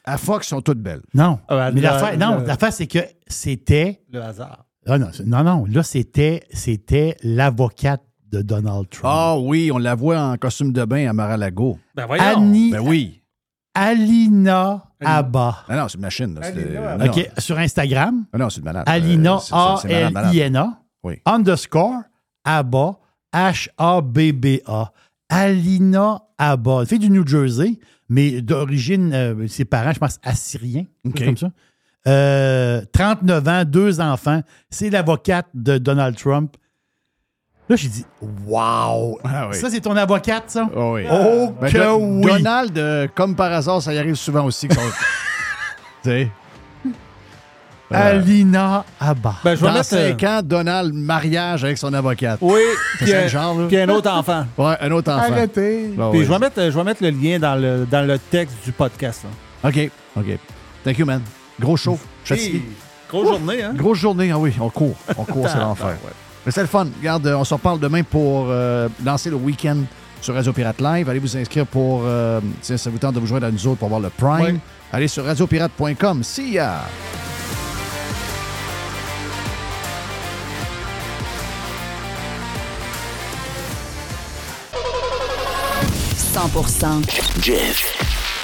À 0.03 0.17
Fox, 0.17 0.47
sont 0.47 0.61
toutes 0.61 0.79
belles. 0.79 1.01
Non. 1.13 1.39
Ah, 1.47 1.71
mais 1.71 1.81
l'affaire, 1.81 2.17
non, 2.17 2.39
le- 2.39 2.45
l'affaire, 2.45 2.73
c'est 2.73 2.87
que 2.87 2.99
c'était. 3.27 4.01
Le 4.11 4.21
hasard. 4.21 4.65
Ah 4.87 4.97
non, 4.97 5.09
c'est- 5.13 5.25
non, 5.25 5.43
non, 5.43 5.65
là, 5.69 5.83
c'était, 5.83 6.41
c'était 6.51 7.15
l'avocate 7.23 8.01
de 8.31 8.41
Donald 8.41 8.89
Trump. 8.89 9.13
Ah 9.15 9.37
oui, 9.37 9.71
on 9.71 9.77
la 9.77 9.93
voit 9.93 10.19
en 10.19 10.37
costume 10.37 10.71
de 10.73 10.83
bain 10.85 11.07
à 11.07 11.13
Mar-a-Lago. 11.13 11.77
Ben 11.95 12.05
voyons. 12.07 12.23
Annie, 12.23 12.71
Ben 12.71 12.79
oui. 12.79 13.21
Alina 13.75 14.83
Abba. 14.99 15.57
Ah 15.69 15.75
non, 15.77 15.87
c'est 15.87 15.95
une 15.95 16.01
machine. 16.01 16.33
là. 16.35 16.41
C'est- 16.43 16.77
Alina 16.77 16.97
non. 16.97 17.05
OK, 17.11 17.29
sur 17.37 17.57
Instagram, 17.59 18.25
Ah 18.33 18.37
non, 18.37 18.49
c'est 18.49 18.59
une 18.59 18.65
malade. 18.65 18.83
Alina, 18.87 19.35
Euh. 19.35 19.55
A-L-I-N-A, 19.55 20.79
Oui. 21.03 21.21
underscore, 21.25 22.01
Abba, 22.43 22.97
H-A-B-B-A. 23.33 24.91
Alina 25.29 26.21
Abba, 26.37 26.79
une 26.81 26.85
fille 26.85 26.99
du 26.99 27.09
New 27.09 27.25
Jersey, 27.25 27.79
mais 28.11 28.41
d'origine, 28.41 29.13
euh, 29.13 29.47
ses 29.47 29.63
parents, 29.63 29.93
je 29.93 29.99
pense, 29.99 30.19
assyriens, 30.21 30.83
quelque 31.15 31.19
chose 31.19 31.21
OK. 31.21 31.25
comme 31.25 31.37
ça. 31.37 32.11
Euh, 32.11 32.81
39 32.91 33.47
ans, 33.47 33.63
deux 33.63 34.01
enfants. 34.01 34.41
C'est 34.69 34.89
l'avocate 34.89 35.47
de 35.53 35.77
Donald 35.77 36.17
Trump. 36.17 36.57
Là, 37.69 37.77
j'ai 37.77 37.87
dit, 37.87 38.05
wow! 38.45 39.17
Ah 39.23 39.47
oui. 39.47 39.55
Ça, 39.55 39.69
c'est 39.69 39.79
ton 39.79 39.95
avocate, 39.95 40.49
ça? 40.49 40.69
Ah 40.75 40.91
oui. 40.91 41.03
Oh, 41.09 41.53
Ben, 41.61 41.71
que 41.71 41.93
oui! 41.95 42.21
Donald, 42.25 42.77
euh, 42.77 43.07
comme 43.15 43.33
par 43.33 43.53
hasard, 43.53 43.81
ça 43.81 43.93
y 43.93 43.97
arrive 43.97 44.15
souvent 44.15 44.43
aussi. 44.43 44.67
tu 44.67 44.75
sais? 46.03 46.29
Euh, 47.93 48.19
Alina 48.19 48.85
Abba. 48.99 49.35
Ben, 49.43 49.55
je 49.55 49.61
vais 49.61 49.67
Dans 49.67 49.73
mettre. 49.73 49.93
euh, 49.95 50.09
5 50.11 50.23
ans, 50.23 50.41
Donald, 50.43 50.93
mariage 50.93 51.63
avec 51.63 51.77
son 51.77 51.93
avocate. 51.93 52.37
Oui, 52.41 52.59
C'est 52.99 53.05
puis 53.05 53.11
ça 53.13 53.19
le 53.19 53.23
un, 53.23 53.27
genre, 53.27 53.59
là? 53.59 53.67
puis 53.67 53.77
un 53.77 53.89
autre 53.89 54.09
enfant. 54.11 54.45
Ouais, 54.57 54.75
un 54.79 54.91
autre 54.91 55.11
enfant. 55.11 55.31
Arrêtez! 55.33 55.91
Ah 55.99 56.07
Puis 56.11 56.19
oui. 56.19 56.25
je, 56.25 56.31
vais 56.31 56.39
mettre, 56.39 56.61
je 56.61 56.69
vais 56.77 56.83
mettre 56.83 57.03
le 57.03 57.09
lien 57.09 57.39
dans 57.39 57.55
le, 57.55 57.85
dans 57.89 58.05
le 58.07 58.17
texte 58.17 58.57
du 58.63 58.71
podcast. 58.71 59.23
là. 59.63 59.69
OK, 59.69 59.91
OK. 60.17 60.37
Thank 60.83 60.97
you, 60.99 61.05
man. 61.05 61.21
Gros 61.59 61.77
show. 61.77 61.99
Je 62.23 62.33
suis 62.35 62.63
grosse 63.09 63.27
journée, 63.29 63.61
hein? 63.63 63.73
Grosse 63.75 63.97
journée, 63.99 64.31
ah 64.31 64.39
oui, 64.39 64.53
on 64.59 64.69
court. 64.69 64.95
On 65.17 65.23
court, 65.25 65.47
c'est 65.49 65.57
l'enfer. 65.59 65.95
Mais 66.45 66.51
c'est 66.51 66.61
le 66.61 66.67
fun. 66.67 66.87
Regarde, 66.99 67.27
euh, 67.27 67.35
on 67.35 67.43
se 67.43 67.53
reparle 67.53 67.79
demain 67.79 68.01
pour 68.03 68.47
euh, 68.49 68.87
lancer 69.05 69.29
le 69.29 69.35
week-end 69.35 69.77
sur 70.21 70.33
Radio 70.33 70.53
Pirate 70.53 70.79
Live. 70.81 71.09
Allez 71.09 71.19
vous 71.19 71.35
inscrire 71.37 71.67
pour, 71.67 72.01
euh, 72.05 72.39
si 72.61 72.77
ça 72.77 72.89
vous 72.89 72.97
tente 72.97 73.13
de 73.15 73.19
vous 73.19 73.27
joindre 73.27 73.45
à 73.47 73.51
nous 73.51 73.67
autres 73.67 73.79
pour 73.79 73.89
voir 73.89 73.99
le 74.01 74.09
Prime. 74.09 74.41
Ouais. 74.41 74.55
Allez 74.93 75.07
sur 75.07 75.23
radiopirate.com. 75.25 76.23
See 76.23 76.53
ya! 76.53 76.79
Jeff 87.41 87.75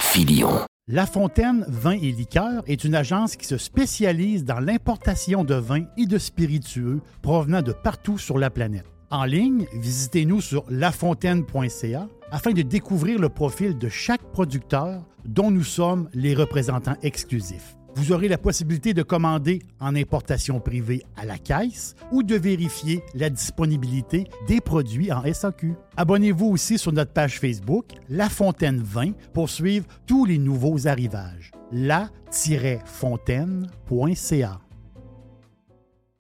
Filion. 0.02 0.50
La 0.90 1.06
Fontaine 1.06 1.64
Vin 1.70 1.94
et 1.94 2.12
Liqueurs 2.12 2.62
est 2.68 2.84
une 2.84 2.96
agence 2.96 3.38
qui 3.38 3.48
se 3.48 3.58
spécialise 3.58 4.44
dans 4.44 4.60
l'importation 4.60 5.46
de 5.46 5.56
vins 5.56 5.86
et 5.96 6.06
de 6.06 6.18
spiritueux 6.18 7.00
provenant 7.22 7.62
de 7.62 7.72
partout 7.72 8.18
sur 8.18 8.38
la 8.40 8.50
planète. 8.50 8.86
En 9.10 9.24
ligne, 9.24 9.68
visitez-nous 9.74 10.42
sur 10.42 10.66
lafontaine.ca 10.70 12.10
afin 12.30 12.52
de 12.52 12.62
découvrir 12.62 13.20
le 13.20 13.30
profil 13.30 13.78
de 13.78 13.88
chaque 13.88 14.34
producteur 14.34 15.02
dont 15.24 15.50
nous 15.50 15.64
sommes 15.64 16.10
les 16.14 16.36
représentants 16.36 16.98
exclusifs. 17.04 17.77
Vous 17.98 18.12
aurez 18.12 18.28
la 18.28 18.38
possibilité 18.38 18.94
de 18.94 19.02
commander 19.02 19.64
en 19.80 19.96
importation 19.96 20.60
privée 20.60 21.02
à 21.16 21.26
la 21.26 21.40
caisse 21.40 21.96
ou 22.12 22.22
de 22.22 22.36
vérifier 22.36 23.02
la 23.16 23.32
disponibilité 23.32 24.28
des 24.48 24.62
produits 24.62 25.12
en 25.12 25.24
SAQ. 25.34 25.74
Abonnez-vous 25.98 26.46
aussi 26.46 26.78
sur 26.78 26.94
notre 26.94 27.12
page 27.12 27.40
Facebook 27.40 27.88
La 28.08 28.30
Fontaine 28.30 28.84
20 28.84 29.14
pour 29.34 29.50
suivre 29.50 29.88
tous 30.06 30.26
les 30.26 30.38
nouveaux 30.38 30.88
arrivages. 30.88 31.52
La-fontaine.ca 31.72 34.67